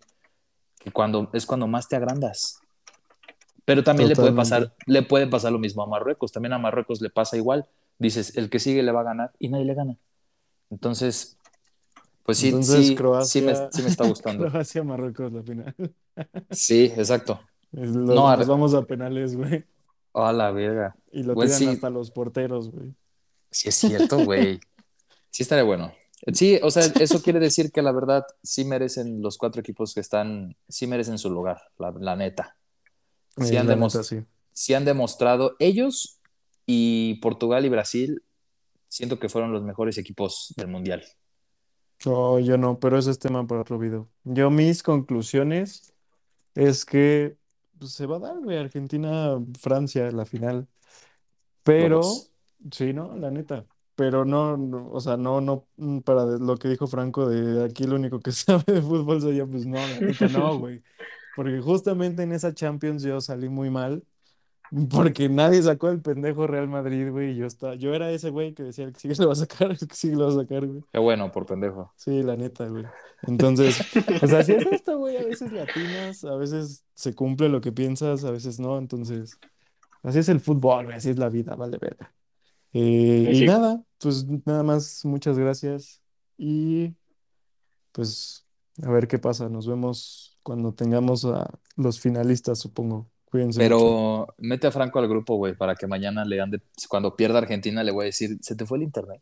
que 0.80 0.90
cuando, 0.90 1.30
es 1.34 1.46
cuando 1.46 1.68
más 1.68 1.88
te 1.88 1.96
agrandas. 1.96 2.62
Pero 3.66 3.84
también 3.84 4.10
le 4.10 4.16
puede 4.16 4.32
pasar, 4.32 4.74
le 4.88 5.04
puede 5.04 5.28
pasar 5.28 5.52
lo 5.52 5.60
mismo 5.60 5.84
a 5.84 5.86
Marruecos. 5.86 6.32
También 6.32 6.54
a 6.54 6.58
Marruecos 6.58 7.02
le 7.02 7.12
pasa 7.12 7.38
igual. 7.38 7.68
Dices, 8.00 8.36
el 8.36 8.50
que 8.50 8.58
sigue 8.58 8.82
le 8.82 8.92
va 8.92 9.02
a 9.02 9.04
ganar 9.04 9.32
y 9.38 9.50
nadie 9.50 9.66
le 9.66 9.76
gana. 9.76 9.96
Entonces, 10.72 11.39
pues 12.30 12.38
sí, 12.38 12.50
Entonces, 12.50 12.86
sí, 12.86 12.96
Croacia. 12.96 13.42
sí, 13.42 13.42
me, 13.42 13.56
sí 13.72 13.82
me 13.82 13.88
está 13.90 14.06
gustando. 14.06 14.48
Croacia, 14.48 14.84
Marruecos, 14.84 15.34
la 15.34 15.42
final. 15.42 15.76
Sí, 16.52 16.94
exacto. 16.96 17.42
No, 17.72 18.38
nos 18.38 18.48
vamos 18.48 18.76
a 18.76 18.84
penales, 18.84 19.36
güey. 19.36 19.66
A 20.14 20.32
la 20.32 20.52
verga. 20.52 20.96
Y 21.12 21.24
lo 21.24 21.34
tiran 21.34 21.50
sí. 21.50 21.66
hasta 21.66 21.90
los 21.90 22.12
porteros, 22.12 22.70
güey. 22.70 22.94
Sí, 23.50 23.70
es 23.70 23.76
cierto, 23.78 24.24
güey. 24.26 24.60
Sí, 25.32 25.42
estaría 25.42 25.64
bueno. 25.64 25.92
Sí, 26.32 26.60
o 26.62 26.70
sea, 26.70 26.84
eso 27.00 27.20
quiere 27.24 27.40
decir 27.40 27.72
que 27.72 27.82
la 27.82 27.92
verdad 27.92 28.28
sí 28.44 28.64
merecen 28.64 29.24
los 29.24 29.40
cuatro 29.40 29.62
equipos 29.62 29.96
que 29.96 30.02
están, 30.02 30.56
sí 30.68 30.86
merecen 30.86 31.18
su 31.18 31.32
lugar, 31.32 31.60
la, 31.80 31.90
la 32.00 32.16
neta. 32.16 32.58
Sí 33.38 33.58
han, 33.58 33.66
la 33.66 33.76
neta, 33.76 34.04
sí. 34.04 34.20
sí 34.52 34.76
han 34.76 34.86
demostrado 34.86 35.56
ellos 35.58 36.20
y 36.68 37.16
Portugal 37.24 37.66
y 37.66 37.70
Brasil, 37.70 38.22
siento 38.88 39.18
que 39.18 39.30
fueron 39.30 39.52
los 39.52 39.64
mejores 39.64 39.98
equipos 39.98 40.54
del 40.58 40.68
mundial. 40.68 41.04
Oh, 42.06 42.40
yo 42.40 42.58
no, 42.58 42.80
pero 42.80 42.98
ese 42.98 43.12
es 43.12 43.20
tema 43.20 43.46
para 43.46 43.62
otro 43.62 43.78
video. 43.78 44.10
Yo 44.24 44.50
mis 44.50 44.84
conclusiones 44.84 45.94
es 46.56 46.86
que 46.86 47.38
pues, 47.80 47.94
se 47.94 48.06
va 48.08 48.18
a 48.18 48.20
dar, 48.20 48.40
güey, 48.42 48.58
Argentina-Francia, 48.58 50.12
la 50.12 50.26
final. 50.26 50.68
Pero, 51.64 52.00
Vamos. 52.02 52.34
sí, 52.72 52.94
¿no? 52.94 53.16
La 53.18 53.32
neta. 53.32 53.66
Pero 53.96 54.24
no, 54.26 54.56
no, 54.58 54.90
o 54.92 55.02
sea, 55.02 55.18
no, 55.18 55.42
no, 55.42 55.68
mm, 55.78 56.00
para 56.00 56.26
de- 56.26 56.40
lo 56.40 56.58
que 56.58 56.70
dijo 56.70 56.88
Franco 56.88 57.28
de 57.30 57.66
aquí 57.66 57.84
lo 57.86 57.96
único 57.96 58.20
que 58.22 58.32
sabe 58.34 58.64
de 58.74 58.82
fútbol 58.82 59.22
soy 59.22 59.38
yo, 59.38 59.50
pues 59.50 59.66
no, 59.66 59.88
la 59.88 60.00
neta 60.02 60.28
no, 60.30 60.58
güey. 60.60 60.84
Porque 61.36 61.60
justamente 61.62 62.24
en 62.24 62.32
esa 62.34 62.54
Champions 62.54 63.04
yo 63.04 63.22
salí 63.22 63.50
muy 63.50 63.70
mal, 63.70 64.06
porque 64.92 65.30
nadie 65.30 65.62
sacó 65.64 65.90
el 65.90 66.02
pendejo 66.02 66.48
Real 66.48 66.68
Madrid, 66.68 67.10
güey, 67.12 67.32
y 67.32 67.36
yo 67.38 67.46
estaba, 67.46 67.76
yo 67.76 67.94
era 67.94 68.12
ese 68.12 68.30
güey 68.30 68.54
que 68.54 68.64
decía, 68.64 68.86
el 68.86 68.94
que 68.94 69.00
sigue 69.00 69.16
lo 69.18 69.28
va 69.28 69.34
a 69.34 69.36
sacar, 69.36 69.72
el 69.80 69.88
que 69.88 69.96
sigue 69.96 70.16
lo 70.16 70.26
va 70.26 70.32
a 70.32 70.44
sacar, 70.44 70.66
güey. 70.68 70.84
Qué 70.92 71.00
bueno, 71.00 71.32
por 71.32 71.46
pendejo. 71.46 71.92
Sí, 71.96 72.22
la 72.24 72.36
neta, 72.36 72.68
güey. 72.68 72.86
Entonces, 73.24 73.80
pues 74.20 74.32
así 74.34 74.54
es 74.54 74.66
esto, 74.72 74.98
güey. 75.00 75.18
A 75.18 75.24
veces 75.24 75.52
latinas, 75.52 76.24
a 76.24 76.36
veces 76.36 76.84
se 76.94 77.14
cumple 77.16 77.50
lo 77.50 77.62
que 77.62 77.72
piensas, 77.72 78.24
a 78.24 78.32
veces 78.32 78.60
no. 78.60 78.78
Entonces, 78.78 79.38
así 80.04 80.20
es 80.20 80.30
el 80.30 80.40
fútbol, 80.40 80.86
güey. 80.86 80.98
Así 80.98 81.10
es 81.10 81.18
la 81.18 81.30
vida, 81.30 81.56
vale 81.56 81.78
verga. 81.78 82.14
Eh, 82.74 83.26
Sí, 83.26 83.32
y 83.32 83.36
sí. 83.40 83.46
nada, 83.46 83.84
pues 84.00 84.26
nada 84.46 84.64
más, 84.64 85.04
muchas 85.06 85.38
gracias. 85.38 86.02
Y 86.38 86.96
pues 87.92 88.46
a 88.84 88.90
ver 88.92 89.08
qué 89.08 89.20
pasa. 89.20 89.50
Nos 89.50 89.68
vemos 89.68 90.38
cuando 90.44 90.74
tengamos 90.74 91.26
a 91.26 91.50
los 91.76 92.00
finalistas, 92.00 92.60
supongo. 92.60 93.10
Cuídense 93.32 93.60
mucho. 93.60 93.66
Pero 93.70 94.28
mete 94.40 94.68
a 94.68 94.72
Franco 94.72 95.00
al 95.00 95.08
grupo, 95.08 95.36
güey, 95.36 95.56
para 95.56 95.76
que 95.76 95.86
mañana 95.88 96.26
le 96.26 96.42
ande, 96.42 96.62
cuando 96.88 97.16
pierda 97.16 97.38
Argentina, 97.40 97.84
le 97.84 97.92
voy 97.92 98.04
a 98.04 98.06
decir, 98.08 98.38
se 98.42 98.56
te 98.56 98.66
fue 98.66 98.78
el 98.80 98.84
internet. 98.84 99.22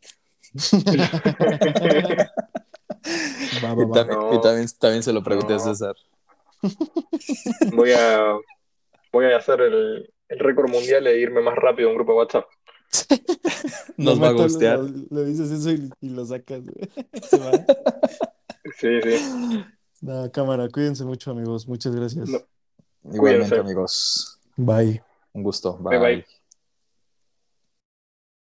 Va, 3.64 3.74
va, 3.74 3.84
Y 3.84 3.86
va. 3.86 3.94
también, 3.94 4.20
No. 4.20 4.34
y 4.34 4.42
también, 4.42 4.68
también 4.80 5.04
se 5.04 5.14
lo 5.14 5.24
pregunté 5.24 5.54
a. 5.54 5.60
César. 5.60 5.96
Voy 7.74 7.92
a, 7.92 8.36
voy 9.12 9.26
a 9.26 9.38
hacer 9.38 9.62
el, 9.62 10.14
el 10.30 10.40
récord 10.40 10.70
mundial 10.70 11.04
de 11.04 11.20
irme 11.20 11.42
más 11.42 11.56
rápido 11.56 11.90
a 11.90 11.92
un 11.92 11.98
grupo 11.98 12.14
de 12.14 12.18
WhatsApp. 12.18 12.46
Nos 13.98 14.22
va 14.22 14.30
a 14.30 14.32
gustear. 14.32 14.80
lo- 14.80 15.06
Le 15.10 15.26
dices 15.26 15.52
eso 15.52 15.72
y, 15.72 15.90
y 16.02 16.10
lo 16.10 16.26
sacas, 16.26 16.62
güey. 16.64 16.90
Se 17.30 17.38
va. 17.38 17.52
Sí, 18.78 19.02
sí. 19.04 19.64
No, 20.02 20.32
cámara, 20.32 20.68
cuídense 20.70 21.04
mucho, 21.04 21.32
amigos. 21.32 21.68
Muchas 21.68 21.96
gracias. 21.96 22.30
No. 22.30 22.40
Igualmente, 23.12 23.60
Cuídense. 23.60 23.60
amigos. 23.60 24.40
Bye. 24.58 25.04
Un 25.34 25.44
gusto. 25.44 25.78
Bye, 25.90 25.98
Bye. 25.98 26.00
bye. 26.00 26.37